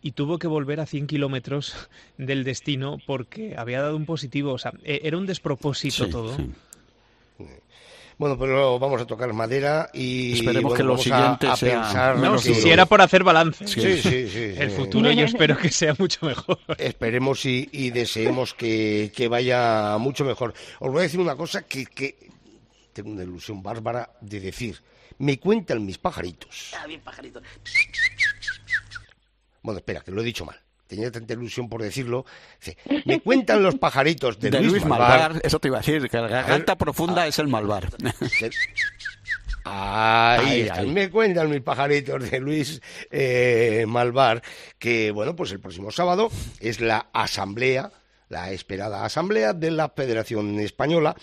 y 0.00 0.12
tuvo 0.12 0.38
que 0.38 0.46
volver 0.46 0.80
a 0.80 0.86
100 0.86 1.06
kilómetros 1.06 1.88
del 2.16 2.44
destino 2.44 2.96
porque 3.06 3.56
había 3.58 3.82
dado 3.82 3.96
un 3.96 4.06
positivo, 4.06 4.52
o 4.52 4.58
sea, 4.58 4.72
e, 4.84 5.00
era 5.04 5.18
un 5.18 5.26
despropósito 5.26 6.08
todo. 6.08 6.34
Bueno, 8.18 8.38
pero 8.38 8.78
vamos 8.78 9.02
a 9.02 9.06
tocar 9.06 9.30
madera 9.34 9.90
y 9.92 10.34
esperemos 10.34 10.72
que 10.74 10.82
lo 10.82 10.96
siguiente 10.96 11.54
sea 11.56 12.14
no, 12.16 12.38
si, 12.38 12.70
era 12.70 12.86
por 12.86 13.02
hacer 13.02 13.22
balance. 13.22 13.66
Sí, 13.66 13.98
sí, 13.98 14.28
sí. 14.28 14.54
El 14.56 14.70
futuro 14.70 15.10
yo 15.10 15.26
espero 15.26 15.56
que 15.58 15.68
sea 15.68 15.94
mucho 15.98 16.24
mejor. 16.24 16.58
Esperemos 16.78 17.44
y, 17.44 17.90
deseemos 17.90 18.54
que, 18.54 19.28
vaya 19.30 19.98
mucho 19.98 20.24
mejor. 20.24 20.54
Os 20.78 20.90
voy 20.90 21.00
a 21.00 21.02
decir 21.02 21.20
una 21.20 21.36
cosa 21.36 21.62
que, 21.62 21.84
que 21.84 22.30
tengo 22.94 23.10
una 23.10 23.22
ilusión 23.22 23.62
bárbara 23.62 24.10
de 24.20 24.40
decir. 24.40 24.82
Me 25.18 25.38
cuentan 25.38 25.84
mis 25.84 25.98
pajaritos. 25.98 26.72
Ah, 26.78 26.86
bien, 26.86 27.00
pajaritos. 27.02 27.42
Bueno, 29.62 29.78
espera, 29.78 30.00
que 30.00 30.10
lo 30.10 30.22
he 30.22 30.24
dicho 30.24 30.44
mal 30.46 30.58
tenía 30.86 31.10
tanta 31.10 31.34
ilusión 31.34 31.68
por 31.68 31.82
decirlo. 31.82 32.24
me 33.04 33.20
cuentan 33.20 33.62
los 33.62 33.76
pajaritos 33.76 34.38
de, 34.38 34.50
Luis, 34.60 34.84
Malvar. 34.84 35.40
Eso 35.42 35.58
te 35.58 35.68
iba 35.68 35.78
a 35.78 35.80
decir, 35.80 36.08
que 36.08 36.16
la 36.16 36.28
garganta 36.28 36.76
profunda 36.76 37.26
es 37.26 37.38
el 37.38 37.48
Malvar. 37.48 37.90
Ahí, 39.68 40.70
me 40.86 41.10
cuentan 41.10 41.50
mis 41.50 41.60
pajaritos 41.60 42.30
de 42.30 42.38
Luis 42.38 42.80
eh, 43.10 43.84
Malvar 43.88 44.40
que, 44.78 45.10
bueno, 45.10 45.34
pues 45.34 45.50
el 45.50 45.58
próximo 45.58 45.90
sábado 45.90 46.30
es 46.60 46.80
la 46.80 47.08
asamblea, 47.12 47.90
la 48.28 48.52
esperada 48.52 49.04
asamblea 49.04 49.54
de 49.54 49.72
la 49.72 49.88
Federación 49.88 50.60
Española 50.60 51.16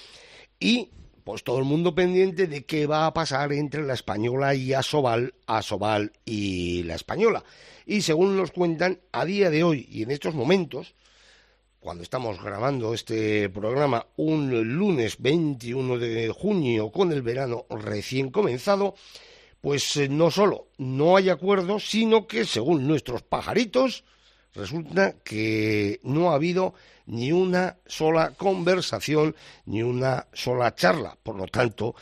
y 0.59 0.91
pues 1.23 1.43
todo 1.43 1.59
el 1.59 1.65
mundo 1.65 1.95
pendiente 1.95 2.47
de 2.47 2.65
qué 2.65 2.87
va 2.87 3.05
a 3.05 3.13
pasar 3.13 3.53
entre 3.53 3.83
la 3.83 3.93
española 3.93 4.55
y 4.55 4.73
Asobal, 4.73 5.33
Asobal 5.47 6.13
y 6.25 6.83
la 6.83 6.95
española. 6.95 7.43
Y 7.85 8.01
según 8.01 8.37
nos 8.37 8.51
cuentan, 8.51 8.99
a 9.11 9.25
día 9.25 9.49
de 9.49 9.63
hoy 9.63 9.87
y 9.89 10.03
en 10.03 10.11
estos 10.11 10.35
momentos, 10.35 10.95
cuando 11.79 12.03
estamos 12.03 12.41
grabando 12.41 12.93
este 12.93 13.49
programa 13.49 14.07
un 14.15 14.75
lunes 14.77 15.17
21 15.19 15.97
de 15.97 16.29
junio 16.29 16.91
con 16.91 17.11
el 17.11 17.21
verano 17.21 17.65
recién 17.69 18.31
comenzado, 18.31 18.95
pues 19.59 19.97
eh, 19.97 20.09
no 20.09 20.31
solo 20.31 20.67
no 20.77 21.17
hay 21.17 21.29
acuerdo, 21.29 21.79
sino 21.79 22.27
que 22.27 22.45
según 22.45 22.87
nuestros 22.87 23.21
pajaritos, 23.21 24.03
resulta 24.53 25.15
que 25.23 25.99
no 26.03 26.31
ha 26.31 26.35
habido 26.35 26.73
ni 27.05 27.31
una 27.31 27.77
sola 27.85 28.31
conversación, 28.35 29.35
ni 29.65 29.83
una 29.83 30.27
sola 30.33 30.73
charla. 30.75 31.17
Por 31.21 31.35
lo 31.35 31.47
tanto, 31.47 31.95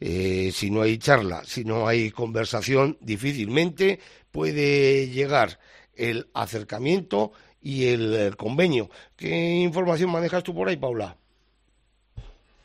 eh, 0.00 0.50
si 0.52 0.70
no 0.70 0.82
hay 0.82 0.98
charla, 0.98 1.42
si 1.44 1.64
no 1.64 1.86
hay 1.86 2.10
conversación, 2.10 2.98
difícilmente 3.00 4.00
puede 4.30 5.08
llegar 5.08 5.58
el 5.94 6.26
acercamiento 6.34 7.32
y 7.60 7.86
el, 7.86 8.36
convenio. 8.36 8.90
¿Qué 9.16 9.60
información 9.60 10.10
manejas 10.10 10.42
tú 10.42 10.54
por 10.54 10.68
ahí, 10.68 10.76
Paula? 10.76 11.16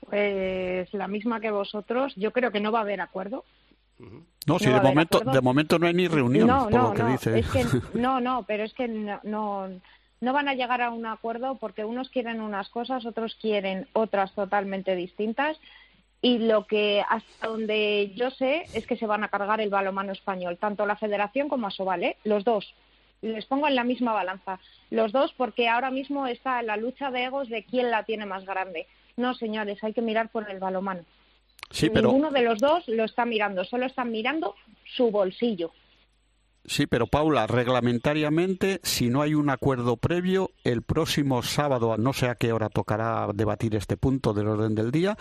Pues 0.09 0.91
la 0.93 1.07
misma 1.07 1.39
que 1.39 1.51
vosotros. 1.51 2.14
Yo 2.15 2.31
creo 2.31 2.51
que 2.51 2.59
no 2.59 2.72
va 2.72 2.80
a 2.80 2.84
haber 2.84 3.01
acuerdo. 3.01 3.43
No, 4.45 4.60
si 4.60 4.69
de 4.69 4.80
momento, 4.80 5.19
de 5.19 5.41
momento 5.41 5.80
no 5.80 5.88
hay 5.88 5.94
ni 5.94 6.07
reunión, 6.07 6.48
no, 6.48 6.69
por 6.69 6.82
lo 6.82 6.94
que 6.94 7.03
dice. 7.03 7.40
Es 7.40 7.48
que, 7.49 7.65
no, 7.94 8.22
no, 8.22 8.44
pero 8.48 8.64
es 8.64 8.74
que 8.74 8.88
no, 8.88 9.19
no, 9.24 9.68
no 10.22 10.34
van 10.34 10.48
a 10.48 10.53
llegar 10.53 10.82
a 10.82 10.91
un 10.91 11.06
acuerdo 11.06 11.56
porque 11.56 11.84
unos 11.84 12.10
quieren 12.10 12.41
unas 12.41 12.69
cosas, 12.69 13.06
otros 13.06 13.36
quieren 13.41 13.88
otras 13.94 14.34
totalmente 14.34 14.95
distintas. 14.95 15.57
Y 16.22 16.40
lo 16.40 16.65
que 16.65 17.03
hasta 17.07 17.48
donde 17.48 18.14
yo 18.15 18.32
sé 18.32 18.65
es 18.74 18.88
que 18.88 18.98
se 18.98 19.06
van 19.06 19.24
a 19.24 19.30
cargar 19.30 19.61
el 19.61 19.69
balomano 19.69 20.11
español, 20.11 20.57
tanto 20.57 20.86
la 20.86 20.95
Federación 20.95 21.48
como 21.48 21.68
Asobal, 21.68 22.03
¿eh? 22.03 22.18
los 22.24 22.44
dos 22.44 22.74
les 23.22 23.45
pongo 23.45 23.68
en 23.68 23.76
la 23.76 23.84
misma 23.84 24.14
balanza. 24.14 24.60
Los 24.90 25.11
dos, 25.11 25.34
porque 25.36 25.68
ahora 25.68 25.91
mismo 25.91 26.28
está 26.28 26.61
la 26.61 26.78
lucha 26.78 27.11
de 27.11 27.26
egos 27.26 27.49
de 27.49 27.64
quién 27.64 27.91
la 27.91 28.03
tiene 28.03 28.26
más 28.26 28.45
grande. 28.45 28.88
No, 29.15 29.34
señores, 29.34 29.84
hay 29.84 29.94
que 29.94 30.02
mirar 30.02 30.30
por 30.30 30.49
el 30.49 30.60
balomano. 30.60 31.03
Sí, 31.69 31.89
pero... 31.89 32.09
Ninguno 32.09 32.31
de 32.31 32.43
los 32.43 32.59
dos 32.59 32.88
lo 32.88 33.03
está 33.03 33.25
mirando, 33.25 33.63
solo 33.63 33.85
están 33.85 34.11
mirando 34.11 34.55
su 34.95 35.11
bolsillo. 35.11 35.71
Sí, 36.67 36.85
pero 36.85 37.07
Paula, 37.07 37.47
reglamentariamente, 37.47 38.81
si 38.84 39.09
no 39.09 39.21
hay 39.21 39.34
un 39.35 39.49
acuerdo 39.49 39.95
previo, 39.95 40.51
el 40.65 40.81
próximo 40.81 41.41
sábado, 41.41 41.95
no 41.97 42.11
sé 42.11 42.27
a 42.27 42.35
qué 42.35 42.51
hora 42.51 42.67
tocará 42.67 43.29
debatir 43.34 43.73
este 43.75 43.95
punto 43.95 44.34
del 44.34 44.49
orden 44.49 44.75
del 44.75 44.91
día, 44.91 45.17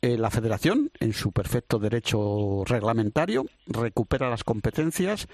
eh, 0.00 0.16
la 0.16 0.30
Federación, 0.30 0.90
en 1.00 1.12
su 1.12 1.32
perfecto 1.32 1.78
derecho 1.78 2.62
reglamentario, 2.64 3.46
recupera 3.66 4.30
las 4.30 4.44
competencias 4.44 5.26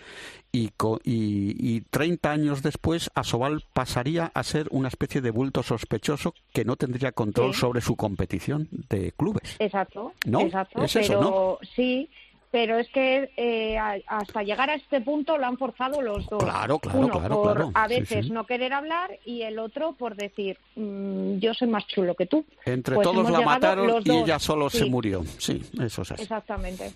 y, 0.53 0.70
y, 1.05 1.81
30 1.82 2.31
años 2.31 2.62
después 2.62 3.11
Asobal 3.15 3.65
pasaría 3.73 4.31
a 4.32 4.43
ser 4.43 4.69
una 4.70 4.89
especie 4.89 5.20
de 5.20 5.31
bulto 5.31 5.62
sospechoso 5.62 6.35
que 6.53 6.65
no 6.65 6.77
tendría 6.77 7.12
control 7.12 7.55
sobre 7.55 7.81
su 7.81 7.97
competición 7.97 8.69
de 8.89 9.12
clubes. 9.12 9.57
Exacto. 9.59 10.12
¿No? 10.24 10.41
Exacto, 10.41 10.82
¿Es 10.82 10.97
eso, 10.97 11.20
¿no? 11.20 11.59
sí, 11.74 12.09
pero 12.55 12.78
es 12.78 12.89
que 12.90 13.32
eh, 13.36 13.76
hasta 14.06 14.44
llegar 14.44 14.70
a 14.70 14.76
este 14.76 15.01
punto 15.01 15.36
lo 15.39 15.44
han 15.44 15.59
forzado 15.59 16.01
los 16.01 16.24
dos. 16.28 16.40
Claro, 16.40 16.78
claro, 16.78 16.98
Uno 17.01 17.18
claro, 17.18 17.43
por 17.43 17.70
a 17.74 17.89
veces 17.89 18.31
no 18.31 18.47
querer 18.47 18.72
hablar 18.72 19.18
y 19.24 19.43
el 19.43 19.59
otro 19.59 19.94
por 19.94 20.14
decir 20.14 20.56
mm, 20.76 21.39
yo 21.39 21.52
soy 21.52 21.66
más 21.66 21.85
chulo 21.89 22.14
que 22.14 22.26
tú. 22.26 22.47
Entre 22.64 22.94
pues 22.94 23.09
todos 23.09 23.28
la 23.28 23.40
mataron 23.40 24.01
y 24.05 24.10
ella 24.18 24.39
solo 24.39 24.70
se 24.70 24.85
murió. 24.85 25.24
Sí, 25.36 25.64
eso 25.81 26.02
es 26.02 26.12
así. 26.12 26.22
Exactamente. 26.22 26.93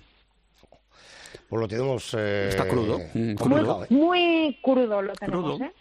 Pues 1.49 1.61
lo 1.61 1.67
tenemos. 1.67 2.15
Eh, 2.17 2.51
Está 2.51 2.69
crudo. 2.69 3.01
Mm, 3.15 3.35
crudo. 3.35 3.85
Muy, 3.91 4.61
crudo 4.63 5.03
lo 5.03 5.13
tenemos, 5.15 5.57
crudo. 5.57 5.65
¿eh? 5.65 5.73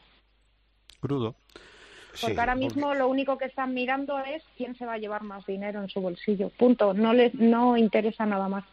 Crudo. 0.99 1.35
Porque 2.19 2.39
ahora 2.39 2.55
mismo 2.55 2.95
lo 2.95 3.07
único 3.07 3.37
que 3.37 3.45
están 3.45 3.75
mirando 3.75 4.17
es 4.17 4.41
quién 4.57 4.75
se 4.75 4.87
va 4.87 4.93
a 4.93 4.97
llevar 4.97 5.21
más 5.21 5.45
dinero 5.45 5.83
en 5.83 5.89
su 5.89 6.01
bolsillo. 6.01 6.49
Punto. 6.49 6.95
No 6.95 7.13
les 7.13 7.35
no 7.35 7.77
interesa 7.77 8.25
nada 8.25 8.49
más. 8.49 8.63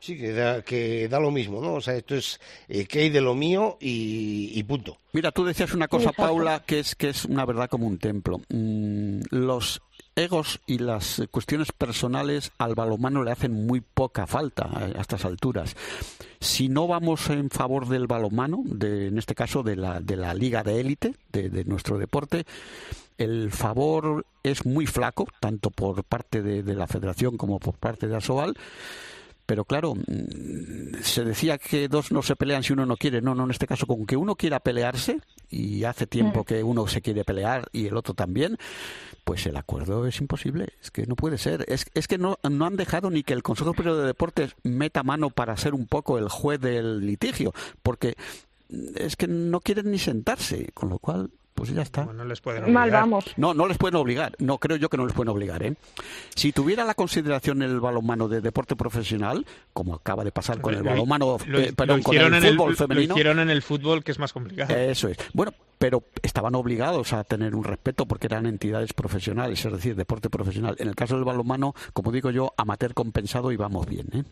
Sí, 0.00 0.16
que 0.16 0.32
da, 0.32 0.62
que 0.62 1.08
da 1.08 1.18
lo 1.18 1.30
mismo, 1.30 1.60
¿no? 1.60 1.74
O 1.74 1.80
sea, 1.80 1.94
esto 1.94 2.14
es 2.14 2.40
eh, 2.68 2.86
que 2.86 3.00
hay 3.00 3.10
de 3.10 3.20
lo 3.20 3.34
mío 3.34 3.76
y, 3.80 4.62
punto. 4.62 4.98
Mira, 5.12 5.32
tú 5.32 5.44
decías 5.44 5.72
una 5.74 5.88
cosa, 5.88 6.12
Paula, 6.12 6.62
que 6.64 6.78
es, 6.78 6.94
que 6.94 7.08
es 7.08 7.24
una 7.24 7.44
verdad 7.44 7.68
como 7.68 7.86
un 7.86 7.98
templo. 7.98 8.40
Mm, 8.48 9.22
los 9.30 9.82
egos 10.14 10.60
y 10.66 10.78
las 10.78 11.22
cuestiones 11.30 11.72
personales 11.72 12.52
al 12.58 12.74
balomano 12.74 13.22
le 13.22 13.30
hacen 13.30 13.66
muy 13.66 13.80
poca 13.80 14.26
falta 14.26 14.68
a, 14.72 15.00
estas 15.00 15.24
alturas. 15.24 15.74
Si 16.40 16.68
no 16.68 16.86
vamos 16.86 17.28
en 17.30 17.50
favor 17.50 17.88
del 17.88 18.06
balomano, 18.06 18.62
de, 18.64 19.08
en 19.08 19.18
este 19.18 19.34
caso 19.34 19.62
de 19.62 19.76
la, 19.76 20.00
de 20.00 20.16
la 20.16 20.34
liga 20.34 20.62
de 20.62 20.80
élite, 20.80 21.14
de, 21.32 21.50
de 21.50 21.64
nuestro 21.64 21.98
deporte, 21.98 22.44
el 23.16 23.50
favor 23.50 24.26
es 24.44 24.64
muy 24.64 24.86
flaco, 24.86 25.26
tanto 25.40 25.70
por 25.70 26.04
parte 26.04 26.40
de, 26.42 26.62
de 26.62 26.74
la 26.74 26.86
federación 26.86 27.36
como 27.36 27.58
por 27.58 27.74
parte 27.74 28.06
de 28.06 28.16
Asobal 28.16 28.54
pero 29.48 29.64
claro, 29.64 29.94
mm, 29.94 31.00
se 31.00 31.24
decía 31.24 31.56
que 31.56 31.88
dos 31.88 32.12
no 32.12 32.20
se 32.20 32.36
pelean 32.36 32.62
si 32.62 32.74
uno 32.74 32.84
no 32.84 32.98
quiere. 32.98 33.22
No, 33.22 33.34
no, 33.34 33.44
en 33.44 33.50
este 33.50 33.66
caso, 33.66 33.86
con 33.86 34.04
que 34.04 34.14
uno 34.14 34.36
quiera 34.36 34.60
pelearse, 34.60 35.22
y 35.48 35.84
hace 35.84 36.06
tiempo 36.06 36.42
mm. 36.42 36.44
que 36.44 36.62
uno 36.62 36.86
se 36.86 37.00
quiere 37.00 37.24
pelear 37.24 37.66
y 37.72 37.86
el 37.86 37.96
otro 37.96 38.12
también, 38.12 38.58
pues 39.24 39.46
el 39.46 39.56
acuerdo 39.56 40.06
es 40.06 40.20
imposible. 40.20 40.74
Es 40.82 40.90
que 40.90 41.06
no 41.06 41.16
puede 41.16 41.38
ser. 41.38 41.64
Es, 41.66 41.86
es 41.94 42.06
que 42.06 42.18
no, 42.18 42.38
no 42.42 42.66
han 42.66 42.76
dejado 42.76 43.08
ni 43.08 43.22
que 43.22 43.32
el 43.32 43.42
Consejo 43.42 43.70
Superior 43.70 43.96
de 43.96 44.06
Deportes 44.06 44.54
meta 44.64 45.02
mano 45.02 45.30
para 45.30 45.56
ser 45.56 45.72
un 45.72 45.86
poco 45.86 46.18
el 46.18 46.28
juez 46.28 46.60
del 46.60 47.06
litigio, 47.06 47.54
porque 47.82 48.16
es 48.96 49.16
que 49.16 49.28
no 49.28 49.60
quieren 49.60 49.90
ni 49.90 49.98
sentarse, 49.98 50.72
con 50.74 50.90
lo 50.90 50.98
cual 50.98 51.30
pues 51.58 51.74
ya 51.74 51.82
está. 51.82 52.04
no 52.04 52.24
les 52.24 52.40
pueden 52.40 52.62
obligar. 52.62 52.80
Mal 52.80 52.90
vamos. 52.92 53.24
No, 53.36 53.52
no 53.52 53.66
les 53.66 53.76
pueden 53.76 53.96
obligar. 53.96 54.36
No, 54.38 54.58
creo 54.58 54.76
yo 54.76 54.88
que 54.88 54.96
no 54.96 55.04
les 55.04 55.12
pueden 55.12 55.30
obligar. 55.30 55.60
¿eh? 55.64 55.74
Si 56.36 56.52
tuviera 56.52 56.84
la 56.84 56.94
consideración 56.94 57.62
el 57.62 57.80
balonmano 57.80 58.28
de 58.28 58.40
deporte 58.40 58.76
profesional, 58.76 59.44
como 59.72 59.96
acaba 59.96 60.22
de 60.22 60.30
pasar 60.30 60.60
con 60.60 60.74
el 60.74 60.84
balonmano, 60.84 61.36
eh, 61.48 61.72
perdón, 61.76 62.02
con 62.02 62.16
el 62.16 62.42
fútbol 62.52 62.76
femenino. 62.76 63.08
Lo 63.08 63.18
hicieron 63.18 63.40
en 63.40 63.50
el 63.50 63.62
fútbol, 63.62 64.04
que 64.04 64.12
es 64.12 64.20
más 64.20 64.32
complicado. 64.32 64.72
Eso 64.76 65.08
es. 65.08 65.16
Bueno, 65.32 65.52
pero 65.78 66.04
estaban 66.22 66.54
obligados 66.54 67.12
a 67.12 67.24
tener 67.24 67.56
un 67.56 67.64
respeto 67.64 68.06
porque 68.06 68.28
eran 68.28 68.46
entidades 68.46 68.92
profesionales, 68.92 69.64
es 69.64 69.72
decir, 69.72 69.96
deporte 69.96 70.30
profesional. 70.30 70.76
En 70.78 70.86
el 70.86 70.94
caso 70.94 71.16
del 71.16 71.24
balonmano, 71.24 71.74
como 71.92 72.12
digo 72.12 72.30
yo, 72.30 72.54
amateur 72.56 72.94
compensado 72.94 73.50
y 73.50 73.56
vamos 73.56 73.84
bien. 73.86 74.06
¿eh? 74.12 74.22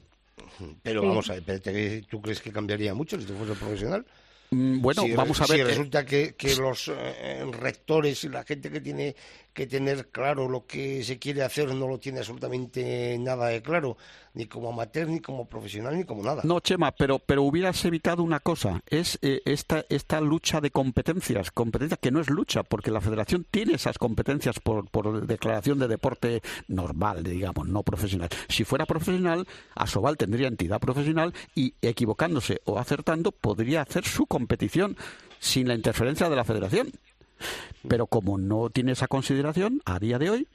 Pero 0.84 1.02
vamos 1.02 1.28
a 1.30 1.34
ver, 1.40 2.04
¿tú 2.08 2.22
crees 2.22 2.40
que 2.40 2.52
cambiaría 2.52 2.94
mucho 2.94 3.20
si 3.20 3.26
fuese 3.26 3.54
profesional? 3.54 4.06
Mm, 4.50 4.80
bueno, 4.80 5.04
vamos 5.14 5.40
a 5.40 5.46
ver. 5.46 5.56
Si 5.56 5.60
eh, 5.60 5.64
resulta 5.64 6.04
que, 6.04 6.34
que 6.34 6.56
los 6.56 6.88
eh, 6.88 7.44
rectores 7.52 8.24
y 8.24 8.28
la 8.28 8.44
gente 8.44 8.70
que 8.70 8.80
tiene 8.80 9.16
que 9.56 9.66
tener 9.66 10.08
claro 10.10 10.50
lo 10.50 10.66
que 10.66 11.02
se 11.02 11.18
quiere 11.18 11.42
hacer 11.42 11.74
no 11.74 11.88
lo 11.88 11.98
tiene 11.98 12.18
absolutamente 12.18 13.16
nada 13.18 13.46
de 13.46 13.62
claro, 13.62 13.96
ni 14.34 14.44
como 14.44 14.68
amateur, 14.68 15.08
ni 15.08 15.20
como 15.20 15.48
profesional, 15.48 15.96
ni 15.96 16.04
como 16.04 16.22
nada. 16.22 16.42
No, 16.44 16.60
Chema, 16.60 16.92
pero, 16.92 17.18
pero 17.18 17.42
hubieras 17.42 17.82
evitado 17.86 18.22
una 18.22 18.38
cosa, 18.38 18.82
es 18.86 19.18
eh, 19.22 19.40
esta, 19.46 19.86
esta 19.88 20.20
lucha 20.20 20.60
de 20.60 20.70
competencias, 20.70 21.50
competencias 21.50 21.98
que 21.98 22.10
no 22.10 22.20
es 22.20 22.28
lucha, 22.28 22.64
porque 22.64 22.90
la 22.90 23.00
federación 23.00 23.46
tiene 23.50 23.76
esas 23.76 23.96
competencias 23.96 24.60
por, 24.60 24.90
por 24.90 25.26
declaración 25.26 25.78
de 25.78 25.88
deporte 25.88 26.42
normal, 26.68 27.22
digamos, 27.22 27.66
no 27.66 27.82
profesional. 27.82 28.28
Si 28.50 28.64
fuera 28.64 28.84
profesional, 28.84 29.48
Asobal 29.74 30.18
tendría 30.18 30.48
entidad 30.48 30.80
profesional 30.80 31.32
y 31.54 31.72
equivocándose 31.80 32.60
o 32.66 32.78
acertando 32.78 33.32
podría 33.32 33.80
hacer 33.80 34.04
su 34.04 34.26
competición 34.26 34.98
sin 35.38 35.66
la 35.66 35.74
interferencia 35.74 36.28
de 36.28 36.36
la 36.36 36.44
federación. 36.44 36.92
Pero 37.88 38.06
como 38.06 38.38
no 38.38 38.70
tiene 38.70 38.92
esa 38.92 39.08
consideración 39.08 39.80
a 39.84 39.98
día 39.98 40.18
de 40.18 40.30
hoy, 40.30 40.48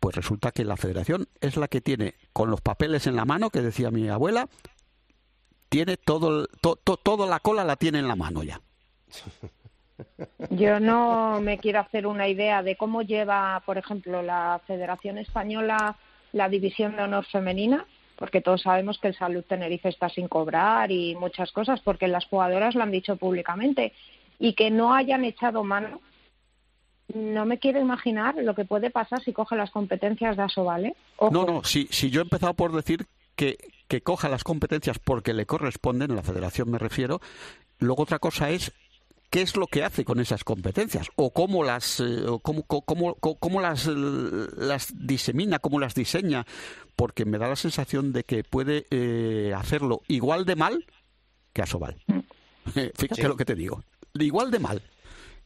pues 0.00 0.16
resulta 0.16 0.50
que 0.50 0.64
la 0.64 0.76
federación 0.76 1.28
es 1.40 1.56
la 1.56 1.68
que 1.68 1.80
tiene 1.80 2.14
con 2.32 2.50
los 2.50 2.60
papeles 2.60 3.06
en 3.06 3.16
la 3.16 3.24
mano, 3.24 3.50
que 3.50 3.60
decía 3.60 3.90
mi 3.90 4.08
abuela, 4.08 4.48
tiene 5.68 5.96
todo, 5.96 6.46
toda 6.46 7.26
la 7.26 7.40
cola 7.40 7.64
la 7.64 7.76
tiene 7.76 7.98
en 7.98 8.08
la 8.08 8.16
mano 8.16 8.42
ya. 8.42 8.60
Yo 10.50 10.80
no 10.80 11.40
me 11.40 11.58
quiero 11.58 11.80
hacer 11.80 12.06
una 12.06 12.28
idea 12.28 12.62
de 12.62 12.76
cómo 12.76 13.02
lleva, 13.02 13.62
por 13.64 13.78
ejemplo, 13.78 14.22
la 14.22 14.60
Federación 14.66 15.18
Española 15.18 15.96
la 16.32 16.48
división 16.48 16.96
de 16.96 17.02
honor 17.02 17.24
femenina, 17.26 17.86
porque 18.16 18.40
todos 18.40 18.62
sabemos 18.62 18.98
que 18.98 19.08
el 19.08 19.16
Salud 19.16 19.44
Tenerife 19.44 19.88
está 19.88 20.08
sin 20.08 20.28
cobrar 20.28 20.90
y 20.90 21.14
muchas 21.14 21.52
cosas, 21.52 21.80
porque 21.80 22.08
las 22.08 22.24
jugadoras 22.26 22.74
lo 22.74 22.82
han 22.82 22.90
dicho 22.90 23.16
públicamente, 23.16 23.92
y 24.38 24.54
que 24.54 24.70
no 24.70 24.94
hayan 24.94 25.24
echado 25.24 25.62
mano 25.62 26.00
no 27.14 27.44
me 27.46 27.58
quiero 27.58 27.80
imaginar 27.80 28.36
lo 28.36 28.54
que 28.54 28.64
puede 28.64 28.90
pasar 28.90 29.22
si 29.22 29.32
coge 29.32 29.56
las 29.56 29.70
competencias 29.70 30.36
de 30.36 30.42
ASO, 30.42 30.64
¿vale? 30.64 30.96
No, 31.20 31.44
no, 31.44 31.64
si, 31.64 31.88
si 31.90 32.10
yo 32.10 32.20
he 32.20 32.24
empezado 32.24 32.54
por 32.54 32.72
decir 32.72 33.06
que, 33.36 33.58
que 33.88 34.02
coja 34.02 34.28
las 34.28 34.44
competencias 34.44 34.98
porque 34.98 35.34
le 35.34 35.46
corresponden, 35.46 36.10
en 36.10 36.16
la 36.16 36.22
federación 36.22 36.70
me 36.70 36.78
refiero. 36.78 37.20
Luego 37.78 38.04
otra 38.04 38.18
cosa 38.18 38.50
es 38.50 38.72
qué 39.32 39.40
es 39.40 39.56
lo 39.56 39.66
que 39.66 39.82
hace 39.82 40.04
con 40.04 40.20
esas 40.20 40.44
competencias 40.44 41.08
o 41.16 41.32
cómo 41.32 41.64
las 41.64 42.00
eh, 42.00 42.26
cómo, 42.42 42.64
cómo, 42.64 43.14
cómo, 43.14 43.60
las, 43.62 43.86
las 43.86 44.92
disemina, 44.94 45.58
cómo 45.58 45.80
las 45.80 45.94
diseña, 45.94 46.46
porque 46.96 47.24
me 47.24 47.38
da 47.38 47.48
la 47.48 47.56
sensación 47.56 48.12
de 48.12 48.24
que 48.24 48.44
puede 48.44 48.86
eh, 48.90 49.54
hacerlo 49.56 50.02
igual 50.06 50.44
de 50.44 50.56
mal 50.56 50.86
que 51.54 51.62
a 51.62 51.66
Sobal. 51.66 51.96
Mm. 52.06 52.20
Fíjate 52.94 53.26
lo 53.26 53.36
que 53.36 53.46
te 53.46 53.54
digo, 53.54 53.82
igual 54.14 54.50
de 54.50 54.58
mal. 54.58 54.82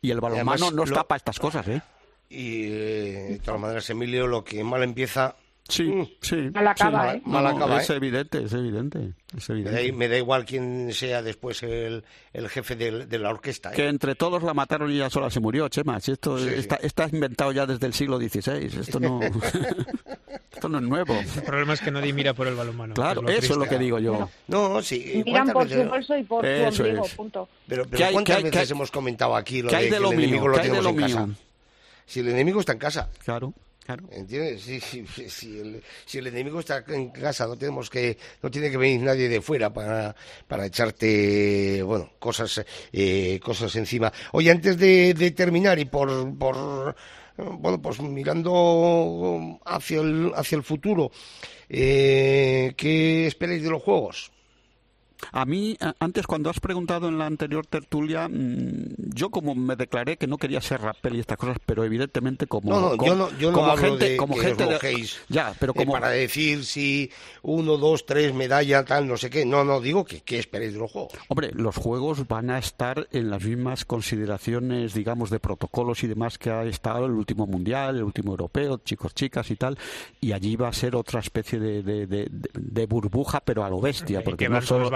Y 0.03 0.11
el 0.11 0.21
balonmano 0.21 0.71
no 0.71 0.85
está 0.85 1.05
para 1.05 1.17
estas 1.17 1.39
cosas, 1.39 1.67
¿eh? 1.69 1.83
Y 2.29 2.63
de 2.67 3.41
todas 3.45 3.61
maneras, 3.61 3.89
Emilio, 3.91 4.27
lo 4.27 4.45
que 4.45 4.63
mal 4.65 4.83
empieza 4.83 5.37
Sí, 5.69 5.85
mm. 5.85 6.09
sí. 6.21 6.37
Mal 6.53 6.69
acaba, 6.69 7.15
¿eh? 7.15 7.23
Mal 7.25 7.47
acaba, 7.47 7.81
es 7.81 7.91
evidente, 7.91 8.45
es 8.45 8.53
evidente. 8.53 9.13
Es 9.37 9.51
evidente. 9.51 9.93
Me, 9.93 10.09
da, 10.09 10.17
igual 10.17 10.45
quién 10.45 10.93
sea 10.93 11.23
después 11.23 11.63
el, 11.63 12.05
el 12.33 12.49
jefe 12.49 12.77
de, 12.77 13.19
la 13.19 13.31
orquesta. 13.31 13.73
¿eh? 13.73 13.77
Que 13.77 13.89
entre 13.89 14.15
todos 14.15 14.43
la 14.43 14.55
mataron 14.55 14.91
y 14.93 14.99
ya 14.99 15.11
sola 15.11 15.29
se 15.31 15.41
murió, 15.41 15.69
Chema. 15.69 15.97
esto 15.99 16.39
está, 16.39 16.77
está, 16.77 17.09
inventado 17.11 17.51
ya 17.53 17.67
desde 17.67 17.87
el 17.87 17.95
siglo 17.95 18.19
XVI. 18.19 18.81
Esto 18.81 19.01
no, 19.01 19.21
esto 20.53 20.69
no 20.69 20.79
es 20.79 20.85
nuevo. 20.85 21.15
El 21.15 21.43
problema 21.43 21.75
es 21.75 21.81
que 21.81 21.91
nadie 21.91 22.13
mira 22.13 22.33
por 22.33 22.47
el 22.47 22.55
balonmano. 22.55 22.95
Claro, 22.95 23.29
eso 23.29 23.55
es 23.55 23.59
lo 23.59 23.67
que 23.67 23.79
digo 23.79 23.99
yo. 23.99 24.29
No, 24.47 24.81
sí. 24.83 25.23
Miran 25.25 25.51
por 25.51 25.69
su 25.69 25.83
bolso 25.85 26.17
y 26.17 26.23
por 26.23 26.47
su 26.47 26.83
ombligo, 26.83 27.07
punto. 27.17 27.49
Pero, 27.67 27.87
pero 27.89 28.13
¿cuántas 28.13 28.43
veces 28.43 28.71
hemos 28.71 28.91
comentado 28.91 29.35
aquí 29.35 29.63
lo 29.63 29.71
de, 29.71 29.89
que 29.89 29.97
el 29.97 30.05
enemigo 30.05 30.49
lo 30.49 30.61
tenemos 30.61 30.87
en 30.87 30.97
casa? 30.97 31.29
Si 32.07 32.21
el 32.21 32.29
enemigo 32.29 32.61
está 32.61 32.73
en 32.73 32.79
casa. 32.79 33.09
Claro. 33.25 33.53
¿Entiendes? 34.11 34.67
Si, 36.07 36.19
el, 36.19 36.27
enemigo 36.27 36.61
está 36.61 36.85
en 36.89 37.11
casa, 37.11 37.47
no 37.47 37.57
tenemos 37.57 37.91
que, 37.91 38.17
no 38.43 38.51
tiene 38.51 38.71
que 38.71 38.77
venir 38.77 39.03
nadie 39.03 39.29
de 39.29 39.41
fuera 39.41 39.73
para, 39.73 40.15
para 40.47 40.67
echarte, 40.67 41.83
bueno, 41.83 42.11
cosas, 42.19 42.65
eh, 42.93 43.39
cosas 43.43 43.75
encima. 43.77 44.13
Oye, 44.33 44.51
antes 44.51 44.79
de, 44.79 45.33
terminar 45.37 45.79
y 45.79 45.85
por, 45.85 46.37
por, 46.37 46.97
bueno, 47.37 47.81
pues 47.81 48.01
mirando 48.01 49.61
hacia 49.65 50.01
el, 50.01 50.33
hacia 50.35 50.57
el 50.57 50.63
futuro, 50.63 51.11
eh, 51.69 52.75
¿qué 52.77 53.27
esperáis 53.27 53.63
de 53.63 53.71
los 53.71 53.83
juegos? 53.83 54.33
A 55.33 55.45
mí, 55.45 55.77
antes 55.99 56.27
cuando 56.27 56.51
has 56.51 56.61
preguntado 56.61 57.09
en 57.09 57.19
la 57.19 57.27
anterior 57.27 57.67
tertulia, 57.67 58.29
mm, 58.29 59.15
yo 59.15 59.31
como 59.31 59.55
me 59.55 59.77
declaré 59.77 60.17
que 60.17 60.27
no 60.27 60.39
quería 60.39 60.61
ser 60.61 60.81
rapel 60.81 61.17
y 61.17 61.21
estas 61.21 61.39
cosas, 61.39 61.59
pero 61.65 61.85
evidentemente 61.85 62.47
como, 62.47 62.71
no, 62.71 63.05
yo 63.05 63.15
no, 63.15 63.31
yo 63.39 63.51
no 63.51 63.59
como 63.59 63.77
gente, 63.77 64.11
de 64.11 64.17
como 64.17 64.37
gente 64.37 64.67
de, 64.67 65.09
ya, 65.29 65.55
pero 65.59 65.75
como 65.75 65.93
para 65.93 66.11
decir 66.11 66.65
si 66.65 67.11
uno, 67.43 67.77
dos, 67.77 68.07
tres 68.07 68.35
medallas, 68.35 68.85
tal, 68.85 69.07
no 69.07 69.17
sé 69.17 69.31
qué. 69.31 69.45
No, 69.45 69.65
no 69.65 69.81
digo 69.81 70.05
que 70.05 70.21
qué 70.21 70.39
esperéis 70.39 70.75
de 70.75 70.79
los 70.79 70.91
juegos. 70.91 71.13
Hombre, 71.29 71.51
los 71.53 71.77
juegos 71.77 72.27
van 72.27 72.51
a 72.51 72.59
estar 72.59 73.09
en 73.13 73.31
las 73.31 73.45
mismas 73.45 73.85
consideraciones, 73.85 74.95
digamos, 74.95 75.31
de 75.31 75.41
protocolos 75.41 76.03
y 76.05 76.07
demás 76.07 76.39
que 76.39 76.51
ha 76.51 76.65
estado 76.65 77.07
el 77.07 77.13
último 77.13 77.47
mundial, 77.47 77.97
el 77.97 78.03
último 78.03 78.33
europeo, 78.33 78.79
chicos, 78.79 79.15
chicas 79.15 79.51
y 79.51 79.57
tal, 79.57 79.79
y 80.21 80.33
allí 80.33 80.57
va 80.57 80.69
a 80.69 80.73
ser 80.73 80.97
otra 80.97 81.21
especie 81.21 81.59
de, 81.59 81.83
de, 81.83 82.87
burbuja, 82.87 83.41
pero 83.41 83.65
a 83.65 83.71
lo 83.71 83.81
bestia, 83.81 84.23
porque 84.25 84.49
no 84.49 84.63
solo 84.63 84.91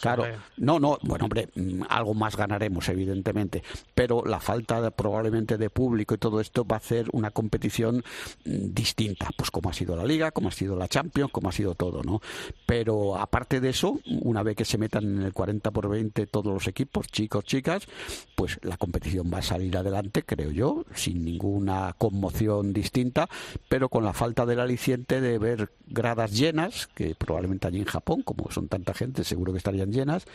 Claro, 0.00 0.26
no, 0.56 0.78
no, 0.78 0.98
bueno, 1.02 1.24
hombre, 1.26 1.48
mm, 1.54 1.82
algo 1.88 2.14
más 2.14 2.36
ganaremos, 2.36 2.88
evidentemente, 2.88 3.62
pero 3.94 4.24
la 4.24 4.40
falta 4.40 4.90
probablemente 4.90 5.58
de 5.58 5.70
público 5.70 6.14
y 6.14 6.18
todo 6.18 6.40
esto 6.40 6.64
va 6.64 6.76
a 6.76 6.78
hacer 6.78 7.06
una 7.12 7.30
competición 7.30 8.04
mm, 8.44 8.74
distinta, 8.74 9.28
pues 9.36 9.50
como 9.50 9.70
ha 9.70 9.72
sido 9.72 9.96
la 9.96 10.04
Liga, 10.04 10.30
como 10.30 10.48
ha 10.48 10.52
sido 10.52 10.76
la 10.76 10.88
Champions, 10.88 11.30
como 11.30 11.48
ha 11.48 11.52
sido 11.52 11.74
todo, 11.74 12.02
¿no? 12.02 12.20
Pero 12.66 13.16
aparte 13.16 13.60
de 13.60 13.70
eso, 13.70 14.00
una 14.22 14.42
vez 14.42 14.56
que 14.56 14.64
se 14.64 14.78
metan 14.78 15.04
en 15.04 15.22
el 15.22 15.32
40 15.32 15.70
por 15.70 15.88
20 15.88 16.26
todos 16.26 16.52
los 16.52 16.66
equipos, 16.66 17.08
chicos, 17.08 17.44
chicas, 17.44 17.86
pues 18.34 18.58
la 18.62 18.76
competición 18.76 19.30
va 19.32 19.38
a 19.38 19.42
salir 19.42 19.76
adelante, 19.76 20.22
creo 20.24 20.50
yo, 20.50 20.84
sin 20.94 21.24
ninguna 21.24 21.94
conmoción 21.98 22.72
distinta, 22.72 23.28
pero 23.68 23.88
con 23.88 24.04
la 24.04 24.12
falta 24.12 24.46
del 24.46 24.60
aliciente 24.60 25.20
de 25.20 25.38
ver 25.38 25.70
gradas 25.86 26.32
llenas, 26.32 26.88
que 26.94 27.14
probablemente 27.14 27.66
allí 27.66 27.78
en 27.78 27.84
Japón, 27.84 28.22
como 28.22 28.50
son 28.50 28.68
tanta 28.68 28.94
gente, 28.94 29.24
seguro 29.24 29.43
que 29.52 29.58
estarían 29.58 29.92
llenas, 29.92 30.26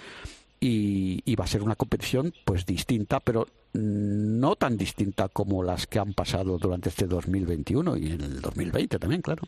y, 0.60 1.36
va 1.36 1.46
a 1.46 1.48
ser 1.48 1.64
una 1.64 1.76
competición 1.76 2.34
pues 2.44 2.66
distinta, 2.66 3.20
pero 3.20 3.48
no 3.74 4.56
tan 4.56 4.78
distinta 4.78 5.30
como 5.30 5.64
las 5.64 5.88
que 5.88 6.00
han 6.00 6.14
pasado 6.14 6.58
durante 6.58 6.90
este 6.90 7.06
2021 7.06 7.98
y 7.98 8.12
en 8.12 8.22
el 8.22 8.42
2020 8.42 9.00
también, 9.00 9.22
claro. 9.22 9.44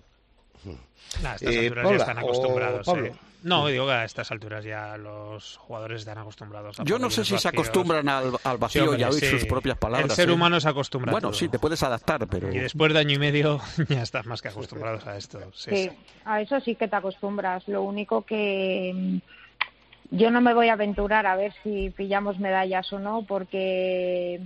a 1.23 1.35
estas 1.35 1.41
eh, 1.41 1.67
alturas 1.67 1.89
ya 1.89 1.95
están 1.97 2.17
acostumbrados. 2.19 2.87
Eh. 2.87 3.13
No, 3.43 3.65
digo 3.67 3.87
que 3.87 3.91
a 3.91 4.05
estas 4.05 4.31
alturas 4.31 4.63
ya 4.63 4.95
los 4.97 5.57
jugadores 5.57 6.01
están 6.01 6.19
acostumbrados. 6.19 6.77
Yo 6.85 6.99
no 6.99 7.09
sé 7.09 7.25
si 7.25 7.37
se 7.37 7.47
acostumbran 7.47 8.07
al, 8.07 8.57
vacío 8.59 8.95
y 8.95 9.01
a 9.01 9.09
oír 9.09 9.25
sus 9.25 9.45
propias 9.45 9.77
palabras. 9.77 10.11
El 10.11 10.15
ser 10.15 10.29
¿eh? 10.29 10.33
humano 10.33 10.59
se 10.59 10.69
acostumbra. 10.69 11.11
Bueno, 11.11 11.33
sí, 11.33 11.49
te 11.49 11.57
puedes 11.57 11.81
adaptar, 11.81 12.27
pero. 12.27 12.53
Y 12.53 12.59
después 12.59 12.93
de 12.93 12.99
año 12.99 13.15
y 13.15 13.19
medio 13.19 13.59
ya 13.89 14.03
estás 14.03 14.27
más 14.27 14.41
que 14.41 14.49
acostumbrados 14.49 15.07
a 15.07 15.17
esto. 15.17 15.39
Sí, 15.53 15.89
a 16.23 16.41
eso 16.41 16.59
sí 16.59 16.75
que 16.75 16.87
te 16.87 16.95
acostumbras. 16.95 17.67
Lo 17.67 17.81
único 17.81 18.21
que 18.23 18.93
mm, 18.93 19.17
yo 20.11 20.29
no 20.29 20.41
me 20.41 20.53
voy 20.53 20.67
a 20.67 20.73
aventurar 20.73 21.25
a 21.25 21.37
ver 21.37 21.53
si 21.63 21.89
pillamos 21.89 22.37
medallas 22.37 22.91
o 22.91 22.99
no, 22.99 23.25
porque 23.25 24.41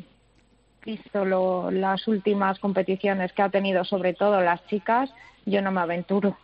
visto 0.86 1.26
lo, 1.26 1.72
las 1.72 2.08
últimas 2.08 2.60
competiciones 2.60 3.34
que 3.34 3.42
ha 3.42 3.50
tenido, 3.50 3.84
sobre 3.84 4.14
todo 4.14 4.42
las 4.42 4.66
chicas, 4.68 5.10
yo 5.46 5.62
no 5.64 5.72
me 5.72 5.82
aventuro. 5.82 6.38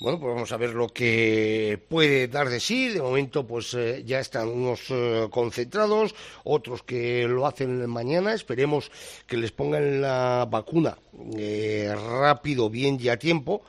Bueno, 0.00 0.18
pues 0.18 0.34
vamos 0.34 0.52
a 0.52 0.56
ver 0.56 0.74
lo 0.74 0.88
que 0.88 1.80
puede 1.88 2.26
dar 2.26 2.48
de 2.48 2.58
sí. 2.58 2.88
De 2.88 3.00
momento, 3.00 3.46
pues 3.46 3.72
eh, 3.74 4.02
ya 4.04 4.18
están 4.18 4.48
unos 4.48 4.90
eh, 4.90 5.28
concentrados, 5.30 6.14
otros 6.42 6.82
que 6.82 7.26
lo 7.28 7.46
hacen 7.46 7.88
mañana. 7.88 8.34
Esperemos 8.34 8.90
que 9.28 9.36
les 9.36 9.52
pongan 9.52 10.02
la 10.02 10.48
vacuna 10.50 10.98
eh, 11.38 11.94
rápido, 12.20 12.68
bien 12.68 12.98
y 13.00 13.08
a 13.08 13.18
tiempo 13.18 13.62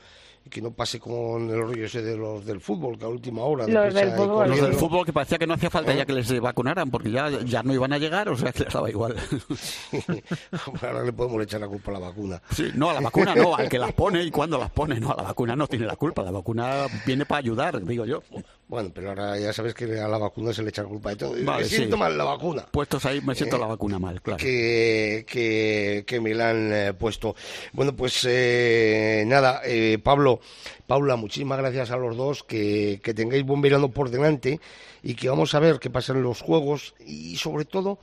que 0.50 0.62
no 0.62 0.72
pase 0.72 1.00
con 1.00 1.50
el 1.50 1.60
rollo 1.60 1.86
ese 1.86 2.02
de 2.02 2.16
los 2.16 2.46
del 2.46 2.62
fútbol, 2.62 2.98
que 2.98 3.06
a 3.06 3.08
última 3.08 3.42
hora... 3.44 3.68
Los 3.68 3.94
del 3.94 4.12
fútbol. 4.12 4.50
Los 4.50 4.62
del 4.62 4.74
fútbol 4.74 5.06
que 5.06 5.12
parecía 5.14 5.38
que 5.38 5.48
no 5.48 5.56
hacía 5.56 5.70
falta 5.70 5.94
ya 5.94 6.06
que 6.06 6.14
les 6.14 6.40
vacunaran, 6.40 6.92
porque 6.92 7.12
ya, 7.12 7.30
ya 7.44 7.64
no 7.64 7.74
iban 7.74 7.94
a 7.94 7.98
llegar, 7.98 8.30
o 8.30 8.38
sea 8.38 8.52
que 8.52 8.64
les 8.64 8.74
daba 8.74 8.90
igual. 8.90 9.16
Ahora 10.82 11.04
le 11.04 11.14
podemos 11.14 11.42
echar 11.44 11.62
la 11.62 11.68
culpa 11.68 11.92
a 11.92 11.94
la 11.96 12.00
vacuna. 12.00 12.42
Sí, 12.52 12.70
no, 12.76 12.90
a 12.90 12.94
la 12.94 13.02
vacuna 13.02 13.34
no, 13.36 13.56
al 13.56 13.70
que 13.70 13.80
las 13.80 13.94
pone 13.94 14.24
y 14.24 14.32
cuando 14.32 14.58
las 14.58 14.70
pone, 14.70 15.00
no, 15.00 15.12
a 15.12 15.16
la 15.16 15.24
vacuna 15.24 15.56
no 15.56 15.68
tiene 15.68 15.86
la 15.86 15.96
culpa, 15.96 16.22
la 16.22 16.32
vacuna 16.32 16.86
viene 17.06 17.26
para 17.26 17.40
ayudar, 17.40 17.84
digo 17.84 18.06
yo. 18.06 18.22
Bueno, 18.68 18.92
pero 18.94 19.10
ahora 19.10 19.38
ya 19.38 19.54
sabes 19.54 19.76
que 19.76 19.86
a 20.00 20.08
la 20.08 20.18
vacuna 20.18 20.52
se 20.52 20.64
le 20.64 20.70
echa 20.70 20.84
culpa 20.84 21.12
de 21.12 21.16
todo. 21.18 21.34
me 21.34 21.64
siento 21.66 21.98
mal 21.98 22.18
la 22.18 22.24
vacuna. 22.24 22.66
Puestos 22.72 23.06
ahí, 23.06 23.22
me 23.22 23.36
siento 23.36 23.60
la 23.60 23.68
vacuna 23.68 24.00
mal, 24.00 24.22
claro. 24.22 24.38
Que, 24.38 25.24
que, 25.28 26.04
que 26.08 26.20
me 26.20 26.34
la 26.34 26.50
han 26.50 26.74
eh, 26.74 26.94
puesto. 26.94 27.36
Bueno, 27.74 27.96
pues 27.96 28.26
eh, 28.28 29.24
nada, 29.28 29.62
eh, 29.64 30.00
Pablo, 30.04 30.40
Paula, 30.88 31.16
muchísimas 31.16 31.60
gracias 31.60 31.92
a 31.92 31.98
los 31.98 32.18
dos. 32.18 32.44
Que, 32.44 33.00
que 33.04 33.14
tengáis 33.14 33.46
buen 33.46 33.62
verano 33.62 33.92
por 33.92 34.10
delante 34.10 34.60
y 35.04 35.14
que 35.14 35.30
vamos 35.30 35.54
a 35.54 35.60
ver 35.60 35.78
qué 35.78 35.92
pasa 35.92 36.14
en 36.14 36.24
los 36.24 36.42
juegos 36.42 36.96
y 37.06 37.38
sobre 37.38 37.66
todo 37.66 38.00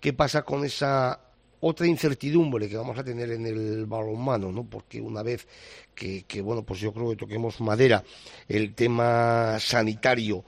qué 0.00 0.14
pasa 0.14 0.42
con 0.42 0.64
esa 0.64 1.20
otra 1.60 1.86
incertidumbre 1.86 2.68
que 2.68 2.76
vamos 2.76 2.98
a 2.98 3.04
tener 3.04 3.30
en 3.30 3.46
el 3.46 3.86
balonmano, 3.86 4.52
¿no? 4.52 4.64
Porque 4.64 5.00
una 5.00 5.22
vez 5.22 5.46
que, 5.94 6.40
bueno, 6.42 6.62
pues 6.62 6.80
yo 6.80 6.92
creo 6.92 7.10
que 7.10 7.16
toquemos 7.16 7.60
madera, 7.60 8.04
el 8.48 8.74
tema 8.74 9.58
sanitario, 9.58 10.44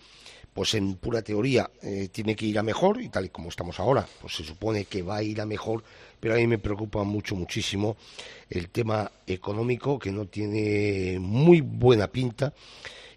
pues 0.54 0.74
en 0.74 0.94
pura 0.94 1.22
teoría 1.22 1.70
eh, 1.82 2.08
tiene 2.12 2.36
que 2.36 2.46
ir 2.46 2.58
a 2.58 2.62
mejor 2.62 3.00
y 3.00 3.08
tal 3.08 3.24
y 3.24 3.28
como 3.30 3.48
estamos 3.48 3.80
ahora, 3.80 4.06
pues 4.20 4.34
se 4.36 4.44
supone 4.44 4.84
que 4.84 5.02
va 5.02 5.16
a 5.16 5.22
ir 5.22 5.40
a 5.40 5.46
mejor, 5.46 5.82
pero 6.18 6.34
a 6.34 6.36
mí 6.36 6.46
me 6.46 6.58
preocupa 6.58 7.02
mucho, 7.02 7.34
muchísimo 7.34 7.96
el 8.48 8.68
tema 8.68 9.10
económico 9.26 9.98
que 9.98 10.12
no 10.12 10.26
tiene 10.26 11.18
muy 11.20 11.60
buena 11.60 12.08
pinta 12.08 12.52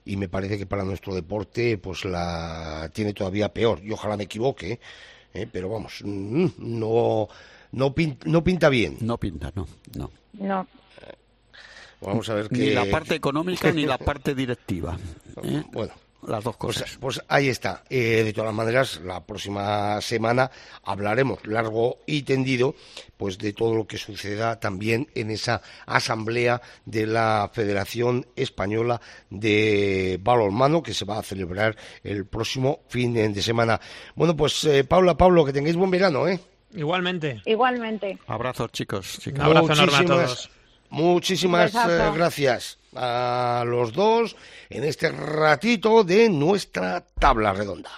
y 0.05 0.17
me 0.17 0.29
parece 0.29 0.57
que 0.57 0.65
para 0.65 0.83
nuestro 0.83 1.13
deporte 1.15 1.77
pues 1.77 2.05
la 2.05 2.89
tiene 2.93 3.13
todavía 3.13 3.53
peor 3.53 3.79
y 3.83 3.91
ojalá 3.91 4.17
me 4.17 4.25
equivoque, 4.25 4.79
¿eh? 5.33 5.47
pero 5.51 5.69
vamos, 5.69 6.01
mm, 6.03 6.47
no 7.73 7.93
no, 7.95 8.17
no 8.25 8.43
pinta 8.43 8.69
bien. 8.69 8.97
No 9.01 9.17
pinta, 9.17 9.51
no, 9.55 9.67
no. 9.97 10.09
No. 10.33 10.67
Vamos 12.01 12.29
a 12.29 12.33
ver 12.33 12.51
Ni 12.51 12.71
la 12.71 12.85
parte 12.85 13.15
económica 13.15 13.71
ni 13.71 13.85
la 13.85 13.97
parte 14.09 14.33
directiva. 14.35 14.97
¿eh? 15.43 15.63
Bueno. 15.71 15.93
Las 16.27 16.43
dos 16.43 16.55
pues, 16.55 16.77
cosas. 16.77 16.97
Pues, 16.99 17.21
ahí 17.27 17.49
está. 17.49 17.83
Eh, 17.89 18.23
de 18.23 18.33
todas 18.33 18.53
maneras, 18.53 19.01
la 19.03 19.25
próxima 19.25 19.99
semana 20.01 20.49
hablaremos 20.83 21.45
largo 21.45 21.97
y 22.05 22.23
tendido 22.23 22.75
pues 23.17 23.37
de 23.37 23.53
todo 23.53 23.75
lo 23.75 23.87
que 23.87 23.97
suceda 23.97 24.59
también 24.59 25.09
en 25.15 25.31
esa 25.31 25.61
asamblea 25.85 26.61
de 26.85 27.07
la 27.07 27.49
Federación 27.53 28.25
Española 28.35 29.01
de 29.29 30.19
Balonmano 30.21 30.81
que 30.81 30.93
se 30.93 31.05
va 31.05 31.19
a 31.19 31.23
celebrar 31.23 31.75
el 32.03 32.25
próximo 32.25 32.79
fin 32.87 33.13
de 33.13 33.41
semana. 33.41 33.79
Bueno, 34.15 34.35
pues 34.35 34.63
eh, 34.65 34.83
Paula, 34.83 35.17
Pablo, 35.17 35.45
que 35.45 35.53
tengáis 35.53 35.75
buen 35.75 35.91
verano, 35.91 36.27
¿eh? 36.27 36.39
Igualmente. 36.75 37.41
Igualmente. 37.45 38.17
Abrazos, 38.27 38.71
chicos. 38.71 39.19
Un 39.27 39.41
abrazo 39.41 39.73
enorme 39.73 39.97
a 39.97 40.05
todos. 40.05 40.49
Muchísimas 40.89 41.73
eh, 41.73 42.11
gracias. 42.13 42.77
a 42.95 43.63
los 43.65 43.93
dos 43.93 44.35
en 44.69 44.83
este 44.83 45.09
ratito 45.11 46.03
de 46.03 46.29
nuestra 46.29 47.03
tabla 47.19 47.53
redonda. 47.53 47.89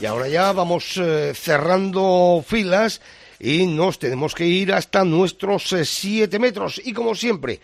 Y 0.00 0.06
ahora 0.06 0.28
ya 0.28 0.52
vamos 0.52 0.96
eh, 0.96 1.32
cerrando 1.34 2.44
filas 2.46 3.00
y 3.40 3.66
nos 3.66 3.98
tenemos 3.98 4.34
que 4.34 4.46
ir 4.46 4.72
hasta 4.72 5.04
nuestros 5.04 5.74
7 5.82 6.36
eh, 6.36 6.38
metros. 6.38 6.80
Y 6.84 6.92
como 6.92 7.16
siempre, 7.16 7.60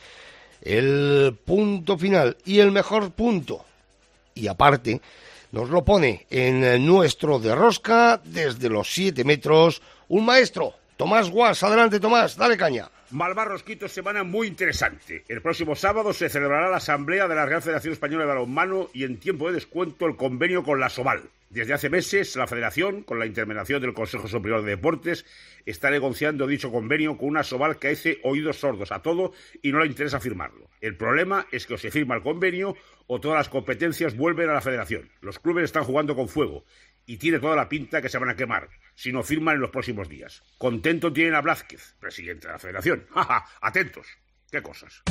el 0.64 1.38
punto 1.44 1.96
final 1.98 2.36
y 2.44 2.58
el 2.58 2.72
mejor 2.72 3.12
punto. 3.12 3.64
Y 4.34 4.48
aparte, 4.48 5.00
nos 5.52 5.70
lo 5.70 5.84
pone 5.84 6.26
en 6.30 6.84
nuestro 6.84 7.38
de 7.38 7.54
rosca 7.54 8.20
desde 8.24 8.68
los 8.68 8.92
7 8.92 9.22
metros 9.24 9.82
un 10.08 10.24
maestro, 10.24 10.74
Tomás 10.96 11.30
Guas. 11.30 11.62
Adelante, 11.62 12.00
Tomás, 12.00 12.36
dale 12.36 12.56
caña. 12.56 12.90
Malvar 13.10 13.46
Rosquito, 13.46 13.88
semana 13.88 14.24
muy 14.24 14.48
interesante. 14.48 15.24
El 15.28 15.40
próximo 15.40 15.76
sábado 15.76 16.12
se 16.12 16.28
celebrará 16.28 16.68
la 16.68 16.78
Asamblea 16.78 17.28
de 17.28 17.36
la 17.36 17.46
Real 17.46 17.62
Federación 17.62 17.92
Española 17.92 18.24
de 18.24 18.28
Balonmano 18.28 18.88
y 18.92 19.04
en 19.04 19.18
tiempo 19.18 19.46
de 19.46 19.54
descuento 19.54 20.06
el 20.06 20.16
convenio 20.16 20.64
con 20.64 20.80
la 20.80 20.90
Somal. 20.90 21.22
Desde 21.54 21.72
hace 21.72 21.88
meses, 21.88 22.34
la 22.34 22.48
Federación, 22.48 23.04
con 23.04 23.20
la 23.20 23.26
intervención 23.26 23.80
del 23.80 23.94
Consejo 23.94 24.26
Superior 24.26 24.64
de 24.64 24.72
Deportes, 24.72 25.24
está 25.64 25.88
negociando 25.88 26.48
dicho 26.48 26.72
convenio 26.72 27.16
con 27.16 27.28
una 27.28 27.44
Sobal 27.44 27.78
que 27.78 27.90
hace 27.90 28.18
oídos 28.24 28.58
sordos 28.58 28.90
a 28.90 29.02
todo 29.02 29.32
y 29.62 29.70
no 29.70 29.78
le 29.78 29.86
interesa 29.86 30.18
firmarlo. 30.18 30.68
El 30.80 30.96
problema 30.96 31.46
es 31.52 31.68
que 31.68 31.74
o 31.74 31.78
se 31.78 31.92
firma 31.92 32.16
el 32.16 32.22
convenio 32.22 32.74
o 33.06 33.20
todas 33.20 33.38
las 33.38 33.48
competencias 33.48 34.16
vuelven 34.16 34.50
a 34.50 34.54
la 34.54 34.62
Federación. 34.62 35.12
Los 35.20 35.38
clubes 35.38 35.66
están 35.66 35.84
jugando 35.84 36.16
con 36.16 36.28
fuego 36.28 36.64
y 37.06 37.18
tiene 37.18 37.38
toda 37.38 37.54
la 37.54 37.68
pinta 37.68 38.02
que 38.02 38.08
se 38.08 38.18
van 38.18 38.30
a 38.30 38.34
quemar 38.34 38.68
si 38.96 39.12
no 39.12 39.22
firman 39.22 39.54
en 39.54 39.60
los 39.60 39.70
próximos 39.70 40.08
días. 40.08 40.42
Contento 40.58 41.12
tienen 41.12 41.36
a 41.36 41.40
Blázquez, 41.40 41.94
presidente 42.00 42.48
de 42.48 42.54
la 42.54 42.58
Federación. 42.58 43.06
Atentos. 43.60 44.08
¿Qué 44.50 44.60
cosas? 44.60 45.04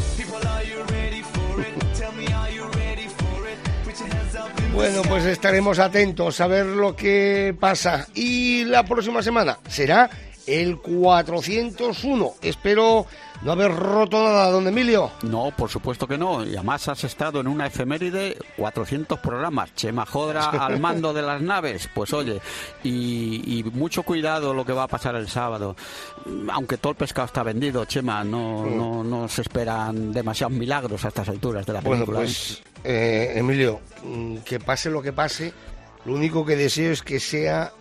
Bueno, 4.73 5.01
pues 5.03 5.25
estaremos 5.25 5.79
atentos 5.79 6.41
a 6.41 6.47
ver 6.47 6.65
lo 6.65 6.95
que 6.95 7.55
pasa. 7.59 8.07
Y 8.13 8.65
la 8.65 8.83
próxima 8.83 9.21
semana 9.21 9.59
será 9.67 10.09
el 10.47 10.77
401. 10.77 12.33
Espero 12.41 13.05
no 13.43 13.51
haber 13.51 13.75
roto 13.75 14.23
nada, 14.23 14.49
don 14.49 14.67
Emilio. 14.67 15.11
No, 15.23 15.51
por 15.55 15.69
supuesto 15.69 16.07
que 16.07 16.17
no. 16.17 16.45
Y 16.45 16.55
además 16.55 16.87
has 16.87 17.03
estado 17.03 17.41
en 17.41 17.47
una 17.47 17.67
efeméride 17.67 18.37
400 18.57 19.19
programas. 19.19 19.75
Chema 19.75 20.05
Jodra 20.05 20.45
al 20.65 20.79
mando 20.79 21.13
de 21.13 21.21
las 21.21 21.41
naves. 21.41 21.89
Pues 21.93 22.13
oye, 22.13 22.39
y, 22.83 23.63
mucho 23.73 24.03
cuidado 24.03 24.53
lo 24.53 24.65
que 24.65 24.71
va 24.71 24.83
a 24.83 24.87
pasar 24.87 25.15
el 25.15 25.27
sábado. 25.27 25.75
Aunque 26.51 26.77
todo 26.77 26.91
el 26.91 26.97
pescado 26.97 27.25
está 27.25 27.43
vendido, 27.43 27.83
Chema, 27.85 28.23
no, 28.23 28.63
mm. 28.63 28.77
no, 28.77 29.03
no 29.03 29.27
se 29.27 29.41
esperan 29.41 30.13
demasiados 30.13 30.55
milagros 30.55 31.03
a 31.03 31.09
estas 31.09 31.27
alturas 31.27 31.65
de 31.65 31.73
la 31.73 31.81
película. 31.81 32.05
Bueno, 32.05 32.19
pues, 32.19 32.63
eh, 32.83 33.33
Emilio, 33.35 33.81
mm, 34.03 34.37
que 34.37 34.59
pase 34.59 34.89
lo 34.89 35.01
que 35.01 35.11
pase, 35.11 35.53
lo 36.05 36.13
único 36.13 36.45
que 36.45 36.55
deseo 36.55 36.91
es 36.91 37.01
que 37.01 37.19
sea 37.19 37.73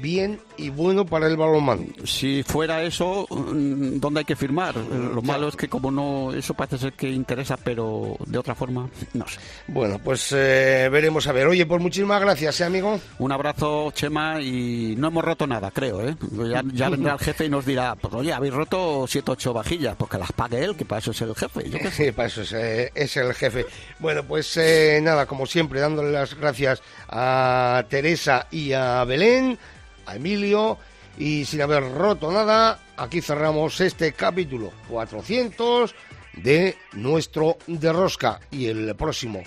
bien 0.00 0.40
y 0.56 0.70
bueno 0.70 1.06
para 1.06 1.26
el 1.26 1.36
balonmano. 1.36 1.86
Si 2.04 2.42
fuera 2.42 2.82
eso, 2.82 3.26
mm, 3.30 3.98
¿dónde 3.98 4.20
hay 4.20 4.24
que 4.24 4.36
firmar? 4.36 4.76
Lo 4.76 5.22
malo 5.22 5.48
es 5.48 5.56
que 5.56 5.68
como 5.68 5.90
no, 5.90 6.32
eso 6.32 6.54
parece 6.54 6.78
ser 6.78 6.92
que 6.94 7.10
interesa, 7.10 7.56
pero 7.56 8.16
de 8.26 8.38
otra 8.38 8.54
forma, 8.54 8.88
no 9.14 9.26
sé. 9.26 9.38
Bueno, 9.68 9.98
pues 10.02 10.32
eh, 10.32 10.88
veremos 10.90 11.26
a 11.26 11.32
ver. 11.32 11.46
Oye, 11.46 11.66
pues 11.66 11.80
muchísimas 11.80 12.20
gracias, 12.20 12.60
¿eh, 12.60 12.64
amigo? 12.64 13.00
Un 13.18 13.32
abrazo, 13.32 13.90
Chema, 13.92 14.40
y 14.40 14.94
no 14.96 15.08
hemos 15.08 15.24
roto 15.24 15.46
nada, 15.46 15.70
creo, 15.70 16.06
¿eh? 16.06 16.16
Ya, 16.72 16.88
vendrá 16.88 17.14
el 17.14 17.18
jefe 17.18 17.46
y 17.46 17.48
nos 17.48 17.64
dirá, 17.64 17.94
pues 17.94 18.12
oye, 18.14 18.32
habéis 18.32 18.54
roto 18.54 19.04
siete 19.06 19.30
ocho 19.30 19.52
vajillas, 19.52 19.96
porque 19.96 20.18
las 20.18 20.32
pague 20.32 20.64
él, 20.64 20.76
que 20.76 20.84
para 20.84 21.00
eso 21.00 21.10
es 21.10 21.20
el 21.22 21.34
jefe. 21.34 21.90
Sí, 21.90 22.12
para 22.16 22.28
eso 22.28 22.42
es, 22.42 22.52
eh, 22.52 22.92
es, 22.94 23.16
el 23.16 23.34
jefe. 23.34 23.66
Bueno, 23.98 24.24
pues 24.24 24.56
eh, 24.56 25.00
nada, 25.02 25.26
como 25.26 25.46
siempre, 25.46 25.80
dándole 25.80 26.10
las 26.12 26.34
gracias 26.34 26.82
a 27.08 27.84
Teresa 27.88 28.46
y 28.50 28.72
a 28.72 29.04
Belén 29.04 29.58
Emilio 30.14 30.78
y 31.18 31.44
sin 31.44 31.62
haber 31.62 31.92
roto 31.92 32.30
nada, 32.30 32.80
aquí 32.96 33.20
cerramos 33.20 33.80
este 33.80 34.12
capítulo 34.12 34.72
400 34.88 35.94
de 36.34 36.76
nuestro 36.92 37.58
de 37.66 37.92
rosca 37.92 38.40
y 38.50 38.66
el 38.66 38.94
próximo 38.96 39.42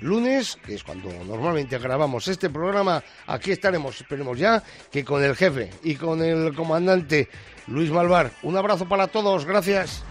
lunes, 0.00 0.58
que 0.64 0.74
es 0.74 0.82
cuando 0.82 1.12
normalmente 1.24 1.78
grabamos 1.78 2.26
este 2.28 2.50
programa, 2.50 3.02
aquí 3.26 3.52
estaremos, 3.52 4.00
esperemos 4.00 4.38
ya, 4.38 4.62
que 4.90 5.04
con 5.04 5.22
el 5.22 5.36
jefe 5.36 5.70
y 5.82 5.94
con 5.94 6.22
el 6.22 6.54
comandante 6.54 7.28
Luis 7.66 7.90
Malvar. 7.90 8.32
Un 8.42 8.56
abrazo 8.56 8.88
para 8.88 9.08
todos, 9.08 9.44
gracias. 9.44 10.02